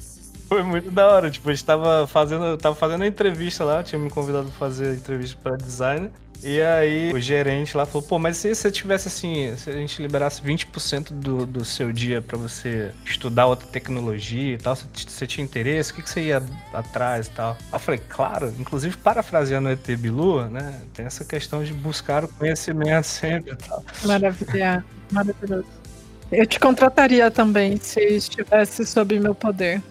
Foi 0.49 0.61
muito 0.61 0.91
da 0.91 1.07
hora, 1.07 1.31
tipo, 1.31 1.49
a 1.49 1.53
gente 1.53 1.63
tava 1.63 2.05
fazendo, 2.05 2.57
tava 2.57 2.75
fazendo 2.75 3.05
a 3.05 3.07
entrevista 3.07 3.63
lá, 3.63 3.81
tinha 3.81 3.97
me 3.97 4.09
convidado 4.09 4.47
pra 4.47 4.57
fazer 4.59 4.89
a 4.89 4.93
entrevista 4.93 5.39
para 5.41 5.55
designer. 5.55 6.11
E 6.43 6.61
aí 6.61 7.13
o 7.13 7.19
gerente 7.19 7.75
lá 7.77 7.85
falou, 7.85 8.01
pô, 8.01 8.17
mas 8.17 8.37
se 8.37 8.53
você 8.53 8.71
tivesse 8.71 9.07
assim, 9.07 9.55
se 9.57 9.69
a 9.69 9.73
gente 9.73 10.01
liberasse 10.01 10.41
20% 10.41 11.11
do, 11.11 11.45
do 11.45 11.63
seu 11.63 11.91
dia 11.91 12.21
para 12.21 12.37
você 12.37 12.91
estudar 13.05 13.45
outra 13.45 13.67
tecnologia 13.67 14.55
e 14.55 14.57
tal, 14.57 14.75
você, 14.75 14.85
você 15.07 15.27
tinha 15.27 15.43
interesse, 15.43 15.91
o 15.91 15.95
que, 15.95 16.01
que 16.01 16.09
você 16.09 16.21
ia 16.21 16.43
atrás 16.73 17.27
e 17.27 17.31
tal? 17.31 17.57
Eu 17.71 17.79
falei, 17.79 18.01
claro, 18.09 18.53
inclusive 18.59 18.97
parafraseando 18.97 19.69
o 19.69 19.71
ET 19.71 19.85
Bilu, 19.97 20.45
né, 20.49 20.81
tem 20.93 21.05
essa 21.05 21.23
questão 21.23 21.63
de 21.63 21.73
buscar 21.73 22.23
o 22.23 22.27
conhecimento 22.27 23.05
sempre 23.05 23.53
e 23.53 23.55
tal. 23.55 23.83
Maravilha, 24.05 24.83
maravilhoso. 25.11 25.65
Eu 26.31 26.45
te 26.47 26.59
contrataria 26.59 27.29
também 27.29 27.77
se 27.77 27.99
estivesse 27.99 28.85
sob 28.85 29.19
meu 29.19 29.35
poder. 29.35 29.81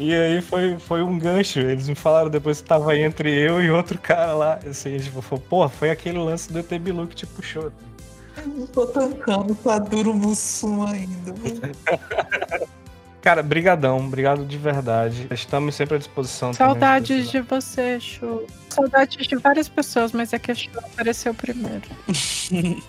E 0.00 0.14
aí 0.14 0.40
foi, 0.40 0.78
foi 0.78 1.02
um 1.02 1.18
gancho. 1.18 1.60
Eles 1.60 1.86
me 1.86 1.94
falaram 1.94 2.30
depois 2.30 2.62
que 2.62 2.68
tava 2.68 2.96
entre 2.96 3.30
eu 3.30 3.62
e 3.62 3.70
outro 3.70 3.98
cara 3.98 4.32
lá. 4.32 4.58
Assim, 4.66 4.96
tipo, 4.98 5.20
falou, 5.20 5.44
porra, 5.46 5.68
foi 5.68 5.90
aquele 5.90 6.18
lance 6.18 6.50
do 6.50 6.58
ET 6.58 6.68
Bilu 6.78 7.06
que 7.06 7.14
te 7.14 7.26
puxou. 7.26 7.70
Eu 8.38 8.46
não 8.46 8.66
tô 8.66 8.86
tancando, 8.86 9.54
tá 9.54 9.78
duro 9.78 10.14
Mussum 10.14 10.86
ainda. 10.86 11.34
Cara, 13.20 13.42
brigadão, 13.42 13.98
obrigado 13.98 14.46
de 14.46 14.56
verdade. 14.56 15.28
Estamos 15.30 15.74
sempre 15.74 15.96
à 15.96 15.98
disposição. 15.98 16.54
Saudades 16.54 17.30
de 17.30 17.42
você, 17.42 18.00
Chu. 18.00 18.46
Saudades 18.70 19.26
de 19.26 19.36
várias 19.36 19.68
pessoas, 19.68 20.12
mas 20.12 20.32
é 20.32 20.38
que 20.38 20.50
a 20.50 20.54
Chu 20.54 20.70
apareceu 20.78 21.34
primeiro. 21.34 21.82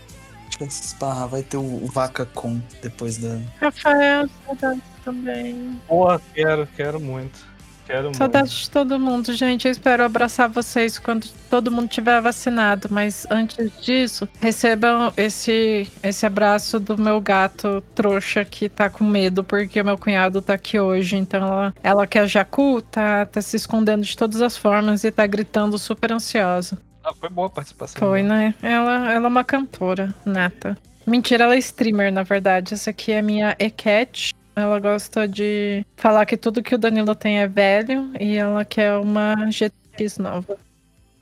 vai 1.29 1.43
ter 1.43 1.57
o 1.57 1.85
Vaca 1.87 2.25
Com 2.25 2.61
depois 2.81 3.17
da. 3.17 3.39
Rafael, 3.59 4.29
saudades 4.45 4.90
também. 5.03 5.79
Porra, 5.87 6.21
quero, 6.33 6.67
quero 6.75 6.99
muito. 6.99 7.51
Quero 7.85 8.13
Saudades 8.15 8.53
muito. 8.53 8.63
de 8.63 8.71
todo 8.71 8.99
mundo, 8.99 9.33
gente. 9.33 9.67
Eu 9.67 9.71
espero 9.71 10.03
abraçar 10.03 10.47
vocês 10.47 10.97
quando 10.97 11.27
todo 11.49 11.71
mundo 11.71 11.89
tiver 11.89 12.21
vacinado. 12.21 12.87
Mas 12.89 13.27
antes 13.29 13.69
disso, 13.81 14.29
recebam 14.39 15.11
esse, 15.17 15.91
esse 16.01 16.25
abraço 16.25 16.79
do 16.79 16.97
meu 16.97 17.19
gato 17.19 17.81
trouxa 17.93 18.45
que 18.45 18.69
tá 18.69 18.89
com 18.89 19.03
medo, 19.03 19.43
porque 19.43 19.81
o 19.81 19.85
meu 19.85 19.97
cunhado 19.97 20.41
tá 20.41 20.53
aqui 20.53 20.79
hoje. 20.79 21.17
Então 21.17 21.43
ela, 21.43 21.73
ela 21.83 22.07
que 22.07 22.17
é 22.17 22.25
Jacu, 22.25 22.81
tá, 22.81 23.25
tá 23.25 23.41
se 23.41 23.57
escondendo 23.57 24.03
de 24.03 24.15
todas 24.15 24.41
as 24.41 24.55
formas 24.55 25.03
e 25.03 25.11
tá 25.11 25.27
gritando 25.27 25.77
super 25.77 26.13
ansiosa. 26.13 26.77
Ah, 27.03 27.13
foi 27.19 27.29
boa 27.29 27.47
a 27.47 27.49
participação. 27.49 27.99
Foi, 27.99 28.21
né? 28.21 28.53
Ela, 28.61 29.11
ela 29.11 29.25
é 29.25 29.27
uma 29.27 29.43
cantora 29.43 30.13
nata. 30.23 30.77
Mentira, 31.05 31.45
ela 31.45 31.55
é 31.55 31.59
streamer, 31.59 32.13
na 32.13 32.23
verdade. 32.23 32.73
Essa 32.73 32.91
aqui 32.91 33.11
é 33.11 33.21
minha 33.21 33.55
E-Cat. 33.59 34.33
Ela 34.55 34.79
gosta 34.79 35.27
de 35.27 35.85
falar 35.95 36.25
que 36.25 36.35
tudo 36.35 36.63
que 36.63 36.75
o 36.75 36.77
Danilo 36.77 37.15
tem 37.15 37.39
é 37.39 37.47
velho 37.47 38.11
e 38.19 38.37
ela 38.37 38.65
quer 38.65 38.97
uma 38.97 39.49
GTX 39.49 40.17
nova. 40.17 40.57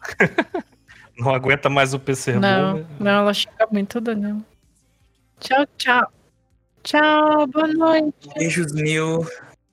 não 1.18 1.34
aguenta 1.34 1.70
mais 1.70 1.94
o 1.94 2.00
PC 2.00 2.34
Não, 2.34 2.76
né? 2.76 2.86
não, 3.00 3.12
ela 3.12 3.34
chega 3.34 3.68
muito, 3.72 4.02
Danilo. 4.02 4.44
Tchau, 5.40 5.66
tchau. 5.78 6.12
Tchau, 6.84 7.48
boa 7.48 7.68
noite. 7.68 8.30
Beijos 8.36 8.74
mil. 8.74 9.26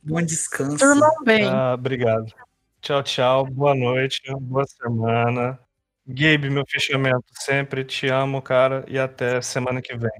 Bom 0.03 0.23
descanso. 0.23 0.77
Durmam 0.77 1.25
bem. 1.25 1.49
Ah, 1.49 1.75
obrigado. 1.75 2.27
Tchau, 2.81 3.03
tchau. 3.03 3.47
Boa 3.47 3.75
noite. 3.75 4.21
Boa 4.41 4.65
semana. 4.67 5.59
Gabe, 6.07 6.51
meu 6.51 6.65
fechamento. 6.69 7.25
Sempre 7.33 7.85
te 7.85 8.07
amo, 8.09 8.41
cara. 8.43 8.85
E 8.87 8.99
até 8.99 9.41
semana 9.41 9.83
que 9.83 9.97
vem. 9.97 10.11